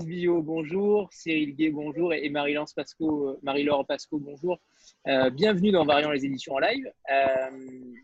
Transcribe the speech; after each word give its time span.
Billot, 0.00 0.42
bonjour. 0.42 1.08
Cyril 1.12 1.54
Gay, 1.54 1.70
bonjour. 1.70 2.14
Et 2.14 2.28
Marie-Laure 2.30 2.68
Pasco, 2.74 3.38
Marie 3.42 3.68
Pasco, 3.86 4.18
bonjour. 4.18 4.58
Euh, 5.06 5.28
bienvenue 5.28 5.70
dans 5.70 5.84
Variant 5.84 6.10
les 6.10 6.24
éditions 6.24 6.54
en 6.54 6.58
live. 6.60 6.90
Euh, 7.10 7.94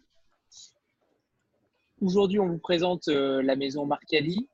aujourd'hui, 2.03 2.40
on 2.40 2.48
vous 2.48 2.59
présente 2.59 3.09
euh, 3.09 3.43
la 3.43 3.57
maison 3.57 3.86
Marcali. 3.86 4.48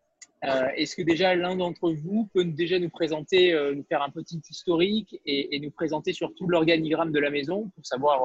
Est-ce 0.77 0.94
que 0.94 1.02
déjà 1.02 1.34
l'un 1.34 1.56
d'entre 1.56 1.91
vous 1.91 2.28
peut 2.34 2.44
déjà 2.44 2.78
nous 2.78 2.91
présenter, 2.91 3.55
nous 3.74 3.82
faire 3.84 4.02
un 4.02 4.10
petit 4.10 4.42
historique 4.50 5.19
et, 5.24 5.58
nous 5.58 5.70
présenter 5.70 6.12
surtout 6.12 6.46
l'organigramme 6.46 7.12
de 7.12 7.19
la 7.19 7.30
maison 7.30 7.70
pour 7.74 7.86
savoir 7.86 8.20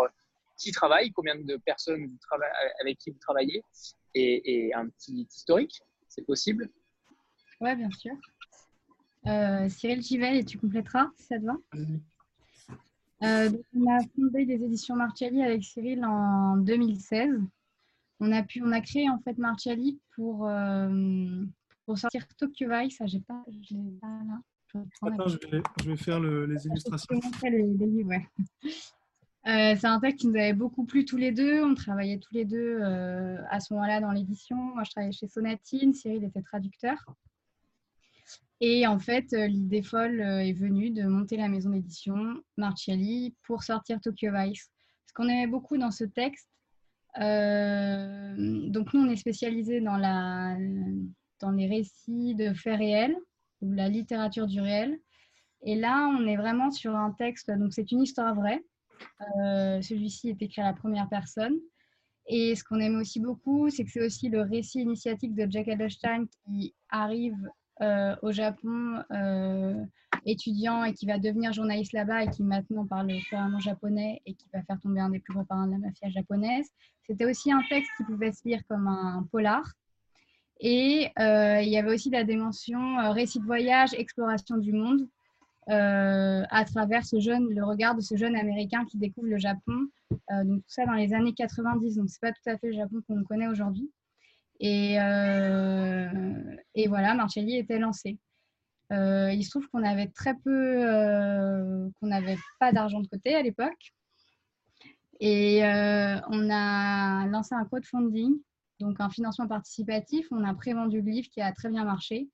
qui 0.57 0.73
travaille, 0.73 1.11
combien 1.13 1.35
de 1.35 1.55
personnes 1.55 2.17
avec 2.81 2.97
qui 2.97 3.11
vous 3.11 3.19
travaillez 3.19 3.63
et 4.15 4.73
un 4.73 4.89
petit 4.89 5.29
historique, 5.33 5.81
c'est 6.09 6.25
possible? 6.25 6.69
Oui, 7.61 7.73
bien 7.75 7.91
sûr. 7.91 8.13
Euh, 9.29 9.69
Cyril 9.69 10.01
Givel, 10.01 10.37
et 10.37 10.43
tu 10.43 10.57
compléteras 10.57 11.07
si 11.15 11.27
ça 11.27 11.39
te 11.39 11.45
va 11.45 11.57
euh, 13.23 13.51
On 13.75 13.91
a 13.91 13.99
fondé 14.15 14.45
des 14.45 14.63
éditions 14.63 14.95
Marcelli 14.95 15.43
avec 15.43 15.63
Cyril 15.63 16.03
en 16.03 16.57
2016. 16.57 17.39
On 18.21 18.31
a, 18.31 18.43
pu, 18.43 18.63
on 18.63 18.71
a 18.71 18.81
créé 18.81 19.09
en 19.09 19.19
fait 19.19 19.37
Marcelli 19.37 19.99
pour, 20.15 20.47
euh, 20.47 21.43
pour 21.85 21.97
sortir 21.97 22.27
Tokyo 22.37 22.67
Vice. 22.69 22.97
Ah, 22.99 23.05
j'ai 23.05 23.19
pas, 23.19 23.43
je 23.49 23.75
pas 24.01 24.07
là. 24.07 24.41
Attends, 25.03 25.27
je 25.27 25.37
vais, 25.49 25.61
je 25.81 25.89
vais, 25.89 25.97
faire 25.97 26.19
les 26.19 26.67
illustrations. 26.67 27.19
c'est 29.45 29.85
un 29.85 29.99
texte 29.99 30.21
qui 30.21 30.27
nous 30.27 30.35
avait 30.35 30.53
beaucoup 30.53 30.85
plu 30.85 31.05
tous 31.05 31.17
les 31.17 31.31
deux. 31.31 31.63
On 31.63 31.75
travaillait 31.75 32.17
tous 32.17 32.33
les 32.33 32.45
deux 32.45 32.81
à 32.81 33.59
ce 33.59 33.73
moment-là 33.73 34.01
dans 34.01 34.11
l'édition. 34.11 34.57
Moi, 34.57 34.83
je 34.83 34.91
travaillais 34.91 35.13
chez 35.13 35.27
Sonatine. 35.27 35.93
Cyril 35.93 36.23
était 36.23 36.41
traducteur. 36.41 36.97
Et 38.61 38.85
en 38.85 38.99
fait, 38.99 39.31
euh, 39.33 39.47
l'idée 39.47 39.81
folle 39.81 40.19
euh, 40.19 40.39
est 40.39 40.53
venue 40.53 40.89
de 40.89 41.03
monter 41.03 41.37
la 41.37 41.47
maison 41.47 41.69
d'édition 41.69 42.43
Marciali 42.57 43.35
pour 43.43 43.63
sortir 43.63 44.01
Tokyo 44.01 44.31
Vice. 44.33 44.69
Ce 45.07 45.13
qu'on 45.13 45.29
aimait 45.29 45.47
beaucoup 45.47 45.77
dans 45.77 45.91
ce 45.91 46.03
texte, 46.03 46.49
euh, 47.19 48.35
donc 48.69 48.93
nous, 48.93 49.01
on 49.01 49.09
est 49.09 49.15
spécialisé 49.15 49.79
dans, 49.81 49.97
les 51.51 51.67
récits 51.67 52.35
de 52.35 52.53
faits 52.53 52.77
réels 52.77 53.15
ou 53.61 53.71
la 53.71 53.87
littérature 53.87 54.45
du 54.45 54.59
réel. 54.59 54.99
Et 55.63 55.75
là, 55.75 56.07
on 56.07 56.27
est 56.27 56.37
vraiment 56.37 56.69
sur 56.69 56.95
un 56.95 57.11
texte, 57.11 57.51
donc 57.51 57.73
c'est 57.73 57.91
une 57.91 58.01
histoire 58.01 58.35
vraie. 58.35 58.63
Celui-ci 59.81 60.29
est 60.29 60.41
écrit 60.41 60.61
à 60.61 60.65
la 60.65 60.73
première 60.73 61.09
personne. 61.09 61.57
Et 62.27 62.55
ce 62.55 62.63
qu'on 62.63 62.79
aime 62.79 62.97
aussi 62.97 63.19
beaucoup, 63.19 63.69
c'est 63.69 63.83
que 63.83 63.89
c'est 63.89 64.05
aussi 64.05 64.29
le 64.29 64.41
récit 64.41 64.81
initiatique 64.81 65.33
de 65.33 65.49
Jack 65.49 65.67
Edelstein 65.67 66.27
qui 66.45 66.75
arrive 66.89 67.35
euh, 67.81 68.13
au 68.21 68.31
Japon 68.31 69.01
euh, 69.11 69.85
étudiant 70.25 70.83
et 70.83 70.93
qui 70.93 71.05
va 71.05 71.17
devenir 71.17 71.53
journaliste 71.53 71.93
là-bas 71.93 72.23
et 72.23 72.29
qui 72.29 72.43
maintenant 72.43 72.85
parle 72.85 73.09
couramment 73.29 73.59
japonais 73.59 74.21
et 74.25 74.33
qui 74.33 74.47
va 74.53 74.61
faire 74.63 74.77
tomber 74.81 74.99
un 74.99 75.09
des 75.09 75.19
plus 75.19 75.33
gros 75.33 75.45
parrains 75.45 75.67
de 75.67 75.71
la 75.71 75.77
mafia 75.77 76.09
japonaise. 76.09 76.67
C'était 77.07 77.25
aussi 77.25 77.53
un 77.53 77.61
texte 77.69 77.89
qui 77.95 78.03
pouvait 78.03 78.33
se 78.33 78.45
lire 78.45 78.61
comme 78.67 78.87
un 78.87 79.25
polar. 79.31 79.63
Et 80.59 81.09
euh, 81.19 81.61
il 81.61 81.69
y 81.69 81.77
avait 81.77 81.93
aussi 81.93 82.09
la 82.09 82.25
dimension 82.25 82.97
récit 83.13 83.39
de 83.39 83.45
voyage, 83.45 83.93
exploration 83.93 84.57
du 84.57 84.73
monde, 84.73 85.07
à 85.67 86.65
travers 86.65 87.05
ce 87.05 87.19
jeune, 87.19 87.47
le 87.49 87.63
regard 87.63 87.95
de 87.95 88.01
ce 88.01 88.17
jeune 88.17 88.35
américain 88.35 88.83
qui 88.85 88.97
découvre 88.97 89.27
le 89.27 89.37
Japon. 89.37 89.87
donc 90.43 90.63
tout 90.63 90.69
ça 90.69 90.85
dans 90.85 90.93
les 90.93 91.13
années 91.13 91.33
90, 91.33 91.95
donc 91.95 92.09
c'est 92.09 92.19
pas 92.19 92.33
tout 92.33 92.49
à 92.49 92.57
fait 92.57 92.67
le 92.67 92.73
Japon 92.73 93.01
qu'on 93.07 93.23
connaît 93.23 93.47
aujourd'hui. 93.47 93.89
Et, 94.59 94.99
euh, 94.99 96.55
et 96.75 96.87
voilà, 96.87 97.13
Marcelli 97.13 97.57
était 97.57 97.79
lancé. 97.79 98.19
Euh, 98.91 99.31
il 99.31 99.43
se 99.43 99.51
trouve 99.51 99.67
qu'on 99.69 99.83
avait 99.83 100.07
très 100.07 100.33
peu, 100.33 100.87
euh, 100.87 101.87
qu'on 101.99 102.07
n'avait 102.07 102.37
pas 102.59 102.71
d'argent 102.71 102.99
de 102.99 103.07
côté 103.07 103.35
à 103.35 103.41
l'époque. 103.41 103.93
Et 105.21 105.61
on 105.63 106.49
a 106.49 107.27
lancé 107.27 107.53
un 107.53 107.65
crowdfunding, 107.65 108.37
donc 108.79 109.01
un 109.01 109.09
financement 109.09 109.47
participatif. 109.47 110.25
On 110.31 110.45
a 110.45 110.53
prévendu 110.53 111.01
le 111.01 111.11
livre 111.11 111.27
qui 111.29 111.41
a 111.41 111.51
très 111.51 111.69
bien 111.69 111.83
marché. 111.83 112.29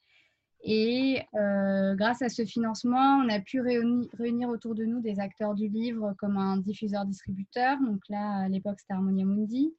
Et 0.61 1.23
grâce 1.33 2.21
à 2.21 2.29
ce 2.29 2.45
financement, 2.45 3.23
on 3.23 3.29
a 3.29 3.39
pu 3.39 3.59
réunir, 3.59 4.49
autour 4.49 4.75
de 4.75 4.85
nous 4.85 4.99
des 4.99 5.19
acteurs 5.19 5.55
du 5.55 5.67
livre 5.67 6.13
comme 6.19 6.37
un 6.37 6.57
diffuseur-distributeur. 6.57 7.79
Donc 7.81 8.01
là, 8.07 8.43
à 8.43 8.49
l'époque, 8.49 8.79
c'était 8.79 8.93
Harmonia 8.93 9.25
Mundi. 9.25 9.73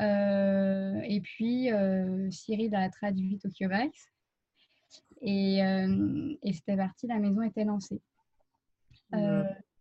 Euh, 0.00 1.00
et 1.04 1.20
puis, 1.20 1.72
euh, 1.72 2.30
Cyril 2.30 2.74
a 2.74 2.88
traduit 2.88 3.38
Tokyo 3.38 3.68
Vice. 3.68 4.10
Et, 5.20 5.64
euh, 5.64 6.34
et 6.42 6.52
c'était 6.52 6.76
parti, 6.76 7.06
la 7.08 7.18
maison 7.18 7.42
était 7.42 7.64
lancée. 7.64 8.00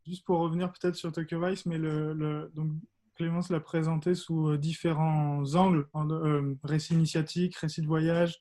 Juste 0.05 0.25
pour 0.25 0.39
revenir 0.39 0.71
peut-être 0.71 0.95
sur 0.95 1.11
Tokyo 1.11 1.45
Vice, 1.45 1.65
mais 1.65 1.77
le, 1.77 2.49
donc 2.55 2.71
Clémence 3.15 3.49
l'a 3.49 3.59
présenté 3.59 4.15
sous 4.15 4.57
différents 4.57 5.43
angles, 5.53 5.87
récit 6.63 6.93
initiatique, 6.93 7.55
récit 7.57 7.81
de 7.81 7.87
voyage, 7.87 8.39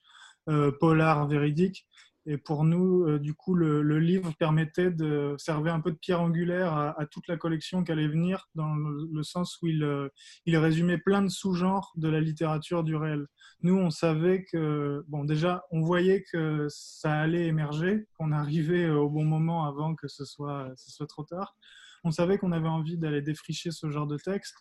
polar, 0.81 1.27
véridique. 1.27 1.87
Et 2.29 2.39
pour 2.39 2.65
nous, 2.65 3.05
euh, 3.07 3.19
du 3.21 3.35
coup, 3.35 3.55
le, 3.55 3.99
livre 4.01 4.33
permettait 4.39 4.91
de 4.91 5.37
servir 5.39 5.75
un 5.75 5.81
peu 5.81 5.93
de 5.93 5.97
pierre 5.97 6.21
angulaire 6.21 6.75
à, 6.75 7.07
toute 7.07 7.29
la 7.29 7.37
collection 7.37 7.85
qui 7.85 7.93
allait 7.93 8.09
venir, 8.09 8.49
dans 8.57 8.75
le, 8.75 9.23
sens 9.23 9.59
où 9.63 9.69
il, 9.69 9.85
euh, 9.85 10.09
il, 10.45 10.57
résumait 10.57 10.99
plein 10.99 11.23
de 11.23 11.29
sous-genres 11.29 11.93
de 11.97 12.09
la 12.09 12.21
littérature 12.21 12.83
du 12.83 12.97
réel. 12.97 13.27
Nous, 13.63 13.77
on 13.77 13.91
savait 13.91 14.45
que, 14.45 15.05
bon, 15.07 15.25
déjà, 15.25 15.65
on 15.71 15.83
voyait 15.83 16.25
que 16.33 16.67
ça 16.69 17.13
allait 17.13 17.47
émerger, 17.47 18.07
qu'on 18.19 18.33
arrivait 18.33 18.91
au 18.91 19.09
bon 19.09 19.25
moment 19.25 19.65
avant 19.65 19.95
que 19.95 20.09
ce 20.09 20.25
soit, 20.25 20.73
ce 20.77 20.91
soit 20.91 21.07
trop 21.07 21.25
tard. 21.25 21.57
On 22.03 22.11
savait 22.11 22.39
qu'on 22.39 22.53
avait 22.53 22.69
envie 22.69 22.99
d'aller 22.99 23.23
défricher 23.23 23.71
ce 23.71 23.89
genre 23.89 24.07
de 24.09 24.17
texte. 24.17 24.57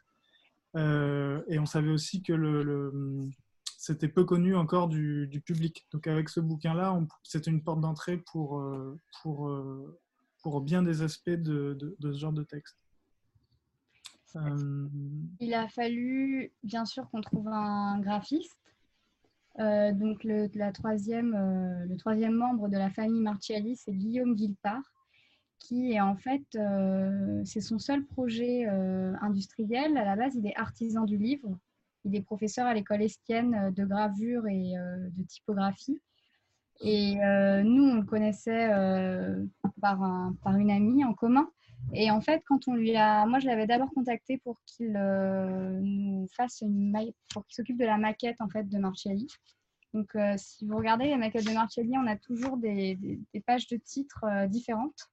Euh, 0.77 1.41
et 1.47 1.57
on 1.57 1.65
savait 1.65 1.91
aussi 1.91 2.21
que 2.21 2.33
le 2.33 2.91
c'était 3.85 4.07
peu 4.07 4.25
connu 4.25 4.55
encore 4.55 4.87
du, 4.87 5.43
public. 5.45 5.85
Donc 5.91 6.07
avec 6.07 6.29
ce 6.29 6.39
bouquin-là, 6.39 6.99
c'était 7.21 7.51
une 7.51 7.61
porte 7.61 7.81
d'entrée 7.81 8.17
pour, 8.17 8.57
euh, 8.57 8.99
pour, 9.21 9.47
euh, 9.47 9.99
pour 10.41 10.61
bien 10.61 10.81
des 10.81 11.03
aspects 11.03 11.29
de, 11.29 11.95
ce 12.01 12.13
genre 12.13 12.33
de 12.33 12.41
texte. 12.41 12.75
Euh, 14.37 14.89
Il 15.39 15.53
a 15.53 15.67
fallu, 15.67 16.51
bien 16.63 16.85
sûr, 16.85 17.07
qu'on 17.11 17.21
trouve 17.21 17.47
un 17.47 17.99
graphiste. 17.99 18.57
donc 19.59 20.23
le, 20.23 20.49
la 20.55 20.71
troisième, 20.71 21.35
le 21.87 21.95
troisième 21.97 22.33
membre 22.33 22.69
de 22.69 22.77
la 22.77 22.89
famille 22.89 23.21
Martiali, 23.21 23.75
c'est 23.75 23.93
Guillaume 23.93 24.33
Guilpart, 24.33 24.81
qui 25.59 25.91
est 25.91 26.01
en 26.01 26.15
fait, 26.15 26.43
c'est 27.43 27.61
son 27.61 27.77
seul 27.77 28.03
projet 28.03 28.65
industriel. 29.21 29.95
À 29.95 30.05
la 30.05 30.15
base, 30.15 30.33
il 30.35 30.47
est 30.47 30.57
artisan 30.57 31.03
du 31.05 31.19
livre. 31.19 31.55
Il 32.05 32.15
est 32.15 32.21
professeur 32.21 32.67
à 32.67 32.73
l'école 32.73 33.01
Estienne 33.01 33.55
euh, 33.55 33.71
de 33.71 33.83
gravure 33.83 34.47
et 34.47 34.77
euh, 34.77 35.09
de 35.09 35.23
typographie. 35.23 35.99
Et 36.81 37.17
euh, 37.23 37.63
nous, 37.63 37.83
on 37.83 37.95
le 37.95 38.03
connaissait 38.03 38.67
par, 39.79 39.97
par 40.43 40.57
une 40.57 40.69
amie 40.69 41.05
en 41.05 41.13
commun. 41.13 41.49
Et 41.93 42.11
en 42.11 42.19
fait, 42.19 42.43
quand 42.45 42.67
on 42.67 42.73
lui 42.73 42.97
a, 42.97 43.25
moi, 43.25 43.39
je 43.39 43.47
l'avais 43.47 43.65
d'abord 43.65 43.89
contacté 43.91 44.39
pour 44.39 44.59
qu'il 44.65 44.91
nous 44.91 46.27
fasse 46.35 46.59
une, 46.61 46.91
pour 47.33 47.45
qu'il 47.45 47.55
s'occupe 47.55 47.77
de 47.77 47.85
la 47.85 47.97
maquette 47.97 48.41
en 48.41 48.49
fait 48.49 48.67
de 48.67 48.77
Marcelli. 48.77 49.25
Donc, 49.93 50.17
si 50.35 50.67
vous 50.67 50.75
regardez 50.75 51.05
les 51.05 51.15
maquettes 51.15 51.47
de 51.47 51.53
Marcelli, 51.53 51.93
on 51.97 52.07
a 52.07 52.17
toujours 52.17 52.57
des, 52.57 52.99
des 53.33 53.39
pages 53.39 53.67
de 53.67 53.77
titres 53.77 54.25
différentes. 54.49 55.09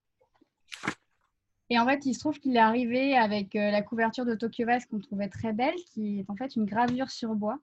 Et 1.72 1.78
en 1.78 1.86
fait, 1.86 2.04
il 2.04 2.12
se 2.12 2.20
trouve 2.20 2.38
qu'il 2.38 2.54
est 2.54 2.60
arrivé 2.60 3.16
avec 3.16 3.56
euh, 3.56 3.70
la 3.70 3.80
couverture 3.80 4.26
de 4.26 4.34
Tokyo 4.34 4.66
Vice 4.68 4.84
qu'on 4.84 5.00
trouvait 5.00 5.30
très 5.30 5.54
belle, 5.54 5.74
qui 5.86 6.18
est 6.18 6.28
en 6.28 6.36
fait 6.36 6.54
une 6.54 6.66
gravure 6.66 7.08
sur 7.08 7.34
bois. 7.34 7.58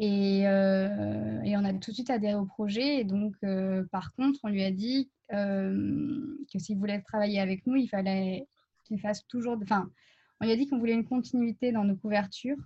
Et, 0.00 0.48
euh, 0.48 1.38
on 1.44 1.64
a 1.64 1.72
tout 1.74 1.92
de 1.92 1.94
suite 1.94 2.10
adhéré 2.10 2.34
au 2.34 2.44
projet. 2.44 2.98
Et 2.98 3.04
donc, 3.04 3.36
euh, 3.44 3.84
par 3.92 4.12
contre, 4.14 4.40
on 4.42 4.48
lui 4.48 4.64
a 4.64 4.72
dit 4.72 5.12
que 5.28 6.58
s'il 6.58 6.76
voulait 6.76 7.00
travailler 7.02 7.38
avec 7.38 7.64
nous, 7.68 7.76
il 7.76 7.86
fallait 7.86 8.48
qu'il 8.82 8.98
fasse 8.98 9.24
toujours. 9.28 9.56
Enfin, 9.62 9.88
on 10.40 10.46
lui 10.46 10.50
a 10.52 10.56
dit 10.56 10.66
qu'on 10.66 10.80
voulait 10.80 10.94
une 10.94 11.06
continuité 11.06 11.70
dans 11.70 11.84
nos 11.84 11.94
couvertures. 11.94 12.58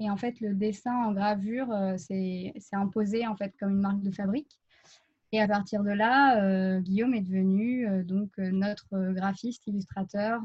Et 0.00 0.10
en 0.10 0.18
fait, 0.18 0.38
le 0.40 0.54
dessin 0.54 0.94
en 1.02 1.12
gravure 1.12 1.74
s'est 1.96 2.52
imposé 2.72 3.26
en 3.26 3.36
fait 3.36 3.54
comme 3.58 3.70
une 3.70 3.80
marque 3.80 4.02
de 4.02 4.10
fabrique. 4.10 4.59
Et 5.32 5.40
à 5.40 5.46
partir 5.46 5.84
de 5.84 5.90
là, 5.90 6.42
euh, 6.42 6.80
Guillaume 6.80 7.14
est 7.14 7.20
devenu 7.20 7.88
euh, 7.88 8.02
donc 8.02 8.30
euh, 8.38 8.50
notre 8.50 9.12
graphiste, 9.12 9.66
illustrateur, 9.66 10.40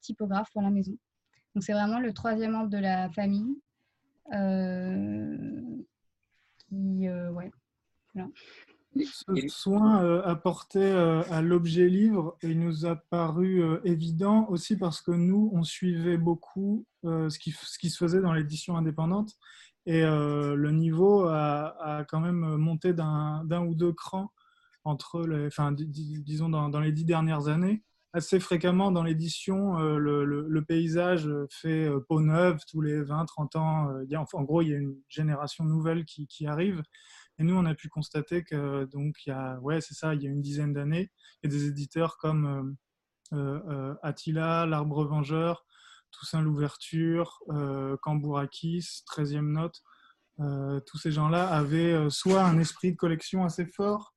typographe 0.00 0.50
pour 0.52 0.62
la 0.62 0.70
maison. 0.70 0.96
Donc 1.54 1.62
c'est 1.62 1.72
vraiment 1.72 2.00
le 2.00 2.12
troisième 2.12 2.52
membre 2.52 2.70
de 2.70 2.78
la 2.78 3.10
famille 3.10 3.56
qui, 6.68 7.08
ouais, 7.08 7.50
Ce 8.94 9.48
soin 9.48 10.22
apporté 10.22 10.84
à 10.84 11.42
l'objet 11.42 11.88
livre, 11.88 12.36
il 12.42 12.60
nous 12.60 12.86
a 12.86 12.94
paru 12.94 13.62
évident 13.84 14.46
aussi 14.48 14.76
parce 14.76 15.00
que 15.00 15.10
nous, 15.10 15.50
on 15.52 15.64
suivait 15.64 16.18
beaucoup 16.18 16.86
ce 17.02 17.36
qui, 17.40 17.50
ce, 17.50 17.78
qui, 17.78 17.90
se 17.90 17.98
faisait 17.98 18.20
dans 18.20 18.32
l'édition 18.32 18.76
indépendante 18.76 19.36
et 19.86 20.02
euh, 20.02 20.54
le 20.54 20.70
niveau 20.72 21.24
a, 21.26 22.04
quand 22.08 22.20
même 22.20 22.56
monté 22.56 22.92
d'un 22.92 23.66
ou 23.66 23.74
deux 23.74 23.92
crans 23.92 24.32
entre 24.84 25.26
enfin, 25.46 25.72
disons 25.72 26.48
dans, 26.48 26.80
les 26.80 26.92
dix 26.92 27.04
dernières 27.04 27.48
années. 27.48 27.82
Assez 28.12 28.40
fréquemment 28.40 28.90
dans 28.90 29.04
l'édition, 29.04 29.78
le, 29.78 30.64
paysage 30.66 31.30
fait 31.50 31.88
peau 32.08 32.20
neuve 32.20 32.58
tous 32.68 32.80
les 32.80 33.00
20-30 33.02 33.58
ans. 33.58 33.88
En 34.32 34.42
gros, 34.42 34.62
il 34.62 34.68
y 34.68 34.74
a 34.74 34.78
une 34.78 34.96
génération 35.08 35.64
nouvelle 35.64 36.04
qui, 36.04 36.46
arrive. 36.46 36.82
Et 37.38 37.44
nous, 37.44 37.54
on 37.54 37.64
a 37.66 37.74
pu 37.74 37.88
constater 37.88 38.42
que 38.42 38.84
donc 38.86 39.16
il 39.26 39.30
y 39.30 39.32
a, 39.32 39.58
ouais, 39.60 39.80
c'est 39.80 39.94
ça, 39.94 40.14
il 40.14 40.22
y 40.22 40.26
a 40.26 40.30
une 40.30 40.42
dizaine 40.42 40.72
d'années, 40.72 41.10
il 41.42 41.50
y 41.50 41.54
a 41.54 41.58
des 41.58 41.66
éditeurs 41.66 42.16
comme 42.18 42.76
euh, 43.32 43.60
euh, 43.68 43.94
Attila, 44.02 44.66
l'Arbre 44.66 45.04
Vengeur, 45.04 45.64
Toussaint 46.10 46.42
l'Ouverture, 46.42 47.38
euh, 47.50 47.96
Cambourakis, 48.02 49.02
13e 49.06 49.52
Note. 49.52 49.82
tous 50.86 50.98
ces 50.98 51.12
gens-là 51.12 51.48
avaient 51.48 52.08
soit 52.10 52.42
un 52.42 52.58
esprit 52.58 52.92
de 52.92 52.96
collection 52.96 53.44
assez 53.44 53.66
fort, 53.66 54.14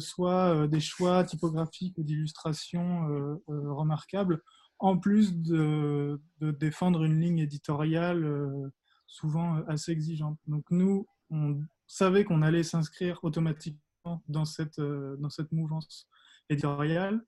soit 0.00 0.66
des 0.66 0.80
choix 0.80 1.22
typographiques 1.24 1.96
ou 1.96 2.02
d'illustration 2.02 3.38
remarquables, 3.46 4.42
en 4.80 4.98
plus 4.98 5.32
de, 5.36 6.20
de, 6.40 6.50
défendre 6.50 7.04
une 7.04 7.20
ligne 7.20 7.38
éditoriale 7.38 8.72
souvent 9.06 9.62
assez 9.68 9.92
exigeante. 9.92 10.38
Donc 10.48 10.64
nous, 10.70 11.06
on 11.30 11.62
savait 11.86 12.24
qu'on 12.24 12.42
allait 12.42 12.62
s'inscrire 12.62 13.18
automatiquement 13.22 14.22
dans 14.28 14.44
cette, 14.44 14.78
euh, 14.78 15.16
dans 15.18 15.30
cette 15.30 15.52
mouvance 15.52 16.08
éditoriale. 16.48 17.20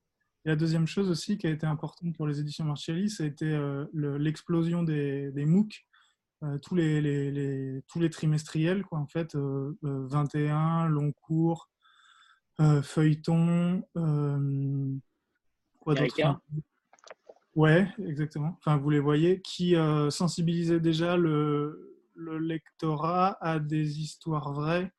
Et 0.47 0.49
la 0.49 0.55
deuxième 0.55 0.87
chose 0.87 1.09
aussi 1.09 1.37
qui 1.37 1.45
a 1.45 1.49
été 1.49 1.65
importante 1.65 2.15
pour 2.15 2.25
les 2.25 2.39
éditions 2.39 2.63
Marcelli, 2.63 3.09
ça 3.09 3.23
a 3.23 3.27
été 3.27 3.45
euh, 3.45 3.85
l'explosion 3.93 4.81
des, 4.81 5.29
des, 5.33 5.45
MOOC, 5.45 5.85
euh, 6.43 6.57
tous, 6.59 6.73
les, 6.73 7.01
les, 7.01 7.83
tous 7.89 7.99
les 7.99 8.09
trimestriels, 8.09 8.85
quoi, 8.85 8.99
en 8.99 9.07
fait, 9.07 9.35
21, 9.35 10.87
long 10.87 11.11
cours, 11.11 11.69
feuilleton, 12.81 13.83
quoi 15.79 15.95
d'autre? 15.95 16.39
Ouais, 17.53 17.87
exactement. 18.05 18.55
Enfin, 18.59 18.77
vous 18.77 18.89
les 18.89 18.99
voyez, 18.99 19.41
qui 19.41 19.75
sensibilisaient 20.09 20.79
déjà 20.79 21.17
le, 21.17 21.97
le 22.15 22.37
lectorat 22.39 23.37
a 23.41 23.59
des 23.59 23.99
histoires 23.99 24.53
vraies, 24.53 24.91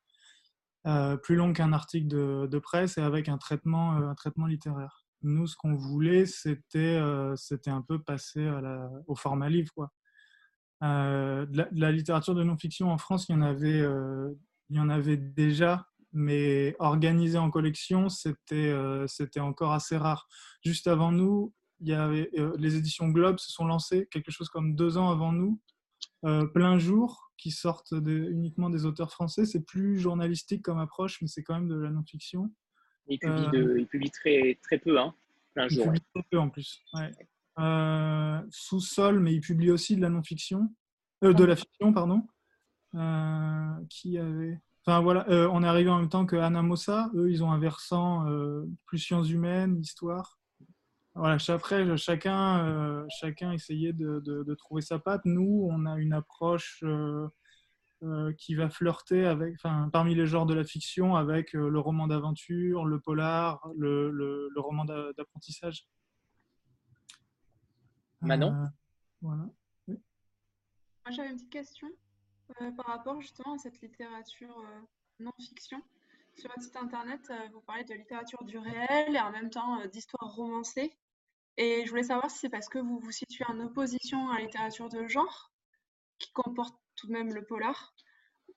euh, 0.87 1.17
plus 1.17 1.35
longues 1.35 1.55
qu'un 1.55 1.73
article 1.73 2.07
de, 2.07 2.59
presse 2.59 2.97
et 2.97 3.01
avec 3.01 3.27
un 3.27 3.37
traitement, 3.37 3.97
euh, 3.97 4.07
un 4.07 4.15
traitement 4.15 4.45
littéraire. 4.45 5.05
Nous, 5.21 5.47
ce 5.47 5.55
qu'on 5.55 5.75
voulait, 5.75 6.25
c'était 6.25 6.97
euh, 6.97 7.35
un 7.67 7.81
peu 7.81 7.99
passer 8.01 8.49
au 9.07 9.15
format 9.15 9.49
livre. 9.49 9.89
De 10.81 11.79
la, 11.79 11.91
littérature 11.91 12.35
de 12.35 12.43
non-fiction 12.43 12.89
en 12.89 12.97
France, 12.97 13.27
il 13.27 13.33
y 13.33 13.35
en 13.35 13.41
avait, 13.41 13.83
il 14.69 14.77
y 14.77 14.79
en 14.79 14.89
avait 14.89 15.17
déjà, 15.17 15.87
mais 16.13 16.75
organisée 16.79 17.37
en 17.37 17.51
collection, 17.51 18.07
c'était 18.07 18.73
c'était 19.07 19.41
encore 19.41 19.73
assez 19.73 19.97
rare. 19.97 20.29
Juste 20.63 20.87
avant 20.87 21.11
nous, 21.11 21.53
il 21.81 21.89
y 21.89 21.93
avait, 21.93 22.31
les 22.57 22.77
éditions 22.77 23.09
Globe 23.09 23.39
se 23.39 23.51
sont 23.51 23.65
lancées 23.65 24.07
quelque 24.09 24.31
chose 24.31 24.47
comme 24.47 24.75
deux 24.75 24.97
ans 24.97 25.11
avant 25.11 25.33
nous 25.33 25.59
euh, 26.25 26.45
plein 26.45 26.77
jour 26.77 27.31
qui 27.37 27.51
sortent 27.51 27.93
uniquement 27.93 28.69
des 28.69 28.85
auteurs 28.85 29.11
français. 29.11 29.45
C'est 29.45 29.65
plus 29.65 29.99
journalistique 29.99 30.61
comme 30.61 30.79
approche, 30.79 31.21
mais 31.21 31.27
c'est 31.27 31.43
quand 31.43 31.53
même 31.53 31.69
de 31.69 31.75
la 31.75 31.89
non-fiction. 31.89 32.53
Il 33.09 33.19
publie, 33.19 34.11
euh, 34.27 34.53
très, 34.61 34.77
peu, 34.77 34.99
hein, 34.99 35.13
plein 35.53 35.67
jour. 35.67 35.85
Il 35.85 35.87
publie 35.87 36.01
très 36.13 36.23
peu 36.31 36.39
en 36.39 36.49
plus. 36.49 36.81
Euh, 37.59 38.41
sous-sol, 38.49 39.19
mais 39.19 39.33
il 39.33 39.41
publie 39.41 39.71
aussi 39.71 39.95
de 39.95 40.01
la 40.01 40.09
non-fiction, 40.09 40.73
de 41.21 41.43
la 41.43 41.55
fiction, 41.55 41.93
pardon. 41.93 42.23
qui 43.89 44.17
avait. 44.17 44.59
Enfin 44.85 45.01
voilà, 45.01 45.25
on 45.51 45.63
est 45.63 45.67
arrivé 45.67 45.89
en 45.89 45.99
même 45.99 46.09
temps 46.09 46.25
que 46.25 46.37
Anna 46.37 46.61
Mossa. 46.61 47.11
Eux, 47.15 47.29
ils 47.29 47.43
ont 47.43 47.51
un 47.51 47.59
versant 47.59 48.25
plus 48.85 48.99
sciences 48.99 49.29
humaines, 49.29 49.79
histoire. 49.79 50.39
Voilà, 51.15 51.37
après, 51.49 51.97
chacun, 51.97 52.65
euh, 52.65 53.05
chacun 53.19 53.51
essayait 53.51 53.91
de, 53.91 54.53
trouver 54.53 54.81
sa 54.81 54.99
patte. 54.99 55.23
Nous, 55.25 55.67
on 55.69 55.85
a 55.85 55.97
une 55.97 56.13
approche 56.13 56.81
euh, 58.03 58.29
euh, 58.29 58.33
qui 58.33 58.55
va 58.55 58.69
flirter 58.69 59.25
avec, 59.25 59.55
enfin, 59.55 59.89
parmi 59.91 60.15
les 60.15 60.25
genres 60.25 60.45
de 60.45 60.53
la 60.53 60.63
fiction, 60.63 61.15
avec 61.15 61.53
le 61.53 61.79
roman 61.79 62.07
d'aventure, 62.07 62.85
le 62.85 62.99
polar, 62.99 63.67
le, 63.77 64.49
roman 64.57 64.85
d'apprentissage. 64.85 65.87
Manon 68.21 68.69
Voilà. 69.21 69.43
Moi, 69.87 69.97
j'avais 71.11 71.29
une 71.29 71.35
petite 71.35 71.49
question 71.49 71.87
par 72.75 72.87
rapport 72.87 73.21
justement 73.21 73.55
à 73.55 73.57
cette 73.57 73.79
littérature 73.81 74.63
non-fiction. 75.19 75.81
Sur 76.37 76.49
votre 76.49 76.63
site 76.63 76.75
internet, 76.75 77.31
vous 77.53 77.61
parlez 77.61 77.83
de 77.83 77.93
littérature 77.93 78.43
du 78.43 78.57
réel 78.57 79.15
et 79.15 79.19
en 79.19 79.31
même 79.31 79.49
temps 79.49 79.85
d'histoire 79.87 80.33
romancée. 80.33 80.93
Et 81.57 81.83
je 81.85 81.89
voulais 81.89 82.03
savoir 82.03 82.31
si 82.31 82.39
c'est 82.39 82.49
parce 82.49 82.69
que 82.69 82.79
vous 82.79 82.99
vous 82.99 83.11
situez 83.11 83.45
en 83.47 83.59
opposition 83.59 84.29
à 84.29 84.35
la 84.35 84.45
littérature 84.45 84.89
de 84.89 85.07
genre, 85.07 85.51
qui 86.17 86.31
comporte 86.31 86.77
tout 86.99 87.07
de 87.07 87.13
même 87.13 87.33
le 87.33 87.43
polar, 87.43 87.93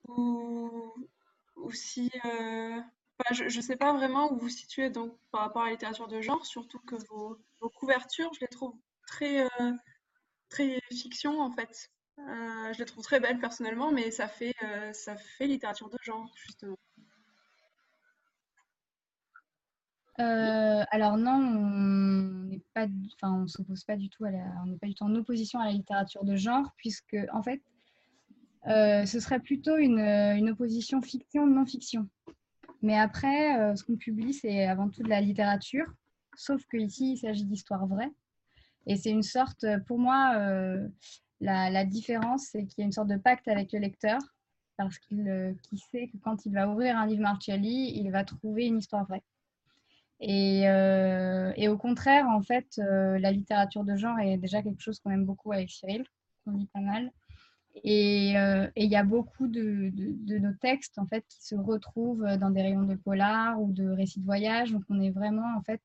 ou, 0.07 0.93
si... 1.71 2.11
Euh, 2.25 2.81
je 3.31 3.43
ne 3.43 3.61
sais 3.61 3.77
pas 3.77 3.93
vraiment 3.93 4.33
où 4.33 4.37
vous 4.37 4.49
situez 4.49 4.89
donc, 4.89 5.17
par 5.31 5.41
rapport 5.41 5.61
à 5.61 5.65
la 5.65 5.71
littérature 5.71 6.07
de 6.07 6.19
genre, 6.19 6.45
surtout 6.45 6.79
que 6.79 6.95
vos, 7.09 7.39
couvertures, 7.75 8.33
je 8.33 8.41
les 8.41 8.47
trouve 8.47 8.75
très, 9.07 9.45
euh, 9.45 9.71
très 10.49 10.81
fiction 10.91 11.39
en 11.39 11.51
fait. 11.51 11.89
Euh, 12.19 12.73
je 12.73 12.79
les 12.79 12.85
trouve 12.85 13.03
très 13.03 13.19
belles 13.19 13.39
personnellement, 13.39 13.91
mais 13.91 14.11
ça 14.11 14.27
fait, 14.27 14.55
ça 14.91 15.15
fait 15.15 15.47
littérature 15.47 15.89
de 15.89 15.97
genre, 16.01 16.29
justement. 16.35 16.77
Alors 20.17 21.17
non, 21.17 21.31
on 21.31 22.45
n'est 22.49 22.63
pas, 22.73 22.87
enfin, 23.15 23.33
on 23.43 23.47
s'oppose 23.47 23.83
pas 23.83 23.95
du 23.95 24.09
tout 24.09 24.25
à 24.25 24.31
la, 24.31 24.43
on 24.63 24.67
n'est 24.67 24.77
pas 24.77 24.87
du 24.87 24.95
tout 24.95 25.05
en 25.05 25.15
opposition 25.15 25.59
à 25.59 25.65
la 25.65 25.71
littérature 25.71 26.23
de 26.23 26.35
genre, 26.35 26.71
puisque 26.77 27.17
en 27.31 27.41
fait, 27.41 27.61
ce 28.65 29.19
serait 29.19 29.39
plutôt 29.39 29.77
une, 29.77 29.99
une 29.99 30.49
opposition 30.49 31.01
fiction-non-fiction. 31.01 32.07
Mais 32.81 32.97
après, 32.99 33.59
euh, 33.59 33.75
ce 33.75 33.83
qu'on 33.83 33.95
publie, 33.95 34.33
c'est 34.33 34.65
avant 34.65 34.89
tout 34.89 35.03
de 35.03 35.09
la 35.09 35.21
littérature, 35.21 35.85
sauf 36.35 36.61
qu'ici, 36.65 37.13
il 37.13 37.17
s'agit 37.17 37.45
d'histoires 37.45 37.87
vraies. 37.87 38.11
Et 38.87 38.97
c'est 38.97 39.11
une 39.11 39.23
sorte, 39.23 39.65
pour 39.87 39.97
moi, 39.97 40.35
la, 41.39 41.85
différence, 41.85 42.47
c'est 42.51 42.65
qu'il 42.65 42.79
y 42.79 42.81
a 42.81 42.85
une 42.85 42.91
sorte 42.91 43.07
de 43.07 43.15
pacte 43.15 43.47
avec 43.47 43.71
le 43.71 43.79
lecteur, 43.79 44.19
parce 44.75 44.97
qu'il 44.99 45.55
sait 45.91 46.09
que 46.09 46.17
quand 46.17 46.45
il 46.45 46.53
va 46.53 46.67
ouvrir 46.67 46.97
un 46.97 47.07
livre 47.07 47.21
Marciali, 47.21 47.93
il 47.95 48.11
va 48.11 48.25
trouver 48.25 48.65
une 48.65 48.79
histoire 48.79 49.05
vraie. 49.05 49.23
Euh, 50.21 51.51
et, 51.55 51.67
au 51.67 51.77
contraire, 51.77 52.27
en 52.27 52.41
fait, 52.41 52.79
euh, 52.79 53.19
la 53.19 53.31
littérature 53.31 53.83
de 53.83 53.95
genre 53.95 54.19
est 54.19 54.37
déjà 54.37 54.61
quelque 54.61 54.81
chose 54.81 54.99
qu'on 54.99 55.11
aime 55.11 55.25
beaucoup 55.25 55.51
avec 55.51 55.69
Cyril, 55.69 56.05
qu'on 56.43 56.51
lit 56.51 56.69
pas 56.73 56.79
mal. 56.79 57.11
Et 57.83 58.37
euh, 58.37 58.67
il 58.75 58.89
y 58.89 58.95
a 58.95 59.03
beaucoup 59.03 59.47
de, 59.47 59.91
nos 60.39 60.53
textes 60.53 60.99
en 60.99 61.07
fait 61.07 61.25
qui 61.27 61.43
se 61.43 61.55
retrouvent 61.55 62.25
dans 62.37 62.51
des 62.51 62.61
rayons 62.61 62.83
de 62.83 62.95
polar 62.95 63.59
ou 63.61 63.71
de 63.71 63.87
récits 63.89 64.19
de 64.19 64.25
voyage. 64.25 64.71
Donc 64.71 64.83
on 64.89 65.01
est 65.01 65.09
vraiment 65.09 65.57
en 65.57 65.63
fait, 65.63 65.81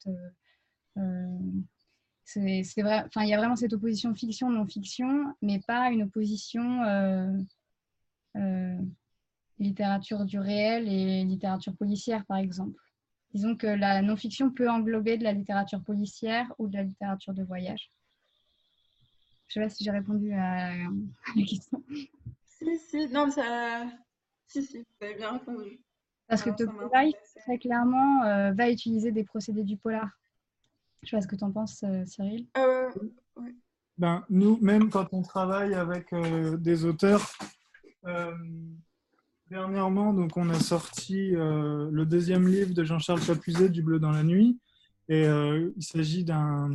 c'est 2.25 2.83
vrai. 2.83 3.05
Enfin, 3.07 3.23
il 3.23 3.29
y 3.29 3.35
a 3.35 3.39
vraiment 3.39 3.57
cette 3.57 3.73
opposition 3.73 4.15
fiction-non-fiction, 4.15 5.35
mais 5.41 5.61
pas 5.67 5.91
une 5.91 6.03
opposition 6.03 6.83
littérature 9.59 10.25
du 10.25 10.39
réel 10.39 10.89
et 10.89 11.25
littérature 11.25 11.75
policière, 11.77 12.25
par 12.27 12.39
exemple. 12.39 12.81
Disons 13.35 13.57
que 13.57 13.67
la 13.67 14.03
non-fiction 14.03 14.51
peut 14.51 14.71
englober 14.71 15.19
de 15.19 15.25
la 15.25 15.33
littérature 15.33 15.83
policière 15.83 16.53
ou 16.59 16.69
de 16.69 16.77
la 16.77 16.83
littérature 16.83 17.35
de 17.35 17.43
voyage. 17.43 17.91
Je 19.49 19.61
ne 19.61 19.65
sais 19.65 19.69
pas 19.69 19.75
si 19.75 19.85
j'ai 19.85 19.91
répondu 19.91 20.33
à 20.33 20.75
la 20.75 21.43
question. 21.49 21.83
Si, 22.45 22.79
si, 22.79 23.09
non, 23.09 23.31
ça... 23.31 23.87
si, 24.47 24.63
si, 24.65 24.79
vous 24.79 25.07
avez 25.07 25.15
bien 25.15 25.33
répondu. 25.33 25.81
Parce 26.27 26.43
que 26.43 26.51
Tokyo 26.51 26.91
très 27.37 27.59
clairement, 27.59 28.25
euh, 28.25 28.53
va 28.53 28.71
utiliser 28.71 29.13
des 29.13 29.25
procédés 29.25 29.65
du 29.65 29.77
polar. 29.77 30.11
Je 31.03 31.07
ne 31.07 31.09
sais 31.11 31.17
pas 31.17 31.23
ce 31.23 31.29
que 31.29 31.37
tu 31.37 31.45
en 31.45 31.53
penses, 31.53 31.83
euh, 31.85 32.05
Cyril. 32.05 32.47
Euh, 32.59 32.91
ben, 33.97 34.25
nous, 34.29 34.59
même 34.61 34.91
quand 34.91 35.13
on 35.13 35.23
travaille 35.23 35.75
avec 35.75 36.15
des 36.61 36.85
auteurs, 36.85 37.33
Dernièrement, 39.51 40.13
donc, 40.13 40.37
on 40.37 40.51
a 40.51 40.61
sorti 40.61 41.35
euh, 41.35 41.89
le 41.91 42.05
deuxième 42.05 42.47
livre 42.47 42.75
de 42.75 42.85
Jean-Charles 42.85 43.23
Chapuisé, 43.23 43.71
Du 43.71 43.83
bleu 43.83 43.99
dans 43.99 44.11
la 44.11 44.23
nuit. 44.23 44.59
Et 45.09 45.27
euh, 45.27 45.71
il 45.77 45.83
s'agit 45.83 46.25
d'un 46.25 46.69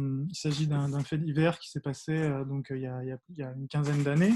fait 1.04 1.20
divers 1.20 1.60
qui 1.60 1.70
s'est 1.70 1.80
passé 1.80 2.14
euh, 2.14 2.44
donc, 2.46 2.68
il, 2.72 2.82
y 2.82 2.88
a, 2.88 3.04
il, 3.04 3.38
y 3.38 3.44
a, 3.44 3.52
une 3.52 3.68
quinzaine 3.68 4.04
d'années. 4.04 4.34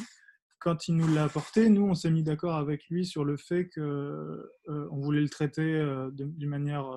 Quand 0.60 0.88
il 0.88 0.96
nous 0.96 1.08
l'a 1.13 1.25
apporté, 1.25 1.70
nous, 1.70 1.84
on 1.84 1.94
s'est 1.96 2.12
mis 2.12 2.24
d'accord 2.24 2.56
avec 2.56 2.88
lui 2.89 3.06
sur 3.06 3.25
le 3.25 3.38
fait 3.38 3.70
qu'on 3.70 4.38
on 4.68 5.00
voulait 5.01 5.22
le 5.22 5.30
traiter 5.30 5.86
d'une 6.13 6.50
manière 6.50 6.89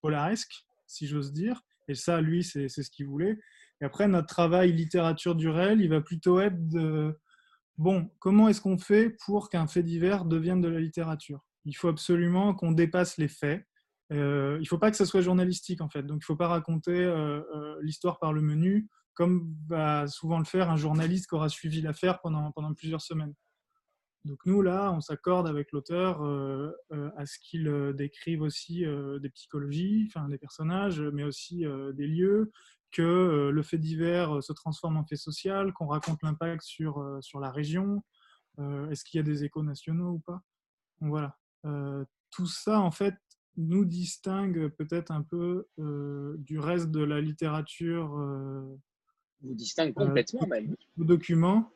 polaresque, 0.00 0.64
si 0.86 1.08
j'ose 1.08 1.32
dire. 1.32 1.62
Et 1.88 1.96
ça, 1.96 2.20
lui, 2.20 2.44
c'est 2.44 2.68
ce 2.68 2.90
qu'il 2.90 3.06
voulait. 3.06 3.40
Et 3.80 3.84
après, 3.84 4.06
notre 4.06 4.28
travail 4.28 4.72
littérature 4.72 5.34
du 5.34 5.48
réel, 5.48 5.80
il 5.80 5.88
va 5.88 6.00
plutôt 6.00 6.38
être 6.38 6.68
de, 6.68 7.18
bon, 7.76 8.08
comment 8.20 8.48
est-ce 8.48 8.60
qu'on 8.60 8.78
fait 8.78 9.10
pour 9.24 9.50
qu'un 9.50 9.66
fait 9.66 9.82
divers 9.82 10.24
devienne 10.24 10.60
de 10.60 10.68
la 10.68 10.78
littérature? 10.78 11.44
Il 11.64 11.74
faut 11.74 11.88
absolument 11.88 12.54
qu'on 12.54 12.70
dépasse 12.72 13.18
les 13.18 13.28
faits 13.28 13.66
il 14.12 14.60
ne 14.60 14.66
faut 14.66 14.78
pas 14.78 14.90
que 14.90 14.96
ça 14.96 15.06
soit 15.06 15.20
journalistique 15.20 15.80
en 15.80 15.88
fait. 15.88 16.02
Donc 16.02 16.16
il 16.16 16.24
ne 16.24 16.24
faut 16.24 16.36
pas 16.36 16.48
raconter 16.48 16.92
l'histoire 17.80 18.18
par 18.18 18.32
le 18.32 18.42
menu 18.42 18.88
comme 19.14 19.54
va 19.68 20.06
souvent 20.08 20.38
le 20.38 20.44
faire 20.44 20.70
un 20.70 20.76
journaliste 20.76 21.28
qui 21.28 21.34
aura 21.34 21.48
suivi 21.48 21.82
l'affaire 21.82 22.20
pendant, 22.20 22.50
pendant 22.52 22.72
plusieurs 22.74 23.02
semaines. 23.02 23.34
Donc 24.24 24.38
nous, 24.46 24.62
là, 24.62 24.92
on 24.92 25.00
s'accorde 25.00 25.48
avec 25.48 25.72
l'auteur 25.72 26.22
euh, 26.24 26.72
euh, 26.92 27.10
à 27.16 27.26
ce 27.26 27.38
qu'il 27.40 27.66
euh, 27.66 27.92
décrive 27.92 28.42
aussi 28.42 28.84
des 29.20 29.30
psychologies, 29.30 30.08
des 30.28 30.38
personnages, 30.38 31.00
mais 31.00 31.24
aussi 31.24 31.64
des 31.94 32.06
lieux, 32.06 32.52
que 32.92 33.50
le 33.52 33.62
fait 33.62 33.78
divers 33.78 34.42
se 34.42 34.52
transforme 34.52 34.98
en 34.98 35.04
fait 35.04 35.16
social, 35.16 35.72
qu'on 35.72 35.86
raconte 35.86 36.22
l'impact 36.22 36.62
sur, 36.62 37.02
sur 37.22 37.40
la 37.40 37.50
région, 37.50 38.04
est-ce 38.90 39.02
qu'il 39.04 39.16
y 39.16 39.20
a 39.20 39.24
des 39.24 39.44
échos 39.44 39.62
nationaux 39.62 40.10
ou 40.10 40.18
pas? 40.20 40.42
Voilà. 41.00 41.38
tout 42.30 42.46
ça, 42.46 42.80
en 42.80 42.90
fait, 42.90 43.14
nous 43.56 43.84
distingue 43.84 44.68
peut-être 44.68 45.10
un 45.10 45.22
peu 45.22 45.66
du 46.38 46.58
reste 46.58 46.90
de 46.90 47.02
la 47.02 47.20
littérature. 47.20 48.08
Vous 49.42 49.54
distingue 49.54 49.94
complètement 49.94 50.46
même. 50.46 50.76
Documents 50.96 51.70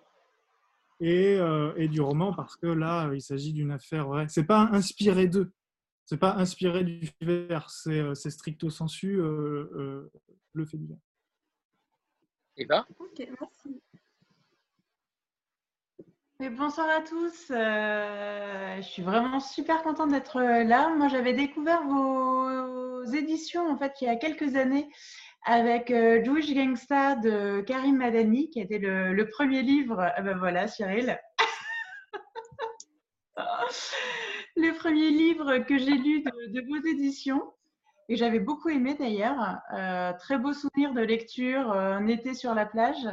et, 1.00 1.36
euh, 1.36 1.74
et, 1.76 1.88
du 1.88 2.00
roman 2.00 2.32
parce 2.32 2.56
que 2.56 2.66
là, 2.66 3.12
il 3.12 3.20
s'agit 3.20 3.52
d'une 3.52 3.70
affaire 3.70 4.06
vraie. 4.08 4.28
C'est 4.28 4.44
pas 4.44 4.68
inspiré 4.72 5.26
d'eux. 5.28 5.52
C'est 6.04 6.16
pas 6.16 6.36
inspiré 6.36 6.84
du 6.84 7.10
divers. 7.20 7.68
C'est, 7.70 7.98
euh, 7.98 8.14
stricto 8.14 8.70
sensu 8.70 9.18
euh, 9.18 9.68
euh, 9.74 10.12
le 10.52 10.64
fait 10.64 10.78
divers. 10.78 10.96
Eva 12.56 12.86
Ok, 12.98 13.28
merci. 13.40 13.82
Bonsoir 16.38 16.86
à 16.90 17.00
tous. 17.00 17.46
je 17.48 18.82
suis 18.82 19.02
vraiment 19.02 19.40
super 19.40 19.82
contente 19.82 20.10
d'être 20.10 20.40
là. 20.40 20.90
Moi, 20.94 21.08
j'avais 21.08 21.32
découvert 21.32 21.82
vos 21.84 23.04
éditions 23.14 23.70
en 23.70 23.78
fait 23.78 23.94
il 24.00 24.04
y 24.04 24.08
a 24.08 24.16
quelques 24.16 24.54
années 24.54 24.88
avec 25.46 25.90
euh, 25.90 26.22
Jewish 26.24 26.52
Gangsta 26.52 27.14
de 27.14 27.62
Karim 27.62 27.98
Madani, 27.98 28.50
qui 28.50 28.60
était 28.60 28.78
le, 28.78 29.28
premier 29.28 29.62
livre. 29.62 30.12
Ah 30.16 30.20
ben 30.20 30.36
voilà, 30.36 30.66
Cyril. 30.66 31.18
le 34.56 34.72
premier 34.76 35.10
livre 35.10 35.58
que 35.58 35.78
j'ai 35.78 35.96
lu 35.96 36.22
de, 36.22 36.68
vos 36.68 36.84
éditions. 36.86 37.42
Et 38.08 38.16
j'avais 38.16 38.40
beaucoup 38.40 38.68
aimé 38.68 38.94
d'ailleurs. 38.98 39.58
Euh, 39.72 40.12
très 40.18 40.36
beau 40.36 40.52
souvenir 40.52 40.92
de 40.92 41.00
lecture 41.00 41.72
euh, 41.72 41.96
en 41.96 42.06
été 42.08 42.34
sur 42.34 42.54
la 42.54 42.66
plage. 42.66 43.08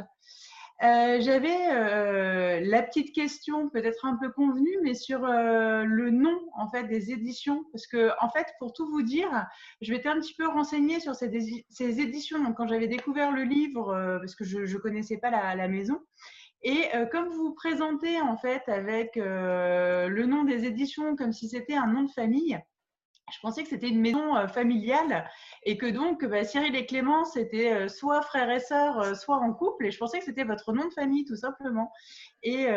Euh, 0.82 1.20
j'avais 1.20 1.56
euh, 1.70 2.60
la 2.64 2.82
petite 2.82 3.14
question, 3.14 3.68
peut-être 3.68 4.04
un 4.04 4.16
peu 4.16 4.30
convenue, 4.30 4.76
mais 4.82 4.94
sur 4.94 5.24
euh, 5.24 5.84
le 5.84 6.10
nom 6.10 6.36
en 6.56 6.68
fait 6.68 6.84
des 6.84 7.12
éditions, 7.12 7.64
parce 7.72 7.86
que 7.86 8.10
en 8.20 8.28
fait, 8.28 8.46
pour 8.58 8.72
tout 8.72 8.88
vous 8.90 9.02
dire, 9.02 9.30
je 9.80 9.92
m'étais 9.92 10.08
un 10.08 10.18
petit 10.18 10.34
peu 10.34 10.48
renseignée 10.48 10.98
sur 10.98 11.14
ces, 11.14 11.30
éditions. 11.78 12.42
Donc, 12.42 12.56
quand 12.56 12.66
j'avais 12.66 12.88
découvert 12.88 13.30
le 13.30 13.44
livre, 13.44 14.18
parce 14.20 14.34
que 14.34 14.44
je 14.44 14.58
ne 14.58 14.78
connaissais 14.78 15.18
pas 15.18 15.30
la, 15.30 15.54
la 15.54 15.68
maison, 15.68 16.00
et 16.62 16.88
comme 17.12 17.28
vous 17.28 17.48
vous 17.48 17.54
présentez 17.54 18.20
en 18.22 18.36
fait 18.36 18.62
avec 18.68 19.16
le 19.16 20.24
nom 20.24 20.44
des 20.44 20.64
éditions 20.64 21.14
comme 21.14 21.32
si 21.32 21.48
c'était 21.48 21.74
un 21.74 21.86
nom 21.86 22.02
de 22.02 22.10
famille, 22.10 22.58
je 23.32 23.38
pensais 23.40 23.62
que 23.62 23.70
c'était 23.70 23.88
une 23.88 24.00
maison 24.00 24.36
euh, 24.36 24.46
familiale 24.46 25.28
et 25.62 25.78
que 25.78 25.86
donc 25.86 26.24
bah, 26.24 26.44
Cyril 26.44 26.76
et 26.76 26.84
Clément 26.84 27.24
c'était 27.24 27.72
euh, 27.72 27.88
soit 27.88 28.20
frères 28.20 28.50
et 28.50 28.60
sœurs, 28.60 29.00
euh, 29.00 29.14
soit 29.14 29.36
en 29.36 29.52
couple. 29.52 29.86
Et 29.86 29.90
je 29.90 29.98
pensais 29.98 30.18
que 30.18 30.24
c'était 30.24 30.44
votre 30.44 30.72
nom 30.72 30.86
de 30.86 30.92
famille 30.92 31.24
tout 31.24 31.36
simplement. 31.36 31.90
Et, 32.42 32.70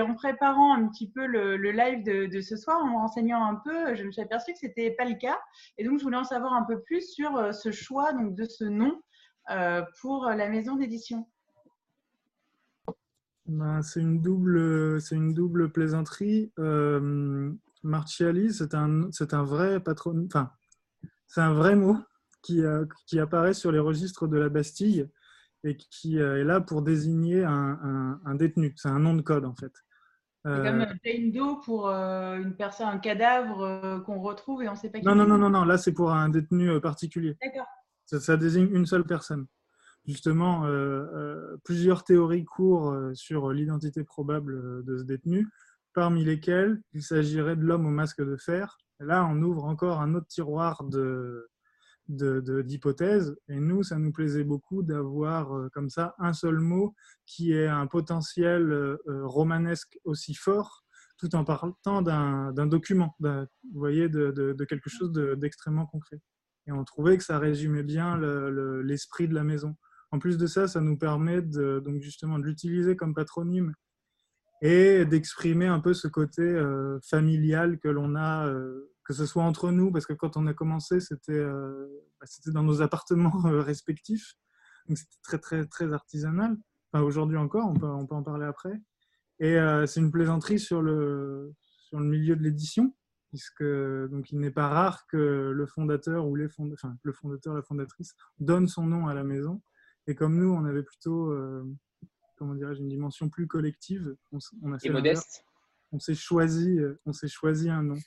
en 0.00 0.14
préparant 0.14 0.74
un 0.74 0.88
petit 0.88 1.10
peu 1.10 1.26
le, 1.26 1.56
live 1.56 2.04
de, 2.04 2.40
ce 2.40 2.56
soir, 2.56 2.84
en 2.84 3.00
renseignant 3.00 3.44
un 3.44 3.56
peu, 3.56 3.94
je 3.94 4.04
me 4.04 4.12
suis 4.12 4.22
aperçue 4.22 4.52
que 4.52 4.58
c'était 4.58 4.92
pas 4.92 5.04
le 5.04 5.14
cas. 5.14 5.40
Et 5.78 5.84
donc 5.84 5.98
je 5.98 6.04
voulais 6.04 6.16
en 6.16 6.24
savoir 6.24 6.52
un 6.52 6.62
peu 6.62 6.80
plus 6.82 7.12
sur 7.12 7.52
ce 7.52 7.72
choix 7.72 8.12
donc 8.12 8.34
de 8.34 8.44
ce 8.44 8.64
nom 8.64 9.00
pour 10.00 10.26
la 10.26 10.48
maison 10.48 10.76
d'édition. 10.76 11.26
Ben, 13.46 13.82
c'est 13.82 14.00
une 14.00 14.20
double 14.20 15.70
plaisanterie. 15.72 16.52
Martiali, 17.84 18.52
c'est 18.52 18.74
un, 18.74 19.08
c'est 19.12 19.34
un 19.34 19.44
vrai 19.44 19.78
patron, 19.80 20.26
enfin, 20.26 20.50
c'est 21.26 21.40
un 21.40 21.52
vrai 21.52 21.76
mot 21.76 21.98
qui, 22.42 22.64
euh, 22.64 22.84
qui 23.06 23.18
apparaît 23.18 23.54
sur 23.54 23.72
les 23.72 23.78
registres 23.78 24.26
de 24.26 24.38
la 24.38 24.48
Bastille 24.48 25.08
et 25.64 25.76
qui 25.76 26.18
euh, 26.18 26.40
est 26.40 26.44
là 26.44 26.60
pour 26.60 26.82
désigner 26.82 27.44
un, 27.44 28.20
un, 28.24 28.34
détenu. 28.34 28.74
C'est 28.76 28.88
un 28.88 28.98
nom 28.98 29.14
de 29.14 29.22
code 29.22 29.44
en 29.44 29.54
fait. 29.54 29.72
C'est 30.44 30.50
comme 30.50 30.82
euh, 30.82 30.94
Jane 31.02 31.32
Doe 31.32 31.60
pour 31.64 31.88
une 31.88 32.54
personne, 32.54 32.88
un 32.88 32.98
cadavre 32.98 34.02
qu'on 34.04 34.20
retrouve 34.20 34.62
et 34.62 34.68
on 34.68 34.72
ne 34.72 34.76
sait 34.76 34.90
pas 34.90 35.00
qui. 35.00 35.06
Non, 35.06 35.14
non, 35.14 35.26
non, 35.26 35.38
non, 35.38 35.48
non, 35.48 35.64
là 35.64 35.78
c'est 35.78 35.92
pour 35.92 36.12
un 36.12 36.28
détenu 36.28 36.80
particulier. 36.80 37.36
D'accord. 37.42 37.66
Ça, 38.04 38.20
ça, 38.20 38.36
désigne 38.36 38.68
une 38.70 38.84
seule 38.84 39.04
personne. 39.04 39.46
Justement, 40.06 40.68
plusieurs 41.64 42.04
théories 42.04 42.44
courent 42.44 42.94
sur 43.14 43.52
l'identité 43.52 44.04
probable 44.04 44.84
de 44.84 44.98
ce 44.98 45.02
détenu 45.04 45.48
parmi 45.94 46.24
lesquels 46.24 46.82
il 46.92 47.02
s'agirait 47.02 47.56
de 47.56 47.62
l'homme 47.62 47.86
au 47.86 47.90
masque 47.90 48.22
de 48.22 48.36
fer. 48.36 48.76
là, 49.00 49.24
on 49.24 49.40
ouvre 49.42 49.64
encore 49.64 50.00
un 50.00 50.14
autre 50.14 50.26
tiroir 50.26 50.84
de, 50.84 51.48
d'hypothèses. 52.08 53.34
Et 53.48 53.58
nous, 53.58 53.82
ça 53.82 53.98
nous 53.98 54.12
plaisait 54.12 54.44
beaucoup 54.44 54.82
d'avoir 54.82 55.56
euh, 55.56 55.68
comme 55.72 55.88
ça 55.88 56.14
un 56.18 56.32
seul 56.32 56.58
mot 56.58 56.94
qui 57.26 57.52
ait 57.52 57.68
un 57.68 57.86
potentiel 57.86 58.70
euh, 58.70 58.96
euh, 59.08 59.26
romanesque 59.26 59.98
aussi 60.04 60.34
fort, 60.34 60.84
tout 61.16 61.34
en 61.36 61.44
partant 61.44 62.02
d'un 62.02 62.66
document, 62.66 63.14
vous 63.20 63.46
voyez, 63.72 64.08
de, 64.08 64.64
quelque 64.68 64.90
chose 64.90 65.12
d'extrêmement 65.12 65.86
concret. 65.86 66.20
Et 66.66 66.72
on 66.72 66.82
trouvait 66.84 67.16
que 67.16 67.24
ça 67.24 67.38
résumait 67.38 67.84
bien 67.84 68.18
l'esprit 68.82 69.28
de 69.28 69.34
la 69.34 69.44
maison. 69.44 69.76
En 70.10 70.18
plus 70.18 70.38
de 70.38 70.46
ça, 70.46 70.66
ça 70.66 70.80
nous 70.80 70.98
permet 70.98 71.40
de, 71.40 71.80
donc 71.84 72.02
justement 72.02 72.38
de 72.38 72.44
l'utiliser 72.44 72.96
comme 72.96 73.14
patronyme 73.14 73.74
et 74.64 75.04
d'exprimer 75.04 75.66
un 75.66 75.78
peu 75.78 75.92
ce 75.92 76.08
côté 76.08 76.40
euh, 76.40 76.98
familial 77.02 77.78
que 77.78 77.88
l'on 77.88 78.16
a, 78.16 78.48
euh, 78.48 78.90
que 79.04 79.12
ce 79.12 79.26
soit 79.26 79.42
entre 79.42 79.70
nous, 79.70 79.92
parce 79.92 80.06
que 80.06 80.14
quand 80.14 80.38
on 80.38 80.46
a 80.46 80.54
commencé, 80.54 81.00
c'était 81.00 81.32
euh, 81.32 81.86
bah, 82.18 82.26
dans 82.46 82.62
nos 82.62 82.80
appartements 82.80 83.42
respectifs, 83.44 84.36
donc 84.88 84.96
c'était 84.96 85.18
très 85.22 85.38
très 85.38 85.66
très 85.66 85.92
artisanal. 85.92 86.56
Enfin, 86.90 87.04
aujourd'hui 87.04 87.36
encore, 87.36 87.68
on 87.68 87.74
peut, 87.74 87.86
on 87.86 88.06
peut 88.06 88.14
en 88.14 88.22
parler 88.22 88.46
après. 88.46 88.80
Et 89.38 89.56
c'est 89.86 89.98
une 89.98 90.12
plaisanterie 90.12 90.60
sur 90.60 90.80
le, 90.80 91.52
sur 91.60 91.98
le 91.98 92.06
milieu 92.06 92.36
de 92.36 92.42
l'édition, 92.42 92.94
puisque 93.30 93.64
donc 93.64 94.30
il 94.30 94.38
n'est 94.38 94.52
pas 94.52 94.68
rare 94.68 95.06
que 95.08 95.50
le 95.52 95.66
fondateur 95.66 96.28
ou 96.28 96.36
les 96.36 96.48
fond... 96.48 96.70
enfin, 96.72 96.96
le 97.02 97.12
fondateur, 97.12 97.52
la 97.52 97.62
fondatrice 97.62 98.14
donne 98.38 98.68
son 98.68 98.86
nom 98.86 99.08
à 99.08 99.14
la 99.14 99.24
maison. 99.24 99.60
Et 100.06 100.14
comme 100.14 100.38
nous, 100.38 100.50
on 100.50 100.64
avait 100.66 100.84
plutôt 100.84 101.34
comment 102.36 102.54
dirais-je, 102.54 102.80
une 102.80 102.88
dimension 102.88 103.28
plus 103.28 103.46
collective. 103.46 104.16
On, 104.62 104.72
a 104.72 104.78
fait 104.78 104.88
Et 104.88 104.90
modeste. 104.90 105.44
On 105.92 105.98
s'est 105.98 106.14
choisi, 106.14 106.78
euh, 106.78 107.00
on 107.06 107.12
s'est 107.12 107.28
choisi 107.28 107.70
un 107.70 107.82
nom. 107.82 107.98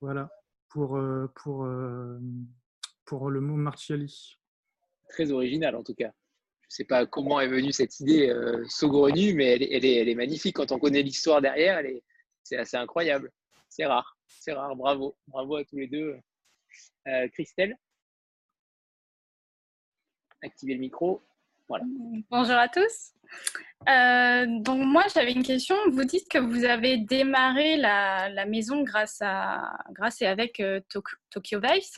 Voilà, 0.00 0.30
pour, 0.68 0.96
euh, 0.96 1.30
pour, 1.36 1.64
euh, 1.64 2.18
pour 3.04 3.30
le 3.30 3.40
mot 3.40 3.56
Marchiali. 3.56 4.38
Très 5.08 5.30
original 5.30 5.76
en 5.76 5.84
tout 5.84 5.94
cas. 5.94 6.12
Je 6.62 6.66
ne 6.66 6.76
sais 6.76 6.84
pas 6.84 7.06
comment 7.06 7.40
est 7.40 7.48
venue 7.48 7.72
cette 7.72 8.00
idée 8.00 8.34
saugrenue, 8.68 9.34
mais 9.34 9.44
elle 9.44 9.62
est, 9.62 9.72
elle, 9.72 9.84
est, 9.84 9.94
elle 9.96 10.08
est, 10.08 10.14
magnifique. 10.14 10.56
Quand 10.56 10.72
on 10.72 10.78
connaît 10.78 11.02
l'histoire 11.02 11.40
derrière, 11.40 11.78
elle 11.78 11.86
est, 11.86 12.02
c'est 12.42 12.56
assez 12.56 12.76
incroyable. 12.76 13.30
C'est 13.68 13.86
rare, 13.86 14.18
c'est 14.26 14.52
rare. 14.52 14.74
Bravo, 14.74 15.16
bravo 15.28 15.56
à 15.56 15.64
tous 15.64 15.76
les 15.76 15.86
deux. 15.86 16.18
Christelle, 17.32 17.76
activez 20.42 20.74
le 20.74 20.80
micro. 20.80 21.22
Bonjour 21.68 22.56
à 22.56 22.68
tous. 22.68 23.12
Euh, 23.88 24.46
donc 24.60 24.80
moi 24.84 25.04
j'avais 25.14 25.32
une 25.32 25.42
question. 25.42 25.74
Vous 25.90 26.04
dites 26.04 26.28
que 26.28 26.38
vous 26.38 26.64
avez 26.64 26.98
démarré 26.98 27.76
la, 27.76 28.44
maison 28.46 28.82
grâce 28.82 29.18
à 29.20 29.76
grâce 29.92 30.20
et 30.22 30.26
avec 30.26 30.60
euh, 30.60 30.80
Tokyo 31.30 31.60
Vice. 31.60 31.96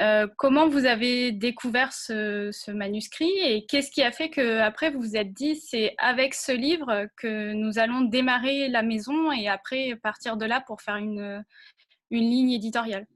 Euh, 0.00 0.26
comment 0.36 0.68
vous 0.68 0.84
avez 0.86 1.32
découvert 1.32 1.92
ce, 1.92 2.70
manuscrit 2.70 3.30
et 3.44 3.66
qu'est-ce 3.66 3.90
qui 3.90 4.02
a 4.02 4.10
fait 4.10 4.30
que 4.30 4.58
après 4.58 4.90
vous 4.90 5.00
vous 5.00 5.16
êtes 5.16 5.32
dit 5.32 5.54
c'est 5.56 5.94
avec 5.98 6.34
ce 6.34 6.50
livre 6.50 7.06
que 7.16 7.52
nous 7.52 7.78
allons 7.78 8.00
démarrer 8.00 8.68
la 8.68 8.82
maison 8.82 9.30
et 9.30 9.48
après 9.48 9.94
partir 10.02 10.36
de 10.36 10.46
là 10.46 10.60
pour 10.60 10.80
faire 10.80 10.96
une, 10.96 11.44
une 12.10 12.30
ligne 12.30 12.52
éditoriale? 12.52 13.06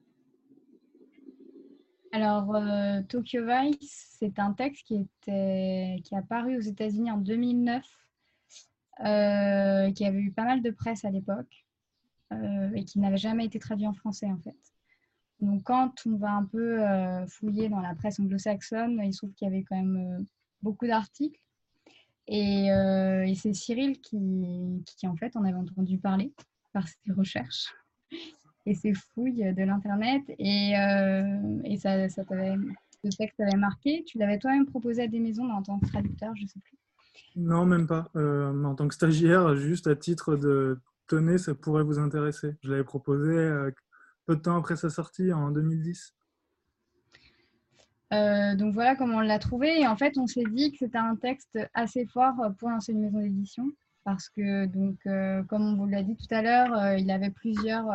Alors, 2.16 2.54
euh, 2.54 3.02
Tokyo 3.02 3.42
Vice, 3.44 4.16
c'est 4.18 4.38
un 4.38 4.54
texte 4.54 4.86
qui, 4.86 4.94
était, 4.94 6.00
qui 6.02 6.16
a 6.16 6.22
paru 6.22 6.56
aux 6.56 6.62
États-Unis 6.62 7.10
en 7.10 7.18
2009, 7.18 7.84
euh, 9.00 9.92
qui 9.92 10.06
avait 10.06 10.20
eu 10.20 10.32
pas 10.32 10.44
mal 10.44 10.62
de 10.62 10.70
presse 10.70 11.04
à 11.04 11.10
l'époque 11.10 11.66
euh, 12.32 12.72
et 12.74 12.86
qui 12.86 13.00
n'avait 13.00 13.18
jamais 13.18 13.44
été 13.44 13.58
traduit 13.58 13.86
en 13.86 13.92
français 13.92 14.30
en 14.32 14.38
fait. 14.38 14.56
Donc, 15.40 15.64
quand 15.64 15.92
on 16.06 16.16
va 16.16 16.30
un 16.30 16.46
peu 16.46 16.82
fouiller 17.28 17.68
dans 17.68 17.80
la 17.80 17.94
presse 17.94 18.18
anglo-saxonne, 18.18 18.98
il 19.04 19.12
se 19.12 19.18
trouve 19.18 19.34
qu'il 19.34 19.46
y 19.46 19.50
avait 19.50 19.64
quand 19.64 19.76
même 19.76 20.24
beaucoup 20.62 20.86
d'articles. 20.86 21.42
Et, 22.28 22.70
c'est 23.36 23.52
Cyril 23.52 24.00
qui, 24.00 24.82
qui, 24.86 25.06
en 25.06 25.16
fait, 25.16 25.36
en 25.36 25.44
avait 25.44 25.58
entendu 25.58 25.98
parler 25.98 26.32
par 26.72 26.88
ses 26.88 27.12
recherches 27.12 27.74
et 28.66 28.74
ses 28.74 28.92
fouilles 28.94 29.54
de 29.54 29.62
l'Internet. 29.62 30.22
Et, 30.38 30.72
et 31.64 31.76
ça, 31.78 32.08
ça 32.08 32.22
ce 32.24 33.16
texte 33.16 33.38
t'avait 33.38 33.56
marqué. 33.56 34.04
Tu 34.06 34.18
l'avais 34.18 34.38
toi-même 34.38 34.66
proposé 34.66 35.02
à 35.02 35.08
des 35.08 35.20
maisons 35.20 35.48
en 35.50 35.62
tant 35.62 35.78
que 35.78 35.86
traducteur, 35.86 36.34
je 36.34 36.42
ne 36.42 36.48
sais 36.48 36.60
plus. 36.60 36.76
Non, 37.36 37.64
même 37.64 37.86
pas. 37.86 38.10
en 38.14 38.74
tant 38.74 38.88
que 38.88 38.94
stagiaire, 38.94 39.54
juste 39.56 39.86
à 39.86 39.94
titre 39.94 40.36
de 40.36 40.78
tenez, 41.06 41.38
ça 41.38 41.54
pourrait 41.54 41.84
vous 41.84 41.98
intéresser. 41.98 42.56
Je 42.62 42.70
l'avais 42.70 42.84
proposé 42.84 43.32
peu 44.26 44.36
de 44.36 44.40
temps 44.40 44.56
après 44.56 44.76
sa 44.76 44.90
sortie, 44.90 45.32
en 45.32 45.50
2010. 45.50 46.14
Euh, 48.12 48.54
donc 48.54 48.74
voilà 48.74 48.94
comment 48.96 49.18
on 49.18 49.20
l'a 49.20 49.38
trouvé. 49.38 49.80
Et 49.80 49.86
en 49.86 49.96
fait, 49.96 50.18
on 50.18 50.26
s'est 50.26 50.44
dit 50.50 50.72
que 50.72 50.78
c'était 50.78 50.98
un 50.98 51.16
texte 51.16 51.58
assez 51.74 52.06
fort 52.06 52.34
pour 52.58 52.68
lancer 52.68 52.92
une 52.92 53.00
maison 53.00 53.20
d'édition. 53.20 53.70
Parce 54.04 54.28
que, 54.28 54.66
donc, 54.66 54.98
euh, 55.06 55.42
comme 55.44 55.62
on 55.62 55.76
vous 55.76 55.86
l'a 55.86 56.02
dit 56.02 56.16
tout 56.16 56.32
à 56.32 56.42
l'heure, 56.42 56.72
euh, 56.74 56.96
il 56.96 57.10
avait 57.10 57.30
plusieurs 57.30 57.86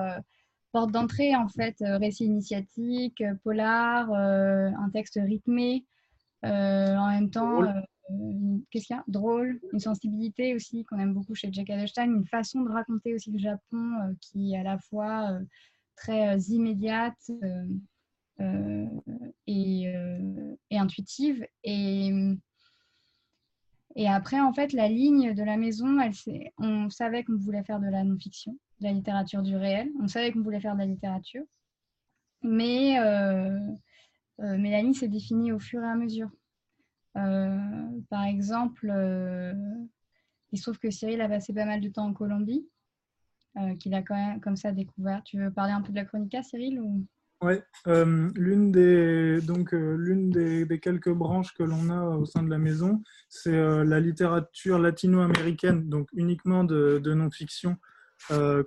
portes 0.72 0.92
d'entrée, 0.92 1.36
en 1.36 1.48
fait, 1.48 1.76
récit 1.80 2.26
initiatique, 2.26 3.24
polar, 3.44 4.12
un 4.14 4.90
texte 4.92 5.20
rythmé, 5.22 5.86
en 6.44 7.10
même 7.12 7.30
temps, 7.30 7.62
qu'est-ce 8.70 8.88
qu'il 8.88 8.96
y 8.96 9.00
a? 9.00 9.04
Drôle, 9.08 9.60
une 9.74 9.80
sensibilité 9.80 10.56
aussi 10.56 10.84
qu'on 10.86 11.00
aime 11.00 11.14
beaucoup 11.14 11.36
chez 11.36 11.50
Jack 11.52 11.70
Adelstein, 11.70 12.12
une 12.12 12.28
façon 12.28 12.62
de 12.62 12.70
raconter 12.70 13.14
aussi 13.14 13.32
le 13.32 13.40
Japon 13.40 14.16
qui 14.22 14.54
est 14.54 14.58
à 14.58 14.64
la 14.64 14.78
fois 14.80 15.40
très 15.96 16.40
immédiate 16.40 17.32
euh, 18.42 18.86
et, 19.48 19.88
euh, 19.88 20.56
et, 20.70 20.80
intuitive. 20.80 21.46
Et, 21.64 22.12
et 23.96 24.08
après, 24.08 24.40
en 24.40 24.54
fait, 24.54 24.74
la 24.74 24.88
ligne 24.88 25.34
de 25.34 25.44
la 25.44 25.58
maison, 25.58 25.98
on 26.58 26.90
savait 26.90 27.24
qu'on 27.24 27.38
voulait 27.38 27.64
faire 27.64 27.80
de 27.80 27.88
la 27.88 28.04
non-fiction, 28.04 28.58
de 28.80 28.86
la 28.86 28.94
littérature 28.94 29.42
du 29.42 29.56
réel. 29.56 29.90
On 30.02 30.08
savait 30.08 30.32
qu'on 30.32 30.42
voulait 30.42 30.62
faire 30.62 30.76
de 30.76 30.80
la 30.80 30.86
littérature. 30.86 31.44
Mais, 32.44 33.00
euh, 33.00 33.60
euh 34.40 34.58
ligne 34.58 34.94
s'est 34.94 35.08
définie 35.08 35.52
au 35.52 35.60
fur 35.60 35.82
et 35.84 35.88
à 35.88 35.96
mesure. 35.96 36.30
par 37.14 38.24
exemple, 38.26 38.88
il 40.52 40.58
se 40.58 40.64
trouve 40.64 40.80
que 40.80 40.90
Cyril 40.92 41.22
a 41.22 41.30
passé 41.30 41.54
pas 41.54 41.66
mal 41.66 41.82
de 41.82 41.90
temps 41.90 42.06
en 42.08 42.14
Colombie, 42.14 42.68
qu'il 43.80 43.94
a 43.94 44.02
quand 44.02 44.16
même 44.16 44.40
comme 44.42 44.56
ça 44.56 44.72
découvert. 44.72 45.24
Tu 45.24 45.38
veux 45.38 45.52
parler 45.52 45.74
un 45.74 45.82
peu 45.82 45.92
de 45.92 45.98
la 45.98 46.06
chronica, 46.06 46.44
Cyril. 46.44 46.82
Oui, 47.44 47.56
euh, 47.88 48.30
l'une 48.36 48.72
des 48.72 49.42
donc 49.42 49.74
euh, 49.74 49.96
l'une 49.98 50.30
des, 50.30 50.80
quelques 50.80 51.12
branches 51.12 51.56
que 51.56 51.64
l'on 51.64 51.90
a 51.90 52.04
au 52.16 52.26
sein 52.26 52.44
de 52.44 52.52
la 52.52 52.60
maison, 52.60 53.02
c'est 53.30 53.58
euh, 53.58 53.84
la 53.84 54.00
littérature 54.00 54.78
latino-américaine, 54.78 55.90
donc 55.90 56.10
uniquement 56.14 56.64
de, 56.64 57.02
non-fiction 57.04 57.78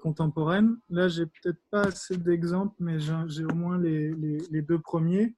contemporaine. 0.03 0.77
Là, 0.91 1.07
j'ai 1.07 1.27
peut-être 1.27 1.61
pas 1.71 1.83
assez 1.83 2.17
d'exemples, 2.17 2.75
mais 2.81 2.99
j'ai 2.99 3.45
au 3.45 3.55
moins 3.55 3.79
les, 3.79 4.13
les, 4.51 4.63
deux 4.63 4.81
premiers. 4.81 5.37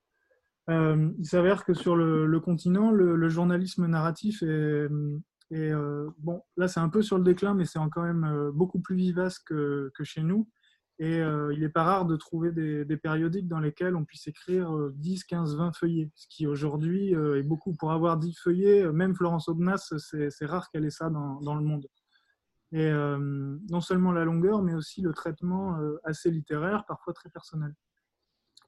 il 0.68 1.24
s'avère 1.24 1.66
que 1.66 1.74
sur 1.74 1.96
le, 1.96 2.40
continent, 2.40 2.90
le, 2.90 3.28
journalisme 3.28 3.86
narratif 3.86 4.42
est, 4.42 4.88
bon. 6.18 6.42
Là, 6.56 6.66
c'est 6.66 6.80
un 6.80 6.88
peu 6.88 7.02
sur 7.02 7.18
le 7.18 7.24
déclin, 7.24 7.52
mais 7.52 7.66
c'est 7.66 7.78
quand 7.92 8.02
même 8.02 8.50
beaucoup 8.54 8.80
plus 8.80 8.96
vivace 8.96 9.38
que, 9.38 9.92
que 9.94 10.02
chez 10.02 10.22
nous. 10.22 10.48
Et 10.98 11.18
euh, 11.18 11.52
il 11.52 11.60
n'est 11.60 11.68
pas 11.68 11.84
rare 11.84 12.06
de 12.06 12.16
trouver 12.16 12.52
des, 12.52 12.96
périodiques 12.96 13.48
dans 13.48 13.60
lesquels 13.60 13.94
on 13.96 14.04
puisse 14.04 14.26
écrire 14.28 14.70
10, 14.94 15.24
15, 15.24 15.56
20 15.56 15.76
feuillets, 15.76 16.10
ce 16.14 16.26
qui 16.28 16.46
aujourd'hui 16.46 17.14
euh, 17.14 17.38
est 17.38 17.42
beaucoup. 17.42 17.74
Pour 17.74 17.92
avoir 17.92 18.16
10 18.16 18.38
feuillets, 18.38 18.82
euh, 18.82 18.92
même 18.92 19.14
Florence 19.14 19.48
Aubenas, 19.48 19.92
c'est 19.98 20.46
rare 20.46 20.70
qu'elle 20.70 20.86
ait 20.86 20.90
ça 20.90 21.10
dans, 21.10 21.54
le 21.54 21.62
monde. 21.62 21.86
Et 22.72 22.90
non 22.90 23.80
seulement 23.80 24.12
la 24.12 24.24
longueur, 24.24 24.60
mais 24.62 24.74
aussi 24.74 25.00
le 25.00 25.12
traitement 25.12 25.78
assez 26.02 26.30
littéraire, 26.30 26.84
parfois 26.86 27.12
très 27.12 27.30
personnel. 27.30 27.72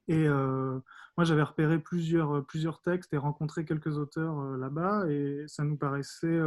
Et 0.07 0.29
moi, 0.29 1.25
j'avais 1.25 1.43
repéré 1.43 1.79
plusieurs 1.81 2.81
textes 2.83 3.13
et 3.13 3.19
rencontré 3.19 3.65
quelques 3.65 3.99
auteurs 3.99 4.41
là-bas, 4.57 5.11
et 5.11 5.45
ça 5.49 5.65
nous 5.65 5.77
paraissait 5.77 6.41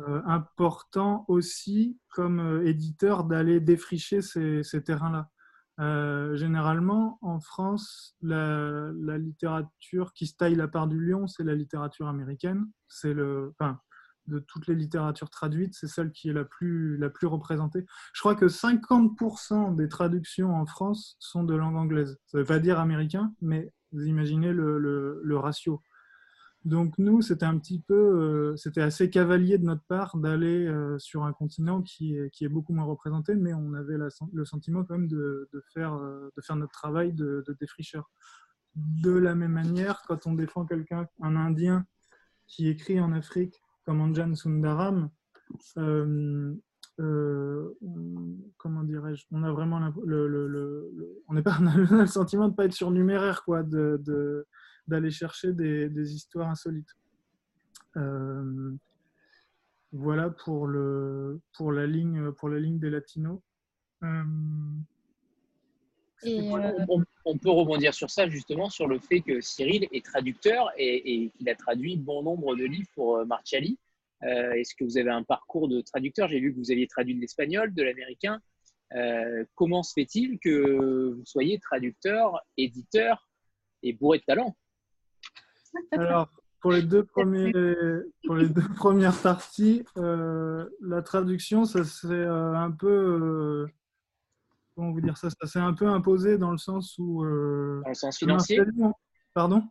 euh, 0.00 0.20
important 0.26 1.24
aussi 1.28 2.00
comme 2.08 2.40
euh, 2.40 2.66
éditeur 2.66 3.22
d'aller 3.22 3.60
défricher 3.60 4.22
ces, 4.22 4.82
terrains-là. 4.84 5.30
Euh, 5.78 6.34
généralement, 6.34 7.18
en 7.22 7.38
France, 7.38 8.16
la, 8.20 8.90
littérature 9.18 10.12
qui 10.12 10.26
se 10.26 10.34
taille 10.34 10.56
la 10.56 10.66
part 10.66 10.88
du 10.88 10.98
lion, 10.98 11.28
c'est 11.28 11.44
la 11.44 11.54
littérature 11.54 12.08
américaine. 12.08 12.66
C'est 12.88 13.14
le, 13.14 13.52
enfin, 13.52 13.78
de 14.26 14.40
toutes 14.40 14.66
les 14.66 14.74
littératures 14.74 15.30
traduites, 15.30 15.74
c'est 15.74 15.86
celle 15.86 16.10
qui 16.10 16.28
est 16.28 16.32
la 16.32 16.44
plus, 16.44 16.96
la 16.96 17.08
plus 17.08 17.28
représentée. 17.28 17.86
Je 18.14 18.20
crois 18.20 18.34
que 18.34 18.46
50% 18.46 19.76
des 19.76 19.88
traductions 19.88 20.56
en 20.56 20.66
France 20.66 21.14
sont 21.20 21.44
de 21.44 21.54
langue 21.54 21.76
anglaise. 21.76 22.18
Ça 22.26 22.38
ne 22.38 22.42
veut 22.42 22.48
pas 22.48 22.58
dire 22.58 22.80
américain, 22.80 23.32
mais 23.40 23.72
vous 23.92 24.06
imaginez 24.06 24.52
le, 24.52 24.78
le 25.22 25.38
ratio. 25.38 25.80
Donc 26.64 26.96
nous, 26.96 27.20
c'était 27.20 27.44
un 27.44 27.58
petit 27.58 27.78
peu, 27.78 27.94
euh, 27.94 28.56
c'était 28.56 28.80
assez 28.80 29.10
cavalier 29.10 29.58
de 29.58 29.64
notre 29.64 29.84
part 29.84 30.16
d'aller 30.16 30.66
euh, 30.66 30.98
sur 30.98 31.24
un 31.24 31.32
continent 31.34 31.82
qui 31.82 32.16
est, 32.16 32.48
beaucoup 32.48 32.72
moins 32.72 32.86
représenté, 32.86 33.34
mais 33.34 33.52
on 33.52 33.74
avait 33.74 33.98
le 33.98 34.44
sentiment 34.46 34.82
quand 34.82 34.96
même 34.96 35.08
de, 35.08 35.48
faire, 35.74 35.94
euh, 35.94 36.30
de 36.36 36.42
faire 36.42 36.56
notre 36.56 36.72
travail 36.72 37.12
de, 37.12 37.44
défricheur. 37.60 38.10
De 38.76 39.12
la 39.12 39.34
même 39.34 39.52
manière, 39.52 40.02
quand 40.08 40.26
on 40.26 40.32
défend 40.32 40.64
quelqu'un, 40.64 41.06
un 41.20 41.36
Indien 41.36 41.84
qui 42.46 42.68
écrit 42.68 42.98
en 42.98 43.12
Afrique, 43.12 43.62
comme 43.84 44.00
Anjan 44.00 44.34
Sundaram, 44.34 45.10
comment 48.56 48.84
dirais-je, 48.84 49.26
on 49.32 49.42
a 49.42 49.52
vraiment 49.52 49.80
le, 50.02 51.22
on, 51.28 51.42
pas, 51.42 51.58
le 51.90 52.06
sentiment 52.06 52.46
de 52.46 52.52
ne 52.52 52.56
pas 52.56 52.64
être 52.64 52.72
surnuméraire, 52.72 53.44
quoi, 53.44 53.62
de, 53.62 54.46
d'aller 54.86 55.10
chercher 55.10 55.52
des, 55.52 56.14
histoires 56.14 56.48
insolites. 56.48 56.94
Euh, 57.96 58.72
voilà 59.92 60.30
pour, 60.30 60.66
le, 60.66 61.40
pour, 61.56 61.72
la 61.72 61.86
ligne, 61.86 62.32
pour 62.32 62.48
la 62.48 62.58
ligne 62.58 62.78
des 62.78 62.90
latinos. 62.90 63.40
Euh, 64.02 64.22
euh, 66.26 66.86
on, 67.26 67.38
peut 67.38 67.50
rebondir 67.50 67.92
sur 67.92 68.10
ça 68.10 68.28
justement, 68.28 68.70
sur 68.70 68.86
le 68.86 68.98
fait 68.98 69.20
que 69.20 69.40
Cyril 69.40 69.86
est 69.92 70.04
traducteur 70.04 70.70
et, 70.78 71.30
qu'il 71.36 71.48
a 71.48 71.54
traduit 71.54 71.96
bon 71.96 72.22
nombre 72.22 72.56
de 72.56 72.64
livres 72.64 72.88
pour 72.94 73.24
Marciali. 73.26 73.78
Est-ce 74.22 74.74
que 74.74 74.84
vous 74.84 74.96
avez 74.96 75.10
un 75.10 75.22
parcours 75.22 75.68
de 75.68 75.82
traducteur? 75.82 76.28
J'ai 76.28 76.40
vu 76.40 76.52
que 76.52 76.58
vous 76.58 76.70
aviez 76.70 76.86
traduit 76.86 77.14
de 77.14 77.20
l'espagnol, 77.20 77.74
de 77.74 77.82
l'américain. 77.82 78.40
comment 79.54 79.82
se 79.82 79.92
fait-il 79.92 80.38
que 80.38 81.12
vous 81.12 81.26
soyez 81.26 81.58
traducteur, 81.58 82.40
éditeur 82.56 83.28
et 83.82 83.92
bourré 83.92 84.18
de 84.18 84.24
talent? 84.24 84.56
Alors, 85.92 86.28
pour 86.64 86.72
les 86.72 86.82
deux, 86.82 87.04
premiers, 87.04 87.52
pour 88.24 88.36
les 88.36 88.48
deux 88.48 88.66
premières 88.76 89.20
parties, 89.20 89.84
euh, 89.98 90.66
la 90.80 91.02
traduction, 91.02 91.66
ça 91.66 91.84
s'est 91.84 92.08
euh, 92.08 92.54
un 92.54 92.70
peu. 92.70 92.88
Euh, 92.88 93.66
comment 94.74 94.90
vous 94.90 95.02
dire 95.02 95.18
ça? 95.18 95.28
Ça 95.28 95.46
s'est 95.46 95.58
un 95.58 95.74
peu 95.74 95.86
imposé 95.86 96.38
dans 96.38 96.50
le 96.50 96.56
sens 96.56 96.96
où. 96.98 97.22
dans 97.22 97.88
le 97.88 97.94
sens 97.94 98.16
financier? 98.16 98.60
Pardon? 99.34 99.62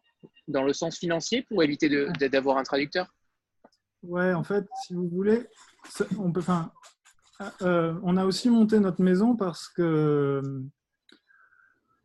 Dans 0.48 0.63
le 0.63 0.74
sens 0.74 0.98
financier 0.98 1.46
pour 1.50 1.63
éviter 1.63 1.89
d'avoir 2.30 2.58
un 2.58 2.63
traducteur? 2.63 3.08
Ouais, 4.04 4.34
en 4.34 4.44
fait, 4.44 4.66
si 4.84 4.94
vous 4.94 5.10
voulez, 5.10 5.48
on 6.20 6.32
peut. 6.32 6.42
Enfin, 6.42 6.72
on 7.60 8.18
a 8.18 8.26
aussi 8.26 8.52
monté 8.52 8.80
notre 8.80 9.02
maison 9.02 9.36
parce 9.36 9.68
que 9.68 10.44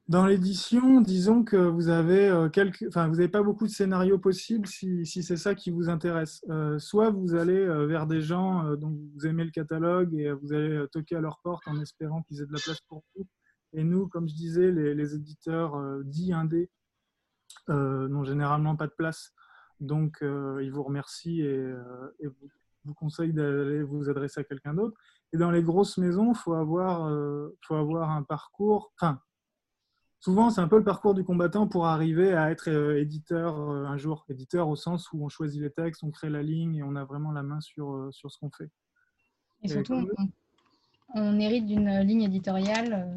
dans 0.08 0.24
l'édition, 0.24 1.02
disons 1.02 1.44
que 1.44 1.56
vous 1.56 1.90
avez 1.90 2.30
euh, 2.30 2.48
enfin, 2.88 3.08
vous 3.08 3.16
n'avez 3.16 3.28
pas 3.28 3.42
beaucoup 3.42 3.66
de 3.66 3.70
scénarios 3.70 4.18
possibles 4.18 4.66
si, 4.66 5.04
si 5.04 5.22
c'est 5.22 5.36
ça 5.36 5.54
qui 5.54 5.70
vous 5.70 5.90
intéresse. 5.90 6.42
Euh, 6.48 6.78
soit 6.78 7.10
vous 7.10 7.34
allez 7.34 7.58
euh, 7.58 7.86
vers 7.86 8.06
des 8.06 8.22
gens 8.22 8.74
dont 8.76 8.98
vous 9.14 9.26
aimez 9.26 9.44
le 9.44 9.50
catalogue 9.50 10.14
et 10.14 10.32
vous 10.32 10.54
allez 10.54 10.86
toquer 10.92 11.16
à 11.16 11.20
leur 11.20 11.40
porte 11.42 11.68
en 11.68 11.78
espérant 11.80 12.22
qu'ils 12.22 12.40
aient 12.40 12.46
de 12.46 12.52
la 12.52 12.60
place 12.60 12.80
pour 12.88 13.04
vous. 13.14 13.26
Et 13.74 13.84
nous, 13.84 14.08
comme 14.08 14.26
je 14.26 14.34
disais, 14.34 14.72
les, 14.72 14.94
les 14.94 15.14
éditeurs 15.14 15.76
dits 16.04 16.32
indés 16.32 16.70
n'ont 17.68 18.24
généralement 18.24 18.76
pas 18.76 18.86
de 18.86 18.94
place. 18.96 19.34
Donc, 19.78 20.20
ils 20.22 20.70
vous 20.72 20.82
remercient 20.82 21.42
et, 21.42 21.74
vous, 22.22 22.48
vous 22.86 22.94
conseillent 22.94 23.34
d'aller 23.34 23.82
vous 23.82 24.08
adresser 24.08 24.40
à 24.40 24.44
quelqu'un 24.44 24.72
d'autre. 24.72 24.98
Et 25.34 25.36
dans 25.36 25.50
les 25.50 25.62
grosses 25.62 25.98
maisons, 25.98 26.32
il 26.32 26.38
faut 26.38 26.54
avoir, 26.54 27.12
faut 27.66 27.74
avoir 27.74 28.10
un 28.10 28.22
parcours. 28.22 28.94
Souvent, 30.20 30.50
c'est 30.50 30.60
un 30.60 30.68
peu 30.68 30.78
le 30.78 30.84
parcours 30.84 31.14
du 31.14 31.24
combattant 31.24 31.66
pour 31.66 31.86
arriver 31.86 32.32
à 32.32 32.50
être 32.50 32.70
euh, 32.70 33.00
éditeur 33.00 33.58
euh, 33.58 33.86
un 33.86 33.96
jour. 33.96 34.24
Éditeur 34.28 34.68
au 34.68 34.76
sens 34.76 35.12
où 35.12 35.24
on 35.24 35.28
choisit 35.28 35.60
les 35.60 35.70
textes, 35.70 36.02
on 36.02 36.10
crée 36.10 36.30
la 36.30 36.42
ligne 36.42 36.76
et 36.76 36.82
on 36.82 36.96
a 36.96 37.04
vraiment 37.04 37.32
la 37.32 37.42
main 37.42 37.60
sur, 37.60 37.92
euh, 37.92 38.10
sur 38.12 38.30
ce 38.30 38.38
qu'on 38.38 38.50
fait. 38.50 38.70
Et 39.62 39.68
surtout, 39.68 40.08
on, 41.14 41.40
hérite 41.40 41.66
d'une 41.66 42.00
ligne 42.00 42.22
éditoriale 42.22 43.10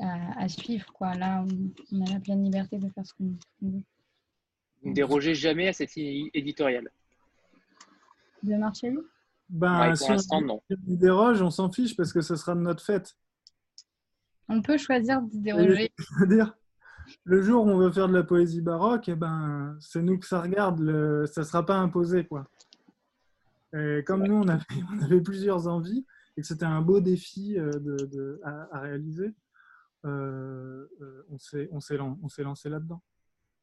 à, 0.00 0.48
suivre. 0.48 0.92
Quoi. 0.92 1.14
Là, 1.14 1.44
on, 1.92 2.04
a 2.04 2.12
la 2.12 2.20
pleine 2.20 2.44
liberté 2.44 2.78
de 2.78 2.88
faire 2.90 3.06
ce 3.06 3.14
qu'on 3.14 3.36
veut. 3.62 3.82
Vous 4.82 4.90
ne 4.90 4.94
dérogez 4.94 5.34
jamais 5.34 5.68
à 5.68 5.72
cette 5.72 5.94
ligne 5.94 6.28
éditoriale 6.34 6.90
De 8.42 8.56
marcher 8.56 8.92
ben, 9.48 9.94
si 9.94 10.10
on, 10.30 10.60
déroge, 10.86 11.42
on 11.42 11.50
s'en 11.50 11.70
fiche 11.70 11.96
parce 11.96 12.12
que 12.12 12.22
ce 12.22 12.34
sera 12.34 12.54
de 12.54 12.60
notre 12.60 12.82
fête. 12.82 13.14
On 14.48 14.62
peut 14.62 14.78
choisir 14.78 15.22
de 15.22 15.30
déroger. 15.32 15.92
dire, 16.28 16.54
le 17.24 17.42
jour 17.42 17.64
où 17.64 17.70
on 17.70 17.78
veut 17.78 17.92
faire 17.92 18.08
de 18.08 18.14
la 18.14 18.22
poésie 18.22 18.60
baroque, 18.60 19.08
eh 19.08 19.14
ben, 19.14 19.76
c'est 19.80 20.02
nous 20.02 20.18
que 20.18 20.26
ça 20.26 20.40
regarde, 20.40 20.80
le... 20.80 21.26
ça 21.26 21.42
ne 21.42 21.46
sera 21.46 21.64
pas 21.64 21.76
imposé. 21.76 22.26
Quoi. 22.26 22.48
Et 23.74 24.04
comme 24.06 24.26
nous, 24.26 24.34
on 24.34 24.48
avait, 24.48 24.64
on 24.92 25.02
avait, 25.02 25.20
plusieurs 25.20 25.66
envies 25.66 26.06
et 26.36 26.40
que 26.40 26.46
c'était 26.46 26.64
un 26.64 26.82
beau 26.82 27.00
défi 27.00 27.58
euh, 27.58 27.70
de, 27.72 27.96
de, 28.06 28.40
à, 28.44 28.80
réaliser, 28.80 29.32
euh, 30.04 30.86
euh 31.00 31.22
on 31.30 31.80
s'est 31.80 32.42
lancé 32.42 32.68
là-dedans. 32.68 33.02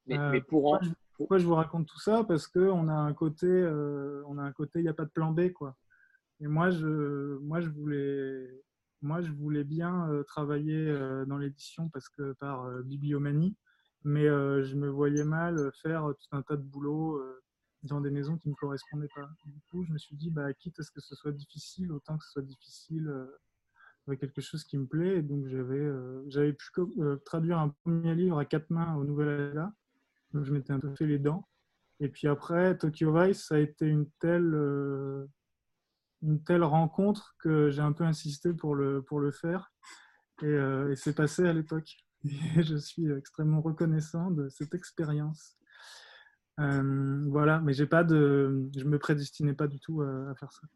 Mais, 0.08 0.18
euh, 0.18 0.32
mais, 0.32 0.42
pour 0.42 0.64
pourquoi, 0.64 0.80
pourquoi, 1.16 1.38
je 1.38 1.46
vous 1.46 1.56
raconte 1.56 1.88
tout 1.88 2.00
ça? 2.00 2.24
Parce 2.24 2.48
qu'on 2.48 2.88
a 2.88 2.94
un 2.94 3.14
côté, 3.14 3.48
on 4.28 4.38
a 4.38 4.42
un 4.42 4.52
côté, 4.52 4.80
il 4.80 4.84
n'y 4.84 4.90
a 4.90 4.94
pas 4.94 5.06
de 5.06 5.12
plan 5.12 5.32
B. 5.32 5.52
Quoi. 5.52 5.76
Et 6.40 6.48
moi, 6.48 6.72
je, 6.72 7.38
moi, 7.40 7.62
je 7.62 7.70
voulais 7.70 8.64
moi, 9.02 9.22
je 9.22 9.32
voulais 9.32 9.64
bien 9.64 10.10
euh, 10.10 10.24
travailler 10.24 10.88
euh, 10.88 11.26
dans 11.26 11.38
l'édition 11.38 11.90
parce 11.90 12.08
que 12.10 12.34
par 12.34 12.66
euh, 12.66 12.82
bibliomanie, 12.84 13.56
mais 14.04 14.26
je 14.26 14.76
me 14.76 14.90
voyais 14.90 15.24
mal 15.24 15.72
faire 15.74 16.12
tout 16.20 16.36
un 16.36 16.42
tas 16.42 16.58
de 16.58 16.64
boulot 16.64 17.24
dans 17.84 18.02
des 18.02 18.10
maisons 18.10 18.36
qui 18.36 18.48
ne 18.48 18.54
me 18.54 18.58
correspondaient 18.58 19.12
pas. 19.14 19.30
Du 19.46 19.62
coup, 19.70 19.84
je 19.84 19.94
me 19.94 20.00
suis 20.00 20.16
dit, 20.16 20.32
bah, 20.32 20.52
quitte 20.56 20.80
à 20.80 20.84
ce 20.84 20.90
que 20.90 21.02
ce 21.02 21.14
soit 21.14 21.32
difficile, 21.32 21.92
autant 21.92 22.18
que 22.18 22.26
ce 22.26 22.32
soit 22.32 22.42
difficile 22.42 23.14
avec 24.08 24.20
quelque 24.20 24.42
chose 24.42 24.64
qui 24.64 24.80
me 24.80 24.88
plaît. 24.88 25.22
Donc, 25.22 25.46
j'avais 25.46 25.88
j'avais 26.30 26.54
pu 26.54 26.66
traduire 27.26 27.60
un 27.60 27.70
premier 27.84 28.16
livre 28.16 28.40
à 28.40 28.46
quatre 28.46 28.72
mains 28.72 28.96
au 28.96 29.04
Nouvel 29.04 29.52
Ala. 29.52 29.72
Donc, 30.34 30.46
je 30.46 30.52
m'étais 30.52 30.74
un 30.74 30.80
peu 30.80 30.96
fait 30.96 31.06
les 31.06 31.20
dents. 31.20 31.48
Et 32.00 32.10
puis 32.10 32.28
après, 32.28 32.76
Tokyo 32.80 33.14
Vice, 33.14 33.52
a 33.52 33.60
été 33.60 33.86
une 33.86 34.10
telle 34.20 34.52
une 36.24 36.44
telle 36.44 36.64
rencontre 36.64 37.36
que 37.40 37.70
j'ai 37.70 37.82
un 37.82 37.94
peu 37.94 38.04
insisté 38.04 38.54
pour 38.54 38.76
le, 38.76 39.02
pour 39.02 39.20
le 39.20 39.32
faire. 39.32 39.72
Et, 40.42 40.46
euh, 40.46 40.96
c'est 40.96 41.16
passé 41.16 41.48
à 41.48 41.54
l'époque. 41.54 41.98
Et 42.24 42.64
je 42.64 42.76
suis 42.76 43.12
extrêmement 43.12 43.62
reconnaissant 43.62 44.32
de 44.32 44.50
cette 44.50 44.74
expérience. 44.74 45.58
Euh, 46.60 47.24
voilà, 47.28 47.60
mais 47.62 47.74
j'ai 47.74 47.88
pas 47.88 48.04
de, 48.04 48.70
je 48.78 48.84
me 48.84 49.00
prédestinais 49.00 49.54
pas 49.54 49.68
du 49.68 49.80
tout 49.80 50.02
à, 50.02 50.36
faire 50.36 50.52
ça. 50.52 50.68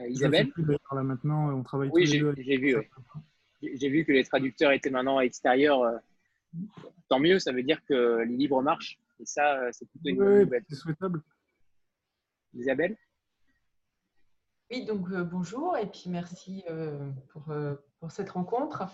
Euh, 0.00 0.08
Isabelle? 0.08 0.50
là, 0.56 1.02
Maintenant, 1.02 1.52
on 1.52 1.62
travaille 1.62 1.90
Oui, 1.92 2.06
j'ai 2.06 2.20
vu. 2.58 2.76
J'ai 3.62 3.88
vu 3.88 4.04
que 4.04 4.12
les 4.12 4.24
traducteurs 4.24 4.72
étaient 4.72 4.90
maintenant 4.90 5.18
à 5.18 5.22
l'extérieur. 5.22 5.82
Tant 7.08 7.18
mieux, 7.18 7.38
ça 7.38 7.52
veut 7.52 7.62
dire 7.62 7.84
que 7.84 8.22
les 8.22 8.36
livres 8.36 8.62
marchent. 8.62 8.98
Et 9.18 9.26
ça, 9.26 9.70
c'est 9.72 9.88
plutôt 9.88 10.08
une 10.10 10.16
bonne 10.16 10.40
nouvelle. 10.42 10.64
C'est 10.68 10.76
souhaitable. 10.76 11.22
Isabelle? 12.56 12.96
Oui, 14.70 14.84
donc 14.84 15.08
euh, 15.12 15.22
bonjour 15.22 15.76
et 15.76 15.86
puis 15.86 16.04
merci 16.08 16.64
euh, 16.68 17.08
pour, 17.28 17.50
euh, 17.50 17.76
pour, 18.00 18.10
cette 18.10 18.30
rencontre. 18.30 18.84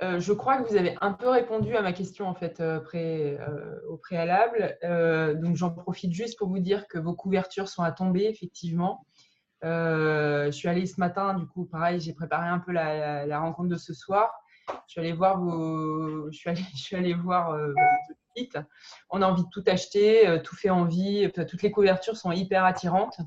je 0.00 0.32
crois 0.32 0.56
que 0.56 0.68
vous 0.68 0.76
avez 0.76 0.96
un 1.02 1.12
peu 1.12 1.28
répondu 1.28 1.76
à 1.76 1.82
ma 1.82 1.92
question 1.92 2.26
en 2.26 2.34
fait 2.34 2.62
au 2.62 3.96
préalable. 3.98 4.78
donc 5.40 5.56
j'en 5.56 5.70
profite 5.70 6.12
juste 6.12 6.38
pour 6.38 6.48
vous 6.48 6.58
dire 6.58 6.86
que 6.88 6.98
vos 6.98 7.14
couvertures 7.14 7.68
sont 7.68 7.82
à 7.82 7.92
tomber 7.92 8.24
effectivement. 8.24 9.06
je 9.62 10.50
suis 10.52 10.68
allée 10.68 10.86
ce 10.86 10.98
matin, 11.00 11.34
du 11.34 11.46
coup, 11.46 11.66
pareil, 11.66 12.00
j'ai 12.00 12.14
préparé 12.14 12.48
un 12.48 12.58
peu 12.58 12.72
la, 12.72 13.26
la, 13.26 13.40
rencontre 13.40 13.68
de 13.68 13.76
ce 13.76 13.92
soir. 13.92 14.32
Je 14.86 14.92
suis 14.92 15.00
allée 15.00 15.12
voir 15.12 15.38
vos, 15.38 16.30
je 16.30 16.36
suis 16.38 16.50
allée, 16.50 16.62
je 16.74 16.80
suis 16.80 16.96
allée 16.96 17.14
voir 17.14 17.56
on 19.10 19.22
a 19.22 19.26
envie 19.26 19.42
de 19.42 19.48
tout 19.50 19.64
acheter, 19.66 20.28
euh, 20.28 20.38
tout 20.38 20.56
fait 20.56 20.70
envie. 20.70 21.30
Toutes 21.32 21.62
les 21.62 21.70
couvertures 21.70 22.16
sont 22.16 22.32
hyper 22.32 22.64
attirantes. 22.64 23.18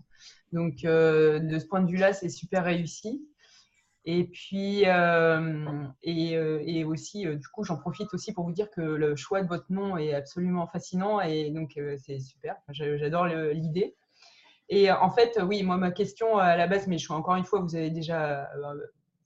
Donc, 0.52 0.86
euh, 0.86 1.39
de 1.39 1.60
ce 1.60 1.65
point 1.65 1.82
de 1.82 1.89
vue-là, 1.89 2.13
c'est 2.13 2.30
super 2.30 2.63
réussi. 2.63 3.28
Et 4.06 4.26
puis, 4.26 4.84
euh, 4.86 5.88
et, 6.02 6.84
aussi, 6.84 7.26
du 7.26 7.47
coup, 7.47 7.63
j'en 7.63 7.78
profite 7.78 8.13
aussi 8.13 8.34
pour 8.34 8.45
vous 8.45 8.52
dire 8.52 8.69
que 8.69 8.82
le 8.82 9.15
choix 9.15 9.41
de 9.41 9.47
votre 9.47 9.71
nom 9.71 9.97
est 9.97 10.13
absolument 10.13 10.67
fascinant 10.67 11.21
et 11.21 11.52
donc 11.52 11.80
c'est 11.97 12.19
super. 12.19 12.58
J'adore 12.69 13.28
l'idée. 13.28 13.95
Et 14.67 14.91
en 14.91 15.10
fait, 15.10 15.39
oui, 15.41 15.63
moi, 15.63 15.78
ma 15.78 15.91
question 15.91 16.38
à 16.38 16.58
la 16.58 16.67
base, 16.67 16.88
mais 16.88 16.97
je 16.97 17.06
suis 17.06 17.13
encore 17.13 17.36
une 17.36 17.45
fois, 17.45 17.62
vous 17.62 17.78
avez 17.78 17.91
déjà 17.91 18.49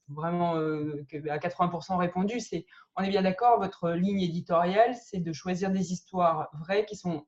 vraiment 0.10 0.56
euh, 0.56 1.06
à 1.30 1.38
80% 1.38 1.98
répondu, 1.98 2.40
c'est 2.40 2.66
on 2.96 3.04
est 3.04 3.10
bien 3.10 3.22
d'accord, 3.22 3.60
votre 3.60 3.92
ligne 3.92 4.22
éditoriale, 4.22 4.96
c'est 4.96 5.20
de 5.20 5.34
choisir 5.34 5.72
des 5.72 5.92
histoires 5.92 6.50
vraies 6.54 6.86
qui 6.86 6.96
sont 6.96 7.26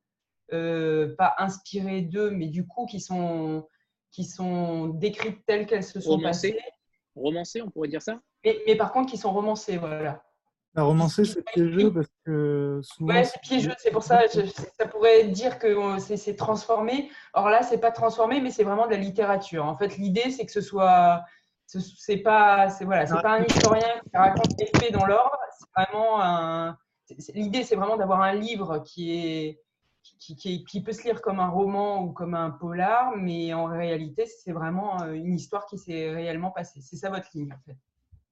euh, 0.53 1.15
pas 1.15 1.35
inspirées 1.37 2.01
d'eux, 2.01 2.31
mais 2.31 2.47
du 2.47 2.65
coup 2.65 2.85
qui 2.85 2.99
sont, 2.99 3.67
qui 4.11 4.23
sont 4.23 4.87
décrites 4.87 5.45
telles 5.45 5.65
qu'elles 5.65 5.83
se 5.83 5.99
sont 5.99 6.11
romancées. 6.11 6.53
passées. 6.53 6.65
Romancées, 7.15 7.61
on 7.61 7.69
pourrait 7.69 7.89
dire 7.89 8.01
ça? 8.01 8.19
Mais, 8.45 8.75
par 8.77 8.91
contre, 8.91 9.11
qui 9.11 9.17
sont 9.17 9.31
romancées, 9.31 9.77
voilà. 9.77 10.23
La 10.75 10.83
romancée, 10.83 11.25
c'est 11.25 11.43
piégeux 11.43 11.91
parce 11.91 12.07
que 12.23 12.79
souvent. 12.83 13.13
Ouais, 13.13 13.23
c'est 13.25 13.41
piégeux, 13.41 13.73
c'est 13.79 13.91
pour 13.91 14.03
ça, 14.03 14.21
ça 14.27 14.87
pourrait 14.87 15.25
dire 15.25 15.59
que 15.59 15.67
euh, 15.67 15.99
c'est 15.99 16.35
transformé. 16.35 17.09
Or 17.33 17.49
là, 17.49 17.63
c'est 17.63 17.79
pas 17.79 17.91
transformé, 17.91 18.39
mais 18.39 18.51
c'est 18.51 18.63
vraiment 18.63 18.85
de 18.85 18.91
la 18.91 18.97
littérature. 18.97 19.65
En 19.65 19.75
fait, 19.75 19.97
l'idée, 19.97 20.29
c'est 20.29 20.45
que 20.45 20.51
ce 20.51 20.61
soit 20.61 21.23
c'est 21.77 22.17
pas 22.17 22.69
c'est 22.69 22.85
voilà 22.85 23.05
c'est 23.05 23.21
pas 23.21 23.39
un 23.39 23.43
historien 23.43 24.01
qui 24.09 24.17
raconte 24.17 24.59
les 24.59 24.65
faits 24.79 24.91
dans 24.91 25.05
l'ordre 25.05 25.37
c'est 25.57 25.67
vraiment 25.75 26.21
un 26.21 26.77
l'idée 27.35 27.63
c'est 27.63 27.75
vraiment 27.75 27.97
d'avoir 27.97 28.21
un 28.21 28.33
livre 28.33 28.79
qui 28.79 29.11
est 29.11 29.61
qui, 30.01 30.35
qui, 30.35 30.63
qui, 30.63 30.81
peut 30.81 30.91
se 30.91 31.03
lire 31.03 31.21
comme 31.21 31.39
un 31.39 31.49
roman 31.49 32.03
ou 32.03 32.11
comme 32.11 32.33
un 32.33 32.49
polar 32.49 33.15
mais 33.15 33.53
en 33.53 33.65
réalité 33.65 34.25
c'est 34.25 34.51
vraiment 34.51 35.01
euh, 35.01 35.13
une 35.13 35.35
histoire 35.35 35.65
qui 35.65 35.77
s'est 35.77 36.09
réellement 36.11 36.51
passée. 36.51 36.81
C'est 36.81 36.95
ça 36.95 37.09
votre 37.09 37.29
ligne 37.33 37.53
en 37.53 37.59
fait. 37.65 37.77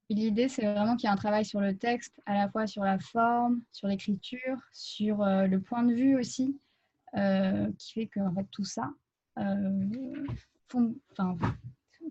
L'idée, 0.10 0.48
c'est 0.48 0.64
vraiment 0.64 0.96
qu'il 0.96 1.08
y 1.08 1.10
a 1.10 1.14
un 1.14 1.18
travail 1.18 1.44
sur 1.44 1.60
le 1.60 1.78
texte, 1.78 2.22
à 2.26 2.34
la 2.34 2.50
fois 2.50 2.66
sur 2.66 2.84
la 2.84 2.98
forme, 2.98 3.62
sur 3.74 3.90
l'écriture, 3.90 4.58
sur 4.72 5.22
euh, 5.22 5.48
le 5.48 5.60
point 5.60 5.84
de 5.84 5.94
vue 5.94 6.18
aussi, 6.18 6.58
euh, 7.18 7.70
qui 7.78 7.92
fait 7.94 8.08
que 8.08 8.22
en 8.22 8.34
fait, 8.34 8.48
tout 8.52 8.64
ça 8.64 8.90
font, 10.70 10.96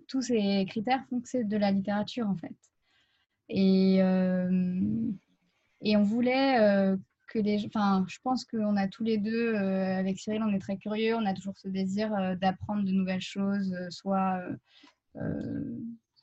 tous 0.07 0.21
ces 0.21 0.65
critères 0.67 1.05
font 1.09 1.19
que 1.19 1.27
c'est 1.27 1.43
de 1.43 1.57
la 1.57 1.71
littérature 1.71 2.27
en 2.27 2.35
fait. 2.35 2.55
Et, 3.49 4.01
euh, 4.01 5.11
et 5.81 5.95
on 5.95 6.03
voulait 6.03 6.59
euh, 6.59 6.97
que 7.27 7.39
les... 7.39 7.65
Enfin, 7.65 8.05
je 8.07 8.17
pense 8.23 8.45
qu'on 8.45 8.75
a 8.75 8.87
tous 8.87 9.03
les 9.03 9.17
deux, 9.17 9.53
euh, 9.53 9.97
avec 9.97 10.19
Cyril, 10.19 10.43
on 10.43 10.53
est 10.53 10.59
très 10.59 10.77
curieux, 10.77 11.15
on 11.15 11.25
a 11.25 11.33
toujours 11.33 11.57
ce 11.57 11.67
désir 11.67 12.11
d'apprendre 12.37 12.83
de 12.83 12.91
nouvelles 12.91 13.21
choses, 13.21 13.73
soit 13.89 14.41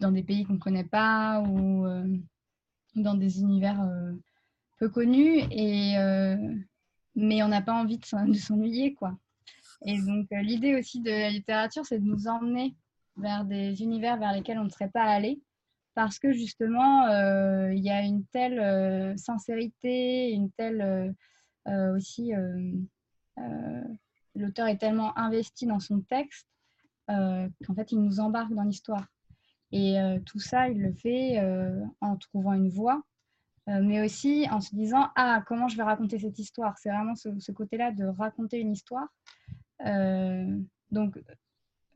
dans 0.01 0.13
des 0.13 0.23
pays 0.23 0.45
qu'on 0.45 0.55
ne 0.55 0.59
connaît 0.59 0.85
pas 0.85 1.41
ou 1.43 1.87
dans 2.95 3.15
des 3.15 3.41
univers 3.41 3.89
peu 4.79 4.89
connus. 4.89 5.41
Et, 5.51 5.95
mais 7.17 7.43
on 7.43 7.49
n'a 7.49 7.63
pas 7.63 7.75
envie 7.75 7.99
de 7.99 8.05
s'ennuyer, 8.05 8.95
quoi. 8.95 9.17
Et 9.87 10.01
donc, 10.01 10.29
l'idée 10.31 10.77
aussi 10.77 11.01
de 11.01 11.11
la 11.11 11.31
littérature, 11.31 11.85
c'est 11.85 11.99
de 11.99 12.05
nous 12.05 12.27
emmener 12.27 12.75
vers 13.17 13.45
des 13.45 13.83
univers 13.83 14.17
vers 14.19 14.33
lesquels 14.33 14.59
on 14.59 14.65
ne 14.65 14.71
serait 14.71 14.91
pas 14.91 15.05
allé 15.05 15.41
parce 15.95 16.19
que 16.19 16.33
justement, 16.33 17.07
euh, 17.07 17.73
il 17.73 17.83
y 17.83 17.91
a 17.91 18.03
une 18.03 18.25
telle 18.27 18.59
euh, 18.59 19.17
sincérité, 19.17 20.31
une 20.33 20.51
telle 20.51 21.15
euh, 21.69 21.97
aussi, 21.97 22.33
l'auteur 24.35 24.67
est 24.67 24.79
tellement 24.79 25.17
investi 25.17 25.67
dans 25.67 25.81
son 25.81 26.01
texte 26.01 26.47
qu'en 27.07 27.75
fait, 27.75 27.93
il 27.93 28.01
nous 28.01 28.21
embarque 28.21 28.53
dans 28.53 28.63
l'histoire. 28.63 29.07
Et 29.73 29.97
tout 30.27 30.39
ça, 30.39 30.69
il 30.69 30.81
le 30.81 30.93
fait 30.93 31.41
en 32.01 32.17
trouvant 32.17 32.53
une 32.53 32.69
voie, 32.69 33.03
mais 33.67 34.05
aussi 34.05 34.47
en 34.51 34.61
se 34.61 34.75
disant, 34.75 35.09
ah, 35.17 35.43
comment 35.47 35.69
je 35.69 35.77
vais 35.77 35.83
raconter 35.83 36.19
cette 36.19 36.39
histoire? 36.39 36.77
C'est 36.79 36.91
vraiment 36.91 37.15
ce, 37.15 37.29
ce 37.39 37.51
côté-là 37.51 37.91
de 37.93 38.05
raconter 38.05 38.61
une 38.61 38.73
histoire. 38.73 39.09
donc, 40.91 41.19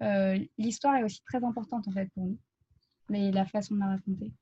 euh, 0.03 0.39
l'histoire 0.59 0.97
est 0.97 1.05
aussi 1.05 1.23
très 1.25 1.43
importante 1.45 1.89
en 1.89 1.93
fait 1.93 2.09
pour 2.15 2.27
nous, 2.27 2.39
mais 3.09 3.31
la 3.31 3.47
façon 3.47 3.75
de 3.75 3.81
la 3.81 3.87
raconter. 3.87 4.33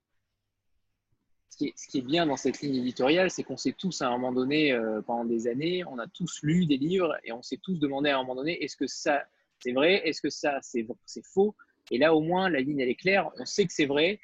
Ce 1.48 1.56
qui, 1.88 1.98
est, 1.98 2.02
bien 2.02 2.26
dans 2.26 2.36
cette 2.36 2.60
ligne 2.60 2.76
éditoriale, 2.76 3.30
c'est 3.30 3.42
qu'on 3.42 3.56
s'est 3.56 3.72
tous 3.72 4.02
à 4.02 4.08
un 4.08 4.10
moment 4.10 4.32
donné, 4.32 4.72
euh, 4.72 5.00
pendant 5.00 5.24
des 5.24 5.46
années, 5.46 5.84
on 5.86 5.98
a 5.98 6.06
tous 6.06 6.40
lu 6.42 6.66
des 6.66 6.76
livres 6.76 7.16
et 7.24 7.32
on 7.32 7.40
s'est 7.40 7.56
tous 7.56 7.78
demandé 7.78 8.10
à 8.10 8.16
un 8.16 8.22
moment 8.22 8.34
donné, 8.34 8.62
est-ce 8.62 8.76
que 8.76 8.86
ça 8.86 9.24
c'est 9.60 9.72
vrai, 9.72 10.06
est-ce 10.06 10.20
que 10.20 10.28
ça 10.28 10.58
c'est 10.60 10.86
faux? 11.24 11.56
Et 11.90 11.96
là 11.96 12.14
au 12.14 12.20
moins 12.20 12.50
la 12.50 12.60
ligne 12.60 12.80
elle 12.80 12.90
est 12.90 12.94
claire, 12.94 13.30
on 13.38 13.46
sait 13.46 13.64
que 13.64 13.72
c'est 13.72 13.86
vrai, 13.86 14.20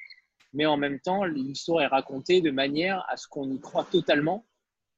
mais 0.53 0.67
en 0.67 0.77
même 0.77 0.99
temps 0.99 1.23
l'histoire 1.23 1.81
est 1.81 1.87
racontée 1.87 2.41
de 2.41 2.51
manière 2.51 3.03
à 3.09 3.17
ce 3.17 3.27
qu'on 3.27 3.49
y 3.49 3.59
croit 3.59 3.85
totalement. 3.85 4.45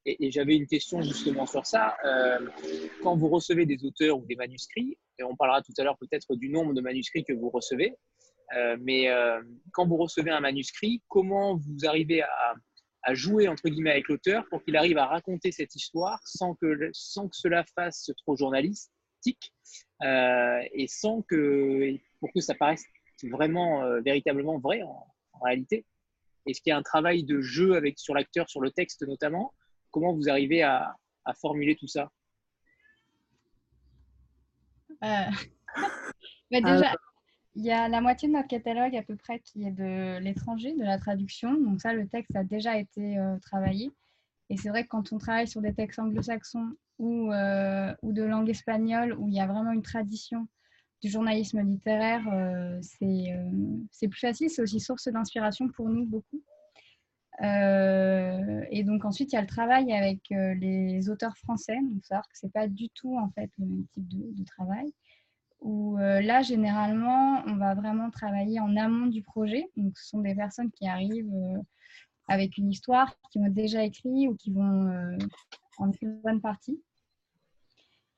Et, 0.05 0.29
j'avais 0.29 0.55
une 0.55 0.67
question 0.67 1.01
justement 1.01 1.45
sur 1.47 1.65
ça. 1.65 1.97
Euh, 2.05 2.39
quand 3.01 3.15
vous 3.15 3.27
recevez 3.29 3.65
des 3.65 3.83
auteurs 3.85 4.19
ou 4.19 4.25
des 4.25 4.35
manuscrits, 4.35 4.97
et 5.19 5.23
on 5.23 5.35
parlera 5.35 5.61
tout 5.61 5.73
à 5.77 5.83
l'heure 5.83 5.97
peut-être 5.97 6.35
du 6.35 6.49
nombre 6.49 6.73
de 6.73 6.81
manuscrits 6.81 7.23
que 7.23 7.33
vous 7.33 7.49
recevez. 7.49 7.95
Euh, 8.55 8.77
mais 8.79 9.09
euh, 9.09 9.41
quand 9.73 9.87
vous 9.87 9.97
recevez 9.97 10.31
un 10.31 10.39
manuscrit, 10.39 11.01
comment 11.07 11.55
vous 11.55 11.85
arrivez 11.85 12.21
à, 12.21 12.55
jouer 13.13 13.47
entre 13.47 13.69
guillemets 13.69 13.91
avec 13.91 14.07
l'auteur 14.07 14.47
pour 14.49 14.63
qu'il 14.63 14.75
arrive 14.75 14.97
à 14.97 15.05
raconter 15.05 15.51
cette 15.51 15.75
histoire 15.75 16.19
sans 16.25 16.55
que, 16.55 16.89
sans 16.91 17.29
que 17.29 17.35
cela 17.35 17.63
fasse 17.75 18.09
trop 18.17 18.35
journalistique 18.35 19.53
euh, 20.03 20.59
et 20.73 20.87
sans 20.87 21.21
que, 21.21 21.95
pour 22.19 22.33
que 22.33 22.41
ça 22.41 22.55
paraisse 22.55 22.83
vraiment, 23.29 24.01
véritablement 24.01 24.57
vrai 24.57 24.81
en, 24.81 25.05
réalité? 25.43 25.85
Est-ce 26.47 26.61
qu'il 26.61 26.71
y 26.71 26.73
a 26.73 26.77
un 26.77 26.81
travail 26.81 27.23
de 27.23 27.41
jeu 27.41 27.75
avec, 27.75 27.99
sur 27.99 28.15
l'acteur, 28.15 28.49
sur 28.49 28.59
le 28.61 28.71
texte 28.71 29.03
notamment? 29.03 29.53
Comment 29.91 30.11
vous 30.11 30.27
arrivez 30.27 30.63
à, 30.63 30.95
formuler 31.39 31.75
tout 31.75 31.87
ça? 31.87 32.09
bah, 35.01 36.61
Déjà, 36.61 36.95
il 37.55 37.63
y 37.63 37.71
a 37.71 37.87
la 37.87 38.01
moitié 38.01 38.27
de 38.27 38.33
notre 38.33 38.47
catalogue 38.47 38.95
à 38.95 39.03
peu 39.03 39.15
près 39.15 39.39
qui 39.39 39.65
est 39.65 39.71
de 39.71 40.19
l'étranger, 40.19 40.73
de 40.73 40.83
la 40.83 40.97
traduction. 40.97 41.53
Donc 41.53 41.81
ça, 41.81 41.93
le 41.93 42.07
texte 42.07 42.35
a 42.35 42.43
déjà 42.43 42.77
été 42.77 43.17
travaillé. 43.41 43.91
Et 44.49 44.57
c'est 44.57 44.69
vrai 44.69 44.83
que 44.83 44.89
quand 44.89 45.11
on 45.11 45.17
travaille 45.17 45.47
sur 45.47 45.61
des 45.61 45.73
textes 45.73 45.99
anglo-saxons 45.99 46.75
ou, 46.99 47.31
euh, 47.31 47.93
ou 48.03 48.13
de 48.13 48.23
langue 48.23 48.49
espagnole, 48.49 49.13
où 49.17 49.27
il 49.27 49.33
y 49.33 49.39
a 49.39 49.47
vraiment 49.47 49.71
une 49.71 49.81
tradition 49.81 50.47
du 51.01 51.09
journalisme 51.09 51.61
littéraire, 51.61 52.23
euh, 52.31 52.79
euh, 53.01 53.77
c'est 53.91 54.07
plus 54.07 54.19
facile. 54.19 54.49
C'est 54.49 54.61
aussi 54.61 54.79
source 54.79 55.07
d'inspiration 55.07 55.67
pour 55.69 55.89
nous 55.89 56.05
beaucoup. 56.05 56.41
Et 57.41 58.83
donc 58.83 59.05
ensuite, 59.05 59.33
il 59.33 59.35
y 59.35 59.37
a 59.37 59.41
le 59.41 59.47
travail 59.47 59.91
avec 59.91 60.21
les 60.29 61.09
auteurs 61.09 61.37
français. 61.37 61.77
Donc, 61.81 62.05
savoir 62.05 62.27
que 62.27 62.37
ce 62.37 62.45
n'est 62.45 62.51
pas 62.51 62.67
du 62.67 62.89
tout 62.89 63.17
en 63.17 63.29
fait 63.29 63.49
le 63.57 63.65
même 63.65 63.85
type 63.93 64.07
de, 64.07 64.43
travail. 64.45 64.93
Où 65.61 65.97
là, 65.97 66.41
généralement, 66.41 67.43
on 67.47 67.55
va 67.55 67.75
vraiment 67.75 68.09
travailler 68.09 68.59
en 68.59 68.75
amont 68.77 69.07
du 69.07 69.21
projet. 69.21 69.65
Donc, 69.75 69.97
ce 69.97 70.09
sont 70.09 70.21
des 70.21 70.35
personnes 70.35 70.71
qui 70.71 70.87
arrivent 70.87 71.31
avec 72.27 72.57
une 72.57 72.69
histoire, 72.69 73.15
qui 73.31 73.39
ont 73.39 73.49
déjà 73.49 73.83
écrit 73.83 74.27
ou 74.27 74.35
qui 74.35 74.51
vont 74.51 74.87
euh, 74.87 75.17
en 75.77 75.91
une 76.01 76.21
bonne 76.21 76.41
partie. 76.41 76.81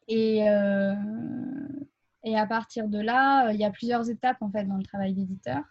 Et, 0.07 0.49
euh, 0.49 0.95
et 2.23 2.37
à 2.37 2.45
partir 2.45 2.87
de 2.87 2.99
là, 2.99 3.51
il 3.51 3.59
y 3.59 3.65
a 3.65 3.71
plusieurs 3.71 4.09
étapes 4.09 4.41
en 4.41 4.49
fait 4.49 4.63
dans 4.63 4.77
le 4.77 4.83
travail 4.83 5.13
d'éditeur. 5.13 5.63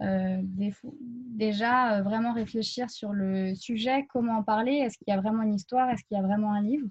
Euh, 0.00 0.40
déjà, 0.42 2.02
vraiment 2.02 2.32
réfléchir 2.32 2.90
sur 2.90 3.12
le 3.12 3.54
sujet, 3.54 4.06
comment 4.10 4.38
en 4.38 4.42
parler, 4.42 4.72
est-ce 4.72 4.96
qu'il 4.98 5.08
y 5.08 5.12
a 5.12 5.20
vraiment 5.20 5.42
une 5.42 5.54
histoire, 5.54 5.90
est-ce 5.90 6.04
qu'il 6.04 6.16
y 6.16 6.20
a 6.20 6.22
vraiment 6.22 6.52
un 6.52 6.62
livre? 6.62 6.88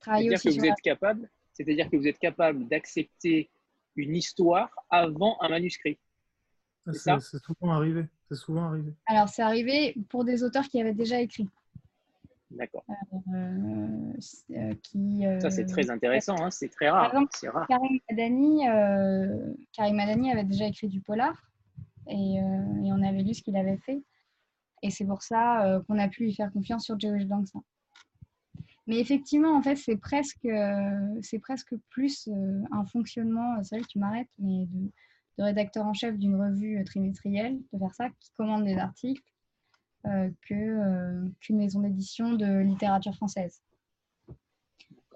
C'est-à-dire 0.00 0.40
que 0.40 0.58
vous 0.58 0.66
êtes 0.66 0.80
capable, 0.82 1.30
c'est-à-dire 1.52 1.88
que 1.90 1.96
vous 1.96 2.06
êtes 2.06 2.18
capable 2.18 2.68
d'accepter 2.68 3.50
une 3.96 4.14
histoire 4.14 4.70
avant 4.90 5.38
un 5.40 5.48
manuscrit. 5.48 5.98
C'est 6.92 7.18
souvent 7.38 7.72
arrivé. 7.72 8.06
C'est 8.28 8.36
souvent 8.36 8.64
arrivé. 8.64 8.92
Alors, 9.06 9.28
c'est 9.28 9.42
arrivé 9.42 9.94
pour 10.08 10.24
des 10.24 10.42
auteurs 10.42 10.64
qui 10.64 10.80
avaient 10.80 10.94
déjà 10.94 11.20
écrit. 11.20 11.48
D'accord. 12.50 12.84
Euh, 13.34 14.12
euh, 14.50 14.74
euh, 14.96 15.40
ça, 15.40 15.50
c'est 15.50 15.66
très 15.66 15.90
intéressant. 15.90 16.36
Hein. 16.40 16.50
C'est 16.50 16.68
très 16.68 16.88
rare. 16.88 17.12
rare. 17.12 17.66
Karim 17.66 18.00
Madani 19.96 20.30
avait 20.30 20.44
déjà 20.44 20.66
écrit 20.66 20.88
du 20.88 21.00
polar 21.00 21.34
et, 22.08 22.36
et 22.36 22.92
on 22.92 23.02
avait 23.02 23.22
lu 23.22 23.34
ce 23.34 23.42
qu'il 23.42 23.56
avait 23.56 23.78
fait. 23.78 24.02
Et 24.82 24.90
c'est 24.90 25.06
pour 25.06 25.22
ça 25.22 25.80
qu'on 25.86 25.98
a 25.98 26.08
pu 26.08 26.24
lui 26.24 26.34
faire 26.34 26.52
confiance 26.52 26.84
sur 26.84 26.98
Jewish 27.00 27.26
Banksa. 27.26 27.58
Mais 28.86 29.00
effectivement, 29.00 29.56
en 29.56 29.62
fait, 29.62 29.74
c'est 29.74 29.96
presque, 29.96 30.46
c'est 31.22 31.40
presque 31.40 31.74
plus 31.90 32.28
un 32.70 32.84
fonctionnement, 32.84 33.60
c'est 33.64 33.76
vrai 33.76 33.82
que 33.82 33.88
tu 33.88 33.98
m'arrêtes, 33.98 34.28
mais 34.38 34.66
de, 34.66 34.92
de 35.38 35.42
rédacteur 35.42 35.84
en 35.84 35.94
chef 35.94 36.16
d'une 36.16 36.40
revue 36.40 36.84
trimestrielle, 36.84 37.58
de 37.72 37.78
faire 37.78 37.94
ça, 37.94 38.08
qui 38.20 38.30
commande 38.36 38.64
des 38.64 38.76
articles, 38.76 39.24
euh, 40.06 40.28
euh, 40.50 41.24
qu'une 41.40 41.56
maison 41.56 41.80
d'édition 41.80 42.34
de 42.34 42.60
littérature 42.60 43.14
française. 43.14 43.62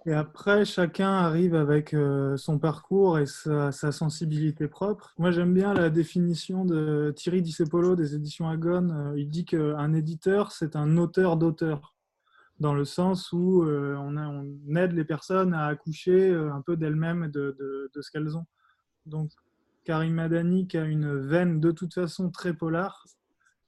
Et 0.07 0.15
après, 0.15 0.65
chacun 0.65 1.11
arrive 1.13 1.55
avec 1.55 1.95
son 2.37 2.59
parcours 2.59 3.19
et 3.19 3.27
sa, 3.27 3.71
sensibilité 3.71 4.67
propre. 4.67 5.13
Moi, 5.19 5.31
j'aime 5.31 5.53
bien 5.53 5.75
la 5.75 5.91
définition 5.91 6.65
de 6.65 7.13
Thierry 7.15 7.43
Discepolo 7.43 7.97
des 7.97 8.15
éditions 8.15 8.49
Agone. 8.49 9.13
il 9.19 9.29
dit 9.29 9.45
qu'un 9.45 9.93
éditeur, 9.93 10.53
c'est 10.53 10.75
un 10.75 10.97
auteur 10.97 11.37
d'auteur, 11.37 11.95
dans 12.61 12.73
le 12.73 12.87
sens 12.87 13.31
où 13.33 13.63
on, 13.63 14.75
aide 14.75 14.93
les 14.93 15.05
personnes 15.05 15.53
à 15.53 15.67
accoucher 15.67 16.33
un 16.33 16.63
peu 16.63 16.79
d'elles-mêmes 16.79 17.29
de, 17.29 17.55
de 17.95 18.01
ce 18.01 18.11
qu'elles 18.11 18.39
ont. 18.39 18.47
Donc, 19.05 19.31
Karim 19.85 20.15
Madani 20.15 20.67
qui 20.67 20.79
a 20.79 20.85
une 20.85 21.15
veine 21.19 21.61
de 21.61 21.73
toute 21.73 21.95
façon 21.95 22.31
très 22.31 22.55
polar, 22.55 23.05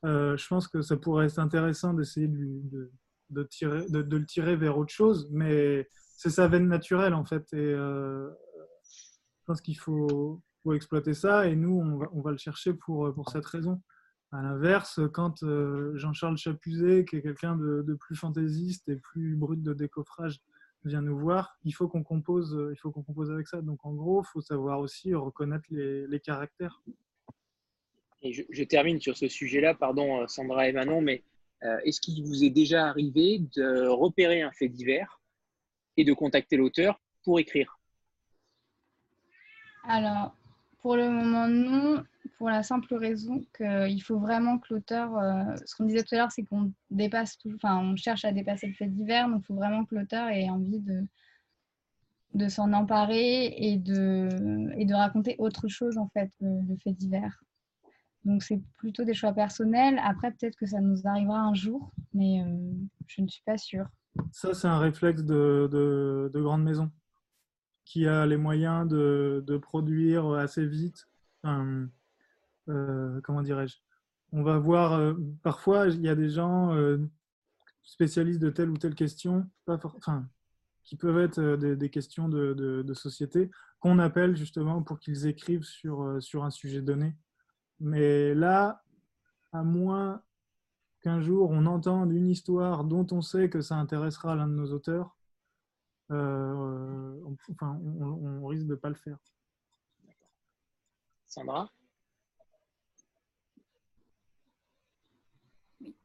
euh, 0.04 0.36
je 0.36 0.46
pense 0.48 0.68
que 0.68 0.82
ça 0.82 0.96
pourrait 0.96 1.26
être 1.26 1.38
intéressant 1.38 1.94
d'essayer 1.94 2.28
de, 2.28 2.90
le 3.30 4.26
tirer 4.26 4.56
vers 4.56 4.76
autre 4.76 4.92
chose, 4.92 5.28
mais 5.30 5.88
c'est 6.16 6.30
sa 6.30 6.48
veine 6.48 6.68
naturelle 6.68 7.14
en 7.14 7.24
fait. 7.24 7.52
Et 7.52 7.56
euh, 7.56 8.28
je 8.82 9.44
pense 9.46 9.60
qu'il 9.60 9.78
faut, 9.78 10.42
exploiter 10.72 11.12
ça 11.12 11.48
et 11.48 11.56
nous, 11.56 11.80
on 12.12 12.20
va, 12.20 12.30
le 12.30 12.36
chercher 12.36 12.72
pour, 12.72 13.12
pour 13.14 13.30
cette 13.30 13.46
raison. 13.46 13.82
À 14.30 14.42
l'inverse, 14.42 15.00
quand 15.12 15.42
euh, 15.42 15.92
Jean-Charles 15.96 16.38
Chapuzet, 16.38 17.04
qui 17.04 17.16
est 17.16 17.22
quelqu'un 17.22 17.56
de, 17.56 17.94
plus 18.00 18.16
fantaisiste 18.16 18.88
et 18.88 18.96
plus 18.96 19.36
brut 19.36 19.62
de 19.62 19.74
décoffrage, 19.74 20.40
vient 20.84 21.02
nous 21.02 21.18
voir, 21.18 21.56
il 21.64 21.72
faut 21.72 21.86
qu'on 21.88 22.02
compose, 22.02 22.56
il 22.72 22.92
compose 22.92 23.30
avec 23.30 23.46
ça. 23.46 23.60
Donc 23.60 23.84
en 23.84 23.92
gros, 23.92 24.22
il 24.22 24.26
faut 24.32 24.40
savoir 24.40 24.80
aussi 24.80 25.14
reconnaître 25.14 25.66
les 25.70 26.20
caractères. 26.20 26.80
Et 28.22 28.32
je, 28.32 28.62
termine 28.64 29.00
sur 29.00 29.16
ce 29.16 29.26
sujet-là, 29.26 29.74
pardon 29.74 30.22
euh, 30.22 30.26
Sandra 30.28 30.68
et 30.68 30.72
Manon, 30.72 31.00
mais 31.00 31.24
euh, 31.64 31.78
est-ce 31.85 32.00
qu'il 32.00 32.24
vous 32.24 32.44
est 32.44 32.50
déjà 32.50 32.87
arrivé 32.87 33.40
de 33.56 33.88
repérer 33.88 34.42
un 34.42 34.52
fait 34.52 34.68
divers 34.68 35.20
et 35.96 36.04
de 36.04 36.12
contacter 36.12 36.56
l'auteur 36.56 37.00
pour 37.24 37.40
écrire? 37.40 37.78
Alors, 39.85 40.37
pour 40.80 40.96
le 40.96 41.11
moment, 41.11 41.48
non 41.48 42.04
pour 42.42 42.50
la 42.50 42.64
simple 42.64 42.94
raison 42.96 43.44
qu'il 43.56 44.02
faut 44.02 44.18
vraiment 44.18 44.58
que 44.58 44.74
l'auteur, 44.74 45.16
euh, 45.16 45.54
ce 45.64 45.76
qu'on 45.76 45.85
disait 45.85 46.02
tout 46.02 46.14
à 46.16 46.18
l'heure, 46.18 46.32
c'est 46.32 46.42
qu'on 46.42 46.72
dépasse 46.90 47.38
tout, 47.38 47.52
enfin, 47.54 47.78
on 47.78 47.94
cherche 47.96 48.24
à 48.24 48.32
dépasser 48.32 48.66
le 48.66 48.74
fait 48.74 48.88
divers, 48.88 49.28
donc 49.28 49.42
il 49.42 49.46
faut 49.46 49.54
vraiment 49.54 49.85
que 49.85 49.94
l'auteur 49.94 50.28
ait 50.28 50.50
envie 50.50 50.80
de, 50.80 51.06
de 52.35 52.48
s'en 52.48 52.72
emparer 52.72 53.54
et 53.56 53.76
de, 53.76 54.28
et 54.76 54.85
de 54.85 54.94
raconter 54.94 55.37
autre 55.38 55.68
chose, 55.68 55.98
en 55.98 56.08
fait, 56.08 56.30
le, 56.40 56.76
fait 56.82 56.92
divers. 56.92 57.44
Donc 58.24 58.42
c'est 58.42 58.61
plutôt 58.76 59.04
des 59.04 59.14
choix 59.14 59.32
personnels. 59.32 60.00
Après, 60.04 60.30
peut-être 60.30 60.56
que 60.56 60.66
ça 60.66 60.80
nous 60.80 61.06
arrivera 61.06 61.40
un 61.40 61.54
jour, 61.54 61.92
mais 62.14 62.42
euh, 62.42 62.72
je 63.06 63.22
ne 63.22 63.28
suis 63.28 63.42
pas 63.44 63.58
sûre. 63.58 63.87
Ça, 64.30 64.54
c'est 64.54 64.68
un 64.68 64.78
réflexe 64.78 65.22
de, 65.22 65.68
de, 65.70 66.30
de, 66.32 66.40
grande 66.40 66.62
maison 66.62 66.90
qui 67.85 68.06
a 68.06 68.26
les 68.26 68.37
moyens 68.37 68.87
de, 68.87 69.42
de 69.46 69.56
produire 69.56 70.30
assez 70.32 70.66
vite. 70.66 71.08
Euh, 71.44 73.20
comment 73.22 73.42
dirais-je? 73.42 73.78
On 74.32 74.42
va 74.42 74.58
voir, 74.58 74.92
euh, 74.92 75.14
parfois, 75.42 75.88
il 75.88 76.02
y 76.02 76.08
a 76.08 76.14
des 76.14 76.28
gens 76.28 76.76
spécialistes 77.82 78.40
de 78.40 78.50
telle 78.50 78.70
ou 78.70 78.76
telle 78.76 78.94
question, 78.94 79.48
pas 79.64 79.80
qui 80.85 80.96
peuvent 80.96 81.18
être 81.18 81.56
des, 81.56 81.90
questions 81.90 82.28
de, 82.28 82.54
de, 82.54 82.94
société, 82.94 83.50
qu'on 83.80 83.98
appelle 83.98 84.37
justement 84.37 84.82
pour 84.82 85.00
qu'ils 85.00 85.26
écrivent 85.26 85.64
sur, 85.64 86.22
sur 86.22 86.44
un 86.44 86.50
sujet 86.50 86.82
donné. 86.82 87.16
Mais 87.82 88.32
là, 88.34 88.84
à 89.52 89.64
moins 89.64 90.22
qu'un 91.00 91.20
jour 91.20 91.50
on 91.50 91.66
entende 91.66 92.12
une 92.12 92.28
histoire 92.28 92.84
dont 92.84 93.06
on 93.10 93.22
sait 93.22 93.50
que 93.50 93.60
ça 93.60 93.74
intéressera 93.74 94.36
l'un 94.36 94.46
de 94.46 94.54
nos 94.54 94.72
auteurs, 94.72 95.16
on, 96.08 97.36
enfin, 97.50 97.80
on, 97.82 98.46
risque 98.46 98.66
de 98.66 98.74
ne 98.74 98.76
pas 98.76 98.88
le 98.88 98.94
faire. 98.94 99.18
Sandra 101.26 101.72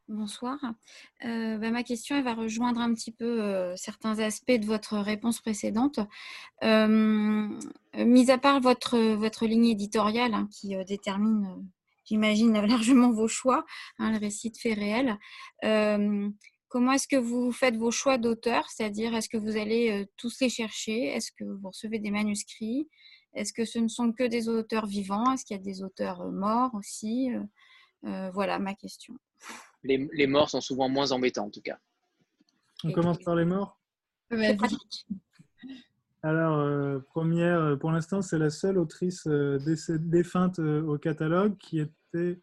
Bonsoir. 0.08 0.58
Euh, 1.26 1.58
bah, 1.58 1.70
ma 1.70 1.82
question 1.82 2.16
elle 2.16 2.24
va 2.24 2.32
rejoindre 2.32 2.80
un 2.80 2.94
petit 2.94 3.12
peu 3.12 3.42
euh, 3.42 3.76
certains 3.76 4.18
aspects 4.20 4.52
de 4.52 4.64
votre 4.64 4.96
réponse 4.96 5.38
précédente. 5.42 6.00
Euh, 6.64 7.46
mis 7.94 8.30
à 8.30 8.38
part 8.38 8.58
votre, 8.60 8.96
ligne 9.44 9.66
éditoriale 9.66 10.32
hein, 10.32 10.48
qui 10.50 10.74
détermine, 10.86 11.62
j'imagine, 12.06 12.54
largement 12.66 13.12
vos 13.12 13.28
choix, 13.28 13.66
hein, 13.98 14.10
le 14.10 14.16
récit 14.16 14.50
de 14.50 14.56
faits 14.56 14.78
réels, 14.78 15.18
comment 16.68 16.92
est-ce 16.92 17.08
que 17.08 17.16
vous 17.16 17.52
faites 17.52 17.76
vos 17.76 17.90
choix 17.90 18.16
d'auteur? 18.16 18.70
C'est-à-dire, 18.70 19.14
est-ce 19.14 19.28
que 19.28 19.36
vous 19.36 19.58
allez 19.58 20.06
tous 20.16 20.40
les 20.40 20.48
chercher? 20.48 21.04
Est-ce 21.04 21.32
que 21.32 21.44
vous 21.44 21.68
recevez 21.68 21.98
des 21.98 22.10
manuscrits? 22.10 22.88
Est-ce 23.34 23.52
que 23.52 23.66
ce 23.66 23.78
ne 23.78 23.88
sont 23.88 24.12
que 24.12 24.24
des 24.24 24.48
auteurs 24.48 24.86
vivants? 24.86 25.32
Est-ce 25.32 25.44
qu'il 25.44 25.56
y 25.58 25.60
a 25.60 25.62
des 25.62 25.82
auteurs 25.82 26.24
morts 26.30 26.74
aussi? 26.74 27.28
Voilà 28.02 28.58
ma 28.58 28.74
question 28.74 29.14
les, 29.84 30.26
morts 30.26 30.50
sont 30.50 30.60
souvent 30.60 30.88
moins 30.88 31.12
embêtants 31.12 31.46
en 31.46 31.50
tout 31.50 31.62
cas. 31.62 31.78
On 32.84 32.92
commence 32.92 33.18
par 33.18 33.34
les 33.34 33.44
morts? 33.44 33.78
Alors, 36.22 36.58
euh, 36.58 36.98
première, 36.98 37.60
euh, 37.60 37.76
pour 37.76 37.92
l'instant, 37.92 38.22
c'est 38.22 38.38
la 38.38 38.50
seule 38.50 38.78
autrice 38.78 39.26
euh, 39.28 39.58
défunte 39.88 40.58
au 40.58 40.98
catalogue 40.98 41.56
qui 41.58 41.80
était. 41.80 42.40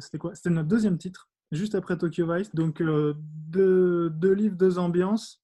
C'était 0.00 0.18
quoi? 0.18 0.34
C'était 0.34 0.50
notre 0.50 0.68
deuxième 0.68 0.98
titre, 0.98 1.28
juste 1.52 1.76
après 1.76 1.96
Tokyo 1.96 2.26
Vice. 2.32 2.52
Donc, 2.52 2.82
deux, 2.82 4.10
deux, 4.10 4.32
livres, 4.32 4.56
deux 4.56 4.76
ambiances. 4.78 5.40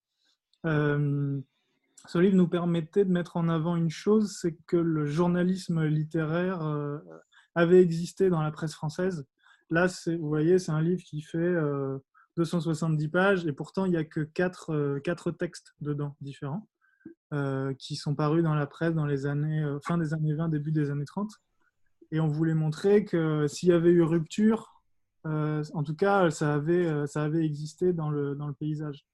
ce 0.65 2.19
livre 2.19 2.35
nous 2.35 2.49
permettait 2.49 3.05
de 3.05 3.13
mettre 3.13 3.37
en 3.37 3.49
avant 3.49 3.77
une 3.77 3.91
chose 3.91 4.37
c'est 4.41 4.57
que 4.67 4.77
le 4.77 5.07
journalisme 5.07 5.85
littéraire 5.85 6.69
avait 7.55 7.81
existé 7.81 8.29
dans 8.29 8.43
la 8.43 8.51
presse 8.51 8.75
française. 8.75 9.25
Là, 9.71 9.87
vous 10.07 10.29
voyez, 10.29 10.59
c'est 10.59 10.73
un 10.73 10.83
livre 10.83 11.03
qui 11.03 11.23
fait 11.23 11.55
270 12.37 13.09
pages 13.09 13.47
et 13.47 13.53
pourtant 13.53 13.87
il 13.87 13.91
n'y 13.91 13.97
a 13.97 14.05
que 14.05 14.21
quatre, 14.21 14.99
quatre 15.01 15.31
textes 15.31 15.75
dedans 15.81 16.17
différents 16.21 16.69
qui 17.79 17.97
sont 17.97 18.15
parus 18.15 18.43
dans 18.43 18.55
la 18.55 18.67
presse 18.67 18.95
dans 18.95 19.07
les 19.07 19.27
années 19.27 19.65
fin 19.85 19.99
des 19.99 20.15
années 20.15 20.35
20, 20.35 20.49
début 20.51 20.71
des 20.71 20.91
années 20.91 21.05
30. 21.07 21.31
Et 22.13 22.21
on 22.21 22.29
voulait 22.29 22.55
montrer 22.55 23.05
que 23.05 23.47
s'il 23.49 23.71
y 23.71 23.73
avait 23.73 23.91
eu 23.91 24.03
rupture, 24.03 24.83
en 25.25 25.83
tout 25.83 25.97
cas, 25.97 26.31
ça 26.31 26.55
avait, 26.55 27.07
ça 27.07 27.25
avait 27.25 27.45
existé 27.45 27.93
dans 27.93 28.11
le, 28.11 28.37
dans 28.37 28.47
le 28.47 28.55
paysage. 28.55 29.07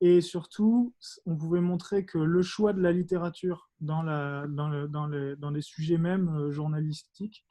Et 0.00 0.22
surtout, 0.22 0.94
on 1.26 1.36
pouvait 1.36 1.60
montrer 1.60 2.06
que 2.06 2.18
le 2.18 2.42
choix 2.42 2.72
de 2.72 2.80
la 2.80 2.92
littérature 2.92 3.70
dans, 3.80 4.02
la, 4.02 4.46
dans, 4.48 4.68
le, 4.68 4.88
dans, 4.88 5.06
les, 5.06 5.36
dans 5.36 5.50
les, 5.50 5.60
sujets 5.60 5.98
même 5.98 6.28
euh, 6.28 6.50
journalistiques 6.50 7.44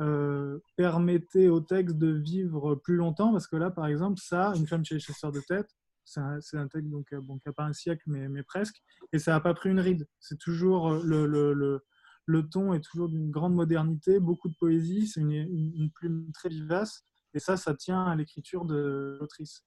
euh, 0.00 0.58
permettait 0.76 1.48
au 1.48 1.60
texte 1.60 1.96
de 1.96 2.12
vivre 2.12 2.76
plus 2.76 2.96
longtemps. 2.96 3.32
Parce 3.32 3.46
que 3.46 3.56
là, 3.56 3.70
par 3.70 3.86
exemple, 3.86 4.20
ça, 4.20 4.52
Une 4.56 4.66
femme 4.66 4.84
chez 4.84 4.94
les 4.94 5.00
chasseurs 5.00 5.32
de 5.32 5.40
tête, 5.40 5.68
c'est 6.04 6.20
un, 6.20 6.68
texte 6.68 6.88
donc, 6.88 7.12
euh, 7.12 7.20
bon, 7.20 7.38
qui 7.38 7.48
n'a 7.48 7.52
pas 7.52 7.64
un 7.64 7.72
siècle, 7.72 8.02
mais, 8.06 8.28
mais 8.28 8.42
presque. 8.42 8.76
Et 9.12 9.18
ça 9.18 9.32
n'a 9.32 9.40
pas 9.40 9.54
pris 9.54 9.70
une 9.70 9.80
ride. 9.80 10.06
C'est 10.20 10.38
toujours 10.38 10.90
le, 10.90 11.26
le, 11.26 11.52
le, 11.52 11.84
le, 12.26 12.48
ton 12.48 12.72
est 12.72 12.80
toujours 12.80 13.08
d'une 13.08 13.30
grande 13.30 13.54
modernité, 13.54 14.18
beaucoup 14.20 14.48
de 14.48 14.56
poésie, 14.58 15.06
c'est 15.06 15.20
une, 15.20 15.90
plume 15.94 16.30
très 16.32 16.48
vivace. 16.48 17.04
Et 17.34 17.40
ça, 17.40 17.56
ça 17.56 17.74
tient 17.74 18.04
à 18.04 18.16
l'écriture 18.16 18.64
de 18.64 19.18
l'autrice. 19.20 19.62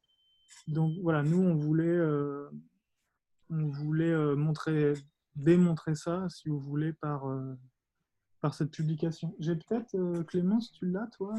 Donc 0.68 0.94
voilà, 1.02 1.22
nous, 1.22 1.42
on 1.42 1.56
voulait, 1.56 1.86
euh, 1.86 2.50
on 3.50 3.68
voulait 3.68 4.12
euh, 4.12 4.36
montrer, 4.36 4.94
démontrer 5.36 5.96
ça, 5.96 6.28
si 6.30 6.50
vous 6.50 6.60
voulez, 6.60 6.94
par, 6.94 7.30
euh, 7.30 7.56
par 8.42 8.54
cette 8.54 8.72
publication. 8.72 9.36
J'ai 9.40 9.56
peut-être, 9.56 10.24
Clémence, 10.24 10.72
tu 10.72 10.88
l'as, 10.88 11.08
toi 11.18 11.36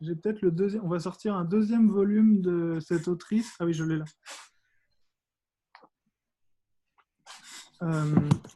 J'ai 0.00 0.14
peut-être 0.14 0.40
le 0.42 0.50
deuxième. 0.50 0.84
On 0.84 0.88
va 0.88 0.98
sortir 0.98 1.36
un 1.36 1.44
deuxième 1.44 1.88
volume 1.88 2.40
de 2.40 2.78
cette 2.80 3.08
autrice. 3.08 3.54
Ah 3.60 3.66
oui, 3.66 3.74
je 3.74 3.84
l'ai 3.84 3.98
là. 3.98 4.04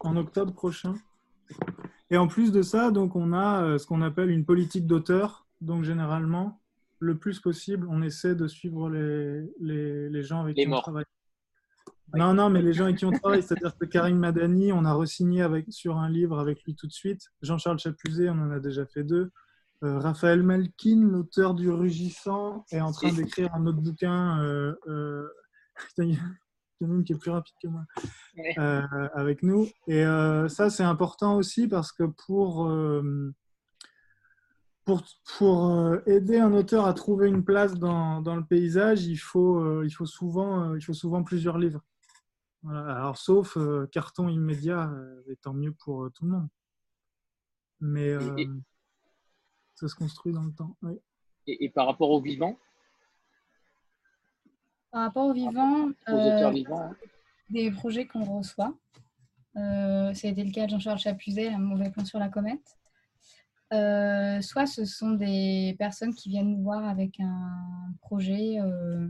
en 0.01 0.17
octobre 0.17 0.55
prochain. 0.55 0.95
Et 2.11 2.17
en 2.17 2.27
plus 2.27 2.53
de 2.53 2.63
ça, 2.63 2.91
donc 2.91 3.15
on 3.17 3.33
a 3.35 3.79
ce 3.79 3.87
qu'on 3.87 4.01
appelle 4.03 4.31
une 4.31 4.47
politique 4.47 4.87
d'auteur. 4.87 5.47
Donc 5.61 5.85
généralement, 5.85 6.61
le 6.99 7.19
plus 7.19 7.39
possible, 7.39 7.87
on 7.91 8.03
essaie 8.03 8.35
de 8.35 8.49
suivre 8.49 8.89
les, 8.89 9.47
les, 9.61 10.09
les 10.09 10.23
gens 10.23 10.41
avec 10.41 10.57
qui 10.57 10.67
on 10.67 10.81
travaille. 10.81 11.05
Non, 12.15 12.35
non, 12.35 12.51
mais 12.51 12.63
les 12.63 12.73
gens 12.73 12.85
avec 12.85 12.97
qui 12.97 13.05
on 13.05 13.13
travaille, 13.13 13.43
c'est-à-dire 13.43 13.77
que 13.77 13.85
Karim 13.85 14.19
Madani, 14.19 14.73
on 14.73 14.85
a 14.85 14.93
re-signé 14.93 15.43
avec, 15.43 15.67
sur 15.71 15.99
un 15.99 16.09
livre 16.09 16.39
avec 16.39 16.63
lui 16.65 16.75
tout 16.75 16.87
de 16.87 16.93
suite. 16.93 17.23
Jean-Charles 17.43 17.79
Chapuzet, 17.79 18.29
on 18.31 18.41
en 18.41 18.51
a 18.51 18.61
déjà 18.61 18.87
fait 18.87 19.05
deux. 19.05 19.31
Euh, 19.83 19.99
Raphaël 19.99 20.43
Malkin, 20.43 21.09
l'auteur 21.11 21.55
du 21.55 21.71
Rugissant, 21.71 22.65
est 22.71 22.81
en 22.81 22.93
train 22.93 23.13
d'écrire 23.13 23.55
un 23.55 23.67
autre 23.67 23.81
bouquin. 23.81 24.41
Euh, 24.43 24.75
euh, 24.89 25.29
il 25.99 26.13
y 26.13 26.17
a 26.17 26.21
une 26.81 27.05
qui 27.05 27.13
est 27.13 27.19
plus 27.19 27.31
rapide 27.31 27.55
que 27.63 27.69
moi, 27.69 27.85
avec 29.15 29.43
nous. 29.43 29.69
Et 29.87 30.03
ça, 30.49 30.71
c'est 30.71 30.83
important 30.83 31.37
aussi 31.37 31.69
parce 31.69 31.93
que 31.93 32.05
pour 32.05 32.71
pour, 34.85 35.03
pour, 35.39 35.97
aider 36.07 36.39
un 36.39 36.53
auteur 36.53 36.87
à 36.87 36.95
trouver 36.95 37.29
une 37.29 37.45
place 37.45 37.75
dans, 37.75 38.21
dans 38.21 38.37
le 38.37 38.45
paysage, 38.45 39.05
il 39.05 39.17
faut, 39.17 39.59
euh, 39.59 39.83
il, 39.85 39.91
faut 39.91 40.07
souvent, 40.07 40.71
euh, 40.71 40.79
il 40.79 40.83
faut 40.83 40.95
souvent 40.95 41.23
plusieurs 41.23 41.59
livres. 41.59 41.83
Alors, 42.69 43.17
sauf 43.17 43.57
carton 43.91 44.29
immédiat, 44.29 44.93
et 45.29 45.37
tant 45.37 45.55
mieux 45.55 45.73
pour 45.73 46.11
tout 46.13 46.25
le 46.25 46.31
monde. 46.33 46.49
Mais 47.81 48.15
ça 49.75 49.89
se 49.89 49.95
construit 49.95 50.33
dans 50.33 50.43
le 50.43 50.53
temps. 50.53 50.77
Et, 51.47 51.65
et, 51.65 51.71
par 51.71 51.87
rapport 51.87 52.11
aux 52.11 52.21
vivants 52.21 52.59
Par 54.91 55.03
rapport 55.05 55.27
aux 55.27 55.33
vivants, 55.33 55.89
aux 56.07 56.13
auteurs 56.13 56.53
vivants 56.53 56.83
hein. 56.83 56.97
des 57.49 57.71
projets 57.71 58.07
qu'on 58.07 58.25
reçoit. 58.25 58.75
Euh, 59.57 60.13
ça 60.15 60.29
a 60.29 60.31
été 60.31 60.45
le 60.45 60.53
cas 60.53 60.67
de 60.67 60.71
Jean-Charles 60.71 60.99
Chapuzet, 60.99 61.49
Un 61.49 61.59
mauvais 61.59 61.91
plan 61.91 62.05
sur 62.05 62.19
la 62.19 62.29
comète. 62.29 62.77
Euh, 63.73 64.41
soit 64.41 64.67
ce 64.67 64.85
sont 64.85 65.13
des 65.13 65.77
personnes 65.79 66.15
qui 66.15 66.29
viennent 66.29 66.51
nous 66.51 66.63
voir 66.63 66.85
avec 66.89 67.21
un 67.21 67.95
projet 68.01 68.59
euh, 68.61 68.65
euh, 68.65 69.09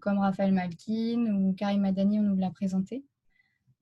comme 0.00 0.18
Raphaël 0.18 0.52
Malkin 0.52 1.26
ou 1.34 1.52
Karim 1.54 1.82
Madani, 1.82 2.20
on 2.20 2.22
nous 2.22 2.36
l'a 2.36 2.50
présenté. 2.50 3.04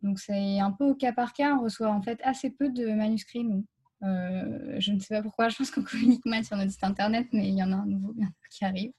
Donc 0.02 0.18
c'est 0.18 0.60
un 0.60 0.72
peu 0.72 0.84
au 0.84 0.94
cas 0.94 1.12
par 1.12 1.32
cas, 1.32 1.54
on 1.54 1.62
reçoit 1.62 1.90
en 1.90 2.02
fait 2.02 2.20
assez 2.22 2.50
peu 2.50 2.70
de 2.70 2.86
manuscrits, 2.92 3.44
nous. 3.44 3.66
je 4.02 4.92
ne 4.92 4.98
sais 4.98 5.14
pas 5.14 5.22
pourquoi, 5.22 5.48
je 5.48 5.56
pense 5.56 5.70
qu'on 5.70 5.82
communique 5.82 6.24
mal 6.24 6.44
sur 6.44 6.56
notre 6.56 6.70
site 6.70 6.84
internet, 6.84 7.26
mais 7.32 7.48
il 7.48 7.54
y 7.54 7.62
en 7.62 7.72
a 7.72 7.76
un 7.76 7.86
nouveau 7.86 8.14
qui 8.50 8.64
arrive. 8.64 8.92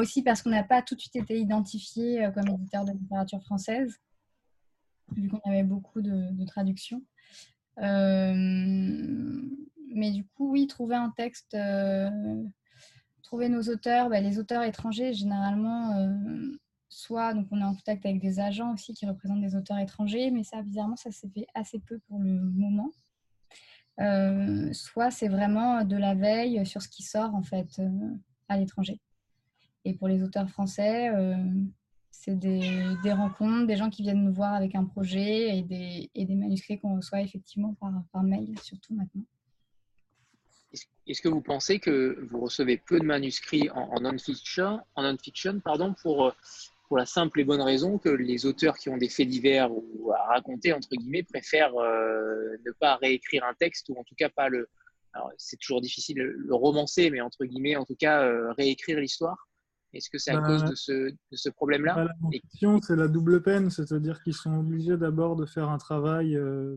aussi 0.00 0.22
parce 0.22 0.42
qu'on 0.42 0.50
n'a 0.50 0.64
pas 0.64 0.82
tout 0.82 0.94
de 0.94 1.00
suite 1.00 1.16
été 1.16 1.38
identifié 1.38 2.28
comme 2.34 2.48
éditeur 2.48 2.84
de 2.84 2.92
littérature 2.92 3.42
française, 3.42 3.96
vu 5.14 5.28
qu'on 5.28 5.40
avait 5.48 5.62
beaucoup 5.62 6.00
de, 6.02 6.44
traductions. 6.46 7.02
Euh, 7.78 8.34
mais 9.94 10.10
du 10.10 10.24
coup, 10.26 10.50
oui, 10.50 10.66
trouver 10.66 10.96
un 10.96 11.10
texte, 11.10 11.54
euh, 11.54 12.10
trouver 13.26 13.48
nos 13.48 13.62
auteurs, 13.62 14.08
bah, 14.08 14.20
les 14.20 14.38
auteurs 14.38 14.62
étrangers, 14.62 15.12
généralement, 15.12 15.96
euh, 15.96 16.58
soit 16.88 17.34
donc 17.34 17.46
on 17.50 17.60
est 17.60 17.64
en 17.64 17.74
contact 17.74 18.06
avec 18.06 18.20
des 18.20 18.40
agents 18.40 18.72
aussi 18.74 18.94
qui 18.94 19.06
représentent 19.06 19.40
des 19.40 19.56
auteurs 19.56 19.78
étrangers, 19.78 20.30
mais 20.30 20.44
ça, 20.44 20.62
bizarrement, 20.62 20.96
ça 20.96 21.10
s'est 21.10 21.28
fait 21.28 21.46
assez 21.54 21.78
peu 21.80 21.98
pour 22.08 22.18
le 22.18 22.40
moment. 22.40 22.90
soit 24.72 25.10
c'est 25.10 25.28
vraiment 25.28 25.84
de 25.84 25.96
la 25.96 26.14
veille 26.14 26.64
sur 26.66 26.82
ce 26.82 26.88
qui 26.88 27.02
sort 27.02 27.34
en 27.34 27.42
fait 27.42 27.80
à 28.48 28.58
l'étranger. 28.58 29.00
Et 29.84 29.94
pour 29.94 30.08
les 30.08 30.22
auteurs 30.22 30.48
français, 30.50 31.10
c'est 32.10 32.38
des, 32.38 33.12
rencontres, 33.12 33.66
des 33.66 33.76
gens 33.76 33.90
qui 33.90 34.02
viennent 34.02 34.24
nous 34.24 34.32
voir 34.32 34.54
avec 34.54 34.74
un 34.74 34.84
projet 34.84 35.58
et 35.58 35.62
des, 35.62 36.34
manuscrits 36.34 36.78
qu'on 36.78 36.96
reçoit 36.96 37.20
effectivement 37.20 37.74
par, 38.12 38.22
mail, 38.22 38.54
surtout 38.62 38.94
maintenant. 38.94 39.22
Est-ce 41.06 41.22
que 41.22 41.28
vous 41.28 41.40
pensez 41.40 41.78
que 41.78 42.18
vous 42.30 42.40
recevez 42.40 42.76
peu 42.76 42.98
de 42.98 43.04
manuscrits 43.04 43.70
en, 43.70 44.00
non-fiction, 44.00 45.60
pardon, 45.60 45.94
pour, 46.02 46.34
pour 46.88 46.96
la 46.96 47.06
simple 47.06 47.40
et 47.40 47.44
bonne 47.44 47.60
raison 47.60 47.98
que 47.98 48.08
les 48.08 48.46
auteurs 48.46 48.76
qui 48.76 48.88
ont 48.88 48.96
des 48.96 49.08
faits 49.08 49.28
divers 49.28 49.70
ou 49.72 50.12
à 50.12 50.22
raconter, 50.26 50.72
entre 50.72 50.90
guillemets, 50.90 51.22
préfèrent 51.22 51.76
euh, 51.76 52.56
ne 52.64 52.70
pas 52.72 52.96
réécrire 52.96 53.44
un 53.44 53.54
texte 53.54 53.88
ou 53.88 53.98
en 53.98 54.04
tout 54.04 54.14
cas 54.16 54.28
pas 54.28 54.48
le... 54.48 54.68
c'est 55.38 55.58
toujours 55.58 55.80
difficile 55.80 56.18
le 56.18 56.54
romancer, 56.54 57.10
mais 57.10 57.20
entre 57.20 57.44
guillemets, 57.44 57.76
en 57.76 57.84
tout 57.84 57.96
cas, 57.96 58.22
euh, 58.22 58.52
réécrire 58.52 59.00
l'histoire? 59.00 59.48
Est-ce 59.96 60.10
que 60.10 60.18
c'est 60.18 60.32
à 60.32 60.40
cause 60.40 60.62
bah, 60.62 60.70
de 60.70 60.74
ce, 60.74 60.92
de 61.10 61.36
ce 61.36 61.48
problème-là 61.48 61.94
bah, 61.94 62.04
La 62.04 62.30
fiction, 62.30 62.80
c'est 62.82 62.96
la 62.96 63.08
double 63.08 63.42
peine, 63.42 63.70
c'est-à-dire 63.70 64.22
qu'ils 64.22 64.34
sont 64.34 64.58
obligés 64.58 64.96
d'abord 64.96 65.36
de 65.36 65.46
faire 65.46 65.68
un 65.68 65.78
travail 65.78 66.36
euh, 66.36 66.76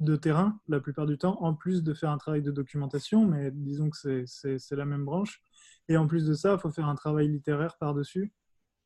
de 0.00 0.16
terrain, 0.16 0.58
la 0.68 0.80
plupart 0.80 1.06
du 1.06 1.18
temps, 1.18 1.36
en 1.42 1.54
plus 1.54 1.82
de 1.82 1.94
faire 1.94 2.10
un 2.10 2.18
travail 2.18 2.42
de 2.42 2.50
documentation, 2.50 3.26
mais 3.26 3.50
disons 3.52 3.90
que 3.90 4.24
c'est 4.26 4.76
la 4.76 4.84
même 4.84 5.04
branche. 5.04 5.40
Et 5.88 5.96
en 5.96 6.06
plus 6.06 6.26
de 6.26 6.34
ça, 6.34 6.54
il 6.54 6.60
faut 6.60 6.70
faire 6.70 6.88
un 6.88 6.94
travail 6.94 7.28
littéraire 7.28 7.76
par-dessus, 7.78 8.32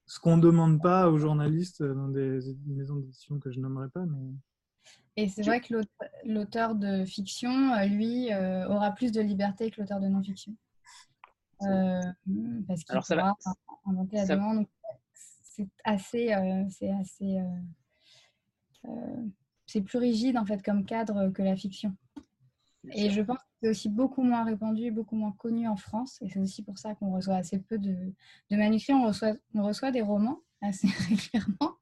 ce 0.07 0.21
qu'on 0.21 0.37
ne 0.37 0.43
demande 0.43 0.83
pas 0.83 1.09
aux 1.11 1.19
journalistes 1.19 1.83
dans 1.83 2.09
des 2.09 2.41
maisons 2.67 2.97
d'édition 2.97 3.39
que 3.39 3.51
je 3.51 3.61
nommerai 3.61 3.89
pas. 3.89 4.05
Mais... 4.07 4.35
Et 5.17 5.29
c'est 5.29 5.43
vrai 5.43 5.61
que 5.61 5.75
l'auteur 6.25 6.75
de 6.75 7.05
fiction, 7.05 7.51
euh, 7.75 7.87
lui, 7.87 8.33
euh, 8.33 8.67
aura 8.69 8.93
plus 8.93 9.13
de 9.13 9.21
liberté 9.21 9.71
que 9.71 9.81
l'auteur 9.81 10.01
de 10.01 10.09
non-fiction. 10.09 10.57
Euh, 11.67 12.01
parce 12.67 12.85
qu'il 12.85 12.99
pourra 13.01 13.37
inventer 13.87 14.17
la 14.17 14.27
demande. 14.27 14.67
C'est 15.15 15.69
assez, 15.85 16.33
euh, 16.33 16.65
c'est 16.71 16.91
assez, 16.91 17.39
euh, 18.87 19.27
c'est 19.67 19.83
plus 19.83 19.99
rigide 19.99 20.39
en 20.39 20.47
fait 20.47 20.63
comme 20.63 20.85
cadre 20.85 21.29
que 21.29 21.43
la 21.43 21.57
fiction. 21.57 21.95
Et 22.91 23.11
je 23.11 23.21
pense 23.21 23.37
que 23.37 23.45
c'est 23.63 23.69
aussi 23.69 23.89
beaucoup 23.89 24.23
moins 24.23 24.45
répandu, 24.45 24.91
beaucoup 24.91 25.15
moins 25.15 25.33
connu 25.33 25.69
en 25.69 25.77
France. 25.77 26.21
Et 26.23 26.29
c'est 26.29 26.41
aussi 26.41 26.65
pour 26.65 26.79
ça 26.79 26.95
qu'on 26.95 27.13
reçoit 27.15 27.37
assez 27.37 27.61
peu 27.61 27.79
de, 27.79 28.13
de, 28.51 28.57
manuscrits. 28.57 28.95
On 28.95 29.07
reçoit, 29.07 29.35
on 29.55 29.63
reçoit 29.63 29.93
des 29.93 30.03
romans 30.03 30.41
assez 30.63 30.89
régulièrement. 30.89 31.77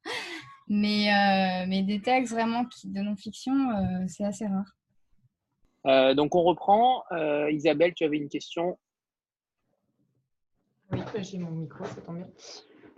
Mais, 0.69 1.67
mais 1.67 1.83
des 1.83 2.01
textes 2.01 2.33
vraiment 2.33 2.65
qui, 2.65 2.89
de 2.89 3.01
non-fiction, 3.01 4.07
c'est 4.07 4.25
assez 4.25 4.47
rare. 4.47 6.15
donc 6.15 6.35
on 6.35 6.43
reprend. 6.43 7.03
Isabelle, 7.51 7.95
tu 7.95 8.05
avais 8.05 8.19
une 8.19 8.29
question 8.29 8.79
oui, 10.93 11.01
bah, 11.13 11.23
j'ai 11.23 11.39
mon 11.39 11.51
micro, 11.51 11.85
ça 11.85 12.01
tombe 12.01 12.17
bien. 12.17 12.29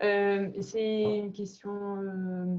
Euh, 0.03 0.51
c'est 0.61 1.03
une 1.03 1.33
question. 1.33 1.97
Euh, 1.97 2.59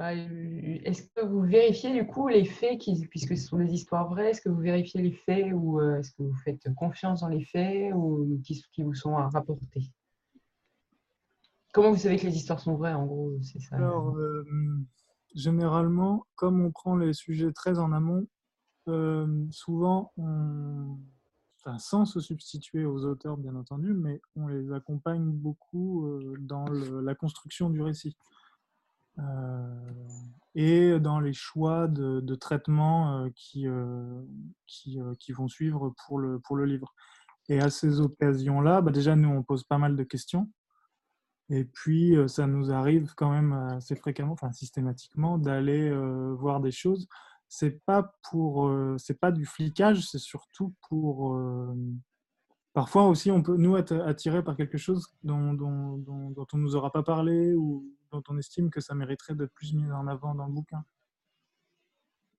euh, 0.00 0.78
est-ce 0.84 1.02
que 1.14 1.24
vous 1.24 1.42
vérifiez 1.42 1.92
du 1.92 2.06
coup 2.06 2.28
les 2.28 2.44
faits, 2.44 2.80
puisque 3.10 3.36
ce 3.36 3.46
sont 3.46 3.58
des 3.58 3.72
histoires 3.72 4.08
vraies, 4.08 4.30
est-ce 4.30 4.40
que 4.40 4.48
vous 4.48 4.60
vérifiez 4.60 5.02
les 5.02 5.12
faits 5.12 5.52
ou 5.52 5.80
est-ce 5.80 6.12
que 6.12 6.22
vous 6.22 6.36
faites 6.44 6.72
confiance 6.74 7.20
dans 7.20 7.28
les 7.28 7.44
faits 7.44 7.92
ou 7.94 8.40
qui, 8.44 8.82
vous 8.82 8.94
sont 8.94 9.14
rapportés? 9.14 9.90
Comment 11.72 11.90
vous 11.90 11.98
savez 11.98 12.16
que 12.16 12.26
les 12.26 12.36
histoires 12.36 12.60
sont 12.60 12.76
vraies 12.76 12.94
en 12.94 13.06
gros 13.06 13.32
Alors, 13.72 14.16
généralement, 15.34 16.24
comme 16.36 16.64
on 16.64 16.70
prend 16.70 16.96
les 16.96 17.12
sujets 17.12 17.52
très 17.52 17.78
en 17.78 17.92
amont, 17.92 18.26
euh, 18.88 19.46
souvent, 19.50 20.12
on, 20.16 20.98
sans 21.78 22.04
se 22.04 22.20
substituer 22.20 22.84
aux 22.84 23.04
auteurs, 23.04 23.36
bien 23.36 23.54
entendu, 23.54 23.92
mais 23.92 24.20
on 24.36 24.46
les 24.46 24.72
accompagne 24.72 25.30
beaucoup 25.30 26.06
euh, 26.06 26.34
dans 26.40 26.64
la 26.66 27.14
construction 27.14 27.70
du 27.70 27.82
récit. 27.82 28.16
Euh, 29.18 30.08
et 30.54 31.00
dans 31.00 31.18
les 31.18 31.32
choix 31.32 31.88
de, 31.88 32.20
de 32.20 32.34
traitement 32.36 33.18
euh, 33.18 33.28
qui, 33.34 33.66
qui, 34.66 34.98
qui 35.18 35.32
vont 35.32 35.48
suivre 35.48 35.94
pour 36.06 36.18
le, 36.18 36.38
pour 36.38 36.56
le 36.56 36.64
livre. 36.64 36.94
Et 37.48 37.60
à 37.60 37.70
ces 37.70 38.00
occasions-là, 38.00 38.80
bah 38.80 38.92
déjà, 38.92 39.16
nous, 39.16 39.28
on 39.28 39.42
pose 39.42 39.64
pas 39.64 39.78
mal 39.78 39.96
de 39.96 40.04
questions. 40.04 40.50
Et 41.50 41.64
puis, 41.64 42.14
ça 42.26 42.46
nous 42.46 42.70
arrive 42.70 43.14
quand 43.16 43.30
même 43.30 43.54
assez 43.54 43.96
fréquemment, 43.96 44.32
enfin 44.32 44.52
systématiquement, 44.52 45.38
d'aller 45.38 45.90
voir 46.34 46.60
des 46.60 46.70
choses. 46.70 47.08
C'est 47.48 47.82
pas 47.84 48.14
pour, 48.30 48.68
euh, 48.68 48.96
c'est 48.98 49.18
pas 49.18 49.32
du 49.32 49.46
flicage, 49.46 50.02
c'est 50.02 50.18
surtout 50.18 50.74
pour. 50.88 51.34
euh, 51.34 51.74
parfois 52.74 53.06
aussi, 53.08 53.30
on 53.30 53.42
peut 53.42 53.56
nous 53.56 53.76
être 53.76 53.94
attirés 54.00 54.44
par 54.44 54.56
quelque 54.56 54.78
chose 54.78 55.08
dont, 55.22 55.54
dont, 55.54 55.96
dont, 55.96 56.30
dont 56.30 56.46
on 56.52 56.58
nous 56.58 56.76
aura 56.76 56.92
pas 56.92 57.02
parlé 57.02 57.54
ou 57.54 57.90
dont 58.12 58.22
on 58.28 58.38
estime 58.38 58.70
que 58.70 58.80
ça 58.80 58.94
mériterait 58.94 59.34
d'être 59.34 59.52
plus 59.52 59.72
mis 59.72 59.90
en 59.90 60.06
avant 60.06 60.34
dans 60.34 60.46
le 60.46 60.52
bouquin. 60.52 60.84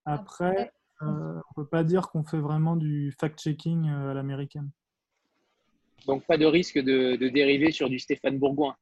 Après, 0.05 0.71
euh, 1.01 1.39
on 1.49 1.53
peut 1.55 1.67
pas 1.67 1.83
dire 1.83 2.09
qu'on 2.09 2.23
fait 2.23 2.39
vraiment 2.39 2.75
du 2.75 3.11
fact-checking 3.19 3.89
euh, 3.89 4.11
à 4.11 4.13
l'américaine. 4.13 4.69
Donc, 6.05 6.25
pas 6.25 6.37
de 6.37 6.45
risque 6.45 6.77
de, 6.77 7.15
de 7.15 7.29
dériver 7.29 7.71
sur 7.71 7.89
du 7.89 7.99
Stéphane 7.99 8.39
Bourgoin. 8.39 8.75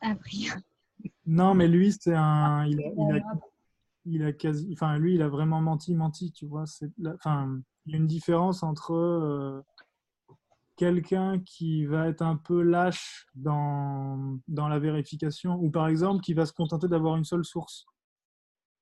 A 0.00 0.14
priori. 0.14 0.62
Non, 1.26 1.54
mais 1.54 1.68
lui, 1.68 1.92
c'est 1.92 2.14
un. 2.14 2.66
Il 2.66 2.80
a, 2.80 2.88
il 2.96 3.16
a, 3.16 3.22
il 4.06 4.24
a 4.24 4.32
quasi. 4.32 4.68
Enfin, 4.72 4.98
lui, 4.98 5.14
il 5.14 5.22
a 5.22 5.28
vraiment 5.28 5.60
menti, 5.60 5.94
menti, 5.94 6.32
tu 6.32 6.46
vois. 6.46 6.64
Enfin, 7.14 7.60
il 7.86 7.92
y 7.92 7.94
a 7.94 7.98
une 7.98 8.06
différence 8.06 8.62
entre 8.62 8.92
euh, 8.94 9.60
quelqu'un 10.76 11.40
qui 11.40 11.86
va 11.86 12.08
être 12.08 12.22
un 12.22 12.36
peu 12.36 12.62
lâche 12.62 13.26
dans, 13.34 14.38
dans 14.48 14.68
la 14.68 14.78
vérification 14.78 15.54
ou, 15.56 15.70
par 15.70 15.88
exemple, 15.88 16.22
qui 16.22 16.34
va 16.34 16.46
se 16.46 16.52
contenter 16.52 16.88
d'avoir 16.88 17.16
une 17.16 17.24
seule 17.24 17.44
source. 17.44 17.86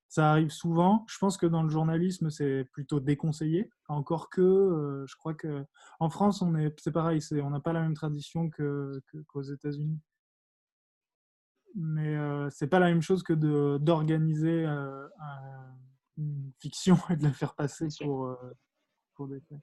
Ça 0.08 0.30
arrive 0.30 0.50
souvent. 0.50 1.04
Je 1.08 1.18
pense 1.18 1.36
que 1.36 1.46
dans 1.46 1.62
le 1.64 1.70
journalisme, 1.70 2.30
c'est 2.30 2.64
plutôt 2.72 3.00
déconseillé. 3.00 3.68
Encore 3.88 4.30
que, 4.30 4.40
euh, 4.40 5.04
je 5.08 5.16
crois 5.16 5.34
que 5.34 5.64
en 5.98 6.08
France, 6.08 6.40
on 6.40 6.54
est, 6.54 6.72
c'est 6.80 6.92
pareil. 6.92 7.20
On 7.42 7.50
n'a 7.50 7.60
pas 7.60 7.72
la 7.72 7.80
même 7.82 7.94
tradition 7.94 8.48
que, 8.48 9.00
que- 9.10 9.18
qu'aux 9.26 9.42
États-Unis 9.42 10.00
mais 11.74 12.16
c'est 12.50 12.66
pas 12.68 12.78
la 12.78 12.86
même 12.86 13.02
chose 13.02 13.22
que 13.22 13.32
d'organiser 13.78 14.64
euh, 14.66 15.06
un- 15.20 15.74
une 16.18 16.52
fiction 16.60 16.96
et 17.10 17.16
de 17.16 17.24
la 17.24 17.32
faire 17.32 17.54
passer 17.54 17.86
pour, 18.00 18.26
euh, 18.26 18.36
pour 19.14 19.28
des 19.28 19.40
faits. 19.40 19.58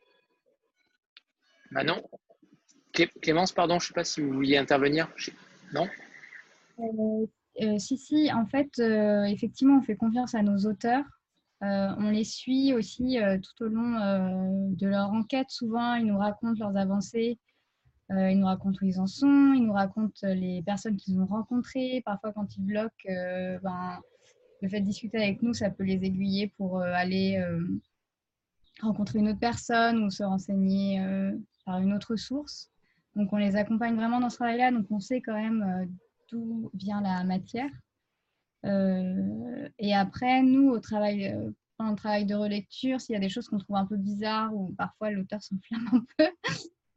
Manon 1.71 2.01
Clé- 2.93 3.11
Clémence, 3.21 3.51
pardon, 3.53 3.79
je 3.79 3.85
ne 3.85 3.87
sais 3.87 3.93
pas 3.93 4.03
si 4.03 4.21
vous 4.21 4.33
vouliez 4.33 4.57
intervenir. 4.57 5.07
Non 5.73 5.87
Euh, 6.79 7.25
euh, 7.61 7.77
si, 7.79 7.97
si, 7.97 8.31
en 8.33 8.45
fait, 8.45 8.69
euh, 8.79 9.23
effectivement, 9.23 9.77
on 9.77 9.81
fait 9.81 9.95
confiance 9.95 10.35
à 10.35 10.41
nos 10.41 10.57
auteurs. 10.69 11.05
Euh, 11.63 11.89
on 11.99 12.09
les 12.09 12.23
suit 12.23 12.73
aussi 12.73 13.19
euh, 13.21 13.37
tout 13.37 13.65
au 13.65 13.67
long 13.67 13.95
euh, 13.99 14.49
de 14.75 14.87
leur 14.87 15.11
enquête. 15.11 15.49
Souvent, 15.49 15.93
ils 15.95 16.05
nous 16.07 16.17
racontent 16.17 16.59
leurs 16.59 16.75
avancées, 16.75 17.37
euh, 17.37 17.50
ils 18.31 18.39
nous 18.39 18.45
racontent 18.45 18.77
où 18.81 18.85
ils 18.85 18.99
en 18.99 19.07
sont, 19.07 19.53
ils 19.53 19.63
nous 19.65 19.73
racontent 19.73 20.19
euh, 20.25 20.33
les 20.33 20.61
personnes 20.63 20.97
qu'ils 20.97 21.19
ont 21.19 21.25
rencontrées. 21.25 22.01
Parfois, 22.05 22.33
quand 22.33 22.55
ils 22.57 22.63
bloquent, 22.63 23.09
euh, 23.09 23.57
ben, 23.63 23.99
le 24.61 24.69
fait 24.69 24.81
de 24.81 24.85
discuter 24.85 25.17
avec 25.17 25.41
nous, 25.41 25.53
ça 25.53 25.69
peut 25.69 25.83
les 25.83 26.03
aiguiller 26.03 26.53
pour 26.57 26.79
euh, 26.79 26.91
aller 26.93 27.37
euh, 27.37 27.63
rencontrer 28.81 29.19
une 29.19 29.29
autre 29.29 29.39
personne 29.39 30.03
ou 30.03 30.09
se 30.09 30.23
renseigner 30.23 31.01
euh, 31.01 31.31
par 31.65 31.79
une 31.79 31.93
autre 31.93 32.15
source. 32.15 32.69
Donc, 33.15 33.31
on 33.33 33.37
les 33.37 33.55
accompagne 33.55 33.95
vraiment 33.95 34.19
dans 34.19 34.29
ce 34.29 34.37
travail-là. 34.37 34.71
Donc, 34.71 34.85
on 34.89 34.99
sait 34.99 35.21
quand 35.21 35.33
même 35.33 35.63
euh, 35.63 35.85
d'où 36.29 36.69
vient 36.73 37.01
la 37.01 37.23
matière. 37.23 37.71
Euh, 38.65 39.69
et 39.79 39.95
après, 39.95 40.43
nous, 40.43 40.69
au 40.69 40.79
travail, 40.79 41.27
euh, 41.27 41.51
pendant 41.77 41.91
le 41.91 41.97
travail 41.97 42.25
de 42.25 42.35
relecture, 42.35 43.01
s'il 43.01 43.13
y 43.13 43.17
a 43.17 43.21
des 43.21 43.29
choses 43.29 43.47
qu'on 43.47 43.57
trouve 43.57 43.75
un 43.75 43.85
peu 43.85 43.97
bizarres 43.97 44.55
ou 44.55 44.73
parfois 44.77 45.11
l'auteur 45.11 45.41
s'enflamme 45.41 45.89
un 45.93 46.05
peu 46.17 46.29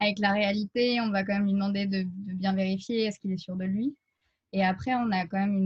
avec 0.05 0.19
la 0.19 0.33
réalité, 0.33 1.01
on 1.01 1.11
va 1.11 1.25
quand 1.25 1.35
même 1.35 1.45
lui 1.45 1.53
demander 1.53 1.87
de, 1.87 2.05
bien 2.35 2.55
vérifier 2.55 3.05
est-ce 3.05 3.19
qu'il 3.19 3.33
est 3.33 3.39
sûr 3.39 3.57
de 3.57 3.65
lui. 3.65 3.97
Et 4.53 4.65
après, 4.65 4.95
on 4.95 5.11
a 5.11 5.27
quand 5.27 5.39
même 5.39 5.57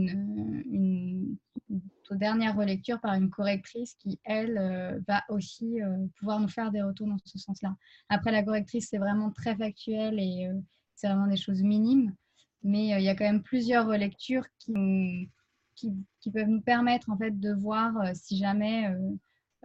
une, 0.65 1.37
toute 2.03 2.17
dernière 2.17 2.55
relecture 2.55 2.99
par 2.99 3.13
une 3.13 3.29
correctrice 3.29 3.93
qui, 3.95 4.19
elle, 4.23 4.57
euh, 4.57 4.99
va 5.07 5.23
aussi 5.29 5.81
euh, 5.81 6.07
pouvoir 6.17 6.39
nous 6.39 6.47
faire 6.47 6.71
des 6.71 6.81
retours 6.81 7.07
dans 7.07 7.19
ce 7.23 7.37
sens-là. 7.37 7.75
Après, 8.09 8.31
la 8.31 8.41
correctrice, 8.41 8.87
c'est 8.89 8.97
vraiment 8.97 9.31
très 9.31 9.55
factuel 9.55 10.19
et 10.19 10.47
euh, 10.47 10.59
c'est 10.95 11.07
vraiment 11.07 11.27
des 11.27 11.37
choses 11.37 11.61
minimes. 11.61 12.15
Mais 12.63 12.93
euh, 12.93 12.99
il 12.99 13.05
y 13.05 13.09
a 13.09 13.15
quand 13.15 13.25
même 13.25 13.43
plusieurs 13.43 13.87
relectures 13.87 14.45
qui, 14.57 15.29
qui, 15.75 16.31
peuvent 16.31 16.47
nous 16.47 16.61
permettre 16.61 17.09
en 17.09 17.17
fait 17.17 17.39
de 17.39 17.53
voir 17.53 17.95
euh, 18.01 18.11
si 18.13 18.37
jamais 18.37 18.87
euh, 18.87 19.15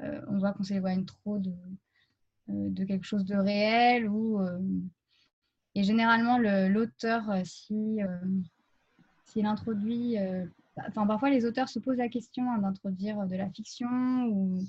euh, 0.01 0.21
on 0.29 0.39
voit 0.39 0.53
qu'on 0.53 0.63
s'éloigne 0.63 1.05
trop 1.05 1.39
de, 1.39 1.51
euh, 1.51 1.75
de 2.49 2.85
quelque 2.85 3.05
chose 3.05 3.25
de 3.25 3.37
réel 3.37 4.09
ou 4.09 4.41
euh, 4.41 4.59
et 5.75 5.83
généralement 5.83 6.39
le- 6.39 6.69
l'auteur 6.69 7.31
euh, 7.31 7.43
si 7.45 8.03
euh, 8.03 8.19
s'il 9.25 9.47
introduit 9.47 10.19
euh, 10.19 10.45
enfin 10.89 11.07
parfois 11.07 11.31
les 11.31 11.47
auteurs 11.47 11.69
se 11.69 11.79
posent 11.79 11.97
la 11.97 12.09
question 12.09 12.51
hein, 12.51 12.59
d'introduire 12.59 13.27
de 13.27 13.37
la 13.37 13.49
fiction 13.51 14.27
ou, 14.27 14.63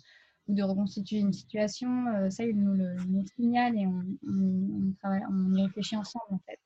ou 0.47 0.55
de 0.55 0.63
reconstituer 0.63 1.19
une 1.19 1.33
situation. 1.33 2.07
Euh, 2.07 2.29
ça 2.29 2.45
ils 2.45 2.57
nous 2.57 2.73
le, 2.73 2.95
nous 3.09 3.21
le 3.21 3.27
signalent 3.27 3.77
et 3.77 3.87
on, 3.87 4.03
on, 4.27 5.53
y 5.53 5.63
réfléchit 5.63 5.97
ensemble 5.97 6.25
en 6.31 6.39
fait. 6.39 6.59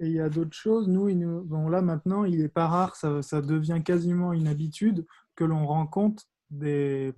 Et 0.00 0.06
il 0.06 0.12
y 0.12 0.20
a 0.20 0.28
d'autres 0.28 0.54
choses? 0.56 0.88
Nous- 0.88 1.42
bon, 1.44 1.68
là 1.68 1.82
maintenant, 1.82 2.24
il 2.24 2.38
n'est 2.38 2.48
pas 2.48 2.68
rare, 2.68 2.94
ça, 2.94 3.20
ça 3.20 3.42
devient 3.42 3.82
quasiment 3.84 4.32
une 4.32 4.46
habitude 4.46 5.04
que 5.34 5.42
l'on 5.44 5.66
rencontre 5.66 6.24
des, 6.50 7.12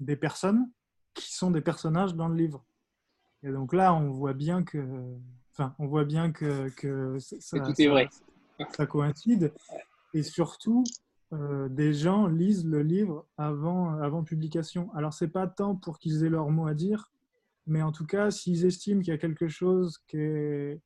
des 0.00 0.16
personnes 0.16 0.68
qui 1.16 1.32
sont 1.34 1.50
des 1.50 1.60
personnages 1.60 2.14
dans 2.14 2.28
le 2.28 2.36
livre. 2.36 2.64
Et 3.42 3.50
donc 3.50 3.72
là, 3.72 3.94
on 3.94 4.10
voit 4.10 4.34
bien 4.34 4.62
que, 4.62 4.78
enfin, 5.52 5.74
on 5.78 5.86
voit 5.86 6.04
bien 6.04 6.32
que, 6.32 6.68
que 6.70 7.18
ça, 7.18 7.58
tout 7.60 7.70
est 7.70 7.84
ça- 7.84 7.90
vrai. 7.90 8.08
ça 8.76 8.86
coïncide. 8.86 9.52
Et 10.14 10.22
surtout, 10.22 10.84
euh, 11.32 11.68
des 11.68 11.92
gens 11.92 12.26
lisent 12.26 12.64
le 12.64 12.82
livre 12.82 13.26
avant, 13.36 13.98
avant 13.98 14.22
publication. 14.22 14.92
Alors, 14.94 15.12
c'est 15.12 15.28
pas 15.28 15.46
tant 15.46 15.74
pour 15.74 15.98
qu'ils 15.98 16.24
aient 16.24 16.30
leur 16.30 16.48
mot 16.50 16.66
à 16.66 16.74
dire, 16.74 17.10
mais 17.66 17.82
en 17.82 17.92
tout 17.92 18.06
cas, 18.06 18.30
s'ils 18.30 18.64
estiment 18.64 19.00
qu'il 19.00 19.10
y 19.12 19.16
a 19.16 19.18
quelque 19.18 19.48
chose 19.48 19.98
qui 20.06 20.18
est 20.18 20.80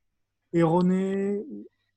erroné, 0.53 1.45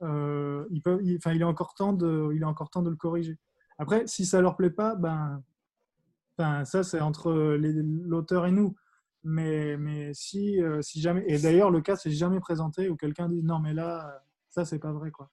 euh, 0.02 0.66
ils 0.72 0.82
peuvent, 0.82 1.00
il, 1.04 1.18
enfin, 1.18 1.32
il, 1.34 1.42
est 1.42 1.46
encore 1.46 1.74
temps 1.74 1.94
de, 1.94 2.32
il 2.34 2.42
est 2.42 2.46
encore 2.46 2.70
temps 2.70 2.82
de 2.82 2.90
le 2.90 2.96
corriger. 2.96 3.38
Après, 3.78 4.06
si 4.08 4.26
ça 4.26 4.42
leur 4.42 4.56
plaît 4.56 4.70
pas, 4.70 4.96
ben, 4.96 5.42
ben 6.38 6.66
ça, 6.66 6.84
c'est 6.84 7.02
entre 7.02 7.32
l'auteur 7.34 8.46
et 8.46 8.52
nous. 8.52 8.76
Mais, 9.24 9.78
mais 9.78 10.14
si, 10.14 10.62
euh, 10.62 10.82
si 10.82 11.00
jamais, 11.00 11.24
et 11.28 11.40
d'ailleurs, 11.40 11.72
le 11.72 11.82
cas 11.82 11.96
s'est 11.96 12.12
jamais 12.12 12.40
présenté 12.42 12.90
où 12.90 12.98
quelqu'un 12.98 13.30
dit 13.30 13.42
non, 13.42 13.60
mais 13.60 13.74
là, 13.74 14.22
ça, 14.50 14.66
c'est 14.66 14.80
pas 14.80 14.92
vrai, 14.92 15.12
quoi. 15.12 15.32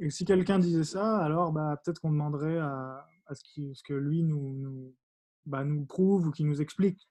Et, 0.00 0.10
si 0.10 0.24
quelqu'un 0.24 0.58
disait 0.58 0.84
ça, 0.84 1.18
alors 1.18 1.52
bah, 1.52 1.80
peut-être 1.84 2.00
qu'on 2.00 2.10
demanderait 2.10 2.58
à, 2.58 3.06
ce, 3.32 3.42
qu'il- 3.44 3.76
ce 3.76 3.82
que 3.82 3.94
lui 3.94 4.24
nous, 4.24 4.94
bah, 5.46 5.64
nous 5.64 5.84
prouve 5.86 6.26
ou 6.26 6.30
qu'il 6.32 6.46
nous 6.46 6.60
explique. 6.60 7.08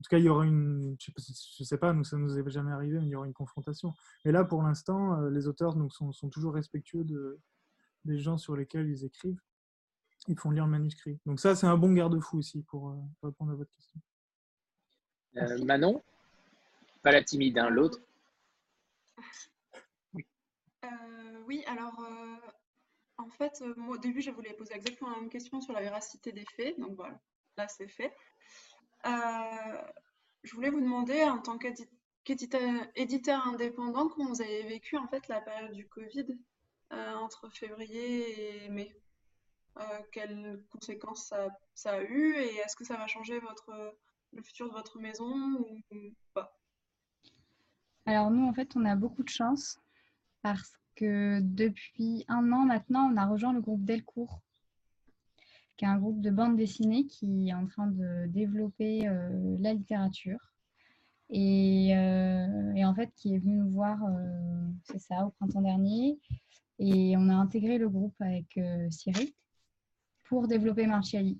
En 0.00 0.02
tout 0.02 0.08
cas, 0.10 0.18
il 0.18 0.24
y 0.24 0.28
aurait 0.28 0.48
une, 0.48 0.96
je 0.98 1.64
sais 1.64 1.78
pas, 1.78 1.92
nous 1.92 2.04
ça 2.04 2.16
nous 2.16 2.38
est 2.38 2.50
jamais 2.50 2.72
arrivé, 2.72 2.98
mais 2.98 3.06
il 3.06 3.10
y 3.10 3.16
aurait 3.16 3.28
une 3.28 3.34
confrontation. 3.34 3.92
Et 4.24 4.32
là, 4.32 4.44
pour 4.44 4.62
l'instant, 4.62 5.20
euh, 5.20 5.30
les 5.30 5.46
auteurs 5.46 5.74
donc, 5.74 5.92
sont, 5.92 6.12
sont 6.12 6.30
toujours 6.30 6.54
respectueux 6.54 7.04
de, 7.04 7.38
des 8.04 8.18
gens 8.18 8.38
sur 8.38 8.56
lesquels 8.56 8.88
ils 8.88 9.04
écrivent. 9.04 9.40
Ils 10.28 10.38
font 10.38 10.50
lire 10.50 10.64
le 10.66 10.70
manuscrit. 10.70 11.18
Donc 11.26 11.40
ça, 11.40 11.56
c'est 11.56 11.66
un 11.66 11.76
bon 11.76 11.92
garde-fou 11.92 12.38
aussi 12.38 12.62
pour, 12.62 12.90
euh, 12.90 12.96
pour 13.18 13.28
répondre 13.30 13.52
à 13.52 13.54
votre 13.54 13.70
question. 13.70 14.00
Euh, 15.36 15.64
Manon? 15.64 16.02
Pas 17.02 17.12
la 17.12 17.24
timide, 17.24 17.58
hein, 17.58 17.70
l'autre? 17.70 17.98
Euh, 20.84 20.88
oui, 21.46 21.62
alors 21.66 21.98
euh, 22.00 22.36
en 23.18 23.30
fait, 23.30 23.62
moi 23.76 23.96
au 23.96 23.98
début, 23.98 24.20
je 24.22 24.30
voulais 24.30 24.52
poser 24.54 24.74
exactement 24.74 25.10
la 25.10 25.20
même 25.20 25.30
question 25.30 25.60
sur 25.60 25.72
la 25.72 25.80
véracité 25.80 26.32
des 26.32 26.44
faits, 26.56 26.78
donc 26.78 26.96
voilà, 26.96 27.18
là 27.56 27.68
c'est 27.68 27.88
fait. 27.88 28.14
Euh, 29.06 29.82
je 30.42 30.54
voulais 30.54 30.70
vous 30.70 30.80
demander, 30.80 31.22
en 31.24 31.38
tant 31.38 31.58
qu'édi- 31.58 31.88
qu'éditeur 32.24 32.62
éditeur 32.94 33.46
indépendant, 33.46 34.08
comment 34.08 34.28
vous 34.28 34.42
avez 34.42 34.62
vécu 34.62 34.96
en 34.96 35.06
fait 35.08 35.28
la 35.28 35.40
période 35.40 35.72
du 35.72 35.86
Covid 35.86 36.26
euh, 36.92 37.14
entre 37.14 37.50
février 37.50 38.64
et 38.64 38.68
mai? 38.68 38.94
Euh, 39.78 39.82
quelles 40.12 40.62
conséquences 40.70 41.32
ça, 41.74 41.90
a 41.92 42.02
eu 42.02 42.34
et 42.34 42.56
est-ce 42.56 42.76
que 42.76 42.84
ça 42.84 42.96
va 42.96 43.06
changer 43.06 43.38
votre, 43.38 43.96
le 44.32 44.42
futur 44.42 44.68
de 44.68 44.74
votre 44.74 44.98
maison 44.98 45.58
ou 45.90 46.14
pas? 46.34 46.56
Alors 48.06 48.30
nous, 48.30 48.46
en 48.46 48.52
fait, 48.52 48.74
on 48.76 48.84
a 48.84 48.96
beaucoup 48.96 49.22
de 49.22 49.28
chance 49.28 49.78
parce 50.42 50.72
que 50.96 51.40
depuis 51.40 52.24
un 52.28 52.52
an 52.52 52.64
maintenant, 52.64 53.10
on 53.12 53.16
a 53.16 53.26
rejoint 53.26 53.52
le 53.52 53.60
groupe 53.60 53.84
Delcourt, 53.84 54.40
qui 55.76 55.84
est 55.84 55.88
un 55.88 55.98
groupe 55.98 56.20
de 56.20 56.30
bande 56.30 56.56
dessinée 56.56 57.06
qui 57.06 57.48
est 57.48 57.54
en 57.54 57.66
train 57.66 57.86
de 57.86 58.26
développer 58.26 59.08
la 59.60 59.72
littérature. 59.72 60.40
Et, 61.30 61.90
et, 61.90 62.84
en 62.84 62.94
fait, 62.94 63.12
qui 63.14 63.34
est 63.34 63.38
venu 63.38 63.56
nous 63.56 63.70
voir, 63.70 63.98
c'est 64.84 64.98
ça, 64.98 65.24
au 65.24 65.30
printemps 65.30 65.62
dernier. 65.62 66.18
Et 66.80 67.14
on 67.16 67.28
a 67.28 67.34
intégré 67.34 67.78
le 67.78 67.88
groupe 67.88 68.20
avec 68.20 68.58
Cyril 68.90 69.32
pour 70.30 70.48
développer 70.48 70.86
Marchiali. 70.86 71.38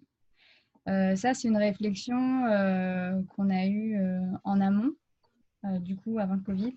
ça, 0.87 1.33
c'est 1.33 1.49
une 1.49 1.57
réflexion 1.57 2.43
qu'on 3.31 3.49
a 3.49 3.67
eue 3.67 3.99
en 4.45 4.61
amont, 4.61 4.93
du 5.81 5.97
coup, 5.97 6.19
avant 6.19 6.35
le 6.35 6.43
Covid. 6.43 6.75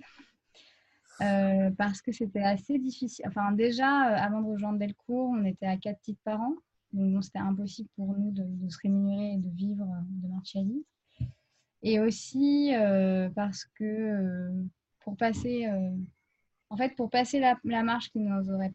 Euh, 1.21 1.69
parce 1.77 2.01
que 2.01 2.11
c'était 2.11 2.41
assez 2.41 2.79
difficile. 2.79 3.25
Enfin, 3.27 3.51
déjà, 3.51 4.09
euh, 4.09 4.15
avant 4.17 4.41
de 4.41 4.47
rejoindre 4.47 4.79
Delcourt, 4.79 5.29
on 5.29 5.45
était 5.45 5.67
à 5.67 5.77
quatre 5.77 6.01
titres 6.01 6.21
par 6.23 6.41
an. 6.41 6.55
Donc, 6.91 7.23
c'était 7.23 7.39
impossible 7.39 7.89
pour 7.95 8.17
nous 8.17 8.31
de, 8.31 8.69
se 8.69 8.77
rémunérer 8.81 9.33
et 9.33 9.37
de 9.37 9.49
vivre 9.49 9.85
de 10.09 10.27
Marchiali. 10.27 10.85
Et 11.81 11.99
aussi 11.99 12.71
parce 13.35 13.65
que 13.75 14.51
pour 15.01 15.17
passer, 15.17 15.67
en 16.69 16.77
fait, 16.77 16.95
pour 16.95 17.09
passer 17.09 17.39
la, 17.39 17.83
marche 17.83 18.09
qui 18.11 18.19
nous 18.19 18.49
aurait, 18.51 18.73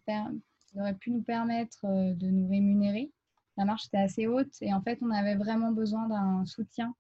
aurait, 0.75 0.95
pu 0.95 1.13
nous 1.13 1.23
permettre 1.23 1.79
de 1.85 2.27
nous 2.27 2.49
rémunérer, 2.49 3.13
la 3.59 3.65
marche 3.65 3.87
était 3.87 3.99
assez 3.99 4.27
haute 4.27 4.55
et 4.63 4.73
en 4.73 4.81
fait, 4.81 4.99
on 5.03 5.11
avait 5.11 5.35
vraiment 5.35 5.73
besoin 5.73 6.09
d'un 6.09 6.47
soutien, 6.47 6.95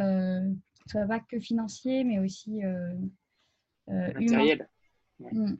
euh, 0.00 0.52
soit 0.86 1.06
pas 1.06 1.20
que 1.20 1.38
financier, 1.40 2.04
mais 2.04 2.18
aussi 2.18 2.64
euh, 2.64 2.94
matériel. 3.86 4.68
Mm. 5.20 5.54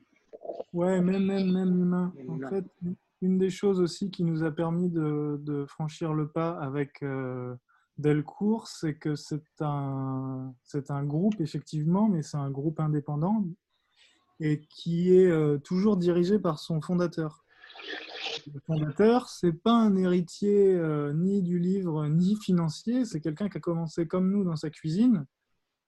Ouais. 0.73 1.01
même, 1.01 1.25
même, 1.25 1.53
même 1.53 1.81
humain. 1.81 2.13
En 2.29 2.49
fait, 2.49 2.65
une 3.23 3.39
des 3.39 3.51
choses 3.51 3.81
aussi 3.81 4.11
qui 4.11 4.25
nous 4.25 4.43
a 4.43 4.51
permis 4.51 4.91
de, 4.91 5.41
de 5.41 5.65
franchir 5.67 6.13
le 6.13 6.29
pas 6.29 6.59
avec 6.59 7.03
euh, 7.03 7.55
Delcourt, 7.97 8.67
c'est 8.67 8.97
que 8.97 9.15
c'est 9.15 9.45
un, 9.61 10.53
c'est 10.65 10.91
un 10.91 11.05
groupe, 11.05 11.41
effectivement, 11.41 12.09
mais 12.09 12.23
c'est 12.23 12.37
un 12.37 12.51
groupe 12.51 12.81
indépendant 12.81 13.45
et 14.41 14.63
qui 14.63 15.15
est 15.15 15.31
euh, 15.31 15.59
toujours 15.59 15.97
dirigé 15.97 16.41
par 16.41 16.59
son 16.59 16.81
fondateur. 16.81 17.44
Le 18.53 18.61
fondateur, 18.61 19.29
c'est 19.29 19.53
pas 19.53 19.73
un 19.73 19.97
héritier 19.97 20.75
euh, 20.75 21.13
ni 21.13 21.43
du 21.43 21.59
livre 21.59 22.07
ni 22.09 22.37
financier, 22.37 23.05
c'est 23.05 23.21
quelqu'un 23.21 23.49
qui 23.49 23.59
a 23.59 23.61
commencé 23.61 24.07
comme 24.07 24.31
nous 24.31 24.45
dans 24.45 24.57
sa 24.57 24.71
cuisine 24.71 25.27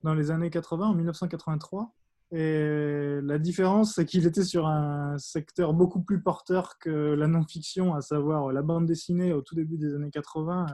dans 0.03 0.15
les 0.15 0.31
années 0.31 0.51
80, 0.51 0.89
en 0.89 0.95
1983 0.95 1.95
et 2.33 3.21
la 3.23 3.39
différence, 3.39 3.95
c'est 3.95 4.05
qu'il 4.05 4.27
était 4.27 4.43
sur 4.43 4.67
un 4.67 5.17
secteur 5.17 5.75
beaucoup 5.75 6.03
plus 6.03 6.21
porteur 6.21 6.77
que 6.79 6.91
la 6.91 7.29
non-fiction, 7.29 7.95
à 7.95 8.01
savoir 8.01 8.53
la 8.53 8.63
bande 8.63 8.87
dessinée 8.87 9.33
au 9.33 9.43
tout 9.43 9.55
début 9.55 9.79
des 9.79 9.95
années 9.95 10.11
80, 10.11 10.67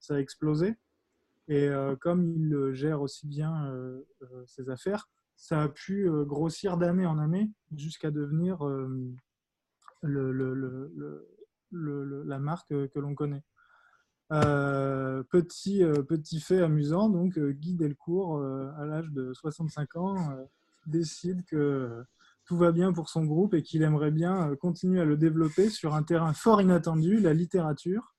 ça 0.00 0.16
a 0.16 0.18
explosé. 0.18 0.76
Et 1.48 1.66
euh, 1.66 1.96
comme 1.96 2.26
il 2.26 2.74
gère 2.74 3.00
aussi 3.00 3.26
bien 3.26 3.72
euh, 3.72 4.04
ses 4.46 4.68
affaires, 4.68 5.08
ça 5.34 5.62
a 5.62 5.68
pu 5.68 6.10
grossir 6.26 6.76
d'année 6.76 7.06
en 7.06 7.18
année 7.18 7.50
jusqu'à 7.74 8.10
devenir 8.10 8.58
le, 10.02 10.32
le, 10.32 11.28
le, 11.70 12.22
la 12.24 12.38
marque 12.38 12.68
que 12.68 12.98
l'on 12.98 13.14
connaît. 13.14 13.42
petit, 14.30 15.82
petit 16.08 16.40
fait 16.40 16.62
amusant, 16.62 17.08
donc 17.08 17.38
Guy 17.38 17.74
Delcourt, 17.74 18.42
à 18.42 18.84
l'âge 18.84 19.10
de 19.10 19.32
65 19.32 19.96
ans, 19.96 20.36
décide 20.86 21.44
que 21.44 22.04
tout 22.48 22.56
va 22.56 22.72
bien 22.72 22.92
pour 22.94 23.10
son 23.10 23.24
groupe 23.24 23.52
et 23.52 23.62
qu'il 23.62 23.82
aimerait 23.82 24.10
bien 24.10 24.50
euh, 24.50 24.56
continuer 24.56 25.00
à 25.00 25.04
le 25.04 25.18
développer 25.18 25.68
sur 25.68 25.94
un 25.94 26.02
terrain 26.02 26.32
fort 26.32 26.62
inattendu, 26.62 27.20
la 27.20 27.34
littérature, 27.34 28.14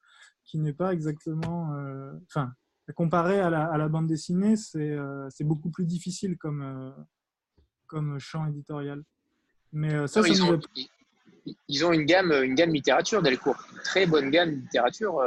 qui 0.46 0.60
n'est 0.60 0.74
pas 0.74 0.94
exactement... 0.94 1.74
Euh, 1.74 2.14
enfin, 2.28 2.54
comparé 2.96 3.40
à 3.40 3.50
la, 3.50 3.90
bande 3.90 4.08
dessinée, 4.08 4.56
euh, 4.76 5.28
c'est 5.30 5.44
beaucoup 5.44 5.70
plus 5.70 5.86
difficile 5.86 6.38
comme, 6.38 6.96
comme 7.86 8.18
champ 8.20 8.48
éditorial. 8.48 9.04
Mais 9.74 10.08
ça, 10.08 10.22
ils, 10.28 10.42
ont, 10.42 10.60
ils, 11.68 11.86
ont, 11.86 11.91
une 11.91 12.06
gamme, 12.06 12.32
une 12.32 12.56
gamme 12.56 12.74
littérature, 12.74 13.22
Delcourt. 13.22 13.58
Très 13.84 14.06
bonne 14.06 14.30
gamme 14.30 14.52
littérature, 14.52 15.22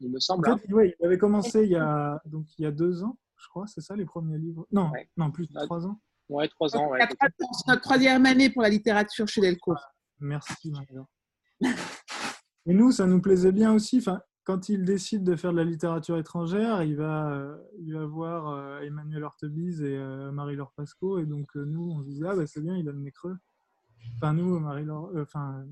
il 0.00 0.10
me 0.10 0.20
semble. 0.20 0.48
En 0.48 0.56
fait, 0.56 0.64
hein. 0.72 0.92
il 1.00 1.06
avait 1.06 1.18
commencé 1.18 1.62
il 1.64 1.70
y, 1.70 1.76
a, 1.76 2.20
donc, 2.26 2.46
il 2.58 2.62
y 2.62 2.66
a 2.66 2.70
deux 2.70 3.02
ans, 3.02 3.18
je 3.36 3.48
crois, 3.48 3.66
c'est 3.66 3.80
ça 3.80 3.96
les 3.96 4.04
premiers 4.04 4.38
livres? 4.38 4.66
Non, 4.72 4.90
non 5.16 5.30
plus 5.30 5.46
de 5.46 5.54
trois 5.54 5.86
ans. 5.86 6.00
Ouais, 6.28 6.48
trois 6.48 6.76
ans. 6.76 6.90
C'est 6.98 7.68
notre 7.68 7.82
troisième 7.82 8.26
année 8.26 8.50
pour 8.50 8.62
la 8.62 8.68
littérature 8.68 9.28
chez 9.28 9.40
Delcourt. 9.40 9.80
Merci. 10.20 10.72
Et 12.66 12.74
nous, 12.74 12.90
ça 12.90 13.06
nous 13.06 13.20
plaisait 13.20 13.52
bien 13.52 13.72
aussi. 13.72 13.98
Enfin, 13.98 14.20
quand 14.44 14.68
il 14.68 14.84
décide 14.84 15.24
de 15.24 15.36
faire 15.36 15.52
de 15.52 15.56
la 15.56 15.64
littérature 15.64 16.18
étrangère, 16.18 16.82
il 16.82 16.96
va, 16.96 17.56
il 17.78 17.94
va 17.94 18.06
voir 18.06 18.48
euh, 18.48 18.80
Emmanuel 18.80 19.24
Hortebise 19.24 19.82
et 19.82 19.96
euh, 19.96 20.32
Marie-Laure 20.32 20.72
Pasco. 20.76 21.18
Et 21.18 21.26
donc, 21.26 21.48
euh, 21.56 21.64
nous, 21.64 21.92
on 21.92 22.00
se 22.00 22.06
disait, 22.06 22.26
ah, 22.28 22.34
bah, 22.34 22.46
c'est 22.46 22.60
bien, 22.60 22.76
il 22.76 22.88
a 22.88 22.92
le 22.92 22.98
nez 22.98 23.12
creux. 23.12 23.36
Enfin, 24.16 24.32
nous, 24.32 24.56
enfin, 25.20 25.64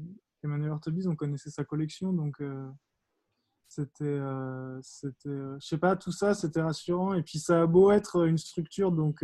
Emmanuel 0.42 0.70
Hortebise, 0.70 1.06
on 1.06 1.16
connaissait 1.16 1.50
sa 1.50 1.64
collection. 1.64 2.12
Donc, 2.12 2.42
c'était, 3.68 4.20
c'était 4.82 5.28
je 5.28 5.66
sais 5.66 5.78
pas, 5.78 5.96
tout 5.96 6.12
ça, 6.12 6.34
c'était 6.34 6.62
rassurant. 6.62 7.14
Et 7.14 7.22
puis, 7.22 7.38
ça 7.38 7.62
a 7.62 7.66
beau 7.66 7.90
être 7.90 8.26
une 8.26 8.38
structure, 8.38 8.92
donc 8.92 9.22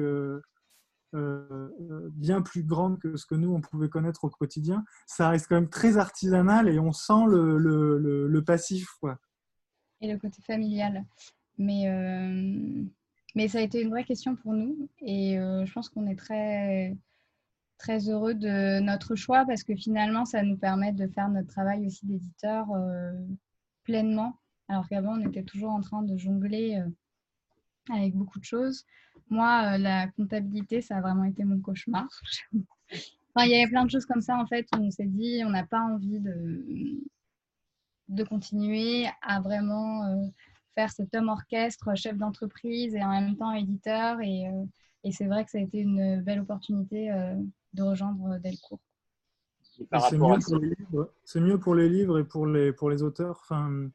euh, 1.17 1.69
bien 2.13 2.41
plus 2.41 2.63
grande 2.63 3.01
que 3.01 3.17
ce 3.17 3.27
que 3.27 3.35
nous, 3.35 3.53
on 3.53 3.61
pouvait 3.61 3.89
connaître 3.89 4.23
au 4.25 4.31
quotidien, 4.31 4.85
ça 5.07 5.29
reste 5.29 5.49
quand 5.49 5.57
même 5.57 5.69
très 5.69 5.97
artisanal 5.97 6.69
et 6.69 6.79
on 6.79 6.93
sent 6.93 7.25
le, 7.27 7.59
le, 7.59 8.29
le, 8.29 8.45
passif. 8.45 8.87
Quoi. 9.01 9.19
Et 10.01 10.13
le 10.13 10.19
côté 10.19 10.41
familial. 10.43 11.05
Mais, 11.59 11.89
euh, 11.89 12.85
mais 13.35 13.49
ça 13.49 13.59
a 13.59 13.63
été 13.63 13.83
une 13.83 13.91
vraie 13.91 14.05
question 14.05 14.37
pour 14.37 14.53
nous 14.53 14.89
et 15.01 15.37
euh, 15.37 15.67
je 15.67 15.73
pense 15.73 15.89
qu'on 15.89 16.07
est 16.07 16.15
très, 16.15 16.97
très 17.81 18.09
heureux 18.09 18.35
de 18.35 18.81
notre 18.81 19.17
choix 19.17 19.45
parce 19.47 19.65
que 19.65 19.75
finalement, 19.75 20.25
ça 20.25 20.43
nous 20.43 20.57
permet 20.57 20.93
de 20.93 21.09
faire 21.09 21.29
notre 21.29 21.49
travail 21.49 21.87
aussi 21.87 22.07
d'éditeur 22.07 22.67
pleinement. 23.85 24.37
Alors 24.69 24.89
qu'avant, 24.89 25.19
on 25.19 25.29
était 25.29 25.43
toujours 25.43 25.71
en 25.71 25.81
train 25.81 26.03
de 26.03 26.17
jongler 26.17 26.81
avec 27.91 28.15
beaucoup 28.15 28.39
de 28.39 28.45
choses. 28.45 28.85
Moi, 29.29 29.75
euh, 29.75 29.79
la 29.79 30.09
comptabilité, 30.09 30.81
ça 30.81 30.99
a 30.99 31.01
vraiment 31.01 31.25
été 31.25 31.45
mon 31.45 31.61
cauchemar. 31.61 32.09
il 32.53 33.49
y 33.49 33.55
avait 33.55 33.71
plein 33.71 33.85
de 33.85 33.91
choses 33.91 34.07
comme 34.07 34.21
ça, 34.21 34.37
en 34.37 34.47
fait, 34.47 34.67
où 34.77 34.81
on 34.81 34.91
s'est 34.91 35.07
dit, 35.07 35.43
on 35.45 35.51
n'a 35.51 35.65
pas 35.65 35.81
envie 35.81 36.19
de, 36.19 37.01
de 38.09 38.25
continuer 38.25 39.07
à 39.23 39.41
vraiment 39.41 40.05
euh, 40.05 40.27
faire 40.75 40.91
cet 40.91 41.15
homme 41.15 41.29
orchestre, 41.29 41.95
chef 41.97 42.17
d'entreprise 42.17 42.95
et 42.95 43.03
en 43.03 43.11
même 43.21 43.37
temps 43.37 43.53
éditeur. 43.53 44.21
Et, 44.21 44.49
euh, 44.49 44.65
et 45.05 45.13
c'est 45.13 45.27
vrai 45.27 45.45
que 45.45 45.51
ça 45.51 45.59
a 45.59 45.63
été 45.63 45.79
une 45.79 46.21
belle 46.23 46.41
opportunité 46.41 47.11
de 47.75 47.83
rejoindre 47.83 48.39
Delcourt. 48.39 48.81
C'est 50.09 50.19
mieux, 50.19 51.47
mieux, 51.47 51.59
pour 51.59 51.75
les 51.75 51.89
livres 51.89 52.19
et 52.19 52.25
pour 52.25 52.47
les, 52.47 52.73
pour 52.73 52.91
les 52.91 53.03
auteurs. 53.03 53.41
Enfin, 53.43 53.89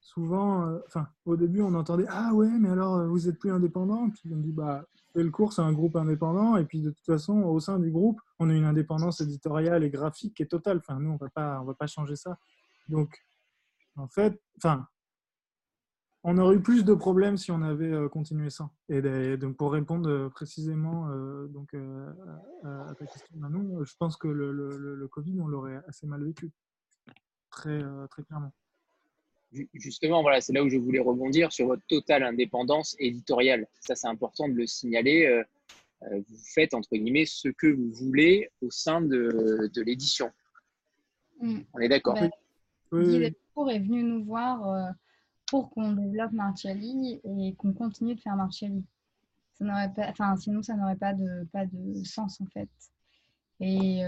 souvent, 0.00 0.66
euh, 0.66 0.78
enfin, 0.86 1.06
au 1.26 1.36
début, 1.36 1.60
on 1.60 1.74
entendait 1.74 2.06
Ah 2.08 2.32
ouais, 2.34 2.48
mais 2.58 2.70
alors 2.70 2.96
euh, 2.96 3.06
vous 3.06 3.28
êtes 3.28 3.38
plus 3.38 3.52
indépendant 3.52 4.10
Puis 4.10 4.32
on 4.34 4.38
dit 4.38 4.52
Bah, 4.52 4.84
Delcourt, 5.14 5.52
c'est 5.52 5.62
un 5.62 5.72
groupe 5.72 5.96
indépendant. 5.96 6.56
Et 6.56 6.64
puis 6.64 6.80
de 6.80 6.90
toute 6.90 7.06
façon, 7.06 7.42
au 7.42 7.60
sein 7.60 7.78
du 7.78 7.90
groupe, 7.90 8.20
on 8.38 8.50
a 8.50 8.54
une 8.54 8.64
indépendance 8.64 9.20
éditoriale 9.20 9.84
et 9.84 9.90
graphique 9.90 10.34
qui 10.34 10.42
est 10.42 10.46
totale. 10.46 10.78
Enfin, 10.78 10.98
nous, 10.98 11.10
on 11.10 11.16
va 11.16 11.28
pas, 11.28 11.60
on 11.60 11.64
va 11.64 11.74
pas 11.74 11.86
changer 11.86 12.16
ça. 12.16 12.38
Donc, 12.88 13.22
en 13.96 14.08
fait, 14.08 14.40
enfin, 14.56 14.86
on 16.24 16.36
aurait 16.38 16.56
eu 16.56 16.60
plus 16.62 16.84
de 16.84 16.94
problèmes 16.94 17.36
si 17.36 17.50
on 17.50 17.62
avait 17.62 17.92
euh, 17.92 18.08
continué 18.08 18.50
ça. 18.50 18.70
Et, 18.88 19.36
donc, 19.36 19.56
pour 19.56 19.72
répondre 19.72 20.28
précisément 20.28 21.08
donc, 21.48 21.74
à, 21.74 22.94
ta 22.98 23.06
question, 23.06 23.36
Manon, 23.36 23.84
je 23.84 23.94
pense 23.98 24.16
que 24.16 24.28
le, 24.28 24.52
le, 24.52 24.94
le 24.94 25.08
Covid, 25.08 25.40
on 25.40 25.46
l'aurait 25.46 25.80
assez 25.86 26.06
mal 26.06 26.24
vécu. 26.24 26.50
Très, 27.50 27.82
très 28.10 28.22
clairement 28.24 28.52
justement, 29.74 30.22
voilà, 30.22 30.40
c'est 30.40 30.52
là 30.52 30.62
où 30.62 30.68
je 30.68 30.76
voulais 30.76 30.98
rebondir 30.98 31.52
sur 31.52 31.66
votre 31.66 31.82
totale 31.86 32.22
indépendance 32.22 32.96
éditoriale. 32.98 33.66
Ça, 33.80 33.94
c'est 33.94 34.08
important 34.08 34.48
de 34.48 34.54
le 34.54 34.66
signaler. 34.66 35.26
Euh, 35.26 35.42
euh, 36.02 36.20
vous 36.28 36.36
faites, 36.54 36.74
entre 36.74 36.94
guillemets, 36.96 37.26
ce 37.26 37.48
que 37.48 37.66
vous 37.66 37.90
voulez 37.92 38.50
au 38.60 38.70
sein 38.70 39.00
de, 39.00 39.70
de 39.72 39.82
l'édition. 39.82 40.30
Mm. 41.40 41.60
On 41.72 41.78
est 41.80 41.88
d'accord 41.88 42.14
ben, 42.14 42.30
Guy 42.92 43.18
Delcourt 43.18 43.70
est 43.70 43.80
venu 43.80 44.02
nous 44.02 44.24
voir 44.24 44.68
euh, 44.68 44.90
pour 45.50 45.70
qu'on 45.70 45.92
développe 45.92 46.32
Martiali 46.32 47.20
et 47.24 47.54
qu'on 47.56 47.72
continue 47.72 48.14
de 48.14 48.20
faire 48.20 48.36
Martiali. 48.36 48.84
Ça 49.54 49.64
n'aurait 49.64 49.92
pas, 49.92 50.08
enfin, 50.10 50.36
sinon, 50.36 50.62
ça 50.62 50.74
n'aurait 50.74 50.96
pas 50.96 51.14
de, 51.14 51.44
pas 51.52 51.66
de 51.66 52.04
sens, 52.04 52.40
en 52.40 52.46
fait. 52.46 52.68
Et 53.60 54.04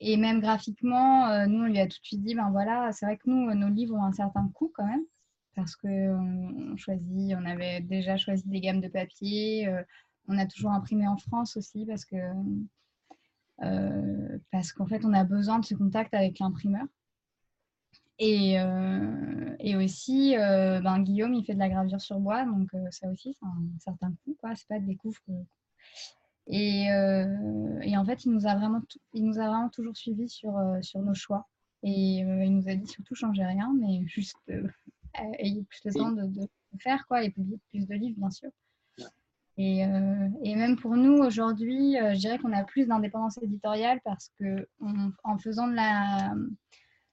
et 0.00 0.16
même 0.16 0.40
graphiquement, 0.40 1.28
euh, 1.28 1.46
nous, 1.46 1.64
on 1.64 1.66
lui 1.66 1.80
a 1.80 1.86
tout 1.86 1.98
de 2.00 2.06
suite 2.06 2.22
dit, 2.22 2.34
ben 2.34 2.50
voilà, 2.50 2.92
c'est 2.92 3.06
vrai 3.06 3.16
que 3.16 3.28
nous, 3.28 3.52
nos 3.54 3.68
livres 3.68 3.96
ont 3.96 4.04
un 4.04 4.12
certain 4.12 4.48
coût 4.54 4.70
quand 4.74 4.86
même, 4.86 5.04
parce 5.56 5.74
qu'on 5.74 6.76
choisit, 6.76 7.34
on 7.36 7.44
avait 7.44 7.80
déjà 7.80 8.16
choisi 8.16 8.48
des 8.48 8.60
gammes 8.60 8.80
de 8.80 8.88
papier, 8.88 9.66
euh, 9.68 9.82
on 10.28 10.38
a 10.38 10.46
toujours 10.46 10.70
imprimé 10.70 11.08
en 11.08 11.16
France 11.16 11.56
aussi, 11.56 11.84
parce 11.84 12.04
que 12.04 12.16
euh, 13.62 14.38
parce 14.52 14.72
qu'en 14.72 14.86
fait, 14.86 15.04
on 15.04 15.12
a 15.12 15.24
besoin 15.24 15.58
de 15.58 15.64
ce 15.64 15.74
contact 15.74 16.14
avec 16.14 16.38
l'imprimeur. 16.38 16.86
Et, 18.20 18.56
et 19.60 19.76
aussi, 19.76 20.34
ben, 20.36 21.02
Guillaume, 21.02 21.34
il 21.34 21.44
fait 21.44 21.54
de 21.54 21.58
la 21.60 21.68
gravure 21.68 22.00
sur 22.00 22.18
bois, 22.18 22.44
donc 22.44 22.68
ça 22.90 23.08
aussi, 23.08 23.34
c'est 23.38 23.46
un 23.46 23.78
certain 23.78 24.12
coût. 24.24 24.36
Ce 24.42 24.48
n'est 24.48 24.56
pas 24.68 24.78
des 24.80 24.96
coûts 24.96 25.14
et, 26.50 26.86
et, 26.86 27.96
en 27.96 28.04
fait, 28.04 28.24
il 28.24 28.32
nous 28.32 28.46
a 28.46 28.56
vraiment, 28.56 28.80
il 29.12 29.24
nous 29.24 29.38
a 29.38 29.46
vraiment 29.46 29.68
toujours 29.68 29.96
suivis 29.96 30.28
sur, 30.28 30.58
sur 30.82 31.00
nos 31.00 31.14
choix. 31.14 31.46
Et 31.82 32.24
euh, 32.24 32.44
il 32.44 32.56
nous 32.56 32.68
a 32.68 32.74
dit 32.74 32.86
surtout 32.86 33.14
changez 33.14 33.44
rien, 33.44 33.72
mais 33.78 34.04
juste 34.06 34.36
euh, 34.50 34.66
ayez 35.38 35.62
plus 35.64 35.82
de 35.84 35.92
temps 35.92 36.10
de, 36.10 36.22
de, 36.22 36.48
faire 36.78 37.06
quoi, 37.06 37.22
et 37.22 37.30
publier 37.30 37.58
plus 37.70 37.86
de 37.86 37.94
livres, 37.94 38.18
bien 38.18 38.30
sûr. 38.30 38.50
Et, 39.56 39.84
euh, 39.84 40.28
et, 40.42 40.54
même 40.54 40.76
pour 40.76 40.96
nous, 40.96 41.18
aujourd'hui, 41.18 41.96
je 41.96 42.18
dirais 42.18 42.38
qu'on 42.38 42.52
a 42.52 42.62
plus 42.62 42.86
d'indépendance 42.86 43.38
éditoriale 43.42 44.00
parce 44.04 44.30
que 44.38 44.68
en 45.24 45.38
faisant 45.38 45.66
de 45.66 45.74
la, 45.74 46.32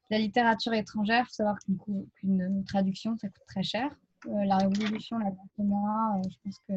la 0.09 0.19
littérature 0.19 0.73
étrangère, 0.73 1.23
il 1.23 1.27
faut 1.27 1.33
savoir 1.33 1.57
qu'une 1.59 2.63
traduction, 2.65 3.17
ça 3.17 3.27
coûte 3.27 3.43
très 3.47 3.63
cher. 3.63 3.89
la 4.25 4.57
Révolution, 4.57 5.17
la 5.17 5.31
moi, 5.57 6.21
je 6.29 6.35
pense 6.43 6.59
que 6.67 6.73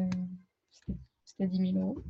c'était 1.25 1.47
10 1.47 1.73
000 1.73 1.79
euros. 1.79 2.03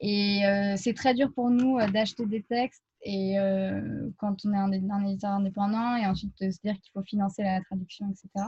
Et 0.00 0.42
c'est 0.76 0.94
très 0.94 1.14
dur 1.14 1.32
pour 1.32 1.50
nous 1.50 1.78
d'acheter 1.92 2.26
des 2.26 2.42
textes 2.42 2.82
et 3.02 3.38
euh, 3.38 4.10
quand 4.18 4.36
on 4.44 4.52
est 4.52 4.56
un, 4.56 5.02
éditeur 5.02 5.30
indépendant 5.30 5.96
et 5.96 6.06
ensuite 6.06 6.32
de 6.40 6.50
se 6.50 6.58
dire 6.62 6.74
qu'il 6.80 6.92
faut 6.92 7.02
financer 7.02 7.42
la 7.42 7.60
traduction, 7.62 8.08
etc. 8.08 8.46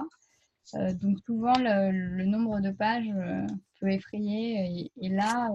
Euh, 0.75 0.95
donc 0.95 1.19
souvent 1.27 1.55
le, 1.59 2.25
nombre 2.25 2.61
de 2.61 2.71
pages 2.71 3.11
euh, 3.15 3.47
peut 3.81 3.91
effrayer 3.91 4.91
et, 5.01 5.09
là, 5.09 5.51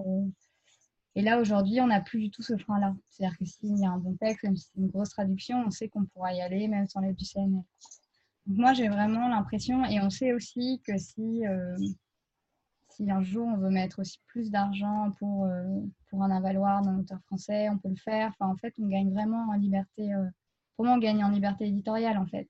et 1.16 1.22
là 1.22 1.40
aujourd'hui 1.40 1.80
on 1.80 1.88
n'a 1.88 2.00
plus 2.00 2.20
du 2.20 2.30
tout 2.30 2.42
ce 2.42 2.56
frein-là. 2.56 2.94
C'est-à-dire 3.10 3.38
que 3.38 3.44
s'il 3.44 3.78
y 3.78 3.84
a 3.84 3.90
un 3.90 3.98
bon 3.98 4.14
texte, 4.16 4.44
même 4.44 4.56
si 4.56 4.68
c'est 4.72 4.80
une 4.80 4.88
grosse 4.88 5.10
traduction, 5.10 5.64
on 5.66 5.70
sait 5.70 5.88
qu'on 5.88 6.04
pourra 6.06 6.34
y 6.34 6.40
aller 6.40 6.68
même 6.68 6.88
sans 6.88 7.00
l'aide 7.00 7.16
du 7.16 7.24
CNL. 7.24 7.62
Donc 8.46 8.56
moi 8.58 8.72
j'ai 8.72 8.88
vraiment 8.88 9.28
l'impression 9.28 9.84
et 9.84 10.00
on 10.00 10.10
sait 10.10 10.32
aussi 10.32 10.80
que 10.84 10.96
si 10.98 11.42
si 13.00 13.10
un 13.10 13.22
jour 13.22 13.46
on 13.46 13.56
veut 13.56 13.70
mettre 13.70 14.00
aussi 14.00 14.18
plus 14.26 14.50
d'argent 14.50 15.12
pour, 15.18 15.44
euh, 15.44 15.62
pour 16.08 16.22
un 16.22 16.30
avaloir 16.30 16.82
d'un 16.82 16.98
auteur 16.98 17.20
français, 17.26 17.68
on 17.70 17.78
peut 17.78 17.88
le 17.88 17.96
faire. 17.96 18.32
Enfin, 18.38 18.50
en 18.50 18.56
fait, 18.56 18.74
on 18.78 18.86
gagne 18.88 19.12
vraiment 19.12 19.48
en 19.50 19.54
liberté. 19.54 20.12
Euh, 20.12 20.26
comment 20.76 20.94
on 20.94 20.98
gagne 20.98 21.24
en 21.24 21.30
liberté 21.30 21.66
éditoriale, 21.66 22.18
en 22.18 22.26
fait. 22.26 22.48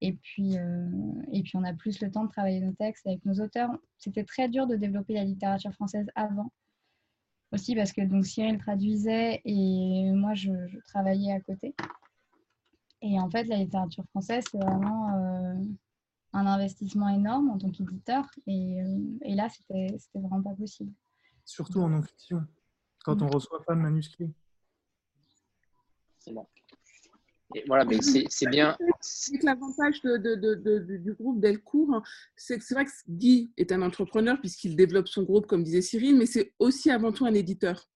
Et 0.00 0.12
puis, 0.14 0.58
euh, 0.58 0.90
et 1.32 1.42
puis, 1.42 1.56
on 1.56 1.64
a 1.64 1.72
plus 1.72 2.00
le 2.00 2.10
temps 2.10 2.24
de 2.24 2.30
travailler 2.30 2.60
nos 2.60 2.72
textes 2.72 3.06
avec 3.06 3.24
nos 3.24 3.40
auteurs. 3.40 3.70
C'était 3.98 4.24
très 4.24 4.48
dur 4.48 4.66
de 4.66 4.76
développer 4.76 5.14
la 5.14 5.24
littérature 5.24 5.72
française 5.72 6.06
avant. 6.14 6.50
Aussi 7.54 7.76
parce 7.76 7.92
que 7.92 8.00
donc, 8.00 8.26
Cyril 8.26 8.58
traduisait 8.58 9.40
et 9.44 10.10
moi, 10.12 10.34
je, 10.34 10.50
travaillais 10.88 11.32
à 11.32 11.40
côté. 11.40 11.74
Et 13.00 13.20
en 13.20 13.30
fait, 13.30 13.44
la 13.44 13.58
littérature 13.58 14.04
française, 14.10 14.44
c'est 14.50 14.58
vraiment 14.58 15.10
un 16.32 16.46
investissement 16.46 17.08
énorme 17.08 17.50
en 17.50 17.58
tant 17.58 17.70
qu'éditeur. 17.70 18.26
Et, 18.48 18.82
euh, 18.82 19.18
et, 19.22 19.34
là, 19.36 19.48
c'était 19.48 19.96
vraiment 20.14 20.42
pas 20.42 20.54
possible. 20.54 20.92
Surtout 21.44 21.80
en 21.80 21.88
non-fiction, 21.88 22.42
quand 23.04 23.22
on 23.22 23.26
mm. 23.26 23.34
reçoit 23.34 23.64
pas 23.64 23.74
de 23.74 23.80
manuscrit. 23.80 24.34
C'est 26.18 26.32
bon. 26.32 26.46
Et 27.54 27.64
voilà, 27.66 27.84
mais 27.84 27.98
c'est 28.00 28.48
bien. 28.48 28.76
L'avantage 29.42 30.00
de, 30.02 30.16
de, 30.16 30.54
de, 30.54 30.96
du 30.96 31.12
groupe 31.12 31.40
Delcourt, 31.40 32.02
c'est 32.36 32.58
que 32.58 32.64
c'est 32.64 32.74
vrai 32.74 32.84
que 32.84 32.90
Guy 33.08 33.52
est 33.56 33.70
un 33.72 33.82
entrepreneur 33.82 34.40
puisqu'il 34.40 34.76
développe 34.76 35.08
son 35.08 35.22
groupe, 35.22 35.46
comme 35.46 35.62
disait 35.62 35.82
Cyril, 35.82 36.16
mais 36.16 36.26
c'est 36.26 36.52
aussi 36.58 36.90
avant 36.90 37.12
tout 37.12 37.26
un 37.26 37.34
éditeur. 37.34 37.88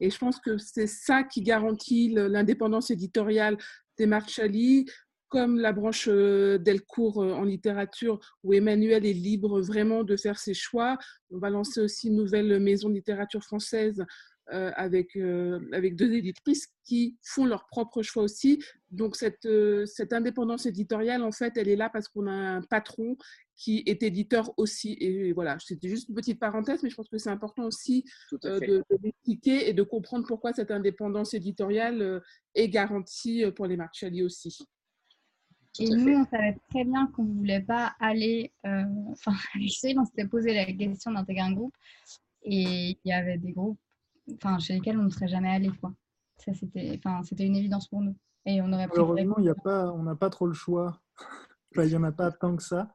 Et 0.00 0.10
je 0.10 0.18
pense 0.18 0.38
que 0.38 0.58
c'est 0.58 0.86
ça 0.86 1.24
qui 1.24 1.42
garantit 1.42 2.10
l'indépendance 2.10 2.90
éditoriale 2.90 3.56
des 3.98 4.06
Marchali, 4.06 4.86
comme 5.28 5.58
la 5.58 5.72
branche 5.72 6.08
euh, 6.08 6.58
Delcourt 6.58 7.22
euh, 7.22 7.32
en 7.32 7.44
littérature, 7.44 8.18
où 8.42 8.52
Emmanuel 8.52 9.06
est 9.06 9.12
libre 9.12 9.60
vraiment 9.60 10.02
de 10.02 10.16
faire 10.16 10.38
ses 10.38 10.54
choix. 10.54 10.98
On 11.30 11.38
va 11.38 11.50
lancer 11.50 11.80
aussi 11.80 12.08
une 12.08 12.16
nouvelle 12.16 12.58
maison 12.58 12.88
de 12.88 12.94
littérature 12.94 13.42
française 13.42 14.04
euh, 14.52 14.70
avec, 14.76 15.16
avec 15.72 15.96
deux 15.96 16.12
éditrices 16.12 16.68
qui 16.84 17.16
font 17.22 17.44
leurs 17.44 17.66
propres 17.66 18.02
choix 18.02 18.22
aussi. 18.22 18.62
Donc 18.90 19.16
cette, 19.16 19.48
cette 19.86 20.12
indépendance 20.12 20.66
éditoriale, 20.66 21.22
en 21.22 21.32
fait, 21.32 21.56
elle 21.56 21.68
est 21.68 21.76
là 21.76 21.90
parce 21.90 22.08
qu'on 22.08 22.26
a 22.26 22.32
un 22.32 22.62
patron 22.62 23.16
qui 23.56 23.82
est 23.86 24.02
éditeur 24.02 24.52
aussi. 24.56 24.96
Et 25.00 25.32
voilà, 25.32 25.58
c'était 25.60 25.88
juste 25.88 26.08
une 26.08 26.14
petite 26.14 26.40
parenthèse, 26.40 26.82
mais 26.82 26.90
je 26.90 26.96
pense 26.96 27.08
que 27.08 27.18
c'est 27.18 27.30
important 27.30 27.64
aussi 27.64 28.04
de, 28.42 28.82
l'expliquer 29.02 29.68
et 29.68 29.72
de 29.72 29.82
comprendre 29.82 30.26
pourquoi 30.26 30.52
cette 30.52 30.70
indépendance 30.70 31.34
éditoriale 31.34 32.22
est 32.54 32.68
garantie 32.68 33.44
pour 33.54 33.66
les 33.66 33.76
Marchali 33.76 34.22
aussi 34.22 34.66
et 35.78 35.88
nous, 35.88 36.18
on 36.18 36.26
savait 36.26 36.56
très 36.68 36.84
bien 36.84 37.06
qu'on 37.08 37.24
ne 37.24 37.34
voulait 37.34 37.60
pas 37.60 37.94
aller. 38.00 38.52
Euh, 38.66 38.84
enfin, 39.12 39.32
on 39.54 40.04
s'était 40.04 40.26
posé 40.26 40.54
la 40.54 40.66
question 40.66 41.12
d'intégrer 41.12 41.42
un 41.42 41.52
groupe. 41.52 41.74
Et 42.42 42.98
il 43.04 43.08
y 43.08 43.12
avait 43.12 43.38
des 43.38 43.52
groupes 43.52 43.78
enfin, 44.34 44.58
chez 44.58 44.74
lesquels 44.74 44.98
on 44.98 45.04
ne 45.04 45.10
serait 45.10 45.28
jamais 45.28 45.50
allé. 45.50 45.70
Quoi. 45.80 45.92
Ça, 46.38 46.52
c'était, 46.54 46.98
enfin, 46.98 47.22
c'était 47.22 47.44
une 47.44 47.56
évidence 47.56 47.88
pour 47.88 48.00
nous. 48.00 48.16
Et 48.46 48.60
on 48.62 48.72
aurait 48.72 48.86
Malheureusement, 48.86 49.36
il 49.38 49.44
y 49.44 49.50
a 49.50 49.54
pas, 49.54 49.92
on 49.92 50.02
n'a 50.02 50.16
pas 50.16 50.30
trop 50.30 50.46
le 50.46 50.54
choix. 50.54 51.00
il 51.76 51.84
n'y 51.84 51.96
en 51.96 52.04
a 52.04 52.12
pas 52.12 52.30
tant 52.30 52.56
que 52.56 52.62
ça. 52.62 52.94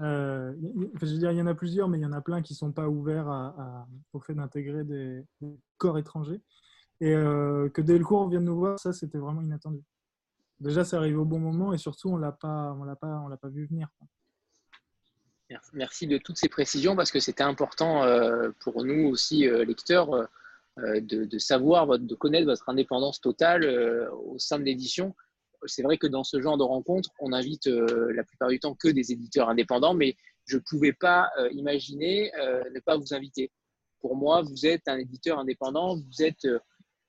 Euh, 0.00 0.52
je 1.00 1.06
veux 1.06 1.18
dire, 1.18 1.30
il 1.30 1.38
y 1.38 1.42
en 1.42 1.46
a 1.46 1.54
plusieurs, 1.54 1.88
mais 1.88 1.98
il 1.98 2.02
y 2.02 2.06
en 2.06 2.12
a 2.12 2.20
plein 2.20 2.42
qui 2.42 2.52
ne 2.52 2.56
sont 2.56 2.72
pas 2.72 2.88
ouverts 2.88 3.28
à, 3.28 3.86
au 4.12 4.20
fait 4.20 4.34
d'intégrer 4.34 4.84
des, 4.84 5.24
corps 5.78 5.98
étrangers. 5.98 6.40
Et 7.00 7.14
euh, 7.14 7.68
que 7.68 7.80
Delcourt 7.80 8.28
vienne 8.28 8.44
nous 8.44 8.56
voir, 8.56 8.78
ça, 8.78 8.92
c'était 8.92 9.18
vraiment 9.18 9.42
inattendu 9.42 9.84
déjà, 10.60 10.84
ça 10.84 10.96
arrive 10.98 11.18
au 11.18 11.24
bon 11.24 11.38
moment 11.38 11.72
et 11.72 11.78
surtout, 11.78 12.08
on 12.08 12.16
ne 12.16 12.22
l'a 12.22 12.32
pas, 12.32 12.76
on 12.78 12.84
l'a 12.84 12.96
pas, 12.96 13.20
on 13.24 13.28
l'a 13.28 13.36
pas 13.36 13.48
vu 13.48 13.66
venir. 13.66 13.88
Merci 15.72 16.06
de 16.06 16.18
toutes 16.18 16.38
ces 16.38 16.48
précisions 16.48 16.96
parce 16.96 17.12
que 17.12 17.20
c'était 17.20 17.44
important 17.44 18.02
euh, 18.02 18.50
pour 18.60 18.84
nous 18.84 19.06
aussi, 19.08 19.46
euh, 19.46 19.64
lecteurs, 19.64 20.28
euh, 20.78 21.00
de, 21.00 21.38
savoir, 21.38 21.98
de 21.98 22.14
connaître 22.14 22.46
votre 22.46 22.68
indépendance 22.68 23.20
totale 23.20 23.64
au 24.26 24.38
sein 24.38 24.58
de 24.58 24.64
l'édition. 24.64 25.14
C'est 25.66 25.82
vrai 25.82 25.96
que 25.96 26.06
dans 26.06 26.24
ce 26.24 26.40
genre 26.40 26.58
de 26.58 26.62
rencontres, 26.62 27.10
on 27.20 27.32
invite 27.32 27.66
la 27.66 28.22
plupart 28.24 28.48
du 28.48 28.60
temps 28.60 28.74
que 28.74 28.88
des 28.88 29.12
éditeurs 29.12 29.48
indépendants, 29.48 29.94
mais 29.94 30.16
je 30.46 30.56
ne 30.56 30.62
pouvais 30.68 30.92
pas 30.92 31.30
imaginer 31.52 32.30
ne 32.36 32.80
pas 32.80 32.98
vous 32.98 33.14
inviter. 33.14 33.50
Pour 34.00 34.14
moi, 34.14 34.42
vous 34.42 34.66
êtes 34.66 34.86
un 34.88 34.98
éditeur 34.98 35.38
indépendant, 35.38 35.96
vous 35.96 36.22
êtes 36.22 36.46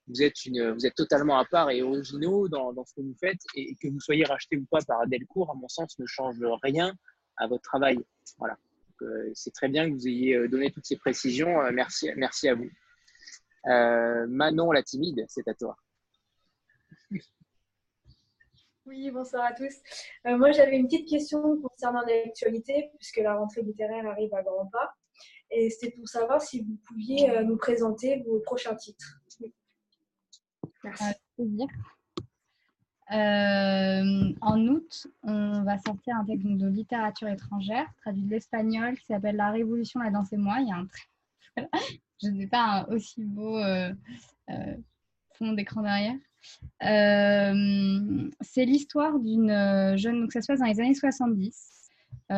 vous 0.08 0.22
êtes, 0.22 0.44
une, 0.44 0.70
vous 0.70 0.86
êtes 0.86 0.94
totalement 0.94 1.38
à 1.38 1.44
part 1.44 1.70
et 1.70 1.82
originaux 1.82 2.48
dans, 2.48 2.72
ce 2.84 2.94
que 2.94 3.00
vous 3.00 3.16
faites 3.20 3.40
et, 3.54 3.74
que 3.76 3.88
vous 3.88 4.00
soyez 4.00 4.24
racheté 4.24 4.56
ou 4.56 4.64
pas 4.70 4.80
par 4.86 5.06
Delcourt, 5.06 5.50
à 5.50 5.54
mon 5.54 5.68
sens, 5.68 5.98
ne 5.98 6.06
change 6.06 6.36
rien 6.62 6.94
à 7.36 7.46
votre 7.46 7.62
travail. 7.62 7.98
Voilà. 8.38 8.56
Euh, 9.02 9.30
c'est 9.34 9.52
très 9.52 9.68
bien 9.68 9.88
que 9.88 9.94
vous 9.94 10.08
ayez 10.08 10.36
euh, 10.36 10.48
donné 10.48 10.70
toutes 10.70 10.86
ces 10.86 10.96
précisions. 10.96 11.60
Euh, 11.60 11.70
merci, 11.72 12.10
merci 12.16 12.48
à 12.48 12.54
vous. 12.54 12.70
Manon 13.66 14.72
la 14.72 14.82
timide, 14.82 15.24
c'est 15.28 15.46
à 15.48 15.54
toi. 15.54 15.76
Oui, 18.86 19.10
bonsoir 19.10 19.44
à 19.44 19.52
tous. 19.52 19.74
moi, 20.24 20.52
j'avais 20.52 20.76
une 20.76 20.86
petite 20.86 21.08
question 21.08 21.60
concernant 21.60 22.02
l'actualité, 22.02 22.90
puisque 22.98 23.16
la 23.16 23.36
rentrée 23.36 23.62
littéraire 23.62 24.06
arrive 24.06 24.32
à 24.32 24.42
grands 24.42 24.66
pas. 24.66 24.94
Et 25.50 25.70
c'était 25.70 25.90
pour 25.96 26.08
savoir 26.08 26.40
si 26.40 26.62
vous 26.62 26.76
pouviez 26.86 27.42
nous 27.44 27.56
présenter 27.56 28.22
vos 28.22 28.38
prochains 28.40 28.76
titres. 28.76 29.20
Euh, 33.12 34.32
en 34.40 34.66
août, 34.66 35.06
on 35.22 35.62
va 35.62 35.78
sortir 35.78 36.16
un 36.16 36.24
texte 36.24 36.46
de 36.46 36.68
littérature 36.68 37.28
étrangère, 37.28 37.86
traduit 38.02 38.22
de 38.22 38.30
l'espagnol, 38.30 38.96
qui 38.98 39.06
s'appelle 39.06 39.36
La 39.36 39.50
Révolution, 39.50 40.00
la 40.00 40.10
danse 40.10 40.32
et 40.32 40.36
moi. 40.36 40.56
Il 40.60 40.68
y 40.68 40.72
a 40.72 40.76
un 40.76 40.86
Je 42.22 42.28
n'ai 42.28 42.46
pas 42.46 42.86
un 42.88 42.94
aussi 42.94 43.24
beau 43.24 43.58
euh, 43.58 43.92
euh, 44.50 44.76
fond 45.34 45.52
d'écran 45.52 45.82
derrière. 45.82 46.16
c'est 48.40 48.64
l'histoire 48.64 49.18
d'une 49.18 49.96
jeune, 49.96 50.22
donc 50.22 50.32
ça 50.32 50.40
se 50.40 50.46
passe 50.46 50.60
dans 50.60 50.66
les 50.66 50.80
années 50.80 50.94
70. 50.94 51.90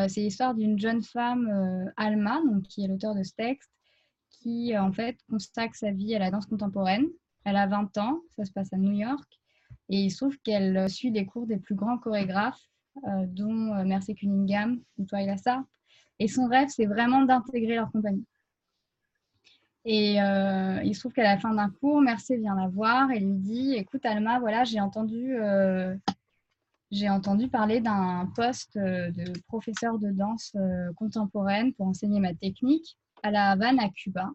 c'est 0.09 0.21
l'histoire 0.21 0.55
d'une 0.55 0.79
jeune 0.79 1.03
femme, 1.03 1.93
Alma, 1.97 2.41
donc, 2.45 2.65
qui 2.65 2.85
est 2.85 2.89
l'auteur 2.89 3.15
de 3.15 3.23
ce 3.23 3.35
texte, 3.35 3.71
qui 4.31 4.77
en 4.77 4.93
fait 4.93 5.17
consacre 5.29 5.77
sa 5.77 5.93
vie 5.93 6.15
à 6.15 6.19
la 6.19 6.31
danse 6.31 6.47
contemporaine. 6.47 7.07
Elle 7.45 7.57
a 7.57 7.67
20 7.67 7.99
ans, 7.99 8.21
ça 8.37 8.45
se 8.45 8.53
passe 8.53 8.73
à 8.73 8.79
New 8.79 8.93
York, 8.93 9.29
et 9.91 10.01
il 10.01 10.11
se 10.11 10.17
trouve 10.17 10.39
qu'elle 10.39 10.91
suit 10.91 11.13
des 11.13 11.25
cours 11.25 11.47
des 11.47 11.59
plus 11.59 11.77
grands 11.77 11.99
chorégraphes, 11.99 12.69
euh, 13.07 13.27
dont 13.29 13.75
euh, 13.75 13.85
Mercy 13.85 14.15
Cunningham 14.15 14.81
ou 14.97 15.05
Twyla 15.05 15.37
Sarp. 15.37 15.65
Et 16.19 16.27
son 16.27 16.47
rêve, 16.49 16.69
c'est 16.69 16.87
vraiment 16.87 17.23
d'intégrer 17.23 17.77
leur 17.77 17.93
compagnie. 17.93 18.27
Et 19.91 20.21
euh, 20.21 20.83
il 20.85 20.95
se 20.95 21.01
trouve 21.01 21.15
qu'à 21.15 21.23
la 21.23 21.39
fin 21.39 21.55
d'un 21.55 21.71
cours, 21.71 22.03
Mercy 22.03 22.37
vient 22.37 22.55
la 22.55 22.69
voir 22.69 23.11
et 23.11 23.21
lui 23.21 23.33
dit 23.33 23.73
Écoute, 23.73 24.05
Alma, 24.05 24.39
voilà, 24.39 24.63
j'ai 24.63 24.81
entendu, 24.81 25.35
j'ai 26.91 27.09
entendu 27.09 27.49
parler 27.49 27.81
d'un 27.81 28.31
poste 28.37 28.77
de 28.77 29.33
professeur 29.47 29.99
de 29.99 30.11
danse 30.11 30.55
contemporaine 30.95 31.73
pour 31.73 31.87
enseigner 31.87 32.21
ma 32.21 32.35
technique 32.35 32.99
à 33.23 33.31
La 33.31 33.53
Havane, 33.53 33.81
à 33.81 33.89
Cuba. 33.89 34.31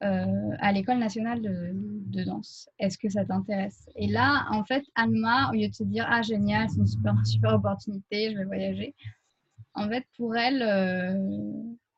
à 0.00 0.72
l'école 0.72 0.98
nationale 0.98 1.42
de, 1.42 2.22
danse. 2.22 2.68
Est-ce 2.78 2.98
que 2.98 3.08
ça 3.08 3.24
t'intéresse? 3.24 3.90
Et 3.96 4.06
là, 4.06 4.46
en 4.52 4.64
fait, 4.64 4.84
Alma, 4.94 5.50
au 5.50 5.54
lieu 5.54 5.68
de 5.68 5.74
se 5.74 5.82
dire 5.82 6.06
ah 6.08 6.22
génial, 6.22 6.70
c'est 6.70 6.78
une 6.78 6.86
super, 6.86 7.26
super 7.26 7.54
opportunité, 7.54 8.30
je 8.30 8.38
vais 8.38 8.44
voyager. 8.44 8.94
En 9.74 9.88
fait, 9.88 10.04
pour 10.16 10.36
elle, 10.36 10.62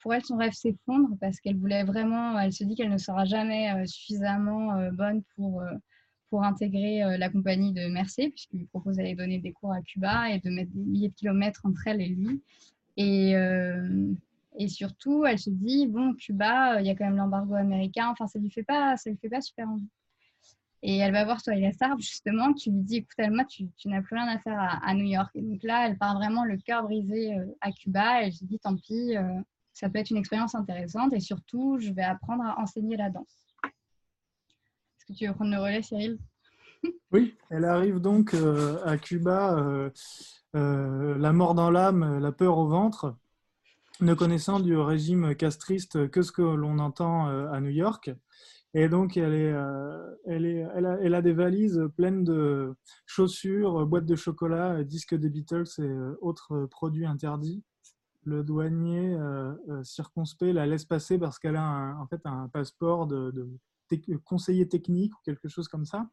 pour 0.00 0.14
elle, 0.14 0.24
son 0.24 0.36
rêve 0.36 0.52
s'effondre 0.52 1.16
parce 1.20 1.40
qu'elle 1.40 1.56
voulait 1.56 1.84
vraiment, 1.84 2.38
elle 2.38 2.52
se 2.52 2.64
dit 2.64 2.74
qu'elle 2.74 2.90
ne 2.90 2.98
sera 2.98 3.24
jamais 3.24 3.86
suffisamment 3.86 4.90
bonne 4.92 5.22
pour 5.36 5.62
pour 6.30 6.44
intégrer 6.44 7.18
la 7.18 7.28
compagnie 7.28 7.72
de 7.72 7.88
Mercier, 7.88 8.30
puisqu'il 8.30 8.66
propose 8.68 8.96
d'aller 8.96 9.16
donner 9.16 9.40
des 9.40 9.52
cours 9.52 9.72
à 9.72 9.82
Cuba 9.82 10.30
et 10.30 10.38
de 10.38 10.48
mettre 10.48 10.70
des 10.72 10.80
milliers 10.80 11.08
de 11.08 11.14
kilomètres 11.14 11.60
entre 11.64 11.86
elle 11.86 12.00
et 12.00 12.08
lui. 12.08 12.40
Et, 12.96 14.68
surtout, 14.68 15.24
elle 15.26 15.38
se 15.38 15.50
dit, 15.50 15.86
bon, 15.86 16.14
Cuba, 16.14 16.80
il 16.80 16.86
y 16.86 16.90
a 16.90 16.94
quand 16.94 17.04
même 17.04 17.16
l'embargo 17.16 17.54
américain, 17.54 18.08
enfin, 18.08 18.26
ça 18.26 18.38
lui 18.38 18.50
fait 18.50 18.62
pas, 18.62 18.96
ça 18.96 19.10
lui 19.10 19.18
fait 19.18 19.28
pas 19.28 19.40
super 19.40 19.68
envie. 19.68 19.88
Et 20.82 20.96
elle 20.98 21.12
va 21.12 21.24
voir 21.24 21.40
Sohaila 21.40 21.72
Sarb, 21.72 22.00
justement, 22.00 22.52
qui 22.54 22.70
lui 22.70 22.82
dit, 22.82 22.96
écoute, 22.98 23.18
Alma, 23.18 23.44
tu, 23.44 23.68
tu 23.76 23.88
n'as 23.88 24.00
plus 24.00 24.16
rien 24.16 24.28
à 24.28 24.38
faire 24.38 24.80
à, 24.82 24.94
New 24.94 25.04
York. 25.04 25.30
Et 25.34 25.42
donc 25.42 25.62
là, 25.62 25.86
elle 25.86 25.98
part 25.98 26.14
vraiment 26.14 26.44
le 26.44 26.56
cœur 26.56 26.84
brisé 26.84 27.34
à 27.60 27.70
Cuba. 27.72 28.22
Elle 28.22 28.32
se 28.32 28.44
dit, 28.44 28.58
tant 28.58 28.76
pis, 28.76 29.14
ça 29.80 29.88
peut 29.88 29.98
être 29.98 30.10
une 30.10 30.18
expérience 30.18 30.54
intéressante. 30.54 31.12
Et 31.12 31.20
surtout, 31.20 31.78
je 31.80 31.90
vais 31.90 32.02
apprendre 32.02 32.44
à 32.44 32.60
enseigner 32.60 32.96
la 32.96 33.10
danse 33.10 33.40
tu 35.14 35.26
veux 35.26 35.34
prendre 35.34 35.50
le 35.52 35.60
relais, 35.60 35.82
Cyril? 35.82 36.18
Oui, 37.12 37.36
elle 37.50 37.64
arrive 37.64 37.98
donc 37.98 38.32
euh, 38.34 38.82
à 38.84 38.96
Cuba, 38.96 39.58
euh, 39.58 39.90
euh, 40.54 41.18
la 41.18 41.32
mort 41.32 41.54
dans 41.54 41.70
l'âme, 41.70 42.20
la 42.20 42.32
peur 42.32 42.56
au 42.56 42.68
ventre, 42.68 43.16
ne 44.00 44.14
connaissant 44.14 44.60
du 44.60 44.76
régime 44.76 45.34
castriste 45.34 46.08
que 46.08 46.22
ce 46.22 46.32
que 46.32 46.40
l'on 46.40 46.78
entend 46.78 47.26
à 47.26 47.60
New 47.60 47.70
York. 47.70 48.10
Et 48.72 48.88
donc, 48.88 49.18
elle, 49.18 49.54
a, 50.24 51.22
des 51.22 51.32
valises 51.32 51.82
pleines 51.96 52.24
de 52.24 52.74
chaussures, 53.04 53.84
boîtes 53.84 54.06
de 54.06 54.16
chocolat, 54.16 54.84
disques 54.84 55.16
des 55.16 55.28
Beatles 55.28 55.68
et 55.80 55.92
autres 56.22 56.66
produits 56.70 57.04
interdits. 57.04 57.62
Le 58.24 58.44
douanier 58.44 59.16
circonspect 59.82 60.52
la 60.52 60.66
laisse 60.66 60.84
passer 60.84 61.18
parce 61.18 61.38
qu'elle 61.38 61.56
a 61.56 61.96
en 61.98 62.06
fait 62.06 62.20
un 62.24 62.48
passeport 62.48 63.06
de 63.06 63.48
conseiller 64.24 64.68
technique 64.68 65.14
ou 65.14 65.20
quelque 65.24 65.48
chose 65.48 65.68
comme 65.68 65.86
ça. 65.86 66.06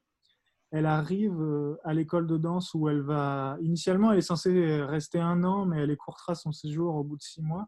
Elle 0.72 0.86
arrive 0.86 1.39
euh, 1.41 1.78
à 1.84 1.93
l'école 1.93 2.28
de 2.28 2.38
danse 2.38 2.74
où 2.74 2.89
elle 2.89 3.01
va. 3.01 3.58
Initialement, 3.62 4.12
elle 4.12 4.18
est 4.18 4.22
censée 4.22 4.82
rester 4.84 5.20
un 5.20 5.43
an, 5.43 5.66
mais 5.66 5.80
elle 5.82 5.91
écourtera 5.91 6.36
son 6.36 6.51
séjour 6.51 6.95
au 6.95 7.03
bout 7.03 7.16
de 7.16 7.22
six 7.22 7.41
mois. 7.41 7.68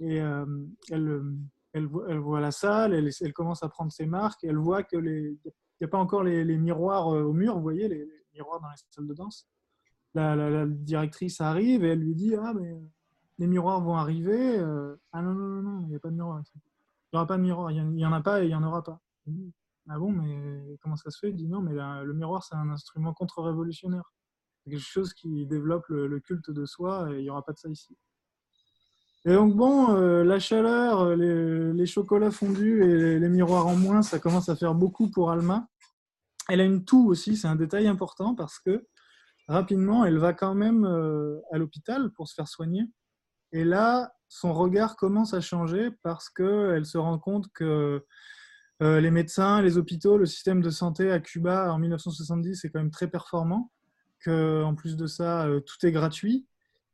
Et 0.00 0.20
euh, 0.20 0.44
elle, 0.90 1.86
voit 2.18 2.40
la 2.40 2.50
salle, 2.50 2.92
elle, 2.92 3.32
commence 3.32 3.62
à 3.62 3.68
prendre 3.68 3.92
ses 3.92 4.06
marques, 4.06 4.42
elle 4.42 4.56
voit 4.56 4.82
que 4.82 4.96
les. 4.96 5.38
Il 5.44 5.86
n'y 5.86 5.86
a 5.86 5.88
pas 5.88 5.98
encore 5.98 6.22
les, 6.22 6.44
miroirs 6.58 7.08
euh, 7.08 7.22
au 7.22 7.32
mur, 7.32 7.56
vous 7.56 7.62
voyez, 7.62 7.88
les, 7.88 8.08
miroirs 8.34 8.60
dans 8.60 8.68
les 8.68 8.76
salles 8.90 9.06
de 9.06 9.14
danse. 9.14 9.48
La, 10.14 10.36
la, 10.36 10.66
directrice 10.66 11.40
arrive 11.40 11.84
et 11.84 11.90
elle 11.90 12.00
lui 12.00 12.14
dit 12.14 12.34
Ah, 12.34 12.52
mais 12.52 12.80
les 13.38 13.46
miroirs 13.46 13.80
vont 13.80 13.96
arriver. 13.96 14.58
ah 15.12 15.22
non, 15.22 15.34
non, 15.34 15.48
non, 15.48 15.62
non, 15.62 15.80
il 15.82 15.88
n'y 15.88 15.96
a 15.96 16.00
pas 16.00 16.10
de 16.10 16.14
miroir. 16.14 16.42
Il 16.54 16.60
n'y 17.12 17.18
aura 17.18 17.26
pas 17.26 17.36
de 17.36 17.42
miroir, 17.42 17.70
il 17.70 17.84
n'y 17.90 18.06
en 18.06 18.12
a 18.12 18.20
pas 18.20 18.42
et 18.42 18.44
il 18.44 18.48
n'y 18.48 18.54
en 18.54 18.62
aura 18.62 18.82
pas. 18.82 19.00
Ah 19.88 19.98
bon, 19.98 20.12
mais 20.12 20.78
comment 20.80 20.96
ça 20.96 21.10
se 21.10 21.18
fait? 21.18 21.30
Il 21.30 21.36
dit 21.36 21.48
non, 21.48 21.60
mais 21.60 21.72
le 21.72 22.12
miroir, 22.14 22.44
c'est 22.44 22.54
un 22.54 22.70
instrument 22.70 23.12
contre-révolutionnaire. 23.12 24.12
C'est 24.64 24.70
quelque 24.70 24.80
chose 24.80 25.12
qui 25.12 25.46
développe 25.46 25.86
le, 25.88 26.20
culte 26.20 26.50
de 26.50 26.64
soi 26.64 27.12
et 27.12 27.18
il 27.18 27.22
n'y 27.22 27.30
aura 27.30 27.44
pas 27.44 27.52
de 27.52 27.58
ça 27.58 27.68
ici. 27.68 27.96
Et 29.24 29.32
donc, 29.32 29.54
bon, 29.54 29.94
euh, 29.94 30.24
la 30.24 30.38
chaleur, 30.38 31.14
les, 31.16 31.86
chocolats 31.86 32.30
fondus 32.30 32.82
et 32.84 33.18
les, 33.18 33.28
miroirs 33.28 33.66
en 33.66 33.76
moins, 33.76 34.02
ça 34.02 34.18
commence 34.18 34.48
à 34.48 34.56
faire 34.56 34.74
beaucoup 34.74 35.10
pour 35.10 35.30
Alma. 35.30 35.68
Elle 36.48 36.60
a 36.60 36.64
une 36.64 36.84
toux 36.84 37.08
aussi, 37.08 37.36
c'est 37.36 37.48
un 37.48 37.56
détail 37.56 37.86
important 37.86 38.34
parce 38.34 38.58
que 38.58 38.86
rapidement, 39.48 40.04
elle 40.04 40.18
va 40.18 40.32
quand 40.32 40.54
même 40.54 40.84
euh, 40.84 41.40
à 41.52 41.58
l'hôpital 41.58 42.10
pour 42.12 42.28
se 42.28 42.34
faire 42.34 42.48
soigner. 42.48 42.82
Et 43.52 43.64
là, 43.64 44.12
son 44.28 44.54
regard 44.54 44.96
commence 44.96 45.34
à 45.34 45.40
changer 45.40 45.90
parce 46.02 46.30
qu'elle 46.30 46.86
se 46.86 46.96
rend 46.96 47.18
compte 47.18 47.48
que 47.52 48.04
euh, 48.82 49.00
les 49.00 49.10
médecins, 49.10 49.60
les 49.60 49.76
hôpitaux, 49.76 50.16
le 50.16 50.26
système 50.26 50.62
de 50.62 50.70
santé 50.70 51.12
à 51.12 51.20
Cuba 51.20 51.72
en 51.72 51.78
1970 51.78 52.64
est 52.64 52.70
quand 52.70 52.80
même 52.80 52.90
très 52.90 53.08
performant, 53.08 53.70
qu'en 54.24 54.74
plus 54.74 54.96
de 54.96 55.06
ça, 55.06 55.46
euh, 55.46 55.60
tout 55.60 55.86
est 55.86 55.92
gratuit. 55.92 56.46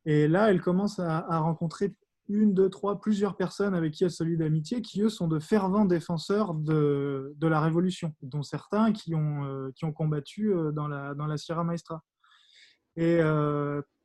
Et 0.04 0.26
là, 0.26 0.50
elle 0.50 0.60
commence 0.60 0.98
à, 0.98 1.20
rencontrer 1.38 1.94
une, 2.28 2.54
deux, 2.54 2.68
trois, 2.68 3.00
plusieurs 3.00 3.36
personnes 3.36 3.74
avec 3.74 3.94
qui 3.94 4.04
elle 4.04 4.10
se 4.10 4.24
lie 4.24 4.36
d'amitié, 4.36 4.82
qui 4.82 5.00
eux 5.02 5.08
sont 5.08 5.28
de 5.28 5.38
fervents 5.38 5.84
défenseurs 5.84 6.54
de, 6.54 7.34
la 7.40 7.60
révolution, 7.60 8.14
dont 8.20 8.42
certains 8.42 8.92
qui 8.92 9.14
ont, 9.14 9.44
euh, 9.44 9.70
qui 9.76 9.84
ont 9.84 9.92
combattu 9.92 10.52
dans 10.72 10.88
la, 10.88 11.14
dans 11.14 11.26
la 11.26 11.36
Sierra 11.36 11.62
Maestra. 11.64 12.02
Et 12.96 13.20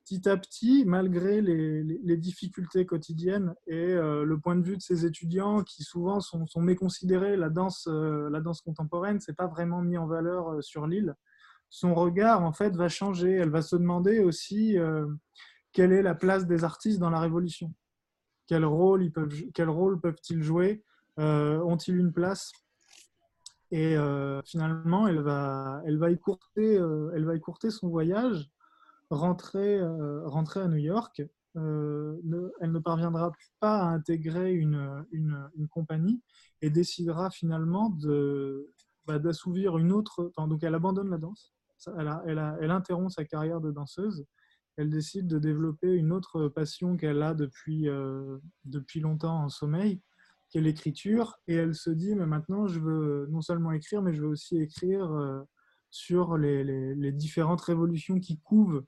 petit 0.03 0.27
à 0.27 0.37
petit, 0.37 0.83
malgré 0.85 1.41
les, 1.41 2.17
difficultés 2.17 2.85
quotidiennes 2.85 3.55
et 3.67 3.93
euh, 3.93 4.23
le 4.23 4.39
point 4.39 4.55
de 4.55 4.63
vue 4.63 4.77
de 4.77 4.81
ces 4.81 5.05
étudiants 5.05 5.63
qui 5.63 5.83
souvent 5.83 6.19
sont, 6.19 6.45
méconsidérés, 6.57 7.37
la 7.37 7.49
danse, 7.49 7.87
euh, 7.87 8.29
la 8.29 8.41
danse 8.41 8.61
contemporaine, 8.61 9.19
c'est 9.19 9.35
pas 9.35 9.47
vraiment 9.47 9.81
mis 9.81 9.97
en 9.97 10.05
valeur 10.07 10.49
euh, 10.49 10.61
sur 10.61 10.87
l'île. 10.87 11.15
Son 11.69 11.95
regard, 11.95 12.43
en 12.43 12.51
fait, 12.51 12.75
va 12.75 12.87
changer. 12.87 13.31
Elle 13.31 13.49
va 13.49 13.61
se 13.61 13.75
demander 13.75 14.19
aussi 14.19 14.77
quelle 15.71 15.91
est 15.91 16.03
la 16.03 16.13
place 16.13 16.45
des 16.45 16.63
artistes 16.63 16.99
dans 16.99 17.09
la 17.09 17.19
révolution. 17.19 17.73
Quel 18.45 18.63
rôle 18.63 19.11
peuvent-ils 19.11 20.43
jouer 20.43 20.83
Ont-ils 21.17 21.97
une 21.97 22.13
place? 22.13 22.51
Et 23.71 23.97
finalement, 24.45 25.07
elle 25.07 25.21
va 25.21 26.11
écourter 26.11 26.77
son 27.71 27.89
voyage 27.89 28.51
rentrer, 29.13 29.79
euh, 29.79 30.27
rentrer 30.27 30.61
à 30.61 30.67
New 30.67 30.77
York, 30.77 31.23
euh, 31.55 32.17
elle 32.61 32.71
ne 32.71 32.79
parviendra 32.79 33.31
pas 33.59 33.81
à 33.81 33.85
intégrer 33.85 34.53
une, 34.53 35.05
une, 35.11 35.67
compagnie 35.69 36.21
et 36.61 36.69
décidera 36.69 37.29
finalement 37.29 37.89
de, 37.89 38.71
bah, 39.05 39.19
d'assouvir 39.19 39.77
une 39.77 39.91
autre. 39.91 40.31
donc 40.47 40.63
elle 40.63 40.75
abandonne 40.75 41.09
la 41.09 41.17
danse, 41.17 41.53
elle, 41.97 42.11
elle, 42.25 42.57
elle, 42.61 42.71
interrompt 42.71 43.11
sa 43.11 43.23
carrière 43.23 43.61
de 43.61 43.71
danseuse. 43.71 44.25
Elle 44.77 44.89
décide 44.89 45.27
de 45.27 45.37
développer 45.37 45.93
une 45.93 46.11
autre 46.11 46.47
passion 46.47 46.97
qu'elle 46.97 47.21
a 47.21 47.35
depuis, 47.35 47.87
euh, 47.87 48.39
depuis 48.65 49.01
longtemps 49.01 49.43
en 49.43 49.49
sommeil, 49.49 50.01
qui 50.49 50.57
est 50.57 50.61
l'écriture. 50.61 51.37
Et 51.47 51.53
elle 51.53 51.75
se 51.75 51.91
dit, 51.91 52.15
mais 52.15 52.25
maintenant, 52.25 52.65
je 52.65 52.79
veux 52.79 53.27
non 53.29 53.41
seulement 53.41 53.71
écrire, 53.71 54.01
mais 54.01 54.13
je 54.15 54.23
veux 54.23 54.29
aussi 54.29 54.57
écrire 54.57 55.45
sur 55.91 56.37
les, 56.37 56.63
les, 56.63 56.95
les, 56.95 57.11
différentes 57.11 57.61
révolutions 57.61 58.19
qui 58.19 58.39
couvent 58.39 58.81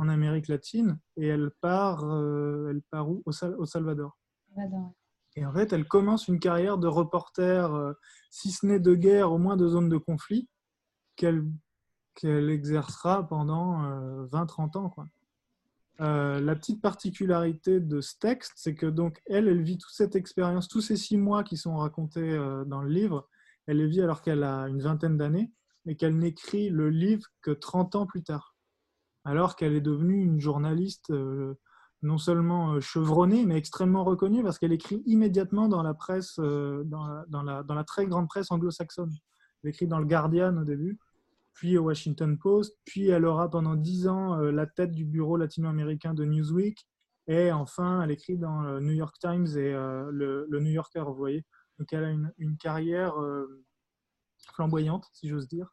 en 0.00 0.08
Amérique 0.08 0.48
latine 0.48 0.98
et 1.18 1.26
elle 1.26 1.50
part, 1.60 2.04
euh, 2.04 2.70
elle 2.70 2.80
part 2.90 3.10
où? 3.10 3.22
Au, 3.26 3.66
Salvador. 3.66 4.18
Et 5.36 5.44
en 5.44 5.52
fait, 5.52 5.72
elle 5.74 5.86
commence 5.86 6.26
une 6.26 6.40
carrière 6.40 6.78
de 6.78 6.88
reporter, 6.88 7.72
euh, 7.74 7.92
si 8.30 8.50
ce 8.50 8.64
n'est 8.64 8.80
de 8.80 8.94
guerre, 8.94 9.30
au 9.30 9.38
moins 9.38 9.56
de 9.56 9.68
zone 9.68 9.88
de 9.88 9.98
conflit, 9.98 10.48
qu'elle 11.16 11.44
qu'elle 12.14 12.50
exercera 12.50 13.26
pendant 13.28 13.82
20-30 14.28 14.76
euh, 14.76 14.80
ans. 14.80 14.90
Quoi. 14.90 15.06
la 15.98 16.56
petite 16.56 16.82
particularité 16.82 17.78
de 17.78 18.00
ce 18.00 18.18
texte, 18.18 18.52
c'est 18.56 18.74
que 18.74 18.86
donc 18.86 19.20
elle, 19.26 19.48
elle 19.48 19.62
vit 19.62 19.78
toute 19.78 19.92
cette 19.92 20.16
expérience, 20.16 20.66
tous 20.66 20.80
ces 20.80 20.96
six 20.96 21.16
mois 21.16 21.44
qui 21.44 21.56
sont 21.56 21.76
racontés 21.76 22.36
dans 22.66 22.82
le 22.82 22.88
livre, 22.88 23.28
elle 23.66 23.76
les 23.76 23.86
vit 23.86 24.02
alors 24.02 24.22
qu'elle 24.22 24.42
a 24.42 24.66
une 24.68 24.80
vingtaine 24.80 25.16
d'années 25.16 25.52
et 25.86 25.96
qu'elle 25.96 26.18
n'écrit 26.18 26.68
le 26.68 26.90
livre 26.90 27.26
que 27.42 27.52
30 27.52 27.94
ans 27.94 28.06
plus 28.06 28.22
tard 28.22 28.49
alors 29.24 29.56
qu'elle 29.56 29.74
est 29.74 29.80
devenue 29.80 30.22
une 30.22 30.40
journaliste 30.40 31.10
euh, 31.10 31.54
non 32.02 32.18
seulement 32.18 32.74
euh, 32.74 32.80
chevronnée, 32.80 33.44
mais 33.44 33.56
extrêmement 33.56 34.04
reconnue 34.04 34.42
parce 34.42 34.58
qu'elle 34.58 34.72
écrit 34.72 35.02
immédiatement 35.06 35.68
dans 35.68 35.82
la 35.82 35.94
presse, 35.94 36.36
euh, 36.38 36.82
dans 36.84 37.42
la, 37.42 37.84
très 37.84 38.06
grande 38.06 38.28
presse 38.28 38.50
anglo-saxonne. 38.50 39.12
Elle 39.62 39.70
écrit 39.70 39.86
dans 39.86 39.98
le 39.98 40.06
Guardian 40.06 40.56
au 40.56 40.64
début, 40.64 40.98
puis 41.52 41.76
au 41.76 41.84
Washington 41.84 42.38
Post, 42.38 42.78
puis 42.84 43.08
elle 43.08 43.26
aura 43.26 43.50
pendant 43.50 43.74
dix 43.74 44.08
ans 44.08 44.36
la 44.36 44.66
tête 44.66 44.92
du 44.92 45.04
bureau 45.04 45.36
latino-américain 45.36 46.14
de 46.14 46.24
Newsweek, 46.24 46.86
et 47.26 47.52
enfin 47.52 48.00
elle 48.00 48.10
écrit 48.10 48.38
dans 48.38 48.62
le 48.62 48.80
New 48.80 48.92
York 48.92 49.16
Times 49.20 49.46
et 49.56 49.72
le, 49.72 50.46
New 50.50 50.70
Yorker, 50.70 51.04
vous 51.06 51.14
voyez. 51.14 51.44
Donc 51.78 51.92
elle 51.92 52.04
a 52.04 52.10
une 52.38 52.56
carrière 52.56 53.14
flamboyante, 54.54 55.06
si 55.12 55.28
j'ose 55.28 55.46
dire. 55.46 55.70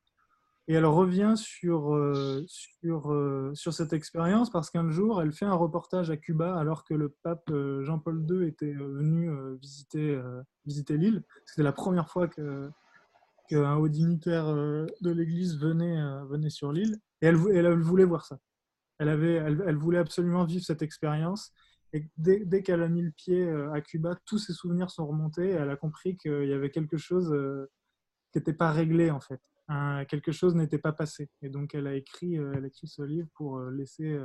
Et 0.70 0.74
elle 0.74 0.86
revient 0.86 1.34
sur, 1.38 1.95
euh, 1.95 2.43
sur, 2.47 3.13
euh, 3.13 3.51
sur 3.53 3.74
cette 3.74 3.93
expérience 3.93 4.49
parce 4.49 4.70
qu'un 4.70 4.89
jour, 4.89 5.22
elle 5.22 5.32
fait 5.32 5.45
un 5.45 5.53
reportage 5.53 6.09
à 6.09 6.18
Cuba 6.18 6.57
alors 6.57 6.84
que 6.84 6.93
le 6.93 7.07
pape 7.24 7.49
euh, 7.51 7.86
Jean-Paul 7.86 8.26
II 8.30 8.45
était 8.45 8.74
venu 8.74 9.30
visiter, 9.61 10.22
visiter 10.65 10.97
l'île. 10.97 11.24
C'était 11.45 11.63
la 11.63 11.72
première 11.72 12.09
fois 12.09 12.28
qu'un 12.28 13.76
haut 13.76 13.88
dignitaire 13.88 14.53
de 14.53 15.11
l'Église 15.11 15.57
venait, 15.57 16.01
venait 16.26 16.49
sur 16.49 16.74
l'île. 16.74 16.97
Et 17.22 17.28
elle, 17.28 17.38
elle, 17.53 17.82
voulait 17.82 18.03
voir 18.03 18.26
ça. 18.26 18.38
Elle, 18.99 19.09
avait, 19.09 19.36
elle, 19.36 19.63
elle, 19.65 19.78
voulait 19.78 19.99
absolument 19.99 20.43
vivre 20.43 20.65
cette 20.65 20.82
expérience. 20.82 21.53
Et 21.93 22.09
dès, 22.18 22.43
dès 22.43 22.61
qu'elle 22.61 22.84
a 22.84 22.89
mis 22.89 23.01
le 23.01 23.11
pied 23.11 23.49
à 23.74 23.80
Cuba, 23.80 24.18
tous 24.26 24.38
ses 24.38 24.51
souvenirs 24.51 24.91
sont 24.91 25.07
remontés. 25.07 25.47
Et 25.51 25.53
elle 25.53 25.70
a 25.70 25.78
compris 25.78 26.18
qu'il 26.18 26.45
y 26.45 26.53
avait 26.53 26.72
quelque 26.72 26.97
chose 26.97 27.34
qui 28.34 28.39
n'était 28.39 28.53
pas 28.53 28.74
réglé 28.74 29.11
en 29.11 29.22
fait. 29.22 29.39
Quelque 30.07 30.32
chose 30.32 30.55
n'était 30.55 30.78
pas 30.78 30.93
passé. 30.93 31.30
Et 31.41 31.49
donc 31.49 31.76
elle 31.76 31.88
a 31.88 31.95
écrit, 31.95 32.36
elle 32.36 32.63
a 32.63 32.68
écrit 32.68 32.88
ce 32.88 33.01
livre 33.01 33.28
pour 33.34 33.59
laisser 33.61 34.18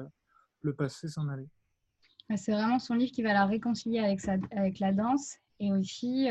le 0.61 0.75
passé 0.75 1.09
s'en 1.09 1.29
aller. 1.29 1.49
C'est 2.37 2.53
vraiment 2.53 2.79
son 2.79 2.95
livre 2.95 3.13
qui 3.13 3.23
va 3.23 3.33
la 3.33 3.47
réconcilier 3.47 3.99
avec, 3.99 4.79
la 4.79 4.93
danse. 4.93 5.37
Et 5.61 5.73
aussi, 5.73 6.29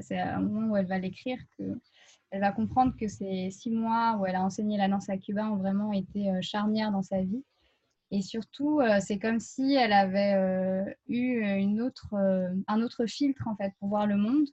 c'est 0.00 0.18
un 0.18 0.40
moment 0.40 0.72
où 0.72 0.76
elle 0.76 0.86
va 0.86 0.98
l'écrire 0.98 1.38
que 1.58 1.64
elle 2.32 2.40
va 2.40 2.50
comprendre 2.50 2.94
que 2.98 3.08
ces 3.08 3.50
six 3.50 3.70
mois 3.70 4.16
où 4.18 4.24
elle 4.24 4.36
a 4.36 4.42
enseigné 4.42 4.78
la 4.78 4.88
danse 4.88 5.10
à 5.10 5.18
Cuba 5.18 5.50
ont 5.50 5.56
vraiment 5.56 5.92
été 5.92 6.30
euh, 6.30 6.40
charnières 6.40 6.90
dans 6.90 7.02
sa 7.02 7.20
vie. 7.20 7.44
Et 8.10 8.22
surtout, 8.22 8.80
euh, 8.80 9.00
c'est 9.00 9.18
comme 9.18 9.38
si 9.38 9.74
elle 9.74 9.92
avait 9.92 10.34
euh, 10.34 10.94
eu 11.08 11.44
un 11.44 12.80
autre 12.82 13.06
filtre 13.06 13.46
en 13.46 13.54
fait 13.54 13.72
pour 13.78 13.90
voir 13.90 14.06
le 14.06 14.16
monde, 14.16 14.46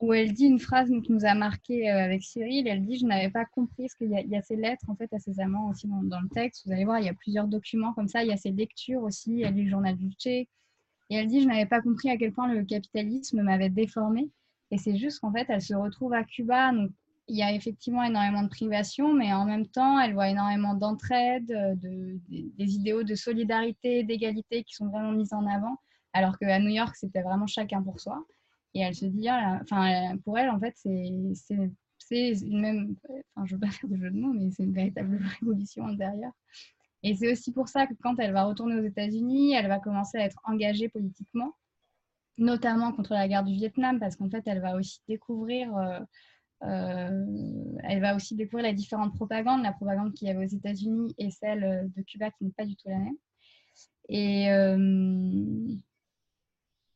où 0.00 0.12
elle 0.12 0.32
dit 0.32 0.44
une 0.44 0.58
phrase 0.58 0.88
qui 0.88 1.12
nous 1.12 1.24
a 1.24 1.34
marqué 1.34 1.88
avec 1.88 2.22
Cyril. 2.22 2.68
Elle 2.68 2.84
dit 2.84 2.98
Je 2.98 3.06
n'avais 3.06 3.30
pas 3.30 3.44
compris, 3.46 3.88
ce 3.88 3.96
qu'il 3.96 4.10
y, 4.10 4.36
a 4.36 4.42
ces 4.42 4.56
lettres 4.56 4.84
en 4.88 4.94
fait 4.94 5.12
à 5.12 5.18
ses 5.18 5.40
amants 5.40 5.70
aussi 5.70 5.86
dans, 5.86 6.02
dans, 6.02 6.20
le 6.20 6.28
texte. 6.28 6.66
Vous 6.66 6.72
allez 6.72 6.84
voir, 6.84 6.98
il 7.00 7.06
y 7.06 7.08
a 7.08 7.14
plusieurs 7.14 7.48
documents 7.48 7.92
comme 7.94 8.08
ça. 8.08 8.22
Il 8.22 8.28
y 8.28 8.32
a 8.32 8.36
ses 8.36 8.50
lectures 8.50 9.02
aussi. 9.02 9.42
Elle 9.42 9.54
lit 9.54 9.64
le 9.64 9.70
journal 9.70 9.96
du 9.96 10.10
Tché. 10.12 10.48
Et 11.10 11.16
elle 11.16 11.26
dit 11.26 11.40
Je 11.40 11.48
n'avais 11.48 11.66
pas 11.66 11.80
compris 11.80 12.10
à 12.10 12.16
quel 12.16 12.32
point 12.32 12.52
le 12.52 12.64
capitalisme 12.64 13.42
m'avait 13.42 13.70
déformé. 13.70 14.30
Et 14.70 14.78
c'est 14.78 14.96
juste 14.96 15.20
qu'en 15.20 15.32
fait, 15.32 15.46
elle 15.48 15.62
se 15.62 15.74
retrouve 15.74 16.12
à 16.12 16.24
Cuba. 16.24 16.72
Donc, 16.72 16.90
il 17.28 17.36
y 17.36 17.42
a 17.42 17.52
effectivement 17.52 18.02
énormément 18.04 18.42
de 18.42 18.48
privation, 18.48 19.12
mais 19.12 19.32
en 19.32 19.44
même 19.44 19.66
temps, 19.66 19.98
elle 19.98 20.14
voit 20.14 20.28
énormément 20.28 20.74
d'entraide, 20.74 21.50
euh, 21.50 21.74
de, 21.74 22.20
des 22.28 22.74
idéaux 22.74 23.02
de 23.02 23.14
solidarité, 23.14 24.04
d'égalité 24.04 24.62
qui 24.62 24.74
sont 24.74 24.88
vraiment 24.88 25.12
mis 25.12 25.32
en 25.34 25.46
avant. 25.46 25.76
Alors 26.12 26.38
qu'à 26.38 26.58
New 26.60 26.70
York, 26.70 26.94
c'était 26.96 27.22
vraiment 27.22 27.46
chacun 27.46 27.82
pour 27.82 28.00
soi. 28.00 28.24
Et 28.76 28.80
elle 28.80 28.94
se 28.94 29.06
dit, 29.06 29.26
ah, 29.28 29.58
enfin, 29.62 30.16
pour 30.24 30.38
elle, 30.38 30.50
en 30.50 30.60
fait, 30.60 30.74
c'est 30.76 30.90
une 30.90 32.60
même, 32.60 32.94
enfin, 33.34 33.46
je 33.46 33.54
veux 33.54 33.60
pas 33.60 33.70
faire 33.70 33.88
de 33.88 33.96
jeu 33.96 34.10
de 34.10 34.18
mots, 34.18 34.34
mais 34.34 34.50
c'est 34.50 34.64
une 34.64 34.74
véritable 34.74 35.18
révolution 35.40 35.86
intérieure. 35.86 36.32
Et 37.02 37.14
c'est 37.14 37.32
aussi 37.32 37.52
pour 37.52 37.68
ça 37.68 37.86
que 37.86 37.94
quand 38.02 38.18
elle 38.18 38.32
va 38.32 38.44
retourner 38.44 38.76
aux 38.76 38.84
États-Unis, 38.84 39.54
elle 39.54 39.68
va 39.68 39.78
commencer 39.78 40.18
à 40.18 40.24
être 40.24 40.40
engagée 40.44 40.88
politiquement 40.88 41.54
notamment 42.38 42.92
contre 42.92 43.14
la 43.14 43.28
guerre 43.28 43.44
du 43.44 43.54
Vietnam, 43.54 43.98
parce 43.98 44.16
qu'en 44.16 44.28
fait, 44.28 44.42
elle 44.46 44.60
va 44.60 44.76
aussi 44.76 45.00
découvrir, 45.08 45.74
euh, 45.76 46.00
euh, 46.64 47.24
elle 47.84 48.00
va 48.00 48.14
aussi 48.14 48.34
découvrir 48.34 48.66
les 48.66 48.74
différentes 48.74 49.14
propagandes, 49.14 49.62
la 49.62 49.72
propagande 49.72 50.12
qu'il 50.12 50.28
y 50.28 50.30
avait 50.30 50.44
aux 50.44 50.56
États-Unis 50.56 51.14
et 51.18 51.30
celle 51.30 51.64
euh, 51.64 51.82
de 51.96 52.02
Cuba 52.02 52.30
qui 52.30 52.44
n'est 52.44 52.52
pas 52.52 52.66
du 52.66 52.76
tout 52.76 52.88
la 52.88 52.98
même. 52.98 53.16
Et, 54.08 54.48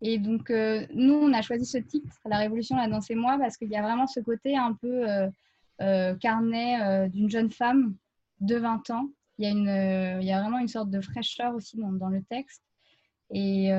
et 0.02 0.18
donc, 0.18 0.50
nous, 0.50 1.14
on 1.14 1.32
a 1.32 1.42
choisi 1.42 1.66
ce 1.66 1.78
titre, 1.78 2.18
La 2.24 2.38
Révolution, 2.38 2.76
la 2.76 2.88
danse 2.88 3.10
et 3.10 3.14
moi, 3.14 3.36
parce 3.38 3.56
qu'il 3.56 3.68
y 3.68 3.76
a 3.76 3.82
vraiment 3.82 4.06
ce 4.06 4.20
côté 4.20 4.56
un 4.56 4.72
peu 4.74 5.04
carnet 6.20 7.08
d'une 7.10 7.30
jeune 7.30 7.50
femme 7.50 7.94
de 8.40 8.56
20 8.56 8.90
ans. 8.90 9.08
Il 9.38 9.46
y, 9.46 10.32
a 10.32 10.40
vraiment 10.40 10.58
une 10.58 10.68
sorte 10.68 10.90
de 10.90 11.00
fraîcheur 11.00 11.54
aussi 11.54 11.76
dans, 11.76 12.08
le 12.08 12.22
texte. 12.22 12.62
Et 13.30 13.70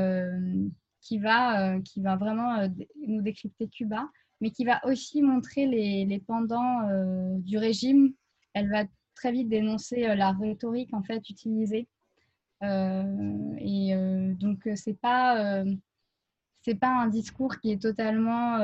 qui 1.02 1.18
va, 1.18 1.76
euh, 1.76 1.82
qui 1.82 2.02
va 2.02 2.16
vraiment 2.16 2.56
euh, 2.60 2.68
nous 3.06 3.22
décrypter 3.22 3.68
Cuba, 3.68 4.08
mais 4.40 4.52
qui 4.52 4.64
va 4.64 4.80
aussi 4.86 5.22
montrer 5.22 5.66
les, 5.66 6.06
les 6.06 6.20
pendants 6.20 6.88
euh, 6.88 7.38
du 7.40 7.58
régime. 7.58 8.14
Elle 8.54 8.70
va 8.70 8.86
très 9.16 9.32
vite 9.32 9.50
dénoncer 9.50 10.16
la 10.16 10.32
rhétorique 10.32 10.94
en 10.94 11.04
fait 11.04 11.30
utilisée. 11.30 11.88
et 12.62 13.94
donc 14.40 14.68
c'est 14.76 15.00
pas 15.00 15.64
c'est 16.62 16.76
pas 16.76 16.90
un 16.90 17.08
discours 17.08 17.60
qui 17.60 17.72
est 17.72 17.82
totalement 17.82 18.58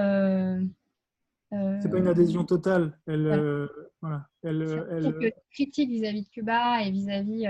c'est 1.50 1.89
pas 1.89 2.00
une 2.00 2.08
adhésion 2.08 2.43
totale. 2.43 3.00
Elle, 3.08 3.70
voilà. 4.02 4.28
elle, 4.43 4.86
elle... 4.91 5.34
critique 5.52 5.89
vis-à-vis 5.89 6.24
de 6.24 6.30
Cuba 6.30 6.82
et 6.84 6.91
vis-à-vis 6.91 7.45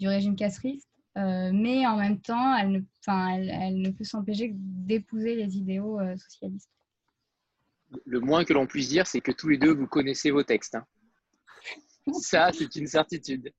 du 0.00 0.08
régime 0.08 0.34
castriste, 0.34 0.88
euh, 1.18 1.50
mais 1.52 1.86
en 1.86 1.96
même 1.96 2.20
temps, 2.20 2.56
elle 2.56 2.70
ne, 2.72 2.80
elle, 3.08 3.50
elle 3.50 3.82
ne 3.82 3.90
peut 3.90 4.04
s'empêcher 4.04 4.52
d'épouser 4.54 5.34
les 5.34 5.56
idéaux 5.56 6.00
euh, 6.00 6.16
socialistes. 6.16 6.70
Le 8.06 8.20
moins 8.20 8.44
que 8.44 8.52
l'on 8.52 8.66
puisse 8.66 8.88
dire, 8.88 9.06
c'est 9.06 9.20
que 9.20 9.32
tous 9.32 9.48
les 9.48 9.58
deux, 9.58 9.74
vous 9.74 9.86
connaissez 9.86 10.30
vos 10.30 10.44
textes. 10.44 10.76
Hein. 10.76 10.86
Ça, 12.20 12.50
c'est 12.52 12.74
une 12.76 12.86
certitude. 12.86 13.52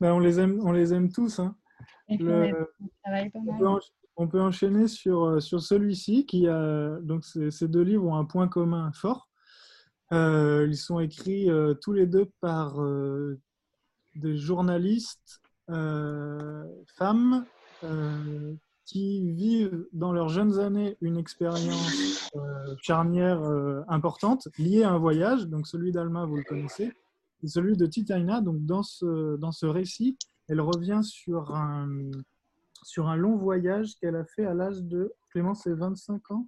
Ben, 0.00 0.12
on, 0.12 0.18
les 0.18 0.40
aime, 0.40 0.60
on 0.62 0.72
les 0.72 0.92
aime 0.92 1.10
tous. 1.10 1.38
Hein. 1.38 1.56
Le... 2.10 2.68
on, 4.16 4.28
peut 4.28 4.40
enchaîner 4.40 4.88
sur, 4.88 5.24
euh, 5.24 5.40
sur 5.40 5.62
celui-ci 5.62 6.26
qui 6.26 6.48
a 6.48 6.98
donc 7.02 7.24
ces 7.24 7.68
deux 7.68 7.82
livres 7.82 8.06
ont 8.06 8.16
un 8.16 8.24
point 8.24 8.48
commun 8.48 8.90
fort. 8.92 9.28
ils 10.10 10.76
sont 10.76 11.00
écrits 11.00 11.48
tous 11.80 11.92
les 11.92 12.06
deux 12.06 12.26
par 12.40 12.78
des 14.16 14.36
journalistes 14.36 15.40
euh, 15.70 16.64
femmes 16.96 17.44
euh, 17.84 18.54
qui 18.86 19.30
vivent 19.30 19.86
dans 19.92 20.12
leurs 20.12 20.28
jeunes 20.28 20.58
années 20.58 20.96
une 21.00 21.16
expérience 21.16 22.28
euh, 22.34 22.74
charnière 22.82 23.40
importante 23.88 24.48
liée 24.58 24.82
à 24.82 24.90
un 24.90 24.98
voyage. 24.98 25.46
Donc 25.46 25.66
celui 25.66 25.92
d'Alma, 25.92 26.24
vous 26.24 26.36
le 26.36 26.44
connaissez, 26.44 26.92
et 27.42 27.46
celui 27.46 27.76
de 27.76 27.86
Titaina. 27.86 28.40
Donc 28.40 28.64
dans 28.66 28.82
ce, 28.82 29.36
dans 29.36 29.52
ce 29.52 29.66
récit, 29.66 30.18
elle 30.50 30.60
revient 30.60 31.00
sur 31.02 31.54
un, 31.54 32.10
sur 32.82 33.08
un 33.08 33.16
long 33.16 33.36
voyage 33.36 33.94
qu'elle 33.96 34.16
a 34.16 34.24
fait 34.24 34.44
à 34.44 34.52
l'âge 34.52 34.82
de, 34.82 35.12
Clément, 35.30 35.54
c'est 35.54 35.72
25 35.72 36.30
ans? 36.32 36.46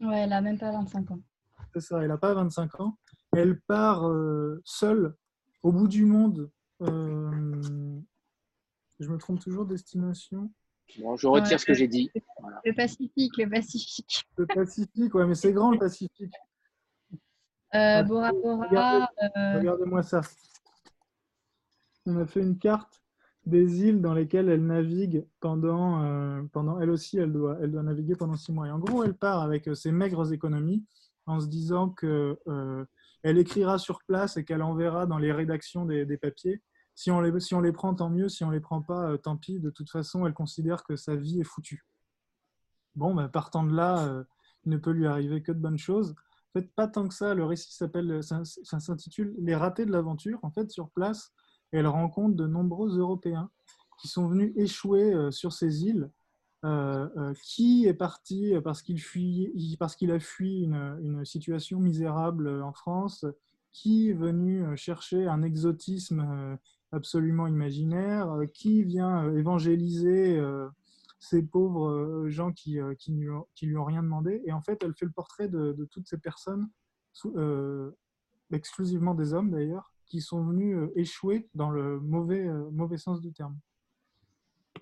Ouais, 0.00 0.20
elle 0.20 0.30
n'a 0.30 0.40
même 0.40 0.58
pas 0.58 0.72
25 0.72 1.12
ans. 1.12 1.20
C'est 1.72 1.80
ça, 1.80 2.02
elle 2.02 2.08
n'a 2.08 2.18
pas 2.18 2.34
25 2.34 2.80
ans. 2.80 2.98
Elle 3.34 3.60
part 3.60 4.10
seule 4.64 5.14
au 5.62 5.72
bout 5.72 5.88
du 5.88 6.04
monde 6.04 6.50
euh, 6.82 8.00
je 8.98 9.08
me 9.08 9.18
trompe 9.18 9.40
toujours, 9.40 9.66
destination 9.66 10.50
Bon, 10.98 11.16
je 11.16 11.26
retire 11.26 11.58
ce 11.58 11.64
que 11.64 11.72
j'ai 11.74 11.88
dit. 11.88 12.10
Le 12.64 12.74
Pacifique, 12.74 13.36
le 13.38 13.48
Pacifique. 13.48 14.24
Le 14.36 14.46
Pacifique, 14.46 15.14
ouais, 15.14 15.26
mais 15.26 15.34
c'est 15.34 15.52
grand 15.52 15.70
le 15.70 15.78
Pacifique. 15.78 16.34
Euh, 17.74 18.02
Bora 18.02 18.30
Bora. 18.32 19.08
Euh, 19.36 19.58
regardez-moi 19.58 20.02
ça. 20.02 20.20
On 22.04 22.18
a 22.18 22.26
fait 22.26 22.40
une 22.40 22.58
carte 22.58 23.01
des 23.44 23.82
îles 23.82 24.00
dans 24.00 24.14
lesquelles 24.14 24.48
elle 24.48 24.64
navigue 24.64 25.26
pendant, 25.40 26.46
pendant 26.52 26.80
elle 26.80 26.90
aussi, 26.90 27.18
elle 27.18 27.32
doit, 27.32 27.58
elle 27.60 27.72
doit 27.72 27.82
naviguer 27.82 28.14
pendant 28.14 28.36
six 28.36 28.52
mois. 28.52 28.68
Et 28.68 28.70
en 28.70 28.78
gros, 28.78 29.02
elle 29.02 29.14
part 29.14 29.40
avec 29.40 29.68
ses 29.74 29.90
maigres 29.90 30.32
économies 30.32 30.84
en 31.26 31.40
se 31.40 31.46
disant 31.46 31.88
que 31.88 32.38
elle 33.22 33.38
écrira 33.38 33.78
sur 33.78 34.00
place 34.04 34.36
et 34.36 34.44
qu'elle 34.44 34.62
enverra 34.62 35.06
dans 35.06 35.18
les 35.18 35.32
rédactions 35.32 35.86
des, 35.86 36.16
papiers 36.16 36.60
si 36.94 37.10
on, 37.10 37.20
les, 37.20 37.38
si 37.40 37.54
on 37.54 37.60
les 37.60 37.72
prend, 37.72 37.94
tant 37.94 38.10
mieux. 38.10 38.28
Si 38.28 38.44
on 38.44 38.50
les 38.50 38.60
prend 38.60 38.82
pas, 38.82 39.10
euh, 39.10 39.16
tant 39.16 39.36
pis. 39.36 39.60
De 39.60 39.70
toute 39.70 39.90
façon, 39.90 40.26
elle 40.26 40.34
considère 40.34 40.84
que 40.84 40.96
sa 40.96 41.16
vie 41.16 41.40
est 41.40 41.44
foutue. 41.44 41.86
Bon, 42.94 43.14
ben, 43.14 43.28
partant 43.28 43.64
de 43.64 43.74
là, 43.74 44.06
euh, 44.06 44.24
il 44.64 44.72
ne 44.72 44.76
peut 44.76 44.90
lui 44.90 45.06
arriver 45.06 45.42
que 45.42 45.52
de 45.52 45.58
bonnes 45.58 45.78
choses. 45.78 46.14
En 46.54 46.60
fait, 46.60 46.70
pas 46.74 46.88
tant 46.88 47.08
que 47.08 47.14
ça. 47.14 47.34
Le 47.34 47.44
récit 47.44 47.72
s'appelle, 47.72 48.22
ça, 48.22 48.42
s'intitule 48.44 49.34
Les 49.38 49.56
ratés 49.56 49.86
de 49.86 49.92
l'aventure. 49.92 50.38
En 50.42 50.50
fait, 50.50 50.70
sur 50.70 50.90
place, 50.90 51.32
elle 51.72 51.86
rencontre 51.86 52.36
de 52.36 52.46
nombreux 52.46 52.98
Européens 52.98 53.50
qui 54.00 54.08
sont 54.08 54.28
venus 54.28 54.52
échouer 54.56 55.12
euh, 55.12 55.30
sur 55.30 55.52
ces 55.52 55.84
îles. 55.84 56.10
qui 57.42 57.86
est 57.86 57.94
parti 57.94 58.54
parce 58.62 58.82
qu'il 58.82 59.00
parce 59.78 59.96
qu'il 59.96 60.12
a 60.12 60.20
fui 60.20 60.62
une, 60.62 61.24
situation 61.24 61.80
misérable 61.80 62.62
en 62.62 62.72
France, 62.72 63.24
qui 63.72 64.10
est 64.10 64.14
venu 64.14 64.76
chercher 64.76 65.26
un 65.26 65.42
exotisme 65.42 66.58
absolument 66.92 67.46
imaginaire, 67.46 68.30
euh, 68.30 68.46
qui 68.46 68.84
vient 68.84 69.24
euh, 69.24 69.38
évangéliser 69.38 70.38
euh, 70.38 70.68
ces 71.18 71.42
pauvres 71.42 72.28
gens 72.28 72.52
qui, 72.52 72.78
qui 72.98 73.12
lui 73.12 73.76
ont 73.76 73.84
rien 73.84 74.02
demandé? 74.02 74.42
Et 74.44 74.52
en 74.52 74.60
fait, 74.60 74.82
elle 74.82 74.94
fait 74.94 75.04
le 75.04 75.12
portrait 75.12 75.48
de, 75.48 75.88
toutes 75.92 76.08
ces 76.08 76.18
personnes, 76.18 76.68
exclusivement 78.50 79.14
des 79.14 79.32
hommes 79.32 79.52
d'ailleurs, 79.52 79.91
qui 80.06 80.20
sont 80.20 80.44
venus 80.44 80.90
échouer 80.94 81.48
dans 81.54 81.70
le 81.70 82.00
mauvais, 82.00 82.44
mauvais 82.70 82.98
sens 82.98 83.20
du 83.20 83.32
terme. 83.32 83.58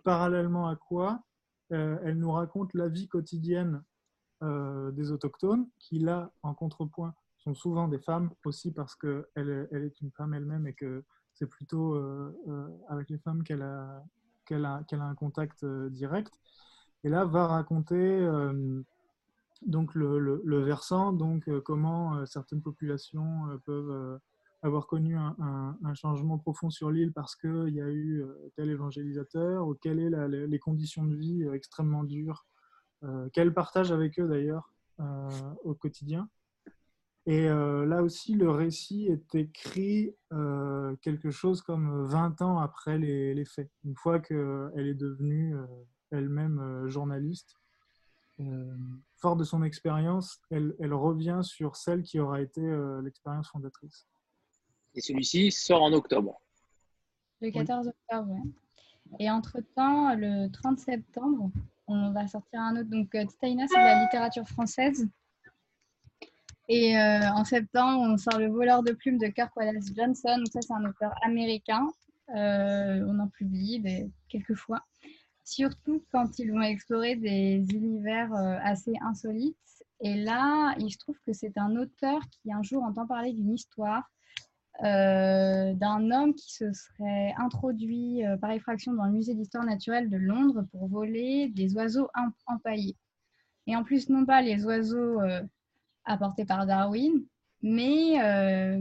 Parallèlement 0.05 0.69
à 0.69 0.77
quoi, 0.77 1.23
elle 1.71 2.19
nous 2.19 2.33
raconte 2.33 2.75
la 2.75 2.89
vie 2.89 3.09
quotidienne 3.09 3.83
des 4.43 5.13
autochtones, 5.13 5.69
qui 5.79 5.99
là, 5.99 6.33
en 6.43 6.55
contrepoint, 6.55 7.15
sont 7.39 7.55
souvent 7.55 7.89
des 7.89 7.99
femmes 7.99 8.31
aussi 8.45 8.73
parce 8.73 8.95
qu'elle 8.95 9.27
elle 9.37 9.85
est 9.85 10.01
une 10.01 10.11
femme 10.11 10.35
elle-même 10.35 10.67
et 10.67 10.75
que 10.75 11.05
c'est 11.33 11.47
plutôt 11.47 11.95
euh, 11.95 12.37
euh, 12.49 12.69
avec 12.89 13.09
les 13.09 13.19
femmes 13.19 13.43
qu'elle 13.43 13.63
a, 13.63 14.05
qu'elle 14.45 14.65
a, 14.65 14.83
qu'elle 14.87 15.01
a 15.01 15.05
un 15.05 15.15
contact 15.15 15.63
euh, 15.65 15.89
direct. 15.89 16.33
Et 17.03 17.09
là, 17.09 17.25
va 17.25 17.47
raconter 17.47 18.29
donc 19.63 19.95
le, 19.95 20.19
le, 20.19 20.61
versant, 20.61 21.15
donc 21.15 21.49
comment 21.63 22.27
certaines 22.27 22.61
populations 22.61 23.59
peuvent, 23.65 24.21
avoir 24.63 24.87
connu 24.87 25.17
un, 25.17 25.95
changement 25.95 26.39
profond 26.39 26.71
sur 26.71 26.91
l'île 26.91 27.13
parce 27.13 27.35
qu'il 27.35 27.75
y 27.75 27.81
a 27.81 27.91
eu 27.91 28.25
tel 28.57 28.71
évangélisateur, 28.71 29.67
ou 29.67 29.75
quelles 29.75 30.11
sont 30.13 30.29
les 30.29 30.59
conditions 30.59 31.05
de 31.05 31.17
vie 31.17 31.47
extrêmement 31.53 32.05
dures, 32.05 32.47
quel 33.33 33.55
partage 33.55 33.91
avec 33.91 34.19
eux 34.21 34.29
d'ailleurs 34.29 34.71
au 35.65 35.75
quotidien. 35.75 36.29
Et 37.27 37.49
là 37.49 38.03
aussi, 38.03 38.35
le 38.35 38.51
récit 38.51 39.07
est 39.07 39.35
écrit 39.35 40.15
quelque 41.01 41.31
chose 41.31 41.63
comme 41.63 42.05
20 42.05 42.43
ans 42.43 42.59
après 42.59 42.99
les, 42.99 43.45
faits, 43.47 43.71
une 43.85 43.97
fois 43.97 44.21
qu'elle 44.21 44.87
est 44.87 44.95
devenue 44.95 45.57
elle-même 46.11 46.87
journaliste. 46.87 47.57
Euh, 48.41 48.75
fort 49.17 49.37
de 49.37 49.45
son 49.45 49.63
expérience, 49.63 50.41
elle, 50.51 50.95
revient 50.95 51.41
sur 51.43 51.77
celle 51.77 52.03
qui 52.03 52.19
aura 52.19 52.41
été 52.41 52.63
euh, 52.63 53.03
l'expérience 53.03 53.51
fondatrice. 53.51 54.07
Et 54.95 55.01
celui-ci 55.01 55.53
sort 55.53 55.83
en 55.83 55.93
octobre. 55.93 56.41
Le 57.41 57.51
14 57.51 57.89
octobre, 57.89 58.29
oui. 58.31 58.53
Et 59.19 59.31
entre-temps, 59.31 60.15
le 60.15 60.49
30 60.49 60.79
septembre, 60.79 61.51
on 61.89 62.13
va 62.13 62.29
sortir 62.29 62.61
un 62.61 62.77
autre. 62.77 62.91
Donc, 62.91 63.15
euh, 63.15 63.25
Titaina, 63.25 63.67
c'est 63.67 63.77
de 63.77 63.85
la 63.85 64.03
littérature 64.05 64.47
française. 64.47 65.09
Et 66.69 66.97
en 66.97 67.45
septembre, 67.45 68.01
on 68.03 68.17
sort 68.17 68.39
Le 68.39 68.47
voleur 68.47 68.85
de 68.85 68.93
plumes 68.93 69.19
de 69.19 69.27
Kirk 69.27 69.57
Wallace 69.57 69.93
Johnson. 69.93 70.37
Donc, 70.37 70.47
ça, 70.53 70.61
c'est 70.61 70.73
un 70.73 70.85
auteur 70.85 71.13
américain. 71.25 71.89
on 72.29 73.19
en 73.19 73.27
publie 73.29 73.83
quelques 74.29 74.55
fois 74.55 74.85
surtout 75.51 76.05
quand 76.13 76.39
ils 76.39 76.53
vont 76.53 76.63
explorer 76.63 77.17
des 77.17 77.65
univers 77.73 78.33
euh, 78.35 78.59
assez 78.63 78.93
insolites. 79.03 79.57
Et 80.01 80.15
là, 80.15 80.75
il 80.79 80.91
se 80.91 80.99
trouve 80.99 81.19
que 81.27 81.33
c'est 81.33 81.59
un 81.59 81.77
auteur 81.77 82.21
qui 82.31 82.53
un 82.53 82.63
jour 82.63 82.83
entend 82.83 83.07
parler 83.07 83.33
d'une 83.33 83.53
histoire 83.53 84.05
euh, 84.85 85.75
d'un 85.75 86.11
homme 86.11 86.35
qui 86.35 86.53
se 86.53 86.73
serait 86.73 87.35
introduit 87.37 88.25
euh, 88.25 88.37
par 88.37 88.51
effraction 88.51 88.95
dans 88.95 89.05
le 89.05 89.13
musée 89.13 89.35
d'histoire 89.35 89.65
naturelle 89.65 90.09
de 90.09 90.17
Londres 90.17 90.65
pour 90.73 90.89
voler 90.89 91.49
des 91.49 91.75
oiseaux 91.75 92.09
empaillés. 92.47 92.97
Et 93.67 93.77
en 93.77 93.85
plus, 93.85 94.09
non 94.09 94.25
pas 94.25 94.43
les 94.43 94.65
oiseaux 94.65 95.21
apportés 96.05 96.45
par 96.45 96.67
Darwin, 96.67 97.13
mais 97.63 98.17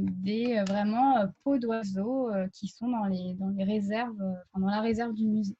des 0.01 0.63
vraiment 0.67 1.27
peaux 1.43 1.59
d'oiseaux 1.59 2.31
qui 2.53 2.69
sont 2.69 2.87
dans 2.87 3.05
les, 3.05 3.35
dans 3.35 3.49
les 3.49 3.65
réserves, 3.65 4.17
dans 4.55 4.67
la 4.67 4.81
réserve 4.81 5.13
du 5.13 5.27
musée. 5.27 5.57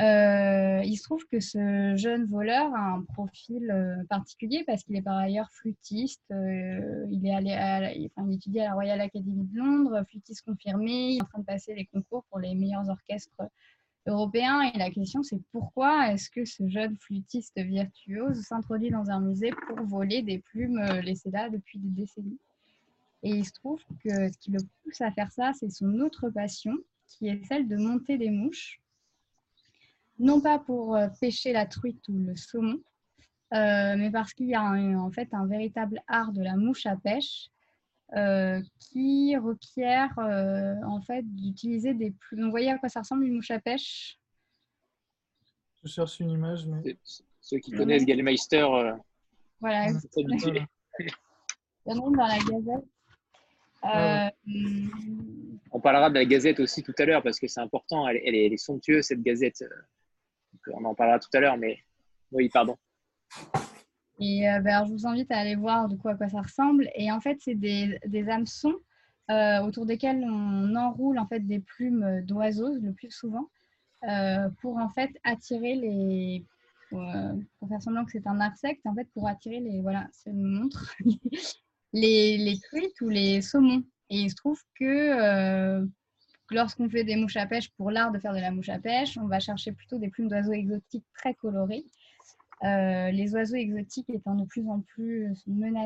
Euh, 0.00 0.80
il 0.84 0.96
se 0.96 1.02
trouve 1.02 1.26
que 1.30 1.38
ce 1.38 1.94
jeune 1.96 2.24
voleur 2.24 2.74
a 2.74 2.94
un 2.94 3.02
profil 3.02 3.70
euh, 3.70 4.02
particulier 4.08 4.64
parce 4.66 4.82
qu'il 4.84 4.96
est 4.96 5.02
par 5.02 5.18
ailleurs 5.18 5.50
flûtiste. 5.52 6.22
Euh, 6.30 7.06
il, 7.10 7.26
est 7.26 7.34
allé 7.34 7.52
à, 7.52 7.92
enfin, 8.06 8.26
il 8.28 8.36
étudie 8.36 8.60
à 8.60 8.64
la 8.64 8.74
Royal 8.74 9.00
Academy 9.00 9.44
de 9.44 9.58
Londres, 9.58 10.02
flûtiste 10.08 10.46
confirmé. 10.46 11.10
Il 11.10 11.16
est 11.18 11.22
en 11.22 11.26
train 11.26 11.40
de 11.40 11.44
passer 11.44 11.74
les 11.74 11.84
concours 11.84 12.24
pour 12.30 12.38
les 12.38 12.54
meilleurs 12.54 12.88
orchestres 12.88 13.42
européens. 14.06 14.62
Et 14.62 14.78
la 14.78 14.90
question, 14.90 15.22
c'est 15.22 15.40
pourquoi 15.52 16.10
est-ce 16.10 16.30
que 16.30 16.46
ce 16.46 16.66
jeune 16.68 16.96
flûtiste 16.96 17.60
virtuose 17.60 18.40
s'introduit 18.40 18.90
dans 18.90 19.10
un 19.10 19.20
musée 19.20 19.52
pour 19.68 19.84
voler 19.84 20.22
des 20.22 20.38
plumes 20.38 20.82
laissées 21.02 21.30
là 21.30 21.50
depuis 21.50 21.78
des 21.78 21.90
décennies? 21.90 22.38
Et 23.24 23.30
il 23.30 23.44
se 23.44 23.52
trouve 23.52 23.80
que 24.02 24.32
ce 24.32 24.38
qui 24.38 24.50
le 24.50 24.58
pousse 24.82 25.02
à 25.02 25.12
faire 25.12 25.30
ça, 25.30 25.52
c'est 25.52 25.70
son 25.70 26.00
autre 26.00 26.30
passion, 26.30 26.74
qui 27.06 27.28
est 27.28 27.44
celle 27.44 27.68
de 27.68 27.76
monter 27.76 28.16
des 28.18 28.30
mouches 28.30 28.81
non 30.18 30.40
pas 30.40 30.58
pour 30.58 30.96
euh, 30.96 31.08
pêcher 31.20 31.52
la 31.52 31.66
truite 31.66 32.06
ou 32.08 32.18
le 32.18 32.36
saumon, 32.36 32.80
euh, 33.54 33.96
mais 33.96 34.10
parce 34.10 34.32
qu'il 34.32 34.48
y 34.48 34.54
a 34.54 34.62
en 34.62 35.10
fait 35.10 35.28
un 35.32 35.46
véritable 35.46 36.00
art 36.06 36.32
de 36.32 36.42
la 36.42 36.56
mouche 36.56 36.86
à 36.86 36.96
pêche 36.96 37.48
euh, 38.16 38.60
qui 38.78 39.36
requiert 39.36 40.12
en 40.18 41.00
fait 41.02 41.22
d'utiliser 41.22 41.94
des 41.94 42.12
plumes. 42.12 42.44
Vous 42.44 42.50
voyez 42.50 42.70
à 42.70 42.78
quoi 42.78 42.88
ça 42.88 43.00
ressemble 43.00 43.24
une 43.24 43.34
mouche 43.34 43.50
à 43.50 43.60
pêche? 43.60 44.18
Je 45.82 45.88
cherche 45.88 46.20
une 46.20 46.30
image, 46.30 46.66
mais 46.66 46.96
ceux 47.40 47.58
qui 47.58 47.72
connaissent 47.72 48.04
Gallmeister. 48.04 48.66
voilà. 49.60 49.88
Il 51.84 51.96
y 51.96 51.98
en 51.98 52.12
a 52.12 52.16
dans 52.16 52.26
la 52.26 52.38
Gazette. 52.38 52.84
Ah 53.82 54.30
On 55.72 55.80
parlera 55.80 56.08
de 56.10 56.14
la 56.14 56.24
Gazette 56.24 56.60
aussi 56.60 56.84
tout 56.84 56.94
à 56.98 57.04
l'heure 57.04 57.24
parce 57.24 57.40
que 57.40 57.48
c'est 57.48 57.60
important. 57.60 58.06
Elle, 58.06 58.20
elle, 58.24 58.52
est 58.52 58.56
somptueuse 58.56 59.04
cette 59.04 59.22
Gazette 59.22 59.64
on 60.72 60.84
en 60.84 60.94
parlera 60.94 61.18
tout 61.18 61.30
à 61.34 61.40
l'heure, 61.40 61.56
mais 61.56 61.78
oui, 62.30 62.48
pardon. 62.48 62.76
Et 64.18 64.48
euh, 64.48 64.60
ben, 64.60 64.84
je 64.86 64.92
vous 64.92 65.06
invite 65.06 65.30
à 65.30 65.38
aller 65.38 65.56
voir 65.56 65.88
de 65.88 65.96
quoi, 65.96 66.12
à 66.12 66.14
quoi 66.14 66.28
ça 66.28 66.42
ressemble. 66.42 66.88
Et 66.94 67.10
en 67.10 67.20
fait, 67.20 67.38
c'est 67.40 67.54
des, 67.54 67.98
des 68.06 68.28
hameçons 68.28 68.76
euh, 69.30 69.60
autour 69.62 69.86
desquels 69.86 70.24
on 70.24 70.74
enroule 70.76 71.18
en 71.18 71.26
fait 71.26 71.40
des 71.40 71.60
plumes 71.60 72.22
d'oiseaux 72.22 72.74
le 72.74 72.92
plus 72.92 73.10
souvent 73.10 73.48
euh, 74.08 74.48
pour 74.60 74.76
en 74.78 74.88
fait 74.90 75.10
attirer 75.24 75.74
les 75.74 76.44
pour, 76.90 77.00
faire 77.68 77.80
semblant 77.80 78.04
que 78.04 78.10
c'est 78.10 78.26
un 78.26 78.40
insecte 78.40 78.84
en 78.84 78.94
fait 78.94 79.08
pour 79.14 79.26
attirer 79.26 79.60
les 79.60 79.80
voilà 79.80 80.08
ça 80.12 80.30
nous 80.32 80.60
montre 80.60 80.94
les, 81.94 82.36
les 82.36 82.58
truites 82.58 83.00
ou 83.00 83.08
les 83.08 83.40
saumons 83.40 83.82
et 84.10 84.22
il 84.22 84.30
se 84.30 84.34
trouve 84.34 84.60
que 84.78 85.86
lorsqu'on 86.52 86.88
fait 86.88 87.04
des 87.04 87.16
mouches 87.16 87.36
à 87.36 87.46
pêche 87.46 87.70
pour 87.76 87.90
l'art 87.90 88.12
de 88.12 88.18
faire 88.18 88.34
de 88.34 88.40
la 88.40 88.50
mouche 88.50 88.68
à 88.68 88.78
pêche, 88.78 89.18
on 89.18 89.26
va 89.26 89.40
chercher 89.40 89.72
plutôt 89.72 89.98
des 89.98 90.08
plumes 90.08 90.28
d'oiseaux 90.28 90.52
exotiques 90.52 91.04
très 91.14 91.34
colorées. 91.34 91.84
Euh, 92.64 93.10
les 93.10 93.34
oiseaux 93.34 93.56
exotiques 93.56 94.08
étant 94.10 94.36
de 94.36 94.44
plus 94.44 94.68
en 94.68 94.80
plus 94.80 95.28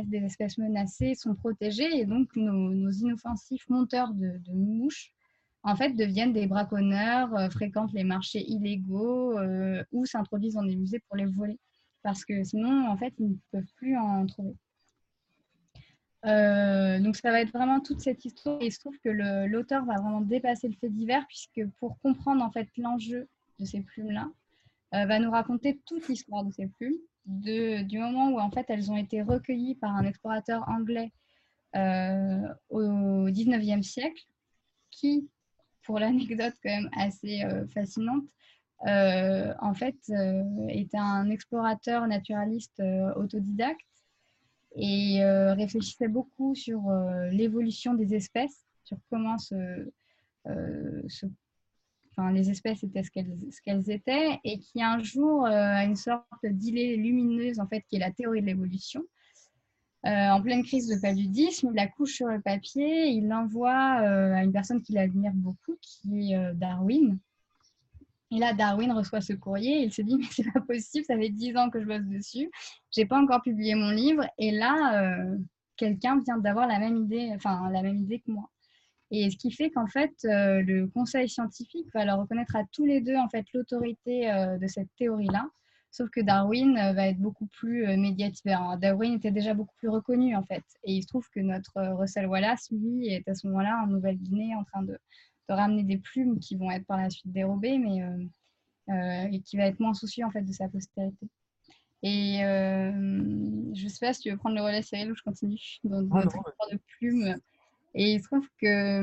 des 0.04 0.18
espèces 0.18 0.58
menacées, 0.58 1.14
sont 1.14 1.34
protégés 1.34 2.00
et 2.00 2.04
donc 2.04 2.28
nos, 2.36 2.90
inoffensifs 2.90 3.66
monteurs 3.70 4.12
de, 4.12 4.38
mouches 4.52 5.10
en 5.62 5.74
fait 5.74 5.94
deviennent 5.94 6.34
des 6.34 6.46
braconneurs, 6.46 7.34
euh, 7.34 7.48
fréquentent 7.48 7.94
les 7.94 8.04
marchés 8.04 8.44
illégaux 8.46 9.38
euh, 9.38 9.82
ou 9.90 10.04
s'introduisent 10.04 10.54
dans 10.54 10.64
des 10.64 10.76
musées 10.76 11.00
pour 11.08 11.16
les 11.16 11.24
voler 11.24 11.58
parce 12.02 12.24
que 12.24 12.44
sinon 12.44 12.88
en 12.88 12.96
fait 12.98 13.14
ils 13.18 13.30
ne 13.30 13.36
peuvent 13.52 13.72
plus 13.76 13.96
en 13.96 14.26
trouver. 14.26 14.54
Euh, 16.26 16.98
donc 16.98 17.16
ça 17.16 17.30
va 17.30 17.40
être 17.40 17.52
vraiment 17.52 17.80
toute 17.80 18.00
cette 18.00 18.24
histoire. 18.24 18.60
Et 18.60 18.66
il 18.66 18.72
se 18.72 18.80
trouve 18.80 18.98
que 18.98 19.08
l'auteur 19.46 19.84
va 19.84 19.94
vraiment 19.94 20.20
dépasser 20.20 20.68
le 20.68 20.74
fait 20.74 20.88
divers 20.88 21.26
puisque 21.28 21.66
pour 21.78 21.98
comprendre 22.00 22.44
en 22.44 22.50
fait 22.50 22.68
l'enjeu 22.76 23.28
de 23.58 23.64
ces 23.64 23.80
plumes-là, 23.80 24.28
euh, 24.94 25.06
va 25.06 25.18
nous 25.18 25.30
raconter 25.30 25.80
toute 25.86 26.08
l'histoire 26.08 26.44
de 26.44 26.52
ces 26.52 26.66
plumes, 26.66 26.98
du 27.24 27.98
moment 27.98 28.30
où 28.30 28.38
en 28.38 28.50
fait 28.50 28.66
elles 28.68 28.90
ont 28.90 28.96
été 28.96 29.22
recueillies 29.22 29.76
par 29.76 29.94
un 29.96 30.04
explorateur 30.04 30.68
anglais 30.68 31.12
euh, 31.74 32.54
au 32.68 33.28
19e 33.28 33.82
siècle, 33.82 34.22
qui, 34.90 35.28
pour 35.84 35.98
l'anecdote 35.98 36.54
quand 36.62 36.70
même 36.70 36.90
assez 36.96 37.42
fascinante, 37.72 38.24
en 38.82 39.74
fait 39.74 39.96
était 40.68 40.98
un 40.98 41.30
explorateur 41.30 42.06
naturaliste 42.06 42.82
autodidacte 43.16 43.95
et 44.76 45.22
euh, 45.22 45.54
réfléchissait 45.54 46.08
beaucoup 46.08 46.54
sur 46.54 46.88
euh, 46.88 47.30
l'évolution 47.30 47.94
des 47.94 48.14
espèces, 48.14 48.64
sur 48.84 48.98
comment 49.10 49.36
euh, 49.52 51.02
les 52.32 52.50
espèces 52.50 52.84
étaient 52.84 53.02
ce 53.02 53.10
qu'elles, 53.10 53.90
étaient, 53.90 54.38
et 54.44 54.58
qui 54.58 54.82
un 54.82 55.02
jour 55.02 55.46
a 55.46 55.84
une 55.84 55.96
sorte 55.96 56.24
d'idée 56.44 56.96
lumineuse, 56.96 57.58
en 57.58 57.66
fait, 57.66 57.82
qui 57.88 57.96
est 57.96 58.00
la 58.00 58.12
théorie 58.12 58.42
de 58.42 58.46
l'évolution. 58.46 59.02
en 60.04 60.40
pleine 60.40 60.62
crise 60.62 60.88
de 60.88 61.00
paludisme, 61.00 61.68
il 61.72 61.74
la 61.74 61.88
couche 61.88 62.14
sur 62.14 62.28
le 62.28 62.40
papier, 62.40 63.08
il 63.08 63.28
l'envoie 63.28 63.74
à 63.74 64.44
une 64.44 64.52
personne 64.52 64.82
qu'il 64.82 64.96
admire 64.98 65.32
beaucoup, 65.34 65.76
qui 65.80 66.32
est 66.32 66.54
Darwin, 66.54 67.18
et 68.30 68.38
là, 68.38 68.52
Darwin 68.52 68.92
reçoit 68.92 69.20
ce 69.20 69.32
courrier. 69.32 69.82
Il 69.82 69.92
se 69.92 70.02
dit, 70.02 70.16
mais 70.16 70.26
c'est 70.30 70.50
pas 70.52 70.60
possible, 70.60 71.04
ça 71.04 71.16
fait 71.16 71.28
dix 71.28 71.56
ans 71.56 71.70
que 71.70 71.80
je 71.80 71.86
bosse 71.86 72.04
dessus, 72.04 72.50
j'ai 72.90 73.06
pas 73.06 73.20
encore 73.20 73.42
publié 73.42 73.74
mon 73.74 73.90
livre, 73.90 74.24
et 74.38 74.50
là, 74.50 75.02
euh, 75.02 75.38
quelqu'un 75.76 76.20
vient 76.24 76.38
d'avoir 76.38 76.66
la 76.66 76.78
même 76.78 76.96
idée, 76.96 77.30
enfin 77.34 77.70
la 77.70 77.82
même 77.82 77.96
idée 77.96 78.20
que 78.20 78.30
moi. 78.30 78.50
Et 79.12 79.30
ce 79.30 79.36
qui 79.36 79.52
fait 79.52 79.70
qu'en 79.70 79.86
fait, 79.86 80.12
euh, 80.24 80.62
le 80.62 80.88
conseil 80.88 81.28
scientifique 81.28 81.86
va 81.94 82.04
leur 82.04 82.18
reconnaître 82.18 82.56
à 82.56 82.64
tous 82.72 82.84
les 82.84 83.00
deux 83.00 83.14
en 83.14 83.28
fait 83.28 83.46
l'autorité 83.54 84.32
euh, 84.32 84.58
de 84.58 84.66
cette 84.66 84.88
théorie-là, 84.98 85.48
sauf 85.92 86.10
que 86.10 86.20
Darwin 86.20 86.74
va 86.74 87.06
être 87.06 87.18
beaucoup 87.18 87.46
plus 87.46 87.86
médiatisé. 87.96 88.54
Darwin 88.80 89.14
était 89.14 89.30
déjà 89.30 89.54
beaucoup 89.54 89.74
plus 89.76 89.88
reconnu 89.88 90.34
en 90.34 90.42
fait, 90.42 90.64
et 90.82 90.94
il 90.94 91.02
se 91.02 91.06
trouve 91.06 91.26
que 91.32 91.40
notre 91.40 91.80
Russell 91.92 92.26
Wallace, 92.26 92.68
lui, 92.72 93.06
est 93.06 93.26
à 93.28 93.34
ce 93.34 93.46
moment-là 93.46 93.80
en 93.84 93.86
Nouvelle-Guinée 93.86 94.56
en 94.56 94.64
train 94.64 94.82
de 94.82 94.98
de 95.48 95.54
ramener 95.54 95.84
des 95.84 95.98
plumes 95.98 96.38
qui 96.38 96.56
vont 96.56 96.70
être 96.70 96.86
par 96.86 96.98
la 96.98 97.10
suite 97.10 97.32
dérobées, 97.32 97.78
mais 97.78 98.02
euh, 98.02 98.24
euh, 98.88 99.28
et 99.32 99.40
qui 99.40 99.56
va 99.56 99.64
être 99.64 99.80
moins 99.80 99.94
soucieux 99.94 100.24
en 100.24 100.30
fait 100.30 100.42
de 100.42 100.52
sa 100.52 100.68
postérité. 100.68 101.28
Et 102.02 102.44
euh, 102.44 102.92
je 103.74 103.88
sais 103.88 104.06
pas 104.06 104.12
si 104.12 104.22
tu 104.22 104.30
veux 104.30 104.36
prendre 104.36 104.56
le 104.56 104.62
relais, 104.62 104.82
Cyril, 104.82 105.10
ou 105.10 105.16
je 105.16 105.22
continue 105.22 105.58
dans 105.84 106.02
notre 106.02 106.36
histoire 106.36 106.70
de 106.70 106.78
plumes. 106.98 107.36
Et 107.94 108.12
il 108.12 108.20
se 108.20 108.26
trouve 108.26 108.46
que, 108.60 109.00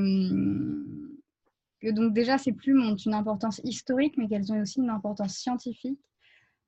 que 1.82 1.92
donc 1.92 2.14
déjà 2.14 2.38
ces 2.38 2.54
plumes 2.54 2.82
ont 2.82 2.96
une 2.96 3.14
importance 3.14 3.60
historique, 3.64 4.16
mais 4.18 4.28
qu'elles 4.28 4.52
ont 4.54 4.62
aussi 4.62 4.80
une 4.80 4.90
importance 4.90 5.34
scientifique, 5.36 6.00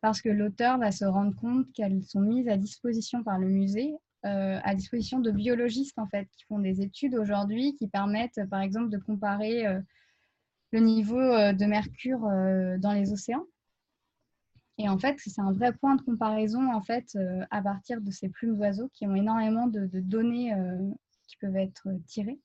parce 0.01 0.21
que 0.21 0.29
l'auteur 0.29 0.77
va 0.77 0.91
se 0.91 1.05
rendre 1.05 1.35
compte 1.35 1.71
qu'elles 1.73 2.03
sont 2.03 2.21
mises 2.21 2.49
à 2.49 2.57
disposition 2.57 3.23
par 3.23 3.39
le 3.39 3.47
musée 3.47 3.93
à 4.25 4.75
disposition 4.75 5.19
de 5.19 5.31
biologistes 5.31 5.99
en 5.99 6.07
fait, 6.07 6.27
qui 6.37 6.45
font 6.45 6.59
des 6.59 6.81
études 6.81 7.15
aujourd'hui 7.15 7.75
qui 7.75 7.87
permettent, 7.87 8.39
par 8.49 8.61
exemple, 8.61 8.89
de 8.89 8.97
comparer 8.97 9.65
le 10.71 10.79
niveau 10.79 11.19
de 11.19 11.65
mercure 11.65 12.21
dans 12.79 12.93
les 12.93 13.11
océans. 13.13 13.45
Et 14.77 14.89
en 14.89 14.97
fait, 14.97 15.15
c'est 15.19 15.39
un 15.39 15.53
vrai 15.53 15.71
point 15.73 15.95
de 15.95 16.01
comparaison 16.01 16.73
en 16.73 16.81
fait 16.81 17.17
à 17.51 17.61
partir 17.61 18.01
de 18.01 18.11
ces 18.11 18.29
plumes 18.29 18.57
d'oiseaux 18.57 18.89
qui 18.93 19.05
ont 19.05 19.15
énormément 19.15 19.67
de, 19.67 19.87
données 19.99 20.53
qui 21.27 21.37
peuvent 21.37 21.57
être 21.57 21.87
tirées. 22.07 22.39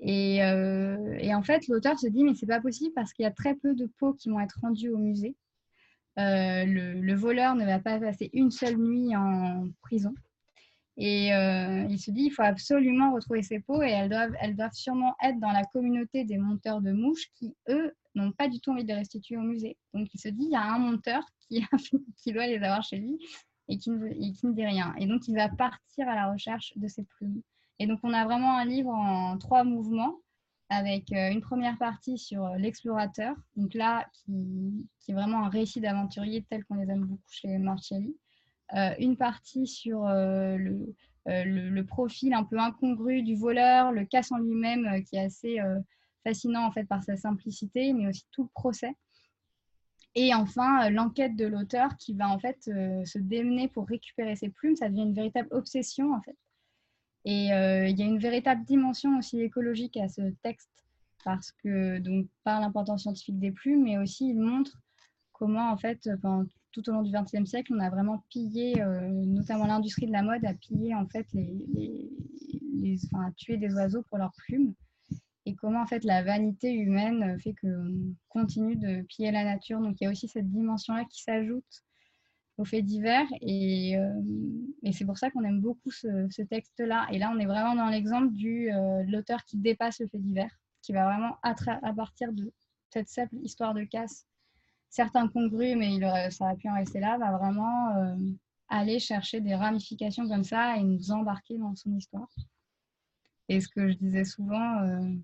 Et, 0.00 0.40
en 0.42 1.42
fait, 1.42 1.66
l'auteur 1.66 1.98
se 1.98 2.06
dit 2.06 2.22
mais 2.22 2.34
c'est 2.34 2.46
pas 2.46 2.60
possible 2.60 2.92
parce 2.94 3.12
qu'il 3.12 3.24
y 3.24 3.26
a 3.26 3.32
très 3.32 3.54
peu 3.54 3.74
de 3.74 3.86
peaux 3.98 4.14
qui 4.14 4.30
vont 4.30 4.40
être 4.40 4.58
rendues 4.60 4.90
au 4.90 4.98
musée. 4.98 5.34
Euh, 6.18 6.64
le, 6.64 7.14
voleur 7.14 7.54
ne 7.54 7.64
va 7.64 7.78
pas 7.78 8.00
passer 8.00 8.28
une 8.32 8.50
seule 8.50 8.76
nuit 8.76 9.14
en 9.14 9.68
prison. 9.82 10.14
Et 11.00 11.32
euh, 11.32 11.86
il 11.88 11.98
se 12.00 12.10
dit, 12.10 12.24
il 12.24 12.30
faut 12.30 12.42
absolument 12.42 13.14
retrouver 13.14 13.42
ces 13.42 13.60
peaux 13.60 13.82
et 13.82 13.90
elles 13.90 14.08
doivent, 14.08 14.34
elles 14.40 14.56
doivent 14.56 14.74
sûrement 14.74 15.14
être 15.22 15.38
dans 15.38 15.52
la 15.52 15.62
communauté 15.62 16.24
des 16.24 16.38
monteurs 16.38 16.80
de 16.80 16.90
mouches 16.90 17.30
qui, 17.34 17.54
eux, 17.68 17.94
n'ont 18.16 18.32
pas 18.32 18.48
du 18.48 18.58
tout 18.58 18.72
envie 18.72 18.82
de 18.82 18.88
les 18.88 18.94
restituer 18.96 19.36
au 19.36 19.42
musée. 19.42 19.76
Donc 19.94 20.08
il 20.12 20.18
se 20.18 20.28
dit, 20.28 20.44
il 20.44 20.50
y 20.50 20.56
a 20.56 20.62
un 20.62 20.78
monteur 20.78 21.22
qui, 21.46 21.64
qui 22.16 22.32
doit 22.32 22.48
les 22.48 22.56
avoir 22.56 22.82
chez 22.82 22.96
lui 22.96 23.16
et 23.68 23.78
qui, 23.78 23.90
ne, 23.90 24.08
et 24.08 24.32
qui 24.32 24.46
ne 24.46 24.52
dit 24.52 24.66
rien. 24.66 24.92
Et 24.98 25.06
donc 25.06 25.28
il 25.28 25.36
va 25.36 25.48
partir 25.48 26.08
à 26.08 26.16
la 26.16 26.32
recherche 26.32 26.72
de 26.74 26.88
ces 26.88 27.04
plumes. 27.04 27.42
Et 27.78 27.86
donc 27.86 28.00
on 28.02 28.12
a 28.12 28.24
vraiment 28.24 28.58
un 28.58 28.64
livre 28.64 28.90
en 28.90 29.38
trois 29.38 29.62
mouvements 29.62 30.16
avec 30.70 31.12
euh, 31.12 31.30
une 31.30 31.40
première 31.40 31.78
partie 31.78 32.18
sur 32.18 32.44
euh, 32.44 32.56
l'explorateur, 32.56 33.34
donc 33.56 33.72
là, 33.74 34.06
qui, 34.12 34.88
est 35.08 35.12
vraiment 35.12 35.44
un 35.44 35.48
récit 35.48 35.80
d'aventurier 35.80 36.44
tel 36.50 36.64
qu'on 36.64 36.74
les 36.74 36.90
aime 36.90 37.06
beaucoup 37.06 37.30
chez 37.30 37.56
Marcelli. 37.58 38.14
Euh, 38.74 38.94
une 38.98 39.16
partie 39.16 39.66
sur 39.66 40.04
le, 40.06 40.94
le, 41.26 41.82
profil 41.82 42.34
un 42.34 42.44
peu 42.44 42.58
incongru 42.58 43.22
du 43.22 43.34
voleur, 43.34 43.92
le 43.92 44.04
casse 44.04 44.30
en 44.30 44.38
lui-même, 44.38 45.04
qui 45.04 45.16
est 45.16 45.24
assez 45.24 45.58
fascinant 46.22 46.66
en 46.66 46.70
fait 46.70 46.84
par 46.84 47.02
sa 47.02 47.16
simplicité, 47.16 47.92
mais 47.94 48.08
aussi 48.08 48.24
tout 48.30 48.42
le 48.42 48.50
procès. 48.54 48.94
Et 50.14 50.34
enfin, 50.34 50.90
l'enquête 50.90 51.36
de 51.36 51.46
l'auteur 51.46 51.96
qui 51.96 52.12
va 52.12 52.28
en 52.28 52.38
fait 52.38 52.62
se 52.62 53.18
démener 53.18 53.68
pour 53.68 53.86
récupérer 53.86 54.36
ses 54.36 54.50
plumes. 54.50 54.76
Ça 54.76 54.88
devient 54.88 55.02
une 55.02 55.14
véritable 55.14 55.48
obsession 55.50 56.12
en 56.12 56.20
fait. 56.20 56.36
Et 57.24 57.52
euh, 57.52 57.86
il 57.86 57.98
y 57.98 58.02
a 58.02 58.06
une 58.06 58.18
véritable 58.18 58.64
dimension 58.64 59.18
aussi 59.18 59.40
écologique 59.40 59.96
à 59.96 60.08
ce 60.08 60.30
texte, 60.42 60.70
parce 61.24 61.52
que, 61.52 61.98
donc, 61.98 62.26
par 62.44 62.60
l'importance 62.60 63.02
scientifique 63.02 63.38
des 63.38 63.50
plumes, 63.50 63.84
mais 63.84 63.98
aussi 63.98 64.30
il 64.30 64.38
montre 64.38 64.78
comment, 65.32 65.70
en 65.70 65.76
fait, 65.76 66.08
tout 66.72 66.88
au 66.88 66.92
long 66.92 67.02
du 67.02 67.12
XXe 67.12 67.48
siècle, 67.48 67.72
on 67.74 67.80
a 67.80 67.90
vraiment 67.90 68.24
pillé, 68.28 68.80
euh, 68.80 69.08
notamment 69.08 69.66
l'industrie 69.66 70.06
de 70.06 70.12
la 70.12 70.22
mode, 70.22 70.44
a 70.44 70.54
pillé, 70.54 70.94
en 70.94 71.06
fait, 71.06 71.26
les, 71.32 72.98
enfin, 73.12 73.32
tué 73.36 73.56
des 73.56 73.72
oiseaux 73.74 74.02
pour 74.08 74.18
leurs 74.18 74.32
plumes. 74.46 74.74
Et 75.46 75.54
comment, 75.54 75.82
en 75.82 75.86
fait, 75.86 76.04
la 76.04 76.22
vanité 76.22 76.72
humaine 76.72 77.38
fait 77.40 77.54
qu'on 77.60 78.14
continue 78.28 78.76
de 78.76 79.02
piller 79.02 79.30
la 79.30 79.44
nature. 79.44 79.80
Donc, 79.80 79.96
il 80.00 80.04
y 80.04 80.06
a 80.06 80.10
aussi 80.10 80.28
cette 80.28 80.50
dimension-là 80.50 81.04
qui 81.06 81.22
s'ajoute 81.22 81.84
aux 82.58 82.64
faits 82.64 82.84
divers. 82.84 83.26
Et, 83.40 83.96
euh, 83.96 84.12
c'est 84.92 85.06
pour 85.06 85.16
ça 85.16 85.30
qu'on 85.30 85.44
aime 85.44 85.60
beaucoup 85.60 85.90
ce, 85.90 86.42
texte-là. 86.42 87.06
Et 87.12 87.18
là, 87.18 87.32
on 87.34 87.38
est 87.38 87.46
vraiment 87.46 87.74
dans 87.74 87.88
l'exemple 87.88 88.32
du 88.32 88.70
euh, 88.70 89.02
l'auteur 89.06 89.44
qui 89.44 89.56
dépasse 89.56 90.00
le 90.00 90.08
fait 90.08 90.18
divers, 90.18 90.54
qui 90.82 90.92
va 90.92 91.04
vraiment, 91.04 91.36
à, 91.42 91.54
partir 91.94 92.32
de 92.32 92.52
cette 92.90 93.08
simple 93.08 93.36
histoire 93.42 93.74
de 93.74 93.84
casse, 93.84 94.26
certains 94.90 95.28
congrus, 95.28 95.76
mais 95.76 95.94
il 95.94 96.32
ça 96.32 96.44
aurait 96.44 96.56
pu 96.56 96.68
en 96.68 96.74
rester 96.74 97.00
là, 97.00 97.18
va 97.18 97.36
vraiment 97.36 97.96
euh, 97.96 98.16
aller 98.68 98.98
chercher 98.98 99.40
des 99.40 99.54
ramifications 99.54 100.28
comme 100.28 100.44
ça 100.44 100.76
et 100.76 100.82
nous 100.82 101.10
embarquer 101.10 101.58
dans 101.58 101.74
son 101.74 101.94
histoire. 101.96 102.28
Et 103.48 103.60
ce 103.60 103.68
que 103.68 103.88
je 103.88 103.94
disais 103.94 104.24
souvent, 104.24 105.16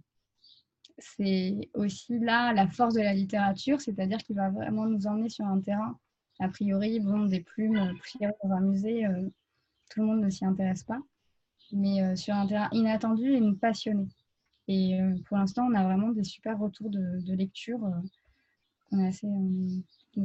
c'est 0.99 1.69
aussi 1.75 2.19
là 2.19 2.53
la 2.53 2.69
force 2.69 2.95
de 2.95 3.01
la 3.01 3.13
littérature, 3.13 3.81
c'est-à-dire 3.81 4.19
qu'il 4.19 4.37
va 4.37 4.51
vraiment 4.51 4.87
nous 4.87 5.07
emmener 5.07 5.29
sur 5.29 5.45
un 5.45 5.61
terrain 5.61 5.99
a 6.41 6.49
priori, 6.49 7.01
bon, 7.01 7.27
des 7.27 7.41
plumes 7.41 7.95
prises 7.99 8.29
dans 8.43 8.51
un 8.51 8.61
musée, 8.61 9.07
euh, 9.07 9.29
tout 9.91 10.01
le 10.01 10.07
monde 10.07 10.21
ne 10.21 10.31
s'y 10.31 10.45
intéresse 10.45 10.83
pas. 10.83 11.01
Mais 11.73 12.03
euh, 12.03 12.17
sur 12.17 12.35
un 12.35 12.47
terrain 12.47 12.69
inattendu 12.73 13.33
et 13.33 13.41
nous 13.41 13.57
passionner. 13.57 14.09
Et 14.69 15.01
euh, 15.01 15.15
pour 15.27 15.37
l'instant, 15.37 15.67
on 15.67 15.75
a 15.75 15.85
vraiment 15.85 16.11
des 16.11 16.25
super 16.25 16.59
retours 16.59 16.91
de, 16.91 17.35
lecture. 17.35 17.81
On 18.93 19.01
est 19.01 19.09
assez 19.09 19.27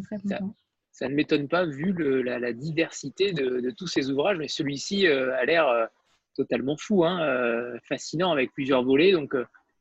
très 0.03 0.17
contents. 0.19 0.55
Ça, 0.91 1.07
ne 1.07 1.15
m'étonne 1.15 1.47
pas 1.47 1.65
vu 1.65 1.93
la, 2.23 2.53
diversité 2.53 3.31
de, 3.31 3.71
tous 3.71 3.87
ces 3.87 4.09
ouvrages, 4.09 4.37
mais 4.37 4.47
celui-ci 4.47 5.07
a 5.07 5.45
l'air 5.45 5.89
totalement 6.35 6.75
fou, 6.77 7.05
hein, 7.05 7.77
fascinant 7.83 8.31
avec 8.31 8.51
plusieurs 8.51 8.83
volets. 8.83 9.13
Donc, 9.13 9.33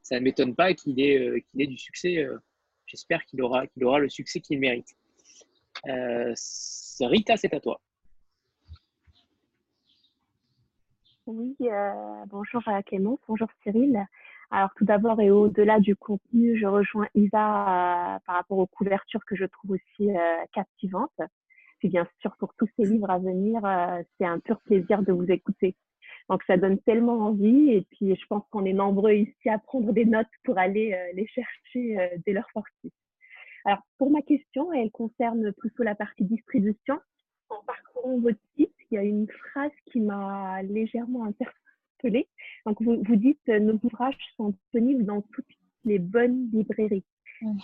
ça 0.03 0.19
ne 0.19 0.25
m'étonne 0.25 0.55
pas 0.55 0.75
qu'il 0.75 1.01
ait, 1.01 1.45
qu'il 1.51 1.63
ait 1.63 1.67
du 1.67 1.79
succès. 1.79 2.27
J'espère 2.87 3.25
qu'il 3.25 3.43
aura, 3.43 3.67
qu'il 3.67 3.85
aura 3.85 3.99
le 3.99 4.09
succès 4.09 4.41
qu'il 4.41 4.61
mérite. 4.61 4.97
Euh, 5.87 6.35
Rita, 7.01 7.37
c'est 7.37 7.55
à 7.55 7.61
toi. 7.61 7.81
Oui, 11.27 11.55
euh, 11.61 12.25
bonjour 12.27 12.67
à 12.67 12.83
Clément, 12.83 13.21
bonjour 13.29 13.49
Cyril. 13.63 14.07
Alors 14.51 14.71
tout 14.77 14.85
d'abord 14.85 15.21
et 15.21 15.31
au-delà 15.31 15.79
du 15.79 15.95
contenu, 15.95 16.59
je 16.59 16.67
rejoins 16.67 17.09
Isa 17.15 18.15
euh, 18.17 18.19
par 18.27 18.37
rapport 18.37 18.59
aux 18.59 18.67
couvertures 18.67 19.25
que 19.27 19.37
je 19.37 19.45
trouve 19.45 19.73
aussi 19.73 20.11
captivantes. 20.53 21.21
Et 21.83 21.89
bien 21.89 22.09
sûr, 22.21 22.35
pour 22.39 22.55
tous 22.55 22.69
ces 22.77 22.87
livres 22.87 23.11
à 23.11 23.19
venir, 23.19 23.61
c'est 24.17 24.25
un 24.25 24.39
pur 24.41 24.61
plaisir 24.63 25.03
de 25.03 25.13
vous 25.13 25.31
écouter. 25.31 25.77
Donc 26.29 26.43
ça 26.47 26.57
donne 26.57 26.79
tellement 26.81 27.21
envie 27.27 27.71
et 27.71 27.87
puis 27.91 28.17
je 28.17 28.27
pense 28.27 28.43
qu'on 28.51 28.65
est 28.65 28.73
nombreux 28.73 29.13
ici 29.13 29.49
à 29.49 29.59
prendre 29.59 29.93
des 29.93 30.05
notes 30.05 30.27
pour 30.45 30.59
aller 30.59 30.97
les 31.15 31.27
chercher 31.27 32.19
dès 32.27 32.33
leur 32.33 32.49
sortie. 32.53 32.93
Alors, 33.65 33.83
pour 33.99 34.11
ma 34.11 34.23
question, 34.23 34.73
elle 34.73 34.91
concerne 34.91 35.53
plutôt 35.53 35.83
la 35.83 35.95
partie 35.95 36.25
distribution. 36.25 36.99
En 37.51 37.63
parcourant 37.67 38.19
votre 38.19 38.39
site, 38.57 38.75
il 38.91 38.95
y 38.95 38.99
a 38.99 39.03
une 39.03 39.29
phrase 39.29 39.73
qui 39.93 40.01
m'a 40.01 40.63
légèrement 40.63 41.25
interpellée. 41.25 41.68
Donc, 42.67 42.83
vous, 42.83 43.03
vous 43.03 43.17
dites 43.17 43.41
euh, 43.49 43.59
nos 43.59 43.79
ouvrages 43.83 44.17
sont 44.37 44.51
disponibles 44.51 45.05
dans 45.05 45.23
toutes 45.23 45.47
les 45.85 45.99
bonnes 45.99 46.51
librairies. 46.53 47.05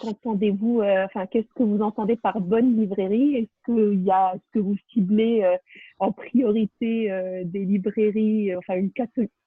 Qu'entendez-vous, 0.00 0.82
euh, 0.82 1.04
enfin, 1.04 1.26
qu'est-ce 1.26 1.52
que 1.56 1.64
vous 1.64 1.82
entendez 1.82 2.14
par 2.14 2.40
bonne 2.40 2.76
librairie? 2.76 3.36
Est-ce 3.36 3.64
qu'il 3.64 4.04
y 4.04 4.10
a, 4.10 4.34
ce 4.34 4.50
que 4.52 4.58
vous 4.60 4.76
ciblez 4.92 5.42
euh, 5.42 5.56
en 5.98 6.12
priorité 6.12 7.10
des 7.44 7.64
librairies, 7.64 8.54
enfin, 8.54 8.76
une, 8.76 8.92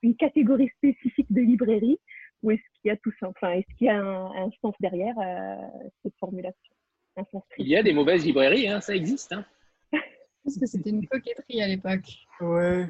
une, 0.02 0.16
catégorie 0.18 0.70
spécifique 0.78 1.32
de 1.32 1.40
librairies? 1.40 1.98
Ou 2.44 2.52
est-ce 2.52 2.62
qu'il 2.74 2.90
y 2.90 2.92
a 2.92 2.98
tout 2.98 3.12
ça 3.20 3.30
Enfin, 3.30 3.52
est-ce 3.52 3.76
qu'il 3.78 3.88
y 3.88 3.90
a 3.90 4.00
un, 4.00 4.50
sens 4.62 4.76
derrière 4.80 5.16
euh, 5.20 5.56
cette 6.04 6.16
formulation? 6.20 6.74
Il 7.58 7.68
y 7.68 7.76
a 7.76 7.82
des 7.82 7.94
mauvaises 7.94 8.26
librairies, 8.26 8.68
hein, 8.68 8.80
ça 8.80 8.96
existe. 8.96 9.34
Hein. 9.34 9.44
Parce 10.44 10.60
que 10.60 10.66
c'était 10.68 10.92
une 10.92 11.08
coquetterie 11.08 11.62
à 11.62 11.68
l'époque. 11.68 12.10
Ouais. 12.42 12.86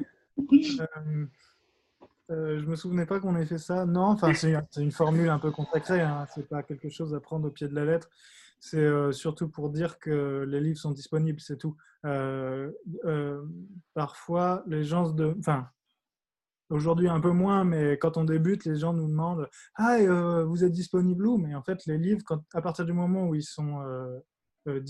Euh, 2.30 2.34
euh, 2.34 2.60
je 2.60 2.66
me 2.66 2.76
souvenais 2.76 3.06
pas 3.06 3.20
qu'on 3.20 3.36
ait 3.36 3.46
fait 3.46 3.58
ça. 3.58 3.86
Non, 3.86 4.06
enfin, 4.06 4.32
c'est 4.34 4.54
une 4.76 4.92
formule 4.92 5.28
un 5.28 5.38
peu 5.38 5.50
consacrée. 5.50 6.00
Hein. 6.00 6.26
C'est 6.34 6.48
pas 6.48 6.62
quelque 6.62 6.88
chose 6.88 7.14
à 7.14 7.20
prendre 7.20 7.48
au 7.48 7.50
pied 7.50 7.68
de 7.68 7.74
la 7.74 7.84
lettre. 7.84 8.08
C'est 8.60 8.78
euh, 8.78 9.12
surtout 9.12 9.48
pour 9.48 9.70
dire 9.70 9.98
que 9.98 10.44
les 10.48 10.60
livres 10.60 10.78
sont 10.78 10.90
disponibles, 10.90 11.40
c'est 11.40 11.58
tout. 11.58 11.76
Euh, 12.04 12.72
parfois, 13.94 14.64
les 14.66 14.84
gens 14.84 15.10
de, 15.10 15.34
enfin, 15.38 15.68
Aujourd'hui, 16.70 17.08
un 17.08 17.20
peu 17.20 17.30
moins, 17.30 17.64
mais 17.64 17.96
quand 17.96 18.18
on 18.18 18.24
débute, 18.24 18.66
les 18.66 18.76
gens 18.76 18.92
nous 18.92 19.08
demandent 19.08 19.48
Ah, 19.74 19.96
euh, 20.00 20.44
vous 20.44 20.64
êtes 20.64 20.72
disponible 20.72 21.26
où? 21.26 21.38
Mais 21.38 21.54
en 21.54 21.62
fait, 21.62 21.86
les 21.86 21.96
livres, 21.96 22.20
quand, 22.26 22.42
à 22.52 22.60
partir 22.60 22.84
du 22.84 22.92
moment 22.92 23.26
où 23.26 23.34
ils 23.34 23.42
sont 23.42 23.80
euh, 23.82 24.80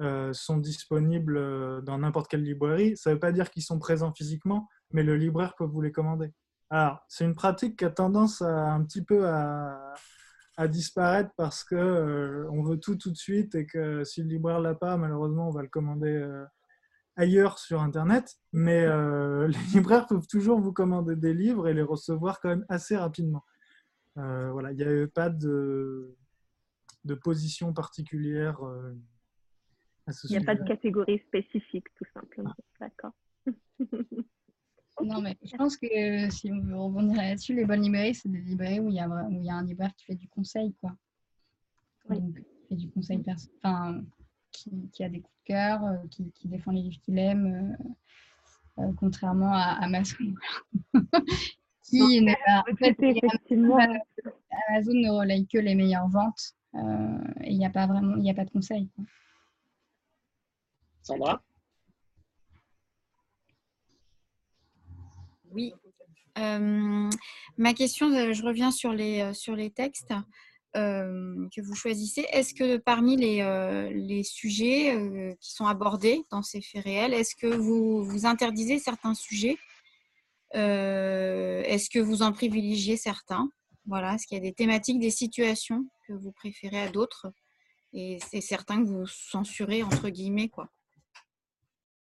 euh, 0.00 0.32
sont 0.32 0.58
disponibles 0.58 1.82
dans 1.84 1.98
n'importe 1.98 2.28
quelle 2.28 2.42
librairie. 2.42 2.96
Ça 2.96 3.10
ne 3.10 3.14
veut 3.14 3.20
pas 3.20 3.32
dire 3.32 3.50
qu'ils 3.50 3.62
sont 3.62 3.78
présents 3.78 4.12
physiquement, 4.12 4.68
mais 4.92 5.02
le 5.02 5.16
libraire 5.16 5.54
peut 5.56 5.64
vous 5.64 5.80
les 5.80 5.92
commander. 5.92 6.32
Alors, 6.70 7.00
c'est 7.08 7.24
une 7.24 7.34
pratique 7.34 7.78
qui 7.78 7.84
a 7.84 7.90
tendance 7.90 8.42
à, 8.42 8.72
un 8.72 8.84
petit 8.84 9.02
peu 9.02 9.28
à, 9.28 9.94
disparaître 10.66 11.30
parce 11.36 11.62
que 11.62 12.46
on 12.50 12.64
veut 12.64 12.78
tout 12.78 12.96
tout 12.96 13.12
de 13.12 13.16
suite 13.16 13.54
et 13.54 13.64
que 13.64 14.02
si 14.02 14.22
le 14.22 14.28
libraire 14.28 14.58
l'a 14.58 14.74
pas, 14.74 14.96
malheureusement, 14.96 15.48
on 15.48 15.52
va 15.52 15.62
le 15.62 15.68
commander 15.68 16.20
ailleurs 17.18 17.58
sur 17.58 17.82
Internet, 17.82 18.36
mais 18.52 18.84
euh, 18.84 19.48
les 19.48 19.58
libraires 19.74 20.06
peuvent 20.06 20.26
toujours 20.26 20.60
vous 20.60 20.72
commander 20.72 21.16
des 21.16 21.34
livres 21.34 21.68
et 21.68 21.74
les 21.74 21.82
recevoir 21.82 22.40
quand 22.40 22.48
même 22.48 22.64
assez 22.68 22.96
rapidement. 22.96 23.44
Euh, 24.16 24.50
voilà, 24.52 24.72
il 24.72 24.76
n'y 24.76 25.02
a 25.02 25.06
pas 25.08 25.28
de, 25.28 26.16
de 27.04 27.14
position 27.14 27.72
particulière 27.72 28.64
euh, 28.64 28.96
Il 30.24 30.30
n'y 30.30 30.36
a 30.36 30.44
pas 30.44 30.54
de 30.54 30.64
catégorie 30.64 31.18
spécifique, 31.18 31.86
tout 31.94 32.04
simplement. 32.14 32.54
Ah. 32.56 32.62
D'accord. 32.80 33.12
non, 35.02 35.20
mais 35.20 35.36
je 35.42 35.56
pense 35.56 35.76
que 35.76 36.30
si 36.30 36.50
on 36.52 36.60
veut 36.60 36.76
rebondir 36.76 37.16
là-dessus, 37.16 37.54
les 37.54 37.64
bonnes 37.64 37.82
librairies, 37.82 38.14
c'est 38.14 38.28
des 38.28 38.40
librairies 38.40 38.80
où 38.80 38.88
il 38.88 38.94
y, 38.94 39.00
a, 39.00 39.08
où 39.08 39.40
il 39.40 39.44
y 39.44 39.50
a 39.50 39.54
un 39.54 39.64
libraire 39.64 39.94
qui 39.96 40.04
fait 40.04 40.14
du 40.14 40.28
conseil, 40.28 40.74
quoi. 40.80 40.94
Oui. 42.08 42.20
Donc, 42.20 42.38
fait 42.68 42.76
du 42.76 42.90
conseil 42.90 43.22
enfin, 43.62 44.02
qui, 44.50 45.04
a 45.04 45.08
des 45.08 45.20
coups 45.20 45.36
de 45.40 45.52
cœur, 45.52 45.84
euh, 45.84 45.96
qui, 46.10 46.32
défend 46.44 46.72
les 46.72 46.82
livres 46.82 47.00
qu'il 47.02 47.18
aime. 47.18 47.76
Euh, 47.78 48.82
euh, 48.82 48.92
contrairement 48.96 49.52
à 49.52 49.78
Amazon. 49.82 50.34
qui 51.82 52.20
n'est 52.20 52.36
pas, 52.46 52.64
en 52.70 52.76
fait, 52.76 52.96
Amazon 54.68 54.92
ne 54.92 55.18
relaye 55.18 55.46
que 55.46 55.58
les 55.58 55.74
meilleures 55.74 56.08
ventes 56.08 56.54
euh, 56.74 57.18
et 57.42 57.52
il 57.52 57.58
n'y 57.58 57.66
a 57.66 57.70
pas 57.70 57.86
vraiment, 57.86 58.16
il 58.16 58.22
n'y 58.22 58.30
a 58.30 58.34
pas 58.34 58.44
de 58.44 58.50
conseils. 58.50 58.88
quoi. 58.94 59.04
Sandra 61.08 61.42
Oui. 65.50 65.72
Euh, 66.36 67.08
ma 67.56 67.72
question, 67.72 68.12
euh, 68.12 68.34
je 68.34 68.42
reviens 68.42 68.70
sur 68.70 68.92
les, 68.92 69.22
euh, 69.22 69.32
sur 69.32 69.56
les 69.56 69.70
textes 69.70 70.12
que 70.74 71.60
vous 71.60 71.74
choisissez. 71.74 72.26
Est-ce 72.30 72.54
que 72.54 72.76
parmi 72.76 73.16
les, 73.16 73.42
les 73.92 74.22
sujets 74.22 75.36
qui 75.40 75.52
sont 75.52 75.66
abordés 75.66 76.22
dans 76.30 76.42
ces 76.42 76.60
faits 76.60 76.84
réels, 76.84 77.14
est-ce 77.14 77.34
que 77.34 77.48
vous, 77.48 78.04
vous 78.04 78.26
interdisez 78.26 78.78
certains 78.78 79.14
sujets 79.14 79.56
Est-ce 80.52 81.90
que 81.90 81.98
vous 81.98 82.22
en 82.22 82.30
privilégiez 82.30 82.96
certains? 82.96 83.50
Voilà, 83.86 84.14
est-ce 84.14 84.28
qu'il 84.28 84.36
y 84.36 84.40
a 84.40 84.44
des 84.44 84.52
thématiques, 84.52 85.00
des 85.00 85.10
situations 85.10 85.84
que 86.06 86.12
vous 86.12 86.30
préférez 86.30 86.80
à 86.80 86.90
d'autres? 86.90 87.32
Et 87.92 88.20
c'est 88.30 88.42
certains 88.42 88.80
que 88.84 88.88
vous 88.88 89.06
censurez 89.08 89.82
entre 89.82 90.10
guillemets 90.10 90.48
quoi. 90.48 90.70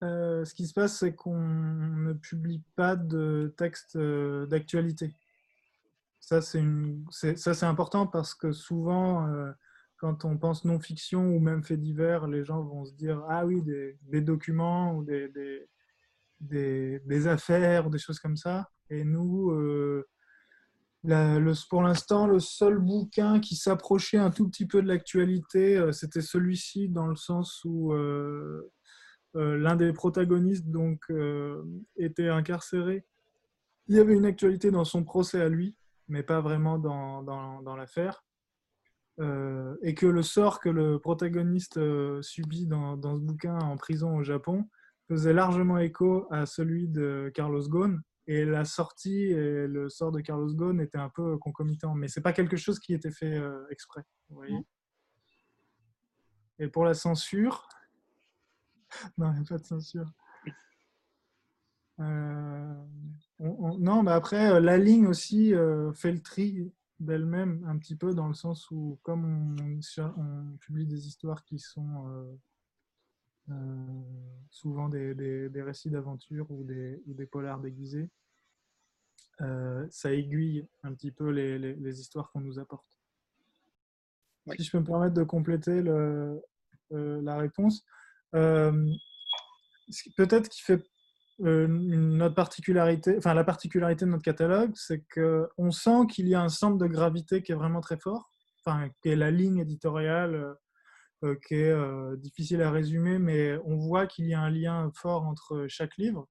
Euh, 0.03 0.45
ce 0.45 0.55
qui 0.55 0.67
se 0.67 0.75
passe, 0.75 0.99
c'est 0.99 1.15
qu'on 1.15 1.39
ne 1.39 2.13
publie 2.13 2.63
pas 2.75 2.97
de 2.97 3.55
texte 3.57 3.97
euh, 3.97 4.47
d'actualité. 4.47 5.15
Ça, 6.19 6.41
c'est 6.41 7.65
important 7.65 8.07
parce 8.07 8.35
que 8.35 8.53
souvent, 8.53 9.27
euh, 9.29 9.51
quand 9.99 10.25
on 10.25 10.39
pense 10.39 10.65
non-fiction 10.65 11.29
ou 11.29 11.41
même 11.41 11.63
fait 11.63 11.77
divers, 11.77 12.27
les 12.27 12.45
gens 12.45 12.63
vont 12.63 12.85
se 12.85 12.95
dire 12.95 13.23
Ah 13.29 13.45
oui, 13.45 13.63
des, 13.63 14.21
documents 14.21 14.95
ou 14.95 15.05
des, 15.05 15.29
des, 15.29 15.69
des- 16.41 17.01
des 17.05 17.27
affaires, 17.27 17.91
des 17.91 17.99
choses 17.99 18.19
comme 18.19 18.37
ça. 18.37 18.69
Et 18.91 19.05
nous, 19.05 19.53
pour 21.71 21.83
l'instant, 21.83 22.27
le 22.27 22.39
seul 22.41 22.79
bouquin 22.79 23.41
qui 23.41 23.57
s'approchait 23.57 24.19
un 24.19 24.31
tout 24.31 24.49
petit 24.49 24.67
peu 24.67 24.81
de 24.83 24.89
l'actualité, 24.89 25.93
c'était 25.93 26.21
celui-ci, 26.23 26.89
dans 26.89 27.07
le 27.07 27.17
sens 27.17 27.63
où 27.65 27.93
l'un 29.35 29.77
des 29.77 29.93
protagonistes 29.93 30.69
donc, 30.69 31.05
euh, 31.11 31.63
était 31.97 32.29
incarcéré. 32.29 33.05
Il 33.89 33.97
y 33.97 34.01
avait 34.01 34.15
une 34.15 34.27
actualité 34.27 34.71
dans 34.71 34.85
son 34.85 35.05
procès 35.05 35.41
à 35.41 35.49
lui, 35.49 35.77
mais 36.09 36.23
pas 36.23 36.41
vraiment 36.41 36.79
dans, 36.79 37.23
dans, 37.23 37.63
dans 37.63 37.77
l'affaire. 37.77 38.25
Euh, 39.21 39.77
et 39.83 39.95
que 39.95 40.07
le 40.07 40.23
sort 40.23 40.59
que 40.59 40.71
le 40.71 40.99
protagoniste 40.99 41.77
euh, 41.77 42.23
subit 42.23 42.67
dans, 42.67 42.97
dans 42.97 43.15
ce 43.15 43.21
bouquin 43.21 43.59
en 43.59 43.77
prison 43.77 44.17
au 44.17 44.23
Japon 44.23 44.67
faisait 45.07 45.35
largement 45.35 45.77
écho 45.77 46.27
à 46.31 46.47
celui 46.47 46.89
de 46.89 47.31
Carlos 47.35 47.69
Ghosn. 47.69 48.01
Et 48.27 48.45
la 48.45 48.65
sortie 48.65 49.25
et 49.25 49.67
le 49.67 49.91
sort 49.91 50.13
de 50.13 50.21
Carlos 50.21 50.55
Ghosn 50.55 50.81
étaient 50.81 50.99
un 50.99 51.11
peu 51.11 51.37
concomitants. 51.39 51.95
Mais 51.95 52.09
c'est 52.09 52.23
pas 52.23 52.33
quelque 52.33 52.57
chose 52.57 52.79
qui 52.79 52.95
était 52.95 53.11
fait 53.11 53.37
euh, 53.37 53.67
exprès. 53.71 54.03
vous 54.31 54.37
voyez. 54.37 54.67
Et 56.59 56.69
pour 56.69 56.85
la 56.85 56.95
censure, 56.95 57.69
non, 59.19 59.33
il 59.33 59.37
n'y 59.39 59.41
a 59.41 59.45
pas 59.49 59.59
de 59.59 59.65
censure. 59.65 60.11
Euh, 62.01 62.75
on- 63.39 63.57
on- 63.71 63.79
non, 63.79 64.03
mais 64.03 64.13
après, 64.13 64.51
euh, 64.53 64.61
la 64.61 64.79
ligne 64.79 65.07
aussi 65.07 65.55
euh, 65.55 65.93
fait 65.93 66.13
le 66.13 66.21
tri 66.23 66.73
d'elle-même 66.99 67.65
un 67.67 67.77
petit 67.79 67.97
peu 67.97 68.15
dans 68.15 68.29
le 68.29 68.35
sens 68.35 68.71
où, 68.71 68.99
comme 69.03 69.57
on, 69.61 69.81
on 70.17 70.57
publie 70.59 70.87
des 70.87 71.07
histoires 71.07 71.45
qui 71.45 71.59
sont 71.59 72.09
euh, 73.51 74.03
souvent 74.51 74.89
des, 74.89 75.15
des- 75.15 75.49
des 75.49 75.63
récits 75.63 75.91
d'aventure 75.91 76.51
ou 76.51 76.65
des, 76.65 77.03
ou 77.07 77.15
des 77.15 77.27
polars 77.27 77.61
déguisés, 77.61 78.09
ça 79.91 80.13
aiguille 80.13 80.65
un 80.85 80.95
petit 80.95 81.11
peu 81.11 81.31
les, 81.31 81.59
les- 81.59 81.75
les 81.75 82.01
histoires 82.01 82.31
qu'on 82.31 82.41
nous 82.41 82.61
apporte. 82.61 82.87
Si 84.57 84.63
je 84.65 84.71
peux 84.71 84.79
me 84.79 84.85
permettre 84.85 85.15
de 85.15 85.25
compléter 85.25 85.83
le- 85.83 86.41
la 86.91 87.37
réponse, 87.39 87.85
peut-être 88.33 90.49
qui 90.49 90.63
fait 90.63 90.83
euh, 91.41 91.67
notre 91.69 92.35
particularité, 92.35 93.17
enfin 93.19 93.35
la 93.35 93.45
particularité 93.45 94.05
de 94.05 94.11
notre 94.11 94.23
catalogue, 94.23 94.73
c'est 94.75 95.05
qu'on 95.13 95.71
sent 95.71 96.07
qu'il 96.11 96.29
y 96.29 96.35
a 96.35 96.41
un 96.41 96.49
centre 96.49 96.79
de 96.79 96.87
gravité 96.87 97.43
qui 97.43 97.53
est 97.53 97.57
vraiment 97.57 97.81
très 97.81 97.99
fort, 97.99 98.31
enfin 98.65 98.89
qui 99.03 99.11
est 99.11 99.17
la 99.17 99.31
ligne 99.31 99.59
éditoriale, 99.59 100.35
euh, 100.35 100.55
euh, 101.25 101.37
qui 101.47 101.55
est 101.55 101.71
euh, 101.71 102.17
difficile 102.17 102.63
à 102.63 102.71
résumer, 102.71 103.19
mais 103.19 103.59
on 103.65 103.77
voit 103.77 104.07
qu'il 104.07 104.27
y 104.27 104.35
a 104.35 104.41
un 104.41 104.51
lien 104.51 104.91
fort 104.95 105.25
entre 105.25 105.67
chaque 105.69 105.97
livre. 105.97 106.29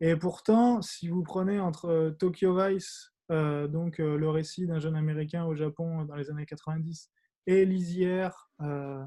Et 0.00 0.16
pourtant, 0.16 0.82
si 0.82 1.08
vous 1.08 1.22
prenez 1.22 1.60
entre 1.60 1.86
euh, 1.86 2.10
Tokyo 2.10 2.54
Vice, 2.54 3.12
euh, 3.32 3.66
donc 3.66 3.98
euh, 3.98 4.18
le 4.18 4.28
récit 4.28 4.66
d'un 4.66 4.78
jeune 4.78 4.96
Américain 4.96 5.46
au 5.46 5.54
Japon 5.54 6.04
dans 6.04 6.14
les 6.14 6.30
années 6.30 6.46
90, 6.46 7.10
et 7.46 7.64
Lisière, 7.64 8.50
euh, 8.60 9.02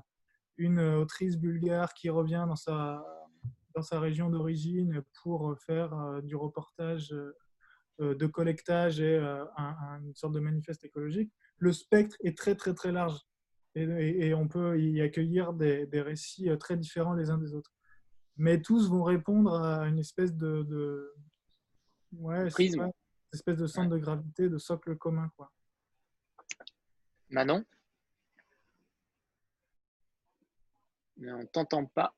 une 0.60 0.80
autrice 0.80 1.38
bulgare 1.38 1.94
qui 1.94 2.10
revient 2.10 2.46
dans 2.48 2.56
sa, 2.58 3.04
dans 3.76 3.82
sa 3.82 4.00
région 4.00 4.30
d'origine 4.30 5.02
pour 5.24 5.58
faire 5.60 5.94
euh, 5.94 6.22
du 6.22 6.36
reportage 6.36 7.14
euh, 7.14 8.16
de 8.16 8.28
collectage 8.28 9.00
et 9.00 9.16
euh, 9.16 9.44
un- 9.58 9.76
un- 9.82 10.02
une 10.04 10.16
sorte 10.16 10.34
de 10.34 10.40
manifeste 10.40 10.84
écologique, 10.84 11.32
le 11.58 11.72
spectre 11.72 12.16
est 12.24 12.38
très 12.38 12.56
très 12.56 12.74
très 12.74 12.92
large 12.92 13.20
et, 13.76 14.34
on 14.34 14.48
peut 14.48 14.80
y 14.82 15.00
accueillir 15.02 15.54
des, 15.54 15.86
des 15.86 16.02
récits 16.02 16.50
euh, 16.50 16.58
très 16.58 16.76
différents 16.76 17.14
les 17.14 17.30
uns 17.30 17.38
des 17.38 17.54
autres. 17.54 17.72
Mais 18.36 18.62
tous 18.62 18.90
vont 18.90 19.04
répondre 19.04 19.54
à 19.54 19.88
une 19.88 20.00
espèce 20.00 20.34
de, 20.34 20.64
de 20.64 21.14
ouais, 22.14 22.50
Prisme. 22.50 22.82
une 22.82 22.92
espèce 23.34 23.58
de 23.58 23.68
centre 23.68 23.90
de 23.90 23.98
gravité, 23.98 24.50
de 24.50 24.58
socle 24.58 24.98
commun 24.98 25.30
quoi. 25.38 25.52
Manon? 27.30 27.64
Mais 31.20 31.32
on 31.34 31.46
t'entend 31.46 31.86
pas. 31.86 32.14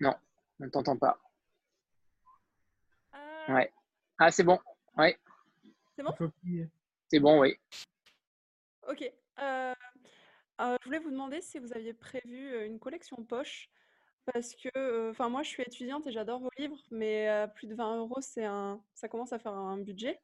Non, 0.00 0.14
on 0.60 0.68
t'entend 0.68 0.96
pas. 0.96 1.18
Ouais. 3.48 3.72
Ah, 4.18 4.30
c'est 4.30 4.42
bon. 4.44 4.58
Ouais, 4.96 5.16
C'est 5.96 6.02
bon? 6.02 6.14
C'est 7.08 7.20
bon, 7.20 7.40
oui. 7.40 7.56
Ok. 8.88 9.02
Euh, 9.38 9.74
euh, 10.60 10.76
je 10.80 10.84
voulais 10.84 10.98
vous 10.98 11.10
demander 11.10 11.40
si 11.40 11.58
vous 11.58 11.72
aviez 11.72 11.94
prévu 11.94 12.52
euh, 12.52 12.66
une 12.66 12.78
collection 12.80 13.24
poche. 13.24 13.70
Parce 14.32 14.54
que, 14.54 14.68
euh, 14.76 15.10
enfin, 15.10 15.28
moi, 15.28 15.42
je 15.42 15.48
suis 15.48 15.62
étudiante 15.62 16.06
et 16.06 16.12
j'adore 16.12 16.40
vos 16.40 16.50
livres, 16.58 16.78
mais 16.90 17.28
plus 17.54 17.66
de 17.66 17.74
20 17.74 17.96
euros, 17.98 18.20
c'est 18.20 18.44
un, 18.44 18.82
ça 18.94 19.08
commence 19.08 19.32
à 19.32 19.38
faire 19.38 19.52
un 19.52 19.78
budget. 19.78 20.20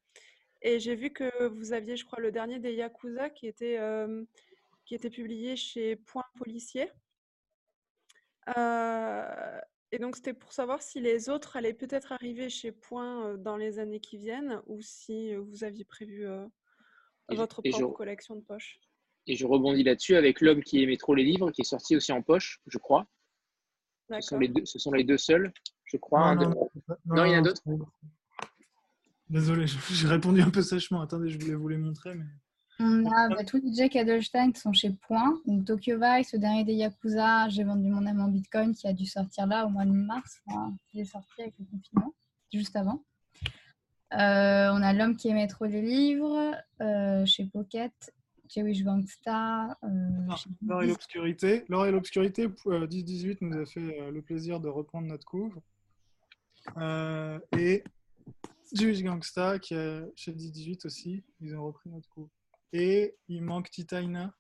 Et 0.62 0.78
j'ai 0.78 0.94
vu 0.94 1.10
que 1.10 1.47
vous 1.47 1.72
aviez, 1.72 1.97
je 1.97 2.05
crois, 2.05 2.20
le 2.20 2.32
dernier 2.32 2.59
des 2.59 2.74
Yakuza 2.74 3.31
qui 3.31 3.47
était, 3.47 3.78
euh, 3.78 4.24
qui 4.85 4.94
était 4.94 5.10
publié 5.10 5.56
chez 5.56 5.97
Point 5.97 6.24
Policier. 6.39 6.90
Et 9.93 9.98
donc, 9.98 10.16
c'était 10.16 10.35
pour 10.35 10.52
savoir 10.52 10.82
si 10.82 11.01
les 11.01 11.28
autres 11.31 11.56
allaient 11.56 11.72
peut-être 11.72 12.12
arriver 12.12 12.51
chez 12.51 12.72
Point 12.72 13.36
dans 13.39 13.56
les 13.56 13.78
années 13.78 14.01
qui 14.01 14.18
viennent 14.18 14.60
ou 14.66 14.81
si 14.82 15.35
vous 15.36 15.64
aviez 15.64 15.85
prévu 15.85 16.22
je- 17.31 17.36
votre 17.36 17.62
je- 17.64 17.70
propre 17.70 17.94
collection 17.94 18.36
de 18.36 18.40
poche. 18.43 18.81
Et 19.26 19.36
je 19.36 19.47
rebondis 19.47 19.82
là-dessus 19.85 20.16
avec 20.16 20.40
L'homme 20.40 20.62
qui 20.62 20.82
aimait 20.82 20.97
trop 20.98 21.14
les 21.14 21.24
livres, 21.24 21.51
qui 21.51 21.62
est 21.62 21.64
sorti 21.64 21.97
aussi 21.97 22.12
en 22.12 22.22
poche, 22.22 22.60
je 22.66 22.76
crois. 22.78 23.06
Ce 24.20 24.28
sont 24.28 24.38
les 24.38 24.48
deux, 24.48 24.64
ce 24.64 24.78
sont 24.78 24.92
les 24.92 25.04
deux 25.04 25.18
seuls, 25.18 25.52
je 25.84 25.96
crois. 25.96 26.20
Non, 26.20 26.26
un 26.26 26.34
non, 26.34 26.50
de- 26.50 26.54
non, 26.54 27.16
Non, 27.16 27.24
il 27.24 27.32
y 27.32 27.36
en 27.36 27.40
a 27.40 27.42
d'autres 27.42 27.62
Désolé, 29.28 29.66
j'ai 29.90 30.08
répondu 30.08 30.42
un 30.42 30.50
peu 30.50 30.62
sèchement. 30.62 31.00
Attendez, 31.00 31.30
je 31.30 31.38
voulais 31.38 31.54
vous 31.54 31.68
les 31.68 31.78
montrer. 31.78 32.14
Mais... 32.14 32.24
On 32.80 33.06
a 33.06 33.28
bah, 33.28 33.44
tous 33.44 33.60
les 33.62 33.72
Jack 33.72 33.96
Adelstein 33.96 34.52
qui 34.52 34.60
sont 34.60 34.72
chez 34.72 34.90
Point. 34.90 35.40
Donc 35.46 35.64
Tokyo 35.64 35.98
Vice, 36.00 36.32
le 36.32 36.38
dernier 36.38 36.64
des 36.64 36.74
Yakuza, 36.74 37.48
j'ai 37.48 37.64
vendu 37.64 37.88
mon 37.88 38.04
âme 38.06 38.20
en 38.20 38.28
Bitcoin 38.28 38.74
qui 38.74 38.86
a 38.88 38.92
dû 38.92 39.06
sortir 39.06 39.46
là 39.46 39.66
au 39.66 39.68
mois 39.68 39.84
de 39.84 39.92
mars. 39.92 40.40
Il 40.92 41.00
est 41.00 41.04
sorti 41.04 41.42
avec 41.42 41.54
le 41.58 41.66
confinement, 41.66 42.14
juste 42.52 42.74
avant. 42.76 43.04
Euh, 44.12 44.70
on 44.72 44.82
a 44.82 44.92
L'homme 44.92 45.16
qui 45.16 45.28
aimait 45.28 45.46
trop 45.46 45.64
les 45.64 45.82
livres 45.82 46.54
euh, 46.80 47.24
chez 47.26 47.46
Pocket, 47.46 47.92
chez 48.48 48.62
Wish 48.62 48.82
Gangsta. 48.82 49.76
euh, 49.82 50.26
L'or 50.62 50.82
et 50.82 50.86
l'obscurité. 50.86 51.64
L'or 51.68 51.86
et 51.86 51.90
l'obscurité, 51.92 52.48
euh, 52.66 52.86
10-18 52.86 53.38
nous 53.42 53.58
a 53.58 53.66
fait 53.66 54.00
euh, 54.00 54.10
le 54.10 54.22
plaisir 54.22 54.60
de 54.60 54.68
reprendre 54.68 55.06
notre 55.08 55.26
couvre. 55.26 55.60
Euh, 56.78 57.38
et 57.58 57.84
Jewish 58.72 59.02
Gangsta, 59.02 59.58
qui 59.58 59.74
est 59.74 60.02
chez 60.16 60.32
10-18 60.32 60.86
aussi, 60.86 61.24
ils 61.40 61.54
ont 61.56 61.64
repris 61.66 61.90
notre 61.90 62.08
couvre. 62.08 62.30
Et 62.72 63.14
il 63.28 63.42
manque 63.42 63.70
Titaina, 63.70 64.34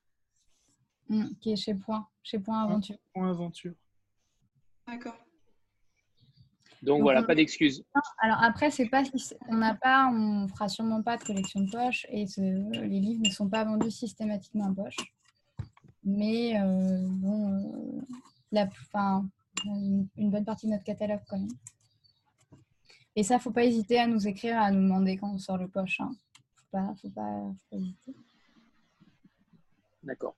Hmm, 1.06 1.26
qui 1.38 1.52
est 1.52 1.56
chez 1.56 1.74
Point, 1.74 2.08
chez 2.22 2.38
Point 2.38 2.62
Aventure. 2.64 2.96
Point 3.12 3.28
Aventure. 3.28 3.74
D'accord. 4.86 5.18
Donc, 6.84 7.00
voilà, 7.00 7.22
pas 7.22 7.34
d'excuses. 7.34 7.82
Alors 8.18 8.42
après, 8.42 8.70
c'est 8.70 8.88
pas 8.88 9.02
on 9.48 9.56
n'a 9.56 9.74
pas, 9.74 10.10
on 10.12 10.46
fera 10.48 10.68
sûrement 10.68 11.02
pas 11.02 11.16
de 11.16 11.24
collection 11.24 11.60
de 11.60 11.70
poche 11.70 12.06
et 12.10 12.26
les 12.36 13.00
livres 13.00 13.22
ne 13.24 13.30
sont 13.30 13.48
pas 13.48 13.64
vendus 13.64 13.90
systématiquement 13.90 14.66
en 14.66 14.74
poche. 14.74 14.96
Mais 16.04 16.60
euh, 16.60 17.06
bon, 17.06 17.54
euh, 17.54 18.02
la, 18.52 18.64
enfin, 18.64 19.26
une, 19.64 20.08
bonne 20.30 20.44
partie 20.44 20.66
de 20.66 20.72
notre 20.72 20.84
catalogue 20.84 21.22
quand 21.26 21.38
même. 21.38 21.48
Et 23.16 23.22
ça, 23.22 23.38
faut 23.38 23.52
pas 23.52 23.64
hésiter 23.64 23.98
à 23.98 24.06
nous 24.06 24.28
écrire, 24.28 24.58
à 24.58 24.70
nous 24.70 24.82
demander 24.82 25.16
quand 25.16 25.32
on 25.32 25.38
sort 25.38 25.56
le 25.56 25.68
poche. 25.68 26.00
Hein. 26.00 26.10
Faut 26.56 26.66
pas, 26.72 26.94
faut 27.00 27.10
pas, 27.10 27.22
faut 27.22 27.56
pas 27.70 27.76
hésiter. 27.76 28.14
D'accord. 30.02 30.36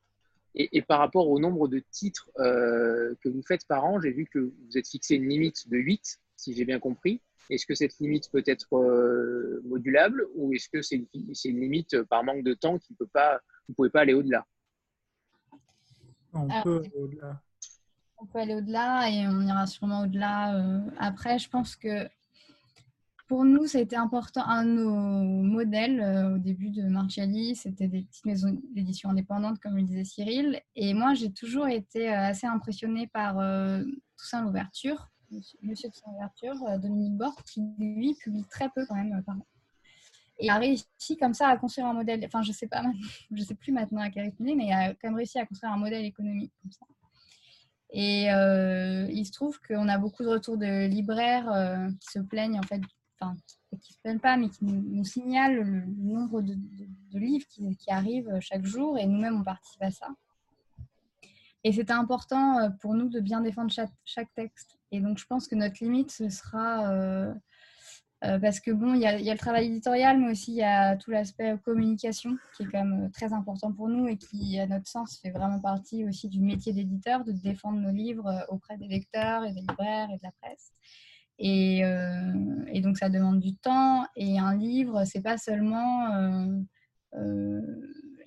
Et, 0.59 0.81
par 0.81 1.01
rapport 1.01 1.29
au 1.29 1.39
nombre 1.39 1.69
de 1.69 1.83
titres 1.91 2.31
euh, 2.39 3.15
que 3.21 3.29
vous 3.29 3.43
faites 3.43 3.67
par 3.67 3.85
an, 3.85 4.01
j'ai 4.01 4.11
vu 4.11 4.27
que 4.27 4.39
vous 4.39 4.79
êtes 4.79 4.89
fixé 4.89 5.17
une 5.17 5.29
limite 5.29 5.69
de 5.69 5.77
8, 5.77 6.19
si 6.37 6.55
j'ai 6.55 6.65
bien 6.65 6.79
compris. 6.79 7.23
Est-ce 7.51 7.67
que 7.67 7.75
cette 7.75 7.99
limite 7.99 8.31
peut 8.31 8.43
être 8.47 8.77
euh, 8.77 9.63
modulable 9.65 10.27
ou 10.35 10.53
est-ce 10.53 10.69
que 10.69 10.83
c'est 10.83 10.97
une, 11.15 11.61
limite 11.61 12.03
par 12.05 12.25
manque 12.25 12.45
de 12.45 12.55
temps 12.55 12.79
qui 12.79 12.95
peut 12.95 13.07
pas, 13.07 13.41
vous 13.69 13.73
ne 13.73 13.75
pouvez 13.75 13.91
pas 13.91 14.01
aller 14.01 14.15
au-delà? 14.15 14.45
On 16.33 16.49
peut 16.63 16.79
aller 16.79 16.93
au-delà. 16.97 17.43
On 18.19 18.27
peut 18.27 18.39
aller 18.39 18.55
au-delà 18.55 19.11
et 19.11 19.27
on 19.29 19.41
ira 19.43 19.67
sûrement 19.67 20.03
au-delà. 20.03 20.57
Euh, 20.57 20.81
après, 20.99 21.39
je 21.39 21.49
pense 21.49 21.77
que 21.77 22.09
pour 23.27 23.45
nous, 23.45 23.67
c'était 23.67 23.97
important. 23.97 24.47
Un 24.47 24.65
de 24.65 24.71
nos 24.71 25.43
modèles 25.43 26.01
euh, 26.01 26.37
au 26.37 26.39
début 26.39 26.71
de 26.71 26.83
Marciali, 26.83 27.57
c'était 27.57 27.89
des 27.89 28.03
petites 28.03 28.25
maisons 28.25 28.57
d'édition 28.73 29.11
indépendantes, 29.11 29.59
comme 29.59 29.77
le 29.77 29.83
disait 29.83 30.05
Cyril. 30.05 30.61
Et 30.77 30.95
moi, 30.95 31.15
j'ai 31.15 31.33
toujours 31.33 31.67
été 31.67 32.09
euh, 32.09 32.29
assez 32.29 32.47
impressionnée 32.47 33.09
par 33.09 33.39
euh, 33.41 33.83
Toussaint 34.17 34.45
Louverture, 34.45 35.09
Monsieur 35.63 35.91
Toussaint 35.91 36.11
Louverture, 36.13 36.79
Dominique 36.79 37.17
Bord, 37.17 37.37
qui 37.45 37.63
lui 37.79 38.15
publie 38.15 38.45
très 38.45 38.69
peu 38.71 38.87
quand 38.87 38.95
même 38.95 39.23
par 39.25 39.37
Et 40.39 40.51
a 40.51 40.57
réussi 40.57 41.17
comme 41.21 41.35
ça 41.35 41.49
à 41.49 41.57
construire 41.57 41.87
un 41.87 41.95
modèle. 41.95 42.25
Enfin, 42.25 42.43
je 42.43 42.53
sais 42.53 42.69
sais 43.39 43.55
plus 43.55 43.73
maintenant 43.73 44.01
à 44.01 44.11
quel 44.11 44.25
rythme 44.25 44.45
mais 44.57 44.73
a 44.73 44.95
quand 44.95 45.09
même 45.09 45.17
réussi 45.17 45.39
à 45.39 45.47
construire 45.47 45.73
un 45.73 45.79
modèle 45.79 46.05
économique 46.05 46.53
comme 46.63 46.73
ça. 46.73 46.87
Et 47.91 48.27
il 49.13 49.25
se 49.25 49.33
trouve 49.33 49.59
qu'on 49.61 49.89
a 49.89 49.99
beaucoup 49.99 50.23
de 50.23 50.29
retours 50.29 50.59
de 50.59 50.87
libraires 50.87 51.91
qui 52.01 52.11
se 52.11 52.19
plaignent 52.19 52.59
en 52.59 52.63
fait 52.63 52.81
enfin, 53.21 53.37
qui 53.81 53.93
se 53.93 53.99
plaignent 54.01 54.21
pas, 54.21 54.37
mais 54.37 54.49
qui 54.49 54.65
nous, 54.65 55.05
signalent 55.05 55.57
le, 55.57 55.85
nombre 55.97 56.43
de, 56.43 56.57
livres 57.15 57.47
qui, 57.49 57.91
arrivent 57.91 58.39
chaque 58.41 58.65
jour 58.65 58.99
et 58.99 59.07
nous-mêmes 59.07 59.41
on 59.41 59.45
participe 59.45 59.83
à 59.83 59.91
ça. 59.91 60.09
Et 61.65 61.73
c'était 61.73 61.93
important 61.93 62.59
euh, 62.59 62.69
pour 62.81 62.95
nous 62.95 63.09
de 63.09 63.21
bien 63.21 63.41
défendre 63.41 63.73
chaque, 64.05 64.35
texte. 64.35 64.76
Et 64.93 65.01
donc 65.01 65.19
je 65.19 65.27
pense 65.27 65.49
que 65.49 65.55
notre 65.55 65.83
limite, 65.83 66.11
ce 66.11 66.29
sera 66.29 66.91
euh, 66.93 67.35
euh, 68.25 68.39
parce 68.39 68.61
que 68.61 68.71
bon, 68.71 68.95
il 68.95 69.01
y, 69.01 69.07
a 69.07 69.19
le 69.19 69.39
travail 69.39 69.67
éditorial, 69.67 70.19
mais 70.19 70.31
aussi 70.31 70.53
il 70.53 70.59
y 70.59 70.63
a 70.63 70.97
tout 70.97 71.11
l'aspect 71.11 71.57
communication 71.65 72.37
qui 72.57 72.63
est 72.63 72.67
quand 72.67 72.85
même 72.85 73.11
très 73.11 73.33
important 73.33 73.73
pour 73.73 73.89
nous 73.89 74.07
et 74.09 74.17
qui, 74.17 74.59
à 74.59 74.67
notre 74.67 74.89
sens, 74.89 75.21
fait 75.21 75.31
vraiment 75.31 75.61
partie 75.61 76.07
aussi 76.07 76.29
du 76.29 76.41
métier 76.41 76.73
d'éditeur, 76.73 77.25
de 77.25 77.33
défendre 77.33 77.79
nos 77.79 77.93
livres 77.93 78.47
auprès 78.49 78.79
des 78.79 78.89
lecteurs 78.89 79.45
et 79.45 79.53
des 79.53 79.61
libraires 79.61 80.09
et 80.11 80.17
de 80.17 80.23
la 80.23 80.33
presse. 80.41 80.73
Euh, 81.43 82.65
et, 82.69 82.81
donc, 82.81 82.99
ça 82.99 83.09
demande 83.09 83.41
du 83.41 83.55
temps. 83.57 84.07
Et 84.17 84.39
un 84.39 84.55
livre, 84.55 85.05
c'est 85.05 85.23
pas 85.23 85.39
seulement 85.39 86.13
euh, 86.15 86.61
euh, 87.15 87.61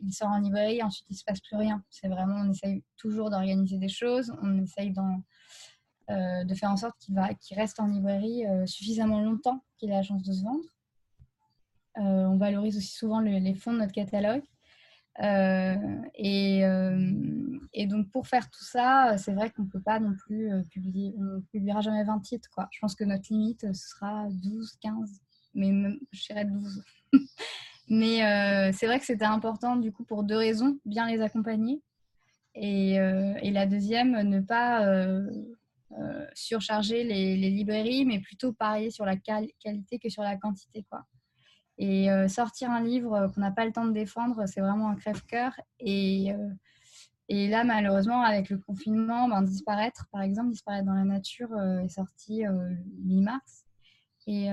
il 0.02 0.14
sort 0.14 0.30
en 0.30 0.40
librairie, 0.40 0.82
ensuite 0.82 1.08
il 1.10 1.16
se 1.16 1.24
passe 1.24 1.42
plus 1.42 1.58
rien. 1.58 1.84
C'est 1.90 2.08
vraiment, 2.08 2.36
on 2.38 2.52
essaye 2.52 2.84
toujours 2.98 3.30
d'organiser 3.30 3.78
des 3.78 3.90
choses, 3.90 4.34
on 4.42 4.62
essaye 4.64 4.92
de 6.10 6.54
faire 6.56 6.72
en 6.72 6.78
sorte 6.78 6.98
qu'il 7.00 7.16
qu'il 7.40 7.58
reste 7.58 7.80
en 7.80 7.88
librairie 7.88 8.44
suffisamment 8.66 9.22
longtemps 9.22 9.64
qu'il 9.78 9.90
ait 9.92 9.94
la 9.94 10.02
chance 10.02 10.24
de 10.24 10.34
se 10.34 10.44
vendre. 10.44 10.64
on 11.96 12.38
valorise 12.38 12.78
aussi 12.78 12.94
souvent 12.94 13.20
les 13.20 13.54
fonds 13.54 13.74
de 13.74 13.80
notre 13.80 13.94
catalogue. 13.94 14.44
Euh, 15.22 15.76
et, 16.16 16.66
euh, 16.66 17.60
et, 17.74 17.88
donc, 17.88 18.10
pour 18.12 18.28
faire 18.28 18.50
tout 18.50 18.64
ça, 18.64 19.16
c'est 19.18 19.34
vrai 19.34 19.50
qu'on 19.52 19.64
ne 19.64 19.68
peut 19.70 19.82
pas 19.82 20.00
non 20.00 20.14
plus 20.16 20.52
euh, 20.52 20.62
publier, 20.70 21.14
on 21.18 21.24
ne 21.24 21.40
publiera 21.52 21.82
jamais 21.82 22.04
20 22.04 22.20
titres. 22.20 22.50
Quoi. 22.52 22.68
Je 22.72 22.80
pense 22.80 22.96
que 22.96 23.04
notre 23.04 23.26
limite, 23.30 23.74
ce 23.74 23.88
sera 23.90 24.28
12, 24.30 24.78
15, 24.82 25.22
mais 25.56 25.72
je 26.12 26.26
dirais 26.26 26.46
12. 26.46 26.84
mais 27.90 28.72
c'est 28.72 28.86
vrai 28.86 29.00
que 29.00 29.06
c'était 29.06 29.26
important, 29.26 29.76
du 29.76 29.92
coup, 29.92 30.06
pour 30.06 30.24
deux 30.24 30.38
raisons. 30.38 30.80
Bien 30.86 31.08
les 31.08 31.22
accompagner. 31.22 31.82
Et, 32.56 32.94
et 32.94 33.52
la 33.52 33.66
deuxième, 33.66 34.22
ne 34.22 34.40
pas 34.40 34.86
surcharger 36.34 37.04
les, 37.04 37.36
librairies, 37.36 38.06
mais 38.06 38.20
plutôt 38.20 38.54
parier 38.54 38.92
sur 38.92 39.06
la 39.06 39.16
qualité 39.18 40.00
que 40.00 40.10
sur 40.10 40.24
la 40.24 40.38
quantité. 40.38 40.86
Quoi. 40.90 41.06
Et 41.80 42.12
euh, 42.12 42.28
sortir 42.28 42.70
un 42.72 42.84
livre 42.84 43.14
euh, 43.14 43.28
qu'on 43.30 43.40
n'a 43.40 43.52
pas 43.52 43.66
le 43.66 43.72
temps 43.72 43.86
de 43.86 43.94
défendre, 43.94 44.46
c'est 44.48 44.60
vraiment 44.60 44.90
un 44.90 44.96
crève-cœur. 44.96 45.54
Et, 45.80 46.34
euh, 46.34 47.48
là, 47.48 47.64
malheureusement, 47.64 48.22
avec 48.22 48.50
le 48.50 48.58
confinement, 48.58 49.30
ben, 49.30 49.42
disparaître, 49.42 50.06
par 50.12 50.22
exemple, 50.22 50.52
disparaître 50.52 50.86
dans 50.86 50.94
la 50.94 51.06
nature 51.06 51.50
est 51.84 51.90
sorti 51.90 52.44
mi-mars. 53.06 53.64
Et, 54.28 54.50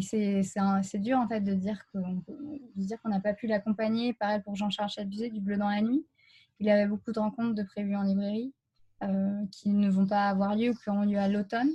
c'est 0.00 0.98
dur 0.98 1.18
en 1.18 1.28
fait 1.28 1.40
de 1.40 1.54
dire 1.54 1.84
qu'on 1.92 3.08
n'a 3.08 3.20
pas 3.20 3.34
pu 3.34 3.46
l'accompagner. 3.46 4.14
Pareil 4.14 4.40
pour 4.42 4.56
Jean-Charles 4.56 4.90
Chabuzet 4.90 5.28
du 5.28 5.40
Bleu 5.40 5.56
dans 5.56 5.68
la 5.68 5.82
nuit. 5.82 6.06
Il 6.60 6.70
avait 6.70 6.86
beaucoup 6.86 7.12
de 7.12 7.18
rencontres 7.18 7.54
de 7.54 7.62
prévues 7.62 7.96
en 7.96 8.02
librairie 8.02 8.54
qui 9.50 9.70
ne 9.70 9.90
vont 9.90 10.06
pas 10.06 10.28
avoir 10.28 10.54
lieu 10.54 10.70
ou 10.70 10.74
qui 10.74 10.90
auront 10.90 11.04
lieu 11.04 11.18
à 11.18 11.28
l'automne. 11.28 11.70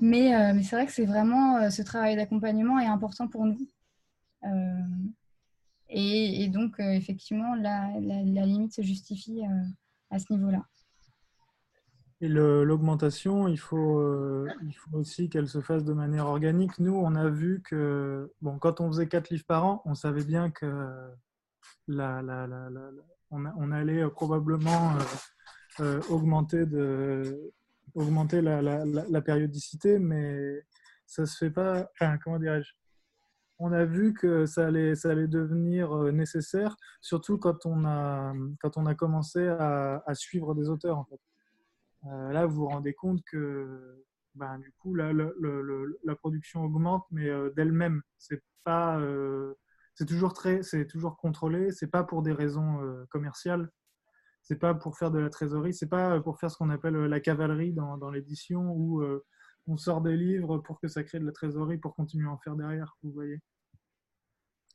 Mais, 0.00 0.34
euh, 0.34 0.52
mais 0.54 0.62
c'est 0.62 0.76
vrai 0.76 0.86
que 0.86 0.92
c'est 0.92 1.04
vraiment 1.04 1.58
euh, 1.58 1.70
ce 1.70 1.82
travail 1.82 2.16
d'accompagnement 2.16 2.78
est 2.78 2.86
important 2.86 3.28
pour 3.28 3.44
nous. 3.44 3.58
Euh, 4.44 4.48
et, 5.90 6.48
donc, 6.48 6.76
effectivement, 6.78 7.54
la, 7.56 7.90
la, 8.00 8.46
limite 8.46 8.72
se 8.72 8.82
justifie 8.82 9.42
à 10.10 10.20
ce 10.20 10.32
niveau-là. 10.32 10.64
Et 12.20 12.28
l'augmentation, 12.28 13.48
il, 13.48 13.54
il 13.54 13.58
faut 13.58 14.48
aussi 14.92 15.28
qu'elle 15.28 15.48
se 15.48 15.60
fasse 15.60 15.82
de 15.84 15.92
manière 15.92 16.26
organique. 16.26 16.78
Nous, 16.78 16.94
on 16.94 17.16
a 17.16 17.28
vu 17.28 17.60
que 17.62 18.32
bon, 18.40 18.56
quand 18.58 18.80
on 18.80 18.86
faisait 18.86 19.08
4 19.08 19.30
livres 19.30 19.46
par 19.46 19.64
an, 19.64 19.82
on 19.84 19.96
savait 19.96 20.22
bien 20.22 20.50
que 20.52 21.10
la, 21.88 22.22
on, 23.32 23.72
allait 23.72 24.08
probablement 24.10 24.92
augmenter 26.08 26.66
de, 26.66 27.52
augmenter 27.94 28.40
la, 28.40 28.62
la, 28.62 29.20
périodicité, 29.22 29.98
mais 29.98 30.62
ça 31.06 31.26
se 31.26 31.36
fait 31.36 31.50
pas. 31.50 31.90
Comment 32.22 32.38
dirais-je? 32.38 32.72
On 33.58 33.72
a 33.72 33.84
vu 33.84 34.14
que 34.14 34.46
ça 34.46 34.68
allait, 34.68 34.94
ça 34.94 35.10
allait 35.10 35.28
devenir 35.28 35.92
euh, 35.94 36.12
nécessaire, 36.12 36.76
surtout 37.02 37.36
quand 37.36 37.66
on 37.66 37.84
a, 37.84 38.32
quand 38.60 38.78
on 38.78 38.86
a 38.86 38.94
commencé 38.94 39.46
à, 39.48 40.02
suivre 40.14 40.54
des 40.54 40.70
auteurs. 40.70 41.04
Euh, 42.06 42.32
là, 42.32 42.46
vous 42.46 42.56
vous 42.56 42.68
rendez 42.68 42.94
compte 42.94 43.22
que 43.30 44.02
ben, 44.34 44.58
du 44.58 44.72
coup, 44.78 44.94
la, 44.94 45.12
la 45.12 46.16
production 46.16 46.64
augmente, 46.64 47.04
mais 47.10 47.28
euh, 47.28 47.50
d'elle-même. 47.50 48.00
C'est 48.16 48.42
pas, 48.64 49.00
c'est 49.94 50.06
toujours 50.06 50.32
très, 50.32 50.62
c'est 50.62 50.86
toujours 50.86 51.16
contrôlé. 51.16 51.70
C'est 51.70 51.86
pas 51.90 52.04
pour 52.04 52.22
des 52.22 52.32
raisons 52.32 52.78
commerciales 53.10 53.70
c'est 54.42 54.58
pas 54.58 54.74
pour 54.74 54.98
faire 54.98 55.10
de 55.10 55.18
la 55.18 55.30
trésorerie, 55.30 55.74
c'est 55.74 55.88
pas 55.88 56.20
pour 56.20 56.38
faire 56.38 56.50
ce 56.50 56.56
qu'on 56.56 56.70
appelle 56.70 56.96
euh, 56.96 57.08
la 57.08 57.20
cavalerie 57.20 57.72
dans, 57.72 57.96
dans 57.96 58.10
l'édition 58.10 58.72
où 58.72 59.02
euh, 59.02 59.24
on 59.66 59.76
sort 59.76 60.00
des 60.00 60.16
livres 60.16 60.58
pour 60.58 60.80
que 60.80 60.88
ça 60.88 61.04
crée 61.04 61.20
de 61.20 61.26
la 61.26 61.32
trésorerie 61.32 61.78
pour 61.78 61.94
continuer 61.94 62.26
à 62.26 62.32
en 62.32 62.38
faire 62.38 62.56
derrière, 62.56 62.96
vous 63.02 63.12
voyez. 63.12 63.40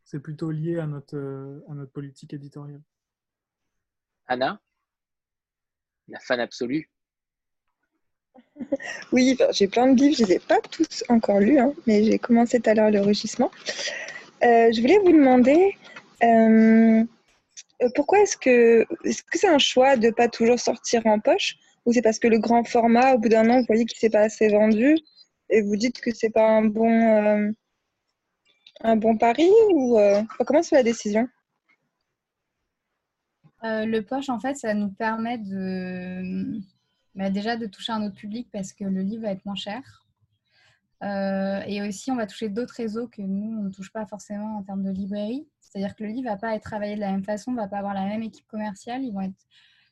C'est 0.03 0.19
plutôt 0.19 0.51
lié 0.51 0.77
à 0.77 0.85
notre, 0.85 1.17
euh, 1.17 1.59
à 1.69 1.73
notre 1.73 1.91
politique 1.91 2.33
éditoriale. 2.33 2.81
Anna, 4.27 4.61
la 6.07 6.19
fan 6.19 6.39
absolue. 6.39 6.89
Oui, 9.11 9.37
j'ai 9.51 9.67
plein 9.67 9.93
de 9.93 9.99
livres, 9.99 10.17
je 10.17 10.23
ne 10.23 10.27
les 10.27 10.33
ai 10.35 10.39
pas 10.39 10.59
tous 10.61 11.03
encore 11.09 11.39
lus, 11.39 11.57
hein, 11.57 11.73
mais 11.87 12.03
j'ai 12.03 12.19
commencé 12.19 12.59
tout 12.59 12.69
à 12.69 12.73
l'heure 12.73 12.91
le 12.91 13.01
rugissement. 13.01 13.49
je 14.41 14.81
voulais 14.81 14.99
vous 14.99 15.11
demander, 15.11 15.77
euh, 16.23 17.03
pourquoi 17.95 18.19
est-ce 18.21 18.37
que 18.37 18.85
c'est 19.33 19.47
un 19.47 19.57
choix 19.57 19.97
de 19.97 20.09
pas 20.09 20.27
toujours 20.27 20.59
sortir 20.59 21.05
en 21.05 21.19
poche 21.19 21.55
ou 21.85 21.93
c'est 21.93 22.01
parce 22.01 22.19
que 22.19 22.27
le 22.27 22.39
grand 22.39 22.63
format, 22.63 23.13
au 23.13 23.19
bout 23.19 23.29
d'un 23.29 23.49
an, 23.49 23.59
vous 23.59 23.65
voyez 23.67 23.85
qu'il 23.85 23.97
s'est 23.97 24.09
pas 24.09 24.21
assez 24.21 24.47
vendu 24.47 24.97
et 25.49 25.61
vous 25.61 25.75
dites 25.75 26.01
que 26.01 26.13
c'est 26.13 26.31
pas 26.31 26.47
un 26.47 26.65
bon 26.65 26.89
euh, 26.89 27.51
un 28.81 28.95
bon 28.95 29.17
pari 29.17 29.49
ou 29.71 29.99
euh, 29.99 30.21
comment 30.45 30.63
se 30.63 30.75
la 30.75 30.83
décision? 30.83 31.27
Le 33.67 34.01
poche, 34.01 34.29
en 34.29 34.39
fait, 34.39 34.55
ça 34.55 34.75
nous 34.75 34.89
permet 34.89 35.39
de 35.39 36.61
bah, 37.15 37.31
déjà 37.31 37.57
de 37.57 37.65
toucher 37.65 37.93
un 37.93 38.05
autre 38.05 38.15
public 38.15 38.47
parce 38.51 38.73
que 38.73 38.83
le 38.83 39.01
livre 39.01 39.23
va 39.23 39.31
être 39.31 39.43
moins 39.43 39.55
cher. 39.55 40.04
Et 41.01 41.81
aussi, 41.87 42.11
on 42.11 42.15
va 42.15 42.25
toucher 42.25 42.49
d'autres 42.49 42.75
réseaux 42.75 43.07
que 43.07 43.21
nous, 43.21 43.59
on 43.59 43.63
ne 43.63 43.69
touche 43.69 43.91
pas 43.91 44.05
forcément 44.05 44.57
en 44.57 44.63
termes 44.63 44.83
de 44.83 44.91
librairie. 44.91 45.47
C'est-à-dire 45.59 45.95
que 45.95 46.03
le 46.03 46.09
livre 46.09 46.29
ne 46.29 46.29
va 46.29 46.37
pas 46.37 46.55
être 46.55 46.63
travaillé 46.63 46.95
de 46.95 47.01
la 47.01 47.11
même 47.11 47.23
façon, 47.23 47.51
ne 47.51 47.57
va 47.57 47.67
pas 47.67 47.79
avoir 47.79 47.93
la 47.93 48.05
même 48.05 48.23
équipe 48.23 48.47
commerciale. 48.47 49.03
Ils 49.03 49.11
vont 49.11 49.21
être 49.21 49.35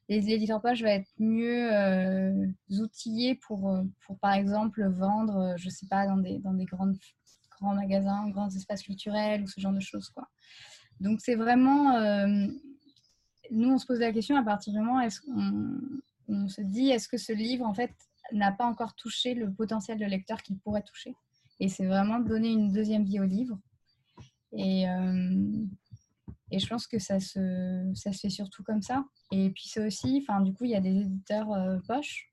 l'éditeur 0.09 0.61
poche 0.61 0.81
va 0.81 0.91
être 0.91 1.09
mieux 1.19 1.71
euh, 1.73 2.47
outillé 2.69 3.35
pour, 3.35 3.69
euh, 3.69 3.83
pour, 4.05 4.17
par 4.19 4.33
exemple, 4.33 4.85
vendre, 4.89 5.37
euh, 5.37 5.53
je 5.57 5.69
sais 5.69 5.87
pas, 5.87 6.05
dans 6.05 6.17
des, 6.17 6.39
dans 6.39 6.53
des 6.53 6.65
grandes, 6.65 6.97
grands 7.51 7.73
magasins, 7.73 8.29
grands 8.29 8.49
espaces 8.49 8.83
culturels 8.83 9.43
ou 9.43 9.47
ce 9.47 9.59
genre 9.59 9.73
de 9.73 9.79
choses. 9.79 10.09
Quoi. 10.09 10.27
Donc, 10.99 11.21
c'est 11.21 11.35
vraiment. 11.35 11.99
nous, 13.51 13.69
on 13.69 13.77
se 13.77 13.85
pose 13.85 13.99
la 13.99 14.11
question 14.11 14.35
à 14.35 14.43
partir 14.43 14.73
du 14.73 14.79
moment 14.79 15.01
où 15.05 15.09
on, 15.35 15.79
on 16.27 16.47
se 16.47 16.61
dit 16.61 16.89
est-ce 16.89 17.07
que 17.07 17.17
ce 17.17 17.33
livre, 17.33 17.65
en 17.65 17.73
fait, 17.73 17.91
n'a 18.31 18.51
pas 18.51 18.65
encore 18.65 18.95
touché 18.95 19.33
le 19.33 19.51
potentiel 19.51 19.97
de 19.99 20.05
lecteur 20.05 20.41
qu'il 20.41 20.57
pourrait 20.57 20.83
toucher 20.83 21.15
Et 21.59 21.69
c'est 21.69 21.85
vraiment 21.85 22.19
donner 22.19 22.51
une 22.51 22.71
deuxième 22.71 23.03
vie 23.03 23.19
au 23.19 23.25
livre. 23.25 23.59
Et, 24.53 24.85
et 26.53 26.59
je 26.59 26.67
pense 26.67 26.85
que 26.85 26.99
ça 26.99 27.19
se, 27.19 27.91
ça 27.95 28.13
se 28.13 28.19
fait 28.19 28.29
surtout 28.29 28.61
comme 28.61 28.83
ça. 28.83 29.03
Et 29.31 29.49
puis 29.49 29.63
c'est 29.67 29.83
aussi, 29.83 30.19
enfin 30.21 30.39
du 30.39 30.53
coup, 30.53 30.65
il 30.65 30.69
y 30.69 30.75
a 30.75 30.81
des 30.81 30.95
éditeurs 31.01 31.51
euh, 31.51 31.79
poches 31.87 32.31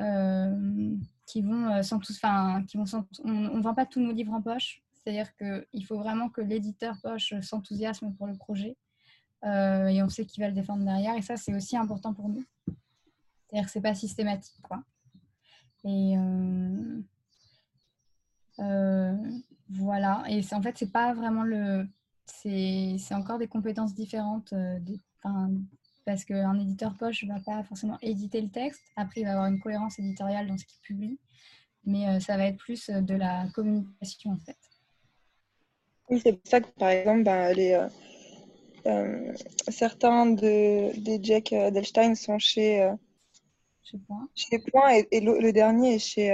euh, 0.00 0.94
qui 1.24 1.40
vont 1.40 1.70
euh, 1.70 1.82
sans 1.82 1.98
tous, 1.98 2.14
enfin 2.16 2.62
qui 2.68 2.76
vont 2.76 2.84
on 3.24 3.30
ne 3.30 3.62
vend 3.62 3.74
pas 3.74 3.86
tous 3.86 4.00
nos 4.00 4.12
livres 4.12 4.34
en 4.34 4.42
poche. 4.42 4.82
C'est-à-dire 4.92 5.34
qu'il 5.36 5.86
faut 5.86 5.96
vraiment 5.96 6.28
que 6.28 6.42
l'éditeur 6.42 6.96
poche 7.02 7.32
s'enthousiasme 7.40 8.12
pour 8.12 8.26
le 8.26 8.36
projet 8.36 8.76
et 9.44 10.02
on 10.02 10.08
sait 10.08 10.26
qui 10.26 10.40
va 10.40 10.48
le 10.48 10.52
défendre 10.52 10.84
derrière. 10.84 11.16
Et 11.16 11.22
ça, 11.22 11.36
c'est 11.36 11.54
aussi 11.54 11.76
important 11.76 12.12
pour 12.12 12.28
nous. 12.28 12.44
C'est-à-dire 12.66 13.64
que 13.64 13.70
c'est 13.70 13.80
pas 13.80 13.94
systématique, 13.94 14.60
quoi. 14.60 14.82
Et 15.84 16.16
voilà. 19.70 20.22
Et 20.28 20.42
en 20.52 20.62
fait, 20.62 20.76
c'est 20.78 20.92
pas 20.92 21.12
vraiment 21.14 21.44
le 21.44 21.86
c'est 22.42 23.14
encore 23.14 23.38
des 23.38 23.48
compétences 23.48 23.94
différentes. 23.94 24.52
Euh, 24.52 24.78
parce 26.04 26.24
qu'un 26.24 26.58
éditeur 26.58 26.96
poche 26.96 27.24
ne 27.24 27.34
va 27.34 27.40
pas 27.40 27.62
forcément 27.64 27.98
éditer 28.00 28.40
le 28.40 28.48
texte. 28.48 28.82
Après, 28.96 29.20
il 29.20 29.24
va 29.24 29.32
avoir 29.32 29.46
une 29.46 29.60
cohérence 29.60 29.98
éditoriale 29.98 30.46
dans 30.46 30.56
ce 30.56 30.64
qu'il 30.64 30.80
publie. 30.80 31.18
Mais 31.84 32.08
euh, 32.08 32.20
ça 32.20 32.36
va 32.36 32.46
être 32.46 32.56
plus 32.56 32.88
euh, 32.88 33.00
de 33.00 33.14
la 33.14 33.46
communication, 33.54 34.30
en 34.32 34.38
fait. 34.38 34.56
Oui, 36.08 36.20
c'est 36.22 36.32
pour 36.32 36.50
ça 36.50 36.60
que, 36.60 36.68
par 36.78 36.88
exemple, 36.88 37.24
ben, 37.24 37.90
certains 39.68 40.26
de, 40.26 40.98
des 40.98 41.20
Jack 41.22 41.50
Delstein 41.50 42.14
sont 42.14 42.38
chez, 42.38 42.90
chez 43.90 43.98
Point, 43.98 44.28
chez 44.34 44.58
Point 44.58 45.02
et, 45.10 45.20
le, 45.20 45.52
dernier 45.52 45.94
est 45.94 45.98
chez, 45.98 46.30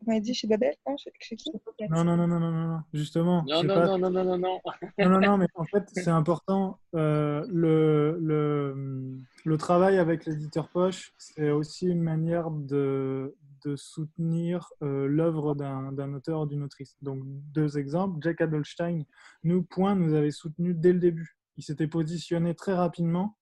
vous 0.00 0.06
m'avez 0.06 0.20
dit 0.20 0.34
chez 0.34 0.46
Babel 0.46 0.74
non, 0.86 0.96
chez, 0.96 1.10
qui? 1.36 1.50
Non, 1.90 2.04
non, 2.04 2.16
non, 2.16 2.28
non, 2.28 2.38
non, 2.38 2.50
non, 2.50 2.80
justement. 2.92 3.44
Non, 3.48 3.62
non, 3.62 3.74
non, 3.74 3.98
non, 3.98 4.10
non, 4.10 4.24
non, 4.24 4.38
non. 4.38 4.60
non, 4.98 5.08
non, 5.08 5.20
non, 5.20 5.38
mais 5.38 5.46
en 5.54 5.64
fait, 5.64 5.84
c'est 5.92 6.08
important. 6.08 6.78
Euh, 6.94 7.44
le, 7.48 8.16
le, 8.20 9.18
le, 9.44 9.56
travail 9.56 9.98
avec 9.98 10.24
l'éditeur 10.24 10.68
poche, 10.68 11.12
c'est 11.18 11.50
aussi 11.50 11.88
une 11.88 12.02
manière 12.02 12.50
de, 12.50 13.36
de 13.64 13.76
soutenir 13.76 14.70
euh, 14.82 15.08
l'œuvre 15.08 15.54
d'un 15.54 16.14
auteur 16.14 16.42
ou 16.42 16.46
d'une 16.46 16.62
autrice. 16.62 16.96
Donc, 17.02 17.20
deux 17.24 17.76
exemples. 17.78 18.18
Jack 18.22 18.40
Adelstein, 18.40 19.02
nous, 19.42 19.62
Point, 19.64 19.96
nous 19.96 20.14
avait 20.14 20.30
soutenu 20.30 20.74
dès 20.74 20.92
le 20.92 21.00
début. 21.00 21.36
Il 21.56 21.64
s'était 21.64 21.88
positionné 21.88 22.54
très 22.54 22.74
rapidement, 22.74 23.36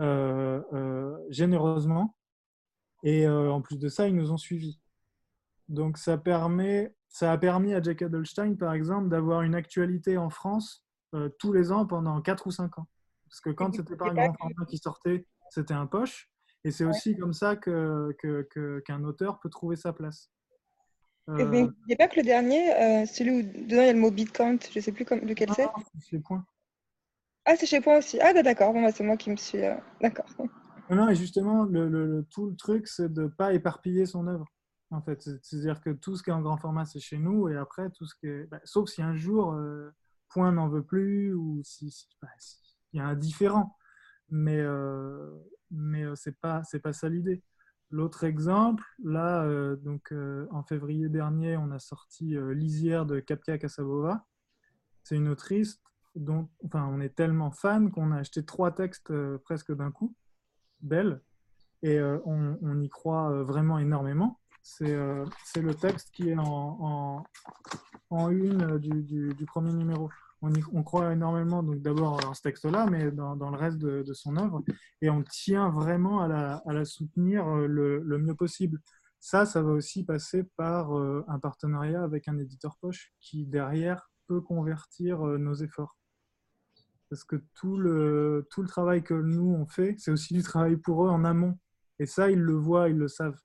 euh, 0.00 0.60
euh 0.74 1.16
généreusement. 1.30 2.14
Et 3.06 3.24
euh, 3.24 3.52
en 3.52 3.60
plus 3.60 3.78
de 3.78 3.88
ça, 3.88 4.08
ils 4.08 4.16
nous 4.16 4.32
ont 4.32 4.36
suivis. 4.36 4.80
Donc 5.68 5.96
ça, 5.96 6.18
permet, 6.18 6.92
ça 7.08 7.30
a 7.30 7.38
permis 7.38 7.72
à 7.72 7.80
Jack 7.80 8.02
Adelstein, 8.02 8.56
par 8.56 8.74
exemple, 8.74 9.08
d'avoir 9.08 9.42
une 9.42 9.54
actualité 9.54 10.18
en 10.18 10.28
France 10.28 10.84
euh, 11.14 11.28
tous 11.38 11.52
les 11.52 11.70
ans 11.70 11.86
pendant 11.86 12.20
4 12.20 12.48
ou 12.48 12.50
5 12.50 12.80
ans. 12.80 12.88
Parce 13.28 13.40
que 13.40 13.50
quand 13.50 13.72
c'était 13.72 13.94
pas 13.94 14.10
un 14.10 14.14
grand 14.14 14.34
format 14.36 14.66
qui 14.68 14.78
sortait, 14.78 15.24
c'était 15.50 15.72
un 15.72 15.86
poche. 15.86 16.28
Et 16.64 16.72
c'est 16.72 16.84
aussi 16.84 17.16
comme 17.16 17.32
ça 17.32 17.54
qu'un 17.54 18.10
que, 18.18 18.42
que, 18.50 19.02
auteur 19.04 19.38
peut 19.38 19.50
trouver 19.50 19.76
sa 19.76 19.92
place. 19.92 20.32
Euh... 21.28 21.68
N'y 21.86 21.94
a 21.94 21.96
pas 21.96 22.08
que 22.08 22.16
le 22.16 22.24
dernier, 22.24 22.74
euh, 22.74 23.06
celui 23.06 23.30
où 23.30 23.42
dedans 23.42 23.82
il 23.82 23.86
y 23.86 23.88
a 23.88 23.92
le 23.92 24.00
mot 24.00 24.10
Bitcoin, 24.10 24.58
je 24.60 24.76
ne 24.76 24.82
sais 24.82 24.90
plus 24.90 25.04
comme, 25.04 25.20
lequel 25.20 25.52
c'est. 25.54 25.68
C'est 25.94 26.10
chez 26.10 26.18
Point. 26.18 26.44
Ah, 27.44 27.54
c'est 27.54 27.66
chez 27.66 27.80
Point 27.80 27.98
aussi. 27.98 28.18
Ah, 28.20 28.32
bah, 28.34 28.42
d'accord, 28.42 28.72
bon, 28.72 28.82
bah, 28.82 28.90
c'est 28.90 29.04
moi 29.04 29.16
qui 29.16 29.30
me 29.30 29.36
suis. 29.36 29.62
Euh, 29.62 29.76
d'accord. 30.00 30.26
Non, 30.90 31.08
et 31.08 31.14
justement, 31.14 31.64
le, 31.64 32.24
tout 32.30 32.50
le 32.50 32.56
truc, 32.56 32.86
c'est 32.86 33.12
de 33.12 33.22
ne 33.22 33.28
pas 33.28 33.52
éparpiller 33.52 34.06
son 34.06 34.26
œuvre 34.26 34.46
en 34.90 35.02
fait. 35.02 35.28
C'est-à-dire 35.42 35.80
que 35.80 35.90
tout 35.90 36.16
ce 36.16 36.22
qui 36.22 36.30
est 36.30 36.32
en 36.32 36.42
grand 36.42 36.56
format, 36.56 36.84
c'est 36.84 37.00
chez 37.00 37.18
nous, 37.18 37.48
et 37.48 37.56
après, 37.56 37.90
tout 37.90 38.06
ce 38.06 38.14
qui 38.14 38.26
est... 38.26 38.46
Bah, 38.46 38.60
sauf 38.64 38.88
si 38.88 39.02
un 39.02 39.16
jour, 39.16 39.52
euh, 39.52 39.90
Point 40.28 40.52
n'en 40.52 40.68
veut 40.68 40.82
plus, 40.82 41.34
ou 41.34 41.60
si, 41.64 42.08
bah, 42.20 42.28
y 42.92 43.00
a 43.00 43.06
un 43.06 43.14
différent. 43.14 43.76
Mais, 44.28 44.58
euh, 44.58 45.30
mais 45.70 46.04
euh, 46.04 46.14
c'est 46.16 46.38
pas, 46.40 46.62
c'est 46.64 46.80
pas 46.80 46.92
ça 46.92 47.08
l'idée. 47.08 47.42
L'autre 47.90 48.24
exemple, 48.24 48.84
là, 49.02 49.44
euh, 49.44 49.76
donc 49.76 50.12
en 50.50 50.64
février 50.64 51.08
dernier, 51.08 51.56
on 51.56 51.70
a 51.70 51.78
sorti 51.78 52.36
Lisière 52.52 53.06
de 53.06 53.20
Kapka 53.20 53.58
Kasabova. 53.58 54.26
C'est 55.04 55.16
une 55.16 55.28
autrice 55.28 55.80
dont, 56.16 56.48
enfin, 56.64 56.88
on 56.90 57.00
est 57.00 57.14
tellement 57.14 57.52
fan 57.52 57.92
qu'on 57.92 58.10
a 58.10 58.18
acheté 58.18 58.44
trois 58.44 58.72
textes 58.72 59.12
presque 59.44 59.72
d'un 59.72 59.92
coup, 59.92 60.16
belle, 60.86 61.20
et 61.82 62.00
on, 62.00 62.58
on, 62.62 62.80
y 62.80 62.88
croit 62.88 63.42
vraiment 63.42 63.78
énormément. 63.78 64.40
Euh, 64.82 65.24
c'est 65.44 65.62
le 65.62 65.74
texte 65.74 66.10
qui 66.12 66.30
est 66.30 66.38
en, 66.38 67.24
en, 68.10 68.30
une 68.30 68.78
du, 68.78 69.02
du, 69.34 69.46
premier 69.46 69.72
numéro. 69.72 70.10
On, 70.42 70.52
on, 70.72 70.82
croit 70.82 71.12
énormément, 71.12 71.62
donc 71.62 71.80
d'abord 71.80 72.20
dans 72.20 72.34
ce 72.34 72.42
texte-là, 72.42 72.86
mais 72.86 73.10
dans, 73.10 73.36
dans, 73.36 73.50
le 73.50 73.56
reste 73.56 73.78
de, 73.78 74.02
de, 74.02 74.12
son 74.12 74.36
œuvre, 74.36 74.62
et 75.00 75.08
on 75.08 75.22
tient 75.22 75.70
vraiment 75.70 76.20
à 76.20 76.28
la, 76.28 76.56
à 76.66 76.72
la 76.72 76.84
soutenir 76.84 77.46
euh, 77.48 77.66
le, 77.66 78.00
le, 78.00 78.18
mieux 78.18 78.34
possible. 78.34 78.80
Ça, 79.18 79.46
ça 79.46 79.62
va 79.62 79.70
aussi 79.70 80.04
passer 80.04 80.44
par 80.56 80.96
euh, 80.96 81.24
un 81.28 81.38
partenariat 81.38 82.02
avec 82.02 82.28
un 82.28 82.38
éditeur 82.38 82.76
poche 82.80 83.12
qui, 83.20 83.46
derrière, 83.46 84.10
peut 84.26 84.40
convertir 84.40 85.20
nos 85.20 85.54
efforts. 85.54 85.96
Parce 87.08 87.24
que 87.24 87.36
tout 87.54 87.76
le, 87.76 88.48
tout 88.50 88.62
le 88.62 88.68
travail 88.68 89.02
que 89.02 89.14
nous, 89.14 89.54
on 89.54 89.66
fait, 89.66 89.94
c'est 89.98 90.10
aussi 90.10 90.34
du 90.34 90.42
travail 90.42 90.76
pour 90.76 91.04
eux 91.04 91.08
en 91.08 91.24
amont. 91.24 91.56
Et 91.98 92.06
ça, 92.06 92.30
ils 92.30 92.40
le 92.40 92.54
voient, 92.54 92.88
ils 92.88 92.96
le 92.96 93.08
savent. 93.08 93.40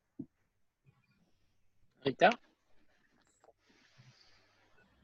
Rita 2.03 2.31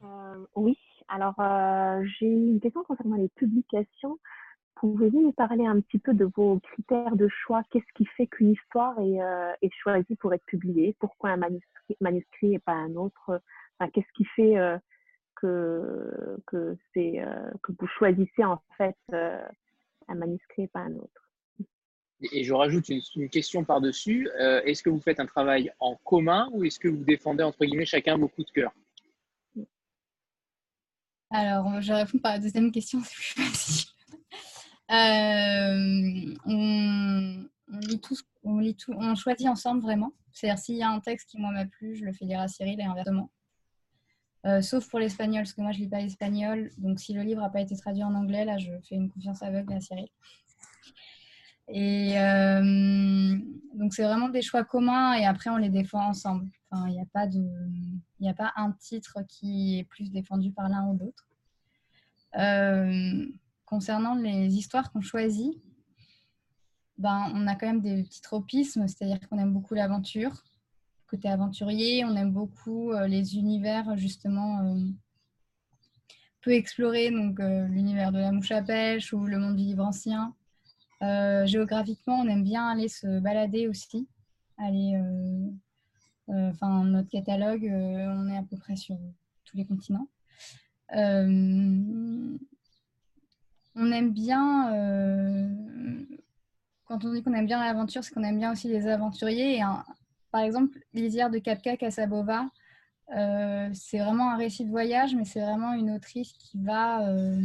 euh, 0.02 0.46
Oui, 0.56 0.76
alors 1.06 1.38
euh, 1.38 2.04
j'ai 2.18 2.26
une 2.26 2.60
question 2.60 2.82
concernant 2.82 3.16
les 3.16 3.28
publications. 3.28 4.18
Pouvez-vous 4.74 5.22
nous 5.22 5.32
parler 5.32 5.66
un 5.66 5.80
petit 5.80 5.98
peu 5.98 6.14
de 6.14 6.28
vos 6.36 6.58
critères 6.60 7.16
de 7.16 7.28
choix? 7.28 7.62
Qu'est-ce 7.70 7.92
qui 7.94 8.06
fait 8.16 8.26
qu'une 8.26 8.52
histoire 8.52 8.98
est, 8.98 9.22
euh, 9.22 9.52
est, 9.62 9.72
choisie 9.74 10.16
pour 10.16 10.34
être 10.34 10.44
publiée? 10.44 10.96
Pourquoi 10.98 11.30
un 11.30 11.36
manuscrit, 11.36 11.96
manuscrit 12.00 12.54
et 12.54 12.58
pas 12.58 12.74
un 12.74 12.94
autre? 12.96 13.40
Enfin, 13.78 13.90
Qu'est-ce 13.90 14.12
qui 14.14 14.24
fait 14.24 14.56
que, 15.40 16.36
que, 16.46 16.76
que 16.94 17.72
vous 17.78 17.86
choisissez 17.98 18.44
en 18.44 18.60
fait 18.76 18.96
un 19.12 20.14
manuscrit 20.14 20.62
et 20.62 20.68
pas 20.68 20.80
un 20.80 20.94
autre 20.96 21.28
et 22.32 22.44
je 22.44 22.52
rajoute 22.52 22.88
une, 22.88 23.28
question 23.28 23.64
par-dessus. 23.64 24.28
Euh, 24.40 24.62
est-ce 24.64 24.82
que 24.82 24.90
vous 24.90 25.00
faites 25.00 25.20
un 25.20 25.26
travail 25.26 25.70
en 25.78 25.96
commun 25.96 26.48
ou 26.52 26.64
est-ce 26.64 26.78
que 26.78 26.88
vous 26.88 27.04
défendez, 27.04 27.42
entre 27.42 27.64
guillemets, 27.64 27.86
chacun 27.86 28.16
vos 28.16 28.28
coups 28.28 28.46
de 28.48 28.52
cœur? 28.52 28.72
Alors, 31.30 31.80
je 31.80 31.92
réponds 31.92 32.18
par 32.18 32.32
la 32.32 32.38
deuxième 32.38 32.72
question, 32.72 33.00
c'est 33.04 33.14
plus 33.14 33.42
facile. 33.42 33.90
Euh, 34.90 36.34
on, 36.46 37.46
lit 37.80 38.00
tous, 38.00 38.24
on, 38.42 38.58
lit 38.58 38.74
tout, 38.74 38.94
on 38.96 39.14
choisit 39.14 39.46
ensemble 39.46 39.82
vraiment. 39.82 40.12
C'est-à-dire, 40.32 40.58
s'il 40.58 40.76
y 40.76 40.82
a 40.82 40.88
un 40.88 41.00
texte 41.00 41.28
qui 41.28 41.38
m'a 41.38 41.66
plu, 41.66 41.96
je 41.96 42.04
le 42.04 42.12
fais 42.12 42.24
lire 42.24 42.40
à 42.40 42.48
Cyril 42.48 42.80
et 42.80 42.84
inversement. 42.84 43.30
Euh, 44.46 44.62
sauf 44.62 44.88
pour 44.88 45.00
l'espagnol, 45.00 45.42
parce 45.42 45.52
que 45.52 45.60
moi 45.60 45.72
je 45.72 45.78
ne 45.78 45.84
lis 45.84 45.90
pas 45.90 46.00
l'espagnol. 46.00 46.70
Donc 46.78 47.00
si 47.00 47.12
le 47.12 47.22
livre 47.22 47.40
n'a 47.40 47.50
pas 47.50 47.60
été 47.60 47.76
traduit 47.76 48.04
en 48.04 48.14
anglais, 48.14 48.44
là 48.44 48.58
je 48.58 48.70
fais 48.88 48.94
une 48.94 49.10
confiance 49.10 49.42
aveugle 49.42 49.72
à 49.72 49.80
Cyril. 49.80 50.08
Et 51.68 52.18
euh, 52.18 53.36
donc, 53.74 53.92
c'est 53.92 54.02
vraiment 54.02 54.28
des 54.28 54.42
choix 54.42 54.64
communs 54.64 55.14
et 55.14 55.26
après, 55.26 55.50
on 55.50 55.56
les 55.56 55.68
défend 55.68 56.02
ensemble. 56.02 56.48
Enfin, 56.70 56.88
il 56.88 56.94
n'y 56.94 57.00
a, 57.00 57.06
pas 57.12 57.26
de, 57.26 57.44
a 58.26 58.34
pas 58.34 58.52
un 58.56 58.72
titre 58.72 59.18
qui 59.28 59.78
est 59.78 59.84
plus 59.84 60.10
défendu 60.10 60.50
par 60.50 60.68
l'un 60.68 60.86
ou 60.88 60.96
l'autre. 60.96 61.28
Euh, 62.38 63.26
concernant 63.66 64.14
les 64.14 64.56
histoires 64.56 64.90
qu'on 64.92 65.02
choisit, 65.02 65.62
ben, 66.96 67.30
on 67.34 67.46
a 67.46 67.54
quand 67.54 67.66
même 67.66 67.80
des 67.80 68.02
petits 68.02 68.22
tropismes, 68.22 68.88
c'est-à-dire 68.88 69.20
qu'on 69.28 69.38
aime 69.38 69.52
beaucoup 69.52 69.74
l'aventure, 69.74 70.42
côté 71.08 71.28
aventurier, 71.28 72.04
on 72.04 72.14
aime 72.16 72.32
beaucoup 72.32 72.92
euh, 72.92 73.06
les 73.06 73.36
univers 73.36 73.96
justement 73.96 74.76
peu 76.42 76.52
explorés, 76.52 77.10
donc 77.10 77.38
l'univers 77.40 78.12
de 78.12 78.18
la 78.18 78.30
mouche 78.30 78.52
à 78.52 78.62
pêche 78.62 79.12
ou 79.12 79.26
le 79.26 79.38
monde 79.38 79.56
du 79.56 79.64
livre 79.64 79.84
ancien. 79.84 80.34
Euh, 81.02 81.46
géographiquement, 81.46 82.20
on 82.20 82.28
aime 82.28 82.42
bien 82.42 82.66
aller 82.68 82.88
se 82.88 83.20
balader 83.20 83.68
aussi. 83.68 84.08
Aller, 84.56 84.96
euh, 84.96 85.48
euh, 86.30 86.50
enfin, 86.50 86.84
notre 86.84 87.08
catalogue, 87.08 87.64
on 87.64 88.28
est 88.28 88.36
à 88.36 88.42
peu 88.42 88.56
près 88.56 88.76
sur 88.76 88.96
tous 89.44 89.56
les 89.56 89.64
continents. 89.64 90.08
on 90.92 92.38
aime 93.92 94.10
bien 94.12 95.54
quand 96.84 97.04
on 97.04 97.12
dit 97.12 97.22
qu'on 97.22 97.34
aime 97.34 97.46
bien 97.46 97.60
l'aventure, 97.62 98.02
c'est 98.02 98.14
qu'on 98.14 98.24
aime 98.24 98.38
bien 98.38 98.52
aussi 98.52 98.68
les 98.68 98.86
aventuriers. 98.86 99.58
Et 99.58 99.62
par 100.30 100.42
exemple, 100.42 100.78
Lisière 100.92 101.30
de 101.30 101.38
Kapka 101.38 101.76
Casabova, 101.76 102.46
euh, 103.16 103.70
c'est 103.72 103.98
vraiment 103.98 104.32
un 104.32 104.36
récit 104.36 104.64
de 104.64 104.70
voyage, 104.70 105.14
mais 105.14 105.24
c'est 105.24 105.40
vraiment 105.40 105.72
une 105.72 105.90
autrice 105.90 106.32
qui 106.32 106.62
va. 106.62 107.08
Euh, 107.08 107.40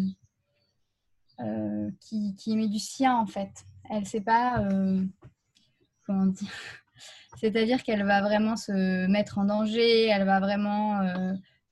euh, 1.40 1.90
qui, 2.00 2.56
met 2.56 2.68
du 2.68 2.80
sien 2.80 3.16
en 3.18 3.26
fait. 3.26 3.66
Elle 3.90 4.06
sait 4.06 4.22
pas. 4.22 4.68
comment 6.06 6.28
dire 6.28 6.52
C'est-à-dire 7.40 7.84
qu'elle 7.84 8.06
va 8.06 8.22
vraiment 8.22 8.56
se 8.56 9.08
mettre 9.08 9.40
en 9.40 9.46
danger, 9.46 10.08
elle 10.08 10.26
va 10.26 10.40
vraiment. 10.40 11.02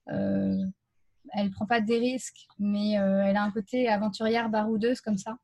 elle 0.07 1.51
prend 1.51 1.65
pas 1.65 1.79
des 1.79 1.99
risques, 1.99 2.47
mais 2.59 2.93
elle 2.93 3.38
a 3.38 3.43
un 3.43 3.51
côté 3.51 3.88
aventurière 3.88 4.49
baroudeuse 4.49 5.01
comme 5.01 5.17
ça. 5.17 5.38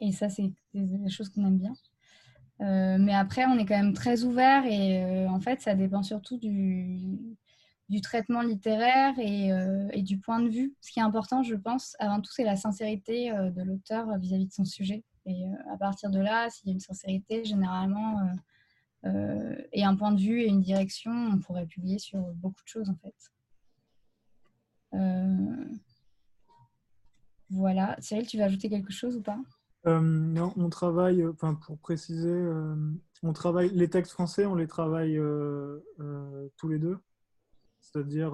Et 0.00 0.12
ça, 0.12 0.28
c'est 0.28 0.52
des 0.74 1.10
choses 1.10 1.30
qu'on 1.30 1.46
aime 1.46 1.58
bien. 1.58 1.74
Euh, 2.60 2.98
mais 2.98 3.14
après, 3.14 3.46
on 3.46 3.58
est 3.58 3.64
quand 3.64 3.76
même 3.76 3.94
très 3.94 4.22
ouvert 4.24 4.66
et 4.66 5.02
euh, 5.02 5.28
en 5.28 5.40
fait, 5.40 5.60
ça 5.62 5.74
dépend 5.74 6.02
surtout 6.02 6.36
du, 6.36 7.18
du 7.88 8.02
traitement 8.02 8.42
littéraire 8.42 9.18
et, 9.18 9.50
euh, 9.52 9.88
et, 9.92 10.02
du 10.02 10.18
point 10.18 10.40
de 10.40 10.50
vue. 10.50 10.74
Ce 10.82 10.92
qui 10.92 11.00
est 11.00 11.02
important, 11.02 11.42
je 11.42 11.54
pense, 11.54 11.96
avant 11.98 12.20
tout, 12.20 12.30
c'est 12.32 12.44
la 12.44 12.56
sincérité 12.56 13.30
de 13.30 13.62
l'auteur 13.62 14.06
vis-à-vis 14.18 14.46
de 14.46 14.52
son 14.52 14.64
sujet. 14.66 15.04
Et 15.24 15.44
à 15.72 15.76
partir 15.78 16.10
de 16.10 16.20
là, 16.20 16.50
s'il 16.50 16.68
y 16.68 16.70
a 16.70 16.74
une 16.74 16.80
sincérité, 16.80 17.44
généralement, 17.44 18.20
et 19.04 19.84
un 19.84 19.96
point 19.96 20.12
de 20.12 20.20
vue 20.20 20.40
et 20.42 20.48
une 20.48 20.60
direction, 20.60 21.12
on 21.12 21.38
pourrait 21.38 21.66
publier 21.66 21.98
sur 21.98 22.20
beaucoup 22.34 22.62
de 22.62 22.68
choses, 22.68 22.90
en 22.90 22.96
fait. 22.96 23.14
Voilà. 27.50 27.96
Cyril, 28.00 28.26
tu 28.26 28.36
veux 28.36 28.44
ajouter 28.44 28.68
quelque 28.68 28.92
chose 28.92 29.16
ou 29.16 29.22
pas? 29.22 29.38
Non, 29.84 30.52
on 30.56 30.68
travaille, 30.68 31.22
euh, 31.22 31.32
enfin 31.32 31.54
pour 31.54 31.78
préciser, 31.78 32.28
euh, 32.28 32.74
on 33.22 33.32
travaille 33.32 33.70
les 33.70 33.88
textes 33.88 34.12
français, 34.12 34.46
on 34.46 34.54
les 34.54 34.66
travaille 34.66 35.20
tous 36.56 36.68
les 36.68 36.78
deux. 36.78 36.98
C'est-à-dire, 37.80 38.32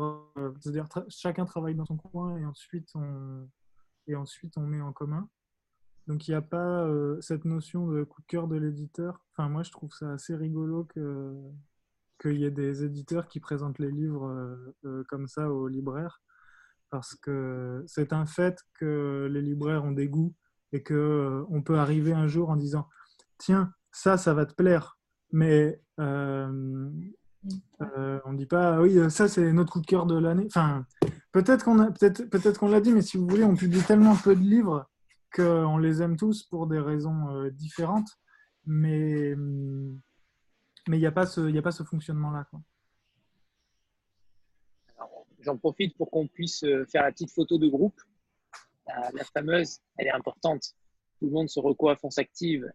c'est-à-dire 0.60 0.88
chacun 1.08 1.44
travaille 1.44 1.74
dans 1.74 1.86
son 1.86 1.96
coin 1.96 2.36
et 2.36 2.44
ensuite 2.44 2.88
on, 2.94 3.48
et 4.06 4.16
ensuite 4.16 4.58
on 4.58 4.66
met 4.66 4.80
en 4.80 4.92
commun. 4.92 5.28
Donc 6.08 6.28
il 6.28 6.32
n'y 6.32 6.36
a 6.36 6.42
pas 6.42 6.88
cette 7.20 7.44
notion 7.44 7.88
de 7.88 8.04
coup 8.04 8.22
de 8.22 8.26
cœur 8.26 8.48
de 8.48 8.56
l'éditeur. 8.56 9.24
Enfin 9.32 9.48
moi 9.48 9.62
je 9.62 9.70
trouve 9.70 9.92
ça 9.92 10.12
assez 10.12 10.34
rigolo 10.34 10.84
que 10.84 11.34
qu'il 12.20 12.38
y 12.38 12.44
ait 12.44 12.50
des 12.50 12.84
éditeurs 12.84 13.28
qui 13.28 13.40
présentent 13.40 13.78
les 13.78 13.90
livres 13.90 14.74
comme 15.08 15.28
ça 15.28 15.50
aux 15.50 15.68
libraires 15.68 16.20
parce 16.90 17.14
que 17.14 17.84
c'est 17.86 18.12
un 18.12 18.26
fait 18.26 18.58
que 18.74 19.28
les 19.30 19.42
libraires 19.42 19.84
ont 19.84 19.92
des 19.92 20.08
goûts 20.08 20.34
et 20.72 20.82
que 20.82 20.94
euh, 20.94 21.44
on 21.50 21.62
peut 21.62 21.78
arriver 21.78 22.12
un 22.12 22.26
jour 22.26 22.50
en 22.50 22.56
disant 22.56 22.88
tiens 23.38 23.72
ça 23.92 24.16
ça 24.16 24.34
va 24.34 24.46
te 24.46 24.54
plaire 24.54 24.98
mais 25.32 25.80
euh, 26.00 26.90
euh, 27.80 28.20
on 28.24 28.32
ne 28.32 28.38
dit 28.38 28.46
pas 28.46 28.80
oui 28.80 28.98
ça 29.10 29.28
c'est 29.28 29.52
notre 29.52 29.72
coup 29.72 29.80
de 29.80 29.86
cœur 29.86 30.06
de 30.06 30.18
l'année. 30.18 30.46
Enfin 30.46 30.84
peut-être 31.32 31.64
qu'on 31.64 31.78
a 31.78 31.90
peut-être 31.90 32.24
peut-être 32.24 32.58
qu'on 32.58 32.68
l'a 32.68 32.80
dit 32.80 32.92
mais 32.92 33.02
si 33.02 33.16
vous 33.16 33.26
voulez 33.26 33.44
on 33.44 33.54
publie 33.54 33.82
tellement 33.82 34.16
peu 34.16 34.34
de 34.34 34.40
livres 34.40 34.88
qu'on 35.34 35.78
les 35.78 36.02
aime 36.02 36.16
tous 36.16 36.42
pour 36.44 36.66
des 36.66 36.78
raisons 36.78 37.48
différentes 37.50 38.08
mais 38.64 39.34
mais 40.88 40.96
il 40.96 41.00
n'y 41.00 41.06
a 41.06 41.12
pas 41.12 41.26
ce 41.26 41.48
il 41.48 41.56
a 41.56 41.62
pas 41.62 41.72
ce 41.72 41.82
fonctionnement 41.82 42.30
là 42.30 42.46
J'en 45.40 45.56
profite 45.56 45.96
pour 45.96 46.10
qu'on 46.10 46.26
puisse 46.26 46.64
faire 46.88 47.04
la 47.04 47.12
petite 47.12 47.30
photo 47.30 47.56
de 47.56 47.68
groupe 47.68 48.00
la, 48.86 49.24
fameuse, 49.24 49.80
elle 49.96 50.08
est 50.08 50.12
importante. 50.12 50.74
Tout 51.18 51.26
le 51.26 51.32
monde 51.32 51.48
se 51.48 51.60
recoiffe, 51.60 52.04
on 52.04 52.10
s'active. 52.10 52.70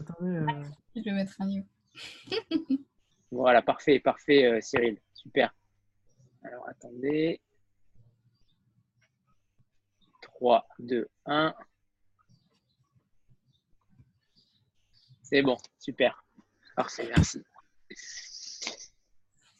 Attendez, 0.00 0.36
euh, 0.36 0.64
Je 0.94 1.02
vais 1.02 1.12
mettre 1.12 1.40
un 1.40 1.46
new. 1.46 1.64
voilà, 3.30 3.62
parfait, 3.62 3.98
parfait, 4.00 4.44
euh, 4.44 4.60
Cyril. 4.60 4.98
Super. 5.14 5.54
Alors, 6.42 6.68
attendez. 6.68 7.40
3, 10.20 10.66
2, 10.78 11.08
1. 11.24 11.54
C'est 15.22 15.42
bon, 15.42 15.56
super. 15.78 16.24
Parfait, 16.76 17.08
merci. 17.08 17.42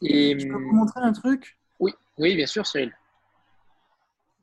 Et, 0.02 0.38
je 0.38 0.46
peux 0.46 0.52
vous 0.52 0.74
montrer 0.74 1.00
un 1.00 1.12
truc? 1.12 1.58
Oui, 1.80 1.92
oui, 2.18 2.36
bien 2.36 2.46
sûr, 2.46 2.66
Cyril. 2.66 2.94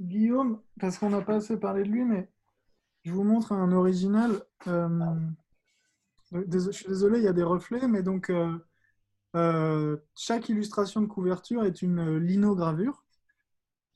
Guillaume, 0.02 0.60
parce 0.80 0.98
qu'on 0.98 1.10
n'a 1.10 1.22
pas 1.22 1.36
assez 1.36 1.57
parlé 1.57 1.84
de 1.84 1.90
lui, 1.90 2.03
mais 2.03 2.30
je 3.03 3.11
vous 3.11 3.24
montre 3.24 3.52
un 3.52 3.72
original. 3.72 4.41
Euh, 4.68 5.15
je 6.32 6.72
suis 6.72 6.88
désolé, 6.88 7.20
il 7.20 7.26
y 7.26 7.28
a 7.28 7.34
des 7.34 7.44
reflets, 7.44 7.88
mais 7.88 8.02
donc 8.02 8.30
euh, 8.30 8.57
euh, 9.36 9.98
chaque 10.15 10.49
illustration 10.49 11.02
de 11.02 11.07
couverture 11.07 11.64
est 11.65 11.82
une 11.82 12.18
linogravure. 12.18 13.03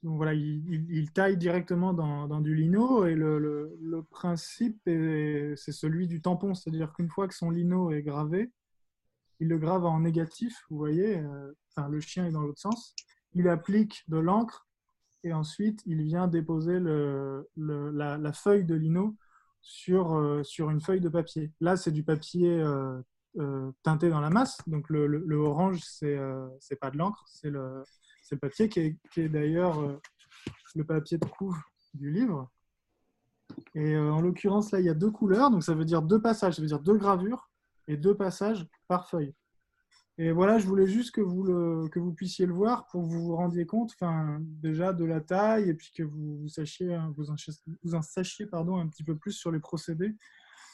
Donc 0.04 0.18
voilà, 0.18 0.34
il, 0.34 1.12
taille 1.12 1.38
directement 1.38 1.94
dans, 1.94 2.40
du 2.40 2.54
lino 2.54 3.06
et 3.06 3.16
le, 3.16 4.06
principe 4.12 4.80
c'est 4.86 5.72
celui 5.72 6.08
du 6.08 6.22
tampon, 6.22 6.54
c'est-à-dire 6.54 6.94
qu'une 6.94 7.10
fois 7.10 7.28
que 7.28 7.34
son 7.34 7.50
lino 7.50 7.92
est 7.92 8.04
gravé, 8.04 8.52
il 9.40 9.48
le 9.48 9.58
grave 9.58 9.86
en 9.86 10.00
négatif, 10.02 10.66
vous 10.70 10.78
voyez, 10.78 11.22
enfin, 11.72 11.90
le 11.90 12.00
chien 12.00 12.28
est 12.28 12.32
dans 12.32 12.42
l'autre 12.42 12.60
sens. 12.60 12.96
Il 13.34 13.50
applique 13.50 14.04
de 14.08 14.18
l'encre 14.18 14.67
et 15.28 15.34
ensuite 15.34 15.84
il 15.86 16.02
vient 16.04 16.28
déposer 16.28 16.80
la, 16.80 18.34
feuille 18.34 18.66
de 18.66 18.76
lino 18.76 19.16
sur, 19.62 20.16
euh, 20.16 20.44
sur 20.44 20.70
une 20.70 20.82
feuille 20.82 21.02
de 21.02 21.10
papier. 21.10 21.52
Là, 21.60 21.76
c'est 21.76 21.92
du 21.92 22.04
papier 22.04 22.62
euh, 22.62 23.02
euh, 23.38 23.72
teinté 23.84 24.10
dans 24.10 24.22
la 24.22 24.30
masse, 24.30 24.58
donc 24.68 24.90
le, 24.90 25.36
orange, 25.36 25.82
c'est 25.84 26.18
c'est 26.60 26.78
pas 26.78 26.90
de 26.90 26.98
l'encre, 26.98 27.24
c'est 27.28 27.50
le, 27.50 27.84
le, 28.32 28.38
papier 28.38 28.70
qui 28.70 28.80
est, 28.80 28.98
qui 29.12 29.22
est 29.22 29.30
d'ailleurs 29.30 30.00
le 30.76 30.84
papier 30.84 31.18
de 31.18 31.26
couve 31.26 31.58
du 31.94 32.12
livre. 32.12 32.50
Et 33.76 33.98
en 33.98 34.22
l'occurrence, 34.22 34.72
là, 34.72 34.80
il 34.80 34.86
y 34.86 34.90
a 34.90 34.94
deux 34.94 35.12
couleurs, 35.12 35.52
donc 35.52 35.64
ça 35.64 35.74
veut 35.74 35.86
dire 35.86 36.02
deux 36.02 36.22
passages, 36.22 36.56
ça 36.56 36.62
veut 36.62 36.68
dire 36.68 36.80
deux 36.80 36.98
gravures 36.98 37.50
et 37.88 37.98
deux 37.98 38.16
passages 38.16 38.66
par 38.88 39.10
feuille. 39.10 39.34
Et 40.20 40.32
voilà, 40.32 40.58
je 40.58 40.66
voulais 40.66 40.88
juste 40.88 41.12
que 41.12 41.22
vous, 41.22 41.44
le, 41.44 41.88
que 41.90 42.00
vous 42.00 42.12
puissiez 42.12 42.48
le 42.48 42.54
voir 42.54 42.88
pour 42.88 43.04
que 43.04 43.08
vous 43.08 43.24
vous 43.24 43.36
rendiez 43.36 43.68
compte 43.68 43.92
enfin, 43.94 44.40
déjà 44.42 44.92
de 44.92 45.06
la 45.06 45.22
taille 45.22 45.70
et 45.70 45.76
puis 45.76 45.92
que 45.96 46.02
vous, 46.02 46.48
sachiez, 46.48 46.96
hein, 46.96 47.14
vous 47.16 47.30
en, 47.30 47.36
vous 47.84 47.94
en 47.94 48.02
sachiez 48.02 48.48
pardon, 48.48 48.78
un 48.78 48.88
petit 48.88 49.04
peu 49.04 49.16
plus 49.16 49.34
sur 49.34 49.52
les 49.52 49.60
procédés. 49.60 50.16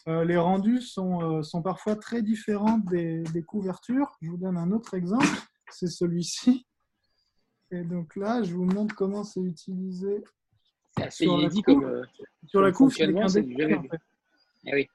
Euh, 0.08 0.24
les 0.24 0.38
rendus 0.38 0.82
sont, 0.82 1.22
euh, 1.22 1.44
sont 1.44 1.62
parfois 1.62 1.96
très 1.96 2.22
différents 2.22 2.78
des, 2.78 3.24
des, 3.34 3.42
couvertures. 3.42 4.18
Je 4.22 4.30
vous 4.32 4.38
donne 4.38 4.58
un 4.58 4.72
autre 4.72 4.94
exemple, 4.94 5.26
c'est 5.72 5.88
celui-ci. 5.88 6.66
Et 7.72 7.84
donc 7.84 8.16
là, 8.16 8.44
je 8.44 8.54
vous 8.54 8.66
montre 8.66 8.96
comment 8.96 9.24
c'est 9.24 9.42
utilisé. 9.42 10.24
C'est 10.98 11.04
assez 11.04 11.26
inédit 11.26 11.62
comme, 11.64 11.84
euh, 11.84 12.04
sur 12.46 12.62
la 12.62 12.68
un 12.68 13.24
en 13.24 13.30
fait. 13.30 14.00
Eh 14.66 14.74
oui. 14.74 14.88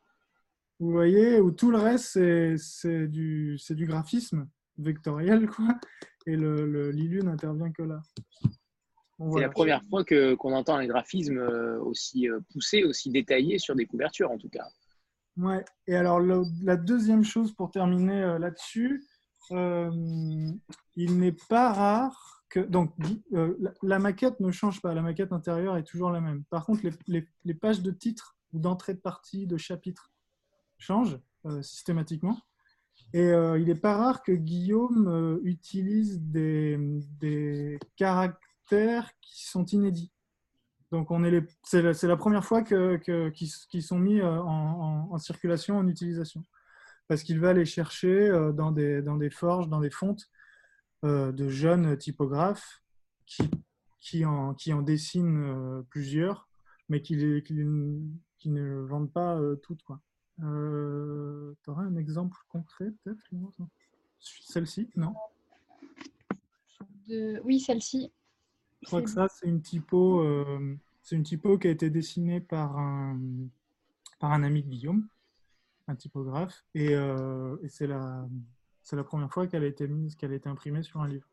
Vous 0.81 0.93
voyez, 0.93 1.41
où 1.41 1.51
tout 1.51 1.71
le 1.71 1.79
reste, 1.79 2.19
c'est 2.57 3.09
du, 3.09 3.59
du 3.71 3.87
graphisme 3.87 4.49
vectoriel, 4.79 5.49
quoi. 5.49 5.79
Et 6.27 6.37
le, 6.37 6.91
l'ILU 6.91 7.23
n'intervient 7.23 7.73
que 7.73 7.83
là. 7.83 8.03
c'est 9.19 9.41
la 9.41 9.49
première 9.49 9.83
fois 9.85 10.05
qu'on 10.05 10.53
entend 10.53 10.77
un 10.77 10.87
graphisme 10.87 11.39
euh, 11.39 11.81
aussi 11.81 12.29
euh, 12.29 12.41
poussé, 12.53 12.85
aussi 12.85 13.11
détaillé 13.11 13.59
sur 13.59 13.75
des 13.75 13.87
couvertures, 13.87 14.31
en 14.31 14.39
tout 14.39 14.49
cas. 14.49 14.69
Ouais. 15.37 15.65
Et 15.87 15.97
alors, 15.97 16.21
la 16.21 16.77
deuxième 16.77 17.25
chose 17.25 17.53
pour 17.53 17.71
terminer 17.71 18.23
euh, 18.23 18.39
là-dessus, 18.39 19.05
il 19.51 21.19
n'est 21.19 21.37
pas 21.49 21.73
rare 21.73 22.45
que. 22.51 22.61
Donc, 22.61 22.93
la, 23.83 23.99
maquette 23.99 24.39
ne 24.41 24.51
change 24.51 24.83
pas. 24.83 24.93
La 24.93 25.01
maquette 25.01 25.33
intérieure 25.33 25.77
est 25.77 25.85
toujours 25.85 26.11
la 26.11 26.21
même. 26.21 26.45
Par 26.51 26.67
contre, 26.67 26.85
les, 26.85 26.93
les, 27.07 27.27
les 27.45 27.55
pages 27.55 27.81
de 27.81 27.91
titre 27.91 28.37
ou 28.53 28.59
d'entrée 28.59 28.93
de 28.93 29.01
partie, 29.01 29.47
de 29.47 29.57
chapitre, 29.57 30.11
change 30.79 31.19
euh, 31.47 31.63
systématiquement. 31.63 32.39
Et 33.13 33.23
euh, 33.23 33.59
il 33.59 33.67
n'est 33.67 33.75
pas 33.75 33.97
rare 33.97 34.23
que 34.23 34.33
Guillaume 34.33 35.09
euh, 35.09 35.41
utilise 35.45 36.21
des, 36.21 36.77
des, 37.21 37.79
caractères 37.97 39.11
qui 39.21 39.47
sont 39.47 39.65
inédits. 39.67 40.13
Donc 40.91 41.09
c'est 41.65 41.83
la, 41.83 41.93
la, 42.03 42.17
première 42.17 42.45
fois 42.45 42.63
que, 42.63 42.97
qu'ils, 43.29 43.83
sont 43.83 43.99
mis 43.99 44.23
en, 44.23 45.09
en, 45.11 45.19
circulation, 45.19 45.79
en 45.79 45.87
utilisation. 45.87 46.43
Parce 47.09 47.23
qu'il 47.23 47.41
va 47.41 47.53
les 47.53 47.67
chercher 47.67 48.31
dans 48.55 48.73
des, 48.73 49.03
dans 49.03 49.17
des 49.17 49.31
forges, 49.31 49.69
dans 49.69 49.81
des 49.81 49.91
fontes 49.91 50.31
de 51.03 51.49
jeunes 51.49 51.97
typographes 51.99 52.83
qui, 53.27 53.51
qui, 54.01 54.25
en, 54.25 54.55
qui 54.55 54.73
en 54.73 54.81
dessinent 54.81 55.85
plusieurs, 55.91 56.49
mais 56.89 57.03
qui, 57.03 57.17
ne 57.17 58.81
vendent 58.87 59.13
pas 59.13 59.39
toutes. 59.63 59.83
Quoi. 59.83 60.01
Euh, 60.43 61.55
tu 61.63 61.71
auras 61.71 61.83
un 61.83 61.97
exemple 61.97 62.37
concret 62.49 62.93
peut-être 63.03 63.21
Celle-ci? 64.21 64.89
Non? 64.97 65.15
Oui, 67.45 67.61
celle-ci. 67.61 68.13
Je 68.83 68.87
crois 68.87 69.03
que 69.03 69.11
ça, 69.11 69.29
c'est 69.29 69.49
une 69.49 69.63
typo. 69.63 70.21
Euh, 70.21 70.77
c'est 71.03 71.17
une 71.17 71.23
typo 71.23 71.59
qui 71.59 71.69
a 71.69 71.71
été 71.71 71.91
dessinée 71.91 72.41
par 72.41 72.79
un, 72.79 73.19
par 74.19 74.33
un 74.33 74.43
ami 74.43 74.63
de 74.63 74.69
Guillaume, 74.69 75.09
un 75.87 75.95
typographe, 75.97 76.65
et, 76.75 76.91
euh, 76.91 77.57
et 77.63 77.69
c'est 77.69 77.87
la, 77.87 78.29
c'est 78.83 78.97
la 78.97 79.05
première 79.05 79.33
fois 79.33 79.47
qu'elle 79.47 79.65
a 79.65 79.67
été 79.69 79.89
mise, 79.89 80.17
qu'elle 80.17 80.33
a 80.33 80.37
été 80.37 80.49
imprimée 80.49 80.83
sur 80.83 81.01
un 81.01 81.09
livre. 81.09 81.27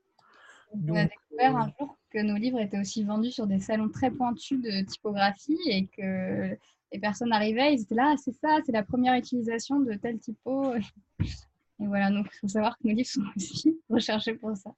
On 0.74 0.96
a 0.96 1.06
découvert 1.06 1.58
un 1.58 1.70
jour 1.78 1.98
que 2.10 2.20
nos 2.20 2.38
livres 2.38 2.60
étaient 2.60 2.80
aussi 2.80 3.04
vendus 3.04 3.32
sur 3.32 3.48
des 3.48 3.60
salons 3.60 3.90
très 3.90 4.12
pointus 4.12 4.62
de 4.62 4.84
typographie 4.86 5.60
et 5.68 5.88
que 5.88 6.58
les 6.96 7.02
personnes 7.02 7.34
arrivaient, 7.34 7.74
ils 7.74 7.82
étaient 7.82 7.96
là, 7.96 8.14
Ah, 8.14 8.18
c'est 8.18 8.34
ça, 8.34 8.60
c'est 8.66 8.72
la 8.72 8.84
première 8.84 9.16
utilisation 9.16 9.80
de 9.80 9.94
tel 9.94 10.18
typo. 10.20 10.74
Et 11.80 11.88
voilà, 11.88 12.10
donc 12.10 12.28
il 12.34 12.38
faut 12.40 12.48
savoir 12.48 12.78
que 12.78 12.88
nos 12.88 12.94
livres 12.94 13.10
sont 13.10 13.24
aussi 13.36 13.78
recherchés 13.90 14.34
pour 14.34 14.56
ça. 14.56 14.72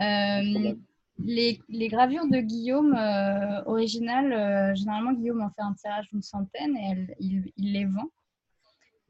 Euh, 0.00 0.74
les, 1.22 1.88
gravures 1.88 2.26
de 2.26 2.40
Guillaume 2.40 2.94
euh, 2.94 3.62
originales, 3.66 4.32
euh, 4.32 4.74
généralement 4.74 5.12
Guillaume 5.12 5.42
en 5.42 5.50
fait 5.50 5.60
un 5.60 5.74
tirage 5.74 6.08
d'une 6.08 6.22
centaine 6.22 6.74
et 6.76 7.14
il, 7.20 7.52
les 7.58 7.84
vend. 7.84 8.10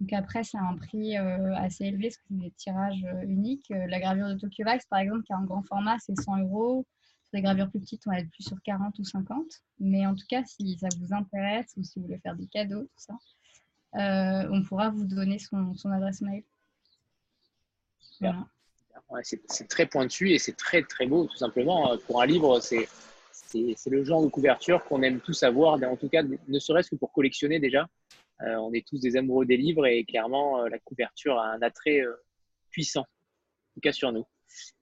Donc 0.00 0.12
après, 0.14 0.42
c'est 0.42 0.58
un 0.58 0.76
prix 0.76 1.16
euh, 1.16 1.54
assez 1.54 1.84
élevé 1.84 2.08
parce 2.08 2.16
que 2.16 2.22
c'est 2.28 2.38
des 2.38 2.50
tirages 2.52 3.06
uniques. 3.22 3.70
La 3.70 4.00
gravure 4.00 4.28
de 4.28 4.34
Tokyo 4.34 4.64
Wax, 4.64 4.86
par 4.86 4.98
exemple, 4.98 5.22
qui 5.22 5.32
est 5.32 5.36
en 5.36 5.44
grand 5.44 5.62
format, 5.62 5.98
c'est 6.00 6.18
100 6.18 6.38
euros. 6.38 6.86
Des 7.32 7.42
gravures 7.42 7.70
plus 7.70 7.80
petites, 7.80 8.02
on 8.06 8.10
va 8.10 8.18
être 8.18 8.30
plus 8.30 8.42
sur 8.42 8.60
40 8.62 8.98
ou 8.98 9.04
50. 9.04 9.44
Mais 9.78 10.06
en 10.06 10.14
tout 10.14 10.26
cas, 10.28 10.42
si 10.44 10.76
ça 10.78 10.88
vous 10.98 11.14
intéresse 11.14 11.72
ou 11.76 11.84
si 11.84 11.98
vous 11.98 12.06
voulez 12.06 12.18
faire 12.18 12.34
des 12.34 12.46
cadeaux, 12.46 12.82
tout 12.82 12.88
ça, 12.96 13.14
euh, 13.96 14.48
on 14.50 14.62
pourra 14.62 14.90
vous 14.90 15.04
donner 15.04 15.38
son, 15.38 15.74
son 15.74 15.90
adresse 15.90 16.20
mail. 16.20 16.44
Voilà. 18.20 18.46
Ouais, 19.08 19.22
c'est 19.24 19.68
très 19.68 19.86
pointu 19.86 20.30
et 20.30 20.38
c'est 20.38 20.56
très 20.56 20.82
très 20.82 21.06
beau, 21.06 21.26
tout 21.26 21.36
simplement. 21.36 21.96
Pour 22.06 22.20
un 22.20 22.26
livre, 22.26 22.60
c'est 22.60 22.86
le 23.86 24.04
genre 24.04 24.22
de 24.22 24.28
couverture 24.28 24.84
qu'on 24.84 25.02
aime 25.02 25.20
tous 25.20 25.42
avoir, 25.42 25.78
mais 25.78 25.86
en 25.86 25.96
tout 25.96 26.08
cas, 26.08 26.22
ne 26.22 26.58
serait-ce 26.58 26.90
que 26.90 26.96
pour 26.96 27.12
collectionner 27.12 27.58
déjà. 27.58 27.88
Euh, 28.42 28.56
on 28.56 28.72
est 28.72 28.86
tous 28.86 29.00
des 29.00 29.16
amoureux 29.16 29.44
des 29.44 29.56
livres 29.56 29.86
et 29.86 30.04
clairement, 30.04 30.62
euh, 30.62 30.68
la 30.68 30.78
couverture 30.78 31.38
a 31.38 31.52
un 31.52 31.60
attrait 31.60 32.00
euh, 32.00 32.14
puissant, 32.70 33.02
en 33.02 33.74
tout 33.74 33.80
cas 33.80 33.92
sur 33.92 34.12
nous. 34.12 34.24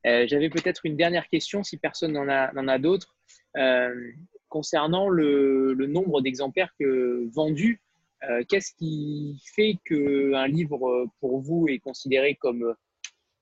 Euh, 0.07 0.27
J'avais 0.27 0.51
peut-être 0.51 0.83
une 0.85 0.97
dernière 0.97 1.29
question, 1.29 1.63
si 1.63 1.77
personne 1.77 2.13
n'en 2.13 2.29
a, 2.29 2.79
d'autres, 2.79 3.17
euh, 3.57 4.13
concernant 4.49 5.09
le, 5.09 5.75
le 5.75 5.87
nombre 5.87 6.21
d'exemplaires 6.21 6.75
que 6.79 7.29
vendus. 7.35 7.81
Euh, 8.29 8.43
Qu'est-ce 8.49 8.75
qui 8.75 9.41
fait 9.55 9.77
qu'un 9.85 10.47
livre, 10.49 11.07
pour 11.21 11.41
vous, 11.41 11.69
est 11.69 11.79
considéré 11.79 12.35
comme 12.35 12.75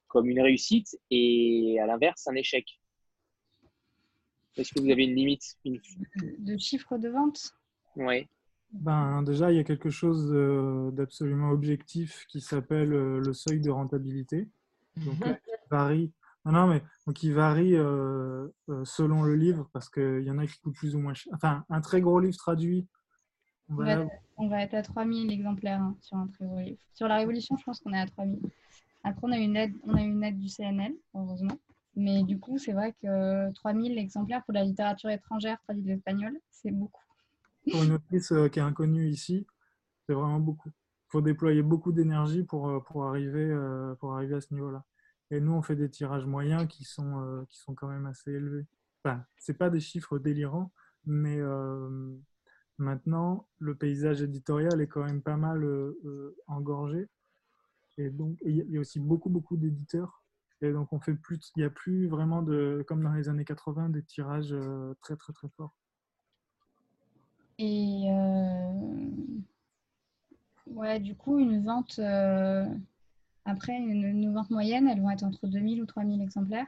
comme 0.09 0.31
une 0.31 0.40
réussite 0.40 0.97
et 1.11 1.78
à 1.81 1.86
l'inverse 1.86 2.27
un 2.28 2.35
échec? 2.36 2.81
Est-ce 4.57 4.73
que 4.73 4.81
vous 4.81 4.90
avez 4.90 5.05
une 5.05 5.15
limite 5.15 5.57
une... 5.65 5.81
De 6.39 6.57
chiffres 6.57 6.97
de 6.97 7.09
vente? 7.09 7.53
Oui. 7.97 8.27
Ben, 8.73 9.23
déjà, 9.23 9.53
il 9.53 9.57
y 9.57 9.61
a 9.61 9.65
quelque 9.65 9.90
chose 9.90 10.31
d'absolument 10.94 11.51
objectif 11.51 12.24
qui 12.28 12.40
s'appelle 12.40 12.89
le 12.89 13.32
seuil 13.32 13.61
de 13.61 13.70
rentabilité. 13.70 14.48
Donc, 14.97 15.19
Mhm. 15.20 15.36
il 15.47 15.69
varie. 15.70 16.12
Non, 16.47 16.52
non, 16.52 16.66
mais 16.68 16.82
donc 17.09 17.24
il 17.24 17.32
varie 17.32 17.74
euh, 17.74 18.47
euh, 18.68 18.85
selon 18.85 19.24
le 19.24 19.35
livre 19.35 19.68
parce 19.73 19.90
qu'il 19.90 20.23
y 20.23 20.31
en 20.31 20.39
a 20.39 20.47
qui 20.47 20.56
coûtent 20.60 20.77
plus 20.77 20.94
ou 20.94 21.01
moins 21.01 21.12
cher. 21.12 21.32
Enfin, 21.35 21.64
un 21.68 21.81
très 21.81 22.01
gros 22.01 22.20
livre 22.20 22.36
traduit, 22.36 22.86
on 23.68 23.74
On 23.74 23.77
va 23.78 23.90
être, 23.90 24.10
on 24.36 24.48
va 24.48 24.62
être 24.62 24.74
à 24.74 24.82
3000 24.82 25.32
exemplaires 25.32 25.81
hein, 25.81 25.97
sur 26.01 26.16
un 26.16 26.28
très 26.28 26.44
gros 26.47 26.60
livre. 26.60 26.78
Sur 26.94 27.09
la 27.09 27.16
Révolution, 27.16 27.56
je 27.56 27.64
pense 27.64 27.81
qu'on 27.81 27.93
est 27.93 27.98
à 27.98 28.06
3000. 28.06 28.39
Après, 29.02 29.20
on 29.24 29.32
a 29.32 29.39
une 29.39 29.56
aide, 29.56 29.73
on 29.82 29.97
a 29.97 30.01
une 30.01 30.23
aide 30.23 30.39
du 30.39 30.48
CNL, 30.48 30.94
heureusement. 31.14 31.59
Mais 31.97 32.23
du 32.23 32.39
coup, 32.39 32.59
c'est 32.59 32.73
vrai 32.73 32.94
que 33.02 33.52
3000 33.55 33.98
exemplaires 33.98 34.44
pour 34.44 34.55
la 34.55 34.62
littérature 34.62 35.10
étrangère 35.10 35.59
traduite 35.62 35.86
de 35.86 35.90
l'espagnol, 35.90 36.39
c'est 36.52 36.70
beaucoup. 36.70 37.02
pour 37.73 37.82
une 37.82 37.93
autrice 37.93 38.31
euh, 38.31 38.48
qui 38.48 38.60
est 38.60 38.62
inconnue 38.62 39.09
ici, 39.09 39.48
c'est 40.06 40.14
vraiment 40.14 40.39
beaucoup. 40.39 40.68
Il 40.68 41.10
faut 41.10 41.23
déployer 41.23 41.62
beaucoup 41.62 41.90
d'énergie 41.90 42.44
pour, 42.44 42.85
pour, 42.85 43.05
arriver, 43.06 43.52
pour 44.01 44.14
arriver 44.14 44.35
à 44.35 44.40
ce 44.40 44.52
niveau-là. 44.52 44.85
Et 45.31 45.40
nous, 45.40 45.53
on 45.53 45.62
fait 45.62 45.77
des 45.77 45.90
tirages 45.90 46.27
moyens 46.27 46.66
qui 46.69 46.85
sont, 46.85 47.20
euh, 47.20 47.44
qui 47.48 47.59
sont 47.59 47.74
quand 47.74 47.89
même 47.89 48.07
assez 48.07 48.32
élevés. 48.32 48.66
Enfin, 49.05 49.24
ce 49.39 49.53
pas 49.53 49.70
des 49.70 49.81
chiffres 49.81 50.19
délirants, 50.19 50.73
mais 51.05 51.36
euh, 51.39 52.16
maintenant, 52.78 53.48
le 53.59 53.74
paysage 53.74 54.23
éditorial 54.23 54.81
est 54.81 54.86
quand 54.86 55.05
même 55.05 55.23
pas 55.23 55.36
mal 55.36 55.65
euh, 55.65 56.36
engorgé. 56.47 57.09
Et 57.98 58.11
donc, 58.11 58.39
il 58.44 58.57
y 58.70 58.77
a- 58.77 58.81
aussi 58.81 59.01
beaucoup, 59.01 59.31
beaucoup 59.31 59.57
d'éditeurs. 59.57 60.23
Et 60.62 60.73
donc, 60.73 60.93
on 60.93 61.01
fait 61.01 61.15
plus, 61.15 61.53
il 61.57 61.61
n'y 61.61 61.65
a 61.65 61.70
plus 61.70 62.07
vraiment 62.09 62.43
de, 62.43 62.85
comme 62.86 63.03
dans 63.03 63.12
les 63.12 63.28
années 63.28 63.44
80, 63.44 63.90
des 63.90 64.03
tirages 64.03 64.55
très, 65.03 65.16
très, 65.16 65.32
très 65.32 65.48
forts. 65.57 65.74
Et 67.59 68.07
ouais, 70.66 71.01
du 71.01 71.15
coup, 71.15 71.39
une 71.39 71.62
vente, 71.65 72.01
après, 73.47 73.73
une, 73.77 74.05
une 74.05 74.32
vente 74.35 74.51
moyenne, 74.51 74.86
elles 74.89 75.01
vont 75.01 75.10
être 75.10 75.23
entre 75.24 75.47
2000 75.47 75.81
ou 75.82 75.86
3000 75.86 76.20
exemplaires. 76.20 76.66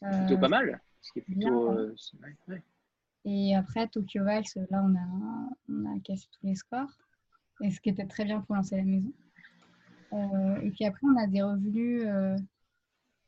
Plutôt 0.00 0.34
Euh, 0.34 0.38
pas 0.38 0.48
mal. 0.48 0.80
Ce 1.00 1.12
qui 1.12 1.20
est 1.20 1.22
plutôt. 1.22 1.70
euh, 1.70 1.94
c'est- 1.96 2.16
ouais, 2.20 2.36
ouais. 2.48 2.62
Et 3.24 3.56
après, 3.56 3.88
Tokyo 3.88 4.22
Vals, 4.24 4.44
là, 4.70 4.84
on 4.84 4.94
a, 4.94 5.48
on 5.68 5.96
a 5.96 6.00
cassé 6.00 6.26
tous 6.32 6.46
les 6.46 6.54
scores. 6.54 6.96
Et 7.62 7.70
ce 7.70 7.80
qui 7.80 7.88
était 7.88 8.06
très 8.06 8.24
bien 8.24 8.40
pour 8.42 8.54
lancer 8.54 8.76
la 8.76 8.84
maison. 8.84 9.12
Euh, 10.12 10.60
et 10.60 10.70
puis 10.70 10.84
après, 10.84 11.06
on 11.06 11.16
a 11.16 11.26
des 11.26 11.42
revenus 11.42 12.02
euh, 12.06 12.36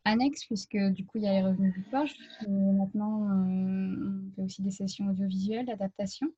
annexes, 0.05 0.45
puisque 0.45 0.77
du 0.77 1.05
coup, 1.07 1.19
il 1.19 1.25
y 1.25 1.29
a 1.29 1.33
les 1.33 1.43
revenus 1.43 1.73
du 1.75 1.83
poche. 1.83 2.15
Et 2.47 2.49
maintenant, 2.51 3.29
euh, 3.31 4.23
on 4.29 4.33
fait 4.37 4.43
aussi 4.43 4.63
des 4.63 4.71
sessions 4.71 5.09
audiovisuelles, 5.09 5.67
d'adaptation. 5.67 6.29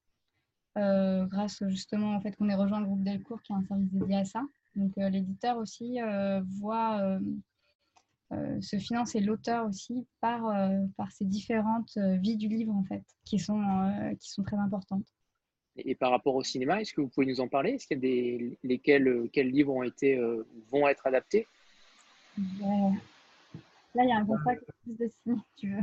grâce 0.76 1.62
justement 1.68 2.16
au 2.16 2.20
fait 2.20 2.34
qu'on 2.36 2.48
ait 2.48 2.54
rejoint 2.54 2.80
le 2.80 2.86
groupe 2.86 3.02
Delcourt, 3.02 3.42
qui 3.42 3.52
a 3.52 3.56
un 3.56 3.64
service 3.64 3.90
dédié 3.90 4.16
à 4.16 4.24
ça. 4.24 4.42
Donc, 4.76 4.92
euh, 4.98 5.08
l'éditeur 5.08 5.56
aussi 5.58 6.00
euh, 6.00 6.40
voit 6.60 7.00
euh, 7.00 7.20
euh, 8.32 8.60
se 8.60 8.76
financer 8.78 9.20
l'auteur 9.20 9.66
aussi 9.66 10.06
par, 10.20 10.46
euh, 10.46 10.78
par 10.96 11.10
ces 11.10 11.24
différentes 11.24 11.96
euh, 11.96 12.16
vies 12.16 12.36
du 12.36 12.48
livre, 12.48 12.74
en 12.74 12.84
fait, 12.84 13.02
qui 13.24 13.38
sont, 13.38 13.60
euh, 13.60 14.14
qui 14.14 14.30
sont 14.30 14.42
très 14.44 14.56
importantes. 14.56 15.06
Et, 15.76 15.94
par 15.94 16.10
rapport 16.10 16.34
au 16.34 16.44
cinéma, 16.44 16.80
est-ce 16.80 16.92
que 16.92 17.00
vous 17.00 17.08
pouvez 17.08 17.26
nous 17.26 17.40
en 17.40 17.48
parler? 17.48 17.70
Est-ce 17.70 17.86
qu'il 17.86 17.96
y 17.96 17.98
a 17.98 18.02
des 18.02 18.58
lesquels 18.62 19.28
quels 19.32 19.50
livres 19.50 19.72
ont 19.72 19.82
été 19.82 20.16
euh, 20.16 20.46
vont 20.70 20.86
être 20.86 21.06
adaptés? 21.06 21.46
Ouais. 22.38 22.92
Là, 23.94 24.04
il 24.04 24.08
y 24.08 24.12
a 24.12 24.18
un 24.18 24.24
contrat 24.26 24.54
qui 24.54 24.62
est 24.62 24.82
plus 24.84 24.98
de 24.98 25.08
signes, 25.08 25.36
si 25.36 25.56
tu 25.56 25.74
veux. 25.74 25.82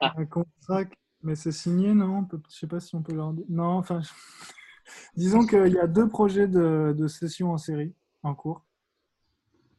Un 0.00 0.26
contrat, 0.26 0.84
mais 1.22 1.34
c'est 1.34 1.52
signé, 1.52 1.94
non? 1.94 2.18
On 2.18 2.24
peut- 2.24 2.40
Je 2.48 2.56
sais 2.56 2.66
pas 2.66 2.80
si 2.80 2.94
on 2.94 3.02
peut 3.02 3.14
leur 3.14 3.32
dire. 3.32 3.44
Non, 3.48 3.78
enfin, 3.78 4.00
disons 5.16 5.44
qu'il 5.46 5.72
y 5.72 5.78
a 5.78 5.86
deux 5.86 6.08
projets 6.08 6.46
de, 6.46 6.94
de 6.96 7.08
session 7.08 7.52
en 7.52 7.58
série 7.58 7.94
en 8.22 8.34
cours. 8.34 8.62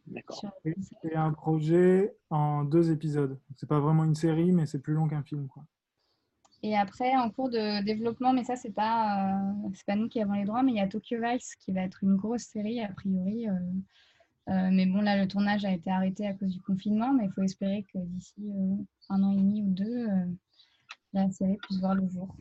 D'accord. 0.07 0.43
Et, 0.65 0.75
et 1.03 1.15
un 1.15 1.31
projet 1.33 2.15
en 2.29 2.63
deux 2.63 2.91
épisodes. 2.91 3.39
C'est 3.55 3.69
pas 3.69 3.79
vraiment 3.79 4.03
une 4.03 4.15
série, 4.15 4.51
mais 4.51 4.65
c'est 4.65 4.79
plus 4.79 4.93
long 4.93 5.07
qu'un 5.07 5.23
film. 5.23 5.47
Quoi. 5.47 5.63
Et 6.63 6.75
après, 6.75 7.15
en 7.15 7.29
cours 7.29 7.49
de 7.49 7.83
développement, 7.85 8.33
mais 8.33 8.43
ça, 8.43 8.55
c'est 8.55 8.71
pas, 8.73 9.33
euh, 9.33 9.69
c'est 9.73 9.85
pas 9.85 9.95
nous 9.95 10.09
qui 10.09 10.21
avons 10.21 10.33
les 10.33 10.45
droits, 10.45 10.63
mais 10.63 10.71
il 10.71 10.77
y 10.77 10.81
a 10.81 10.87
Tokyo 10.87 11.17
Vice 11.21 11.55
qui 11.55 11.71
va 11.71 11.81
être 11.81 12.03
une 12.03 12.15
grosse 12.15 12.43
série, 12.43 12.81
a 12.81 12.89
priori. 12.89 13.47
euh, 13.47 13.53
euh, 14.49 14.69
mais 14.71 14.85
bon, 14.87 15.01
là, 15.01 15.15
le 15.15 15.27
tournage 15.27 15.63
a 15.63 15.71
été 15.71 15.91
arrêté 15.91 16.25
à 16.25 16.33
cause 16.33 16.51
du 16.51 16.61
confinement, 16.61 17.13
mais 17.13 17.25
il 17.25 17.31
faut 17.31 17.43
espérer 17.43 17.85
que 17.93 17.99
d'ici 17.99 18.33
euh, 18.39 18.75
un 19.09 19.23
an 19.23 19.31
et 19.31 19.37
demi 19.37 19.61
ou 19.61 19.69
deux, 19.69 20.09
euh, 20.09 20.25
la 21.13 21.29
série 21.31 21.57
puisse 21.57 21.79
voir 21.79 21.93
le 21.93 22.09
jour. 22.09 22.35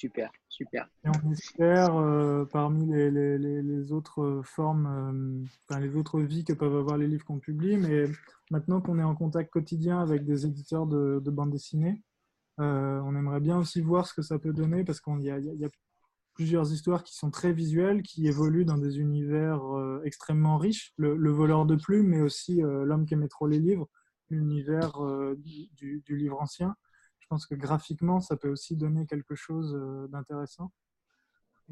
Super, 0.00 0.32
super. 0.48 0.88
Et 1.04 1.10
on 1.10 1.30
espère, 1.30 1.94
euh, 1.94 2.46
parmi 2.46 2.86
les, 2.86 3.92
autres 3.92 4.40
formes, 4.42 5.46
euh, 5.68 5.78
les 5.78 5.94
autres 5.94 6.20
vies 6.20 6.42
que 6.42 6.54
peuvent 6.54 6.74
avoir 6.74 6.96
les 6.96 7.06
livres 7.06 7.26
qu'on 7.26 7.38
publie, 7.38 7.76
mais 7.76 8.06
maintenant 8.50 8.80
qu'on 8.80 8.98
est 8.98 9.02
en 9.02 9.14
contact 9.14 9.52
quotidien 9.52 10.00
avec 10.00 10.24
des 10.24 10.46
éditeurs 10.46 10.86
de, 10.86 11.20
de 11.22 11.30
bande 11.30 11.50
dessinée, 11.50 12.02
euh, 12.60 12.98
on 13.04 13.14
aimerait 13.14 13.40
bien 13.40 13.58
aussi 13.58 13.82
voir 13.82 14.06
ce 14.06 14.14
que 14.14 14.22
ça 14.22 14.38
peut 14.38 14.54
donner 14.54 14.84
parce 14.84 15.02
qu'il 15.02 15.20
y, 15.20 15.30
a- 15.30 15.68
plusieurs 16.32 16.72
histoires 16.72 17.04
qui 17.04 17.14
sont 17.14 17.30
très 17.30 17.52
visuelles, 17.52 18.00
qui 18.00 18.26
évoluent 18.26 18.64
dans 18.64 18.78
des 18.78 19.00
univers 19.00 19.60
extrêmement 20.04 20.56
riches. 20.56 20.94
Le, 20.96 21.14
le 21.14 21.30
voleur 21.30 21.66
de 21.66 21.76
plumes, 21.76 22.06
mais 22.06 22.22
aussi 22.22 22.62
l'homme 22.62 23.04
qui 23.04 23.12
aimait 23.12 23.28
trop 23.28 23.46
les 23.46 23.58
livres, 23.58 23.90
l'univers 24.30 24.98
du 25.36 26.02
livre 26.08 26.40
ancien. 26.40 26.74
Je 27.30 27.36
pense 27.36 27.46
que 27.46 27.54
graphiquement, 27.54 28.20
ça 28.20 28.36
peut 28.36 28.48
aussi 28.48 28.74
donner 28.74 29.06
quelque 29.06 29.36
chose 29.36 29.72
euh, 29.76 30.08
d'intéressant. 30.08 30.72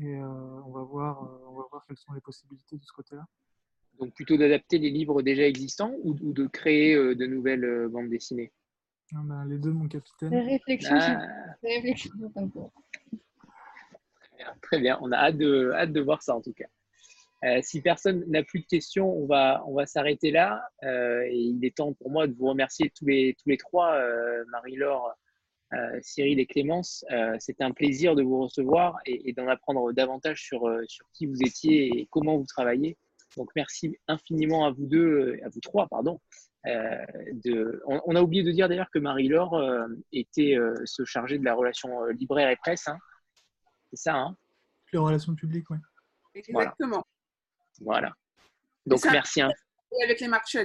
Et 0.00 0.14
euh, 0.14 0.22
on, 0.24 0.70
va 0.70 0.82
voir, 0.82 1.24
euh, 1.24 1.48
on 1.48 1.56
va 1.56 1.64
voir 1.68 1.84
quelles 1.84 1.96
sont 1.96 2.12
les 2.12 2.20
possibilités 2.20 2.76
de 2.76 2.84
ce 2.84 2.92
côté-là. 2.92 3.26
Donc 3.98 4.14
plutôt 4.14 4.36
d'adapter 4.36 4.78
les 4.78 4.90
livres 4.90 5.20
déjà 5.20 5.42
existants 5.42 5.92
ou, 6.04 6.14
ou 6.22 6.32
de 6.32 6.46
créer 6.46 6.94
euh, 6.94 7.16
de 7.16 7.26
nouvelles 7.26 7.64
euh, 7.64 7.88
bandes 7.88 8.08
dessinées? 8.08 8.52
Ah 9.12 9.20
ben, 9.24 9.44
les 9.46 9.58
deux, 9.58 9.72
mon 9.72 9.88
capitaine. 9.88 10.30
Des 10.30 10.42
réflexions, 10.42 10.96
Ah. 10.96 11.26
des 11.60 11.74
réflexions 11.74 12.12
sont 12.16 12.40
en 12.40 12.48
cours. 12.48 12.72
Très 14.62 14.78
bien, 14.78 14.96
on 15.02 15.10
a 15.10 15.16
hâte 15.16 15.38
de, 15.38 15.72
hâte 15.72 15.92
de 15.92 16.00
voir 16.00 16.22
ça 16.22 16.36
en 16.36 16.40
tout 16.40 16.52
cas. 16.52 16.68
Euh, 17.44 17.58
si 17.62 17.82
personne 17.82 18.24
n'a 18.28 18.44
plus 18.44 18.60
de 18.60 18.66
questions, 18.66 19.12
on 19.12 19.26
va, 19.26 19.64
on 19.66 19.74
va 19.74 19.86
s'arrêter 19.86 20.30
là. 20.30 20.62
Euh, 20.84 21.22
et 21.22 21.36
il 21.36 21.64
est 21.64 21.76
temps 21.76 21.94
pour 21.94 22.12
moi 22.12 22.28
de 22.28 22.34
vous 22.34 22.46
remercier 22.46 22.90
tous 22.90 23.06
les, 23.06 23.34
tous 23.42 23.48
les 23.48 23.56
trois, 23.56 23.94
euh, 23.94 24.44
Marie-Laure, 24.52 25.16
Cyril 26.02 26.40
et 26.40 26.46
Clémence. 26.46 27.04
C'était 27.38 27.64
un 27.64 27.72
plaisir 27.72 28.14
de 28.14 28.22
vous 28.22 28.42
recevoir 28.42 28.98
et, 29.04 29.32
d'en 29.32 29.48
apprendre 29.48 29.92
davantage 29.92 30.42
sur, 30.42 30.68
sur 30.86 31.06
qui 31.12 31.26
vous 31.26 31.42
étiez 31.42 31.86
et 31.98 32.08
comment 32.10 32.36
vous 32.36 32.46
travaillez. 32.46 32.96
Donc 33.36 33.50
merci 33.54 33.96
infiniment 34.06 34.64
à 34.66 34.70
vous 34.70 34.86
deux, 34.86 35.38
à 35.44 35.48
vous 35.48 35.60
trois, 35.60 35.86
pardon. 35.88 36.20
de... 36.64 37.82
on, 37.86 38.16
a 38.16 38.22
oublié 38.22 38.42
de 38.42 38.50
dire 38.50 38.68
d'ailleurs 38.68 38.90
que 38.92 38.98
Marie-Laure 38.98 39.86
était 40.12 40.56
se 40.84 41.04
charger 41.04 41.38
de 41.38 41.44
la 41.44 41.54
relation 41.54 42.06
libraire 42.06 42.48
et 42.48 42.56
presse. 42.56 42.88
Hein. 42.88 42.98
C'est 43.90 44.00
ça, 44.10 44.14
hein 44.14 44.36
Les 44.92 44.98
relations 44.98 45.34
publiques, 45.34 45.68
oui. 45.70 45.78
Exactement. 46.34 47.04
Voilà. 47.80 48.14
Donc 48.86 49.04
merci. 49.04 49.40
Hein. 49.40 49.50
Avec 50.04 50.20
les 50.20 50.28
marques 50.28 50.56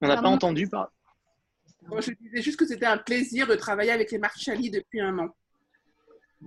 On 0.00 0.08
n'a 0.08 0.20
pas 0.20 0.28
entendu. 0.28 0.68
Par... 0.68 0.92
je 1.98 2.10
disais 2.12 2.42
juste 2.42 2.58
que 2.58 2.66
c'était 2.66 2.86
un 2.86 2.98
plaisir 2.98 3.46
de 3.46 3.54
travailler 3.54 3.90
avec 3.90 4.10
les 4.10 4.18
Marciali 4.18 4.70
depuis 4.70 5.00
un 5.00 5.18
an. 5.18 5.28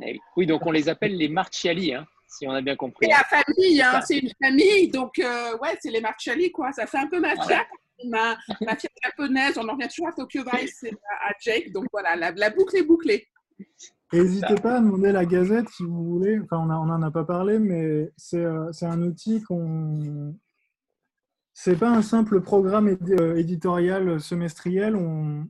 Eh 0.04 0.20
oui, 0.38 0.46
donc 0.46 0.66
on 0.66 0.72
les 0.72 0.90
appelle 0.90 1.16
les 1.16 1.28
Marciali, 1.28 1.94
hein, 1.94 2.06
si 2.28 2.48
on 2.48 2.52
a 2.52 2.62
bien 2.62 2.76
compris. 2.76 3.08
C'est 3.08 3.12
la 3.12 3.44
famille, 3.44 3.82
hein, 3.82 4.02
c'est 4.06 4.18
une 4.20 4.32
famille, 4.42 4.90
donc 4.90 5.20
euh, 5.20 5.58
ouais, 5.58 5.78
c'est 5.82 5.92
les 5.92 6.02
Marciali, 6.02 6.52
quoi. 6.52 6.72
Ça 6.72 6.86
fait 6.86 7.00
un 7.00 7.08
peu 7.08 7.20
mafia. 7.20 7.66
Ma, 8.06 8.38
mafia 8.62 8.90
japonaise, 9.04 9.58
on 9.58 9.68
en 9.68 9.74
revient 9.74 9.90
toujours 9.90 10.08
à 10.08 10.14
Tokyo 10.14 10.44
Vice 10.54 10.84
et 10.84 10.94
à, 11.22 11.34
Jake, 11.42 11.72
donc 11.74 11.86
voilà, 11.92 12.16
la, 12.16 12.50
boucle 12.50 12.78
est 12.78 12.84
bouclée. 12.84 13.28
N'hésitez 14.14 14.56
pas 14.56 14.78
à 14.78 14.80
demander 14.80 15.12
la 15.12 15.26
gazette 15.26 15.68
si 15.70 15.84
vous 15.84 16.04
voulez. 16.04 16.40
Enfin, 16.40 16.60
on 16.60 16.86
n'en 16.86 17.02
a 17.02 17.12
pas 17.12 17.26
parlé, 17.26 17.60
mais 17.60 18.10
c'est 18.16 18.44
euh, 18.44 18.72
un 18.82 19.02
outil 19.02 19.44
qu'on 19.44 20.34
c'est 21.62 21.76
pas 21.76 21.90
un 21.90 22.02
simple 22.02 22.40
programme 22.40 22.88
euh, 22.88 23.36
éditorial 23.36 24.22
semestriel. 24.22 24.96
On, 24.96 25.46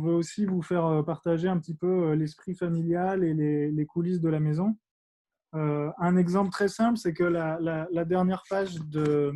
veut 0.00 0.14
aussi 0.14 0.46
vous 0.46 0.62
faire 0.62 0.86
euh, 0.86 1.02
partager 1.02 1.48
un 1.48 1.58
petit 1.58 1.74
peu 1.74 1.86
euh, 1.86 2.16
l'esprit 2.16 2.54
familial 2.54 3.22
et 3.24 3.34
les, 3.34 3.84
coulisses 3.84 4.22
de 4.22 4.30
la 4.30 4.40
maison. 4.40 4.74
un 5.52 6.16
exemple 6.16 6.48
très 6.48 6.68
simple, 6.68 6.96
c'est 6.96 7.12
que 7.12 7.24
la, 7.24 8.04
dernière 8.06 8.42
page 8.48 8.76
de, 8.86 9.34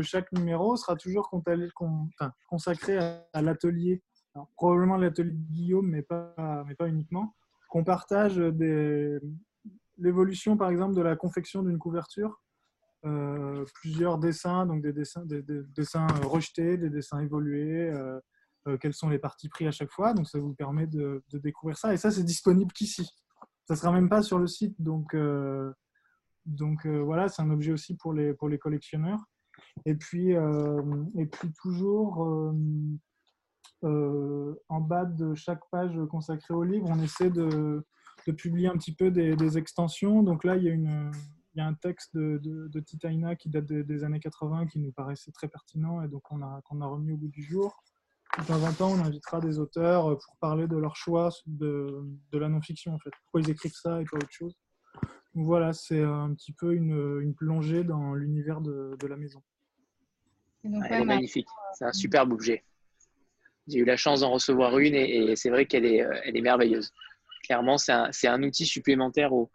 chaque 0.00 0.32
numéro 0.32 0.74
sera 0.76 0.96
toujours 0.96 1.30
consacrée 2.48 2.96
à, 3.34 3.42
l'atelier. 3.42 4.02
Probablement 4.56 4.96
l'atelier 4.96 5.32
de 5.32 5.52
Guillaume, 5.52 5.86
mais 5.86 6.00
pas 6.00 6.88
uniquement. 6.88 7.34
Qu'on 7.68 7.84
partage 7.84 8.38
l'évolution, 9.98 10.56
par 10.56 10.70
exemple, 10.70 10.94
de 10.94 11.02
la 11.02 11.14
confection 11.14 11.62
d'une 11.62 11.78
couverture 11.78 12.40
euh, 13.04 13.64
plusieurs 13.74 14.18
dessins, 14.18 14.64
donc 14.64 14.80
des 14.80 14.92
dessins, 14.92 15.24
des, 15.24 15.42
dessins 15.42 16.06
rejetés, 16.22 16.76
des 16.76 16.88
dessins 16.88 17.18
évolués, 17.18 17.90
euh, 17.90 18.20
euh, 18.68 18.78
quels 18.78 18.94
sont 18.94 19.08
les 19.08 19.18
parties 19.18 19.48
pris 19.48 19.66
à 19.66 19.72
chaque 19.72 19.90
fois. 19.90 20.14
Donc 20.14 20.28
ça 20.28 20.38
vous 20.38 20.54
permet 20.54 20.86
de, 20.86 21.22
découvrir 21.32 21.76
ça. 21.76 21.92
Et 21.92 21.96
ça, 21.96 22.12
c'est 22.12 22.22
disponible 22.22 22.72
qu'ici. 22.72 23.08
Ça 23.66 23.74
ne 23.74 23.78
sera 23.78 23.92
même 23.92 24.08
pas 24.08 24.22
sur 24.22 24.38
le 24.38 24.46
site. 24.46 24.80
Donc, 24.80 25.16
donc 26.46 26.86
voilà, 26.86 27.28
c'est 27.28 27.42
un 27.42 27.50
objet 27.50 27.72
aussi 27.72 27.96
pour 27.96 28.12
les, 28.12 28.34
pour 28.34 28.48
les 28.48 28.58
collectionneurs. 28.58 29.20
Et 29.84 29.94
puis, 29.94 30.30
et 30.30 31.26
puis 31.26 31.52
toujours 31.60 32.20
en 33.82 34.80
bas 34.80 35.04
de 35.06 35.34
chaque 35.34 35.62
page 35.70 35.98
consacrée 36.10 36.54
au 36.54 36.62
livre, 36.62 36.86
on 36.88 37.00
essaie 37.00 37.30
de, 37.30 37.84
de 38.26 38.32
publier 38.32 38.68
un 38.68 38.76
petit 38.76 38.94
peu 38.94 39.10
des, 39.10 39.58
extensions. 39.58 40.22
Donc 40.22 40.44
là, 40.44 40.56
il 40.56 40.64
y 40.64 40.68
a 40.68 40.72
une, 40.72 41.10
y 41.58 41.60
a 41.60 41.66
un 41.66 41.74
texte 41.74 42.14
de, 42.14 42.40
de, 42.42 42.80
Titaina 42.80 43.36
qui 43.36 43.48
date 43.48 43.66
des 43.66 44.04
années 44.04 44.20
80 44.20 44.66
qui 44.66 44.78
nous 44.78 44.92
paraissait 44.92 45.32
très 45.32 45.48
pertinent 45.48 46.02
et 46.02 46.08
donc 46.08 46.30
on 46.30 46.42
a, 46.42 46.60
qu'on 46.64 46.80
a 46.80 46.86
remis 46.86 47.12
au 47.12 47.16
bout 47.16 47.28
du 47.28 47.42
jour. 47.42 47.82
De 48.38 48.44
temps 48.46 48.62
en 48.62 48.72
temps, 48.72 48.90
on 48.90 49.04
invitera 49.04 49.40
des 49.40 49.58
auteurs 49.58 50.16
pour 50.18 50.36
parler 50.38 50.66
de 50.66 50.76
leur 50.76 50.96
choix 50.96 51.28
de, 51.46 52.02
de 52.30 52.38
la 52.38 52.48
non-fiction, 52.48 52.94
en 52.94 52.98
fait. 52.98 53.10
Pourquoi 53.24 53.42
ils 53.42 53.50
écrivent 53.50 53.74
ça 53.74 54.00
et 54.00 54.04
pas 54.04 54.16
autre 54.16 54.30
chose. 54.30 54.56
Donc 55.34 55.44
voilà, 55.44 55.74
c'est 55.74 56.02
un 56.02 56.32
petit 56.34 56.52
peu 56.52 56.74
une, 56.74 57.20
une 57.20 57.34
plongée 57.34 57.84
dans 57.84 58.14
l'univers 58.14 58.62
de, 58.62 58.96
de, 58.98 59.06
la 59.06 59.16
maison. 59.16 59.42
Elle 60.64 61.02
est 61.02 61.04
magnifique, 61.04 61.48
c'est 61.74 61.84
un 61.84 61.92
superbe 61.92 62.32
objet. 62.32 62.64
J'ai 63.66 63.80
eu 63.80 63.84
la 63.84 63.96
chance 63.96 64.20
d'en 64.20 64.30
recevoir 64.30 64.78
une 64.78 64.94
et, 64.94 65.36
c'est 65.36 65.50
vrai 65.50 65.66
qu'elle 65.66 65.84
est, 65.84 66.06
elle 66.24 66.36
est 66.36 66.42
merveilleuse. 66.42 66.90
Clairement, 67.44 67.76
c'est 67.76 67.92
un, 67.92 68.10
un, 68.24 68.42
outil 68.42 68.66
supplémentaire 68.66 69.32
au, 69.32 69.50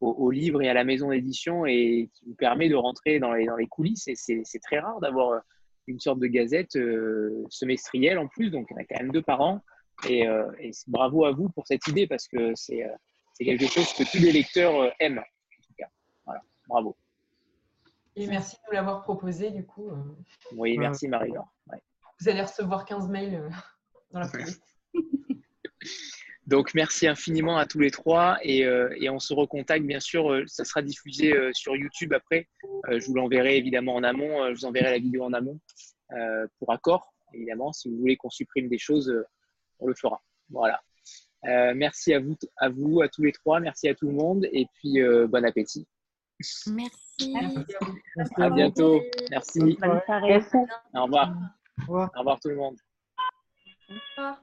au, 0.00 0.30
livre 0.30 0.62
et 0.62 0.68
à 0.68 0.74
la 0.74 0.84
maison 0.84 1.10
d'édition 1.10 1.66
et 1.66 2.08
qui 2.14 2.24
vous 2.26 2.34
permet 2.34 2.68
de 2.68 2.74
rentrer 2.74 3.18
dans 3.18 3.32
les, 3.32 3.46
dans 3.46 3.56
les 3.56 3.66
coulisses. 3.66 4.08
Et 4.08 4.14
c'est 4.14 4.58
très 4.62 4.78
rare 4.78 5.00
d'avoir 5.00 5.30
euh, 5.30 5.38
une 5.86 6.00
sorte 6.00 6.18
de 6.18 6.26
gazette 6.26 6.76
euh, 6.76 7.44
semestrielle 7.50 8.18
en 8.18 8.26
plus, 8.26 8.50
donc 8.50 8.66
il 8.70 8.74
y 8.74 8.76
en 8.76 8.82
a 8.82 8.84
quand 8.84 8.98
même 8.98 9.12
deux 9.12 9.22
par 9.22 9.40
an. 9.40 9.60
Et, 10.08 10.26
euh, 10.26 10.50
bravo 10.86 11.26
à 11.26 11.32
vous 11.32 11.50
pour 11.50 11.66
cette 11.66 11.86
idée 11.86 12.06
parce 12.06 12.26
que 12.26 12.52
c'est 12.54 12.82
quelque 13.38 13.66
chose 13.66 13.92
que 13.92 14.10
tous 14.10 14.22
les 14.22 14.32
lecteurs 14.32 14.92
aiment. 14.98 15.18
En 15.18 15.62
tout 15.62 15.74
cas. 15.76 15.88
Voilà, 16.24 16.40
bravo. 16.66 16.96
Et 18.16 18.26
merci 18.26 18.56
de 18.56 18.60
nous 18.68 18.72
l'avoir 18.72 19.02
proposé 19.02 19.50
du 19.50 19.64
coup. 19.64 19.90
Oui, 20.56 20.78
merci 20.78 21.08
Marie-Laure. 21.08 21.52
Vous 22.20 22.28
allez 22.28 22.42
recevoir 22.42 22.84
15 22.84 23.08
mails 23.08 23.50
dans 24.10 24.20
la 24.20 24.28
foulée. 24.28 24.44
Donc, 26.50 26.74
merci 26.74 27.06
infiniment 27.06 27.58
à 27.58 27.64
tous 27.64 27.78
les 27.78 27.92
trois 27.92 28.36
et, 28.42 28.64
euh, 28.64 28.92
on 29.08 29.20
se 29.20 29.32
recontacte. 29.32 29.86
Bien 29.86 30.00
sûr, 30.00 30.32
euh, 30.32 30.42
ça 30.48 30.64
sera 30.64 30.82
diffusé 30.82 31.32
euh, 31.32 31.52
sur 31.54 31.76
YouTube 31.76 32.12
après. 32.12 32.48
je 32.88 33.06
vous 33.06 33.14
l'enverrai 33.14 33.56
évidemment 33.56 33.94
en 33.94 34.02
amont. 34.02 34.48
je 34.48 34.54
vous 34.54 34.64
enverrai 34.64 34.90
la 34.90 34.98
vidéo 34.98 35.22
en 35.22 35.32
amont 35.32 35.60
pour 36.58 36.72
accord, 36.72 37.14
évidemment. 37.32 37.72
Si 37.72 37.88
vous 37.88 37.96
voulez 37.98 38.16
qu'on 38.16 38.30
supprime 38.30 38.68
des 38.68 38.78
choses, 38.78 39.14
on 39.78 39.86
le 39.86 39.94
fera. 39.94 40.20
Voilà. 40.48 40.80
merci 41.74 42.12
à 42.14 42.18
vous, 42.18 42.36
à 42.56 42.68
vous, 42.68 43.00
à 43.00 43.08
tous 43.08 43.22
les 43.22 43.32
trois. 43.32 43.60
Merci 43.60 43.88
à 43.88 43.94
tout 43.94 44.08
le 44.08 44.14
monde 44.14 44.44
et 44.50 44.66
puis 44.74 45.00
bon 45.28 45.44
appétit. 45.44 45.86
Merci. 46.66 47.36
À, 48.38 48.50
bientôt. 48.50 49.00
Merci. 49.30 49.60
Bonne 49.80 50.00
soirée. 50.04 50.42
Au 50.94 51.04
revoir. 51.04 51.32
Au 51.78 51.82
revoir. 51.82 52.10
Au 52.16 52.18
revoir 52.18 52.40
tout 52.40 52.48
le 52.48 52.56
monde. 52.56 52.76
Au 53.88 53.94
revoir. 54.16 54.42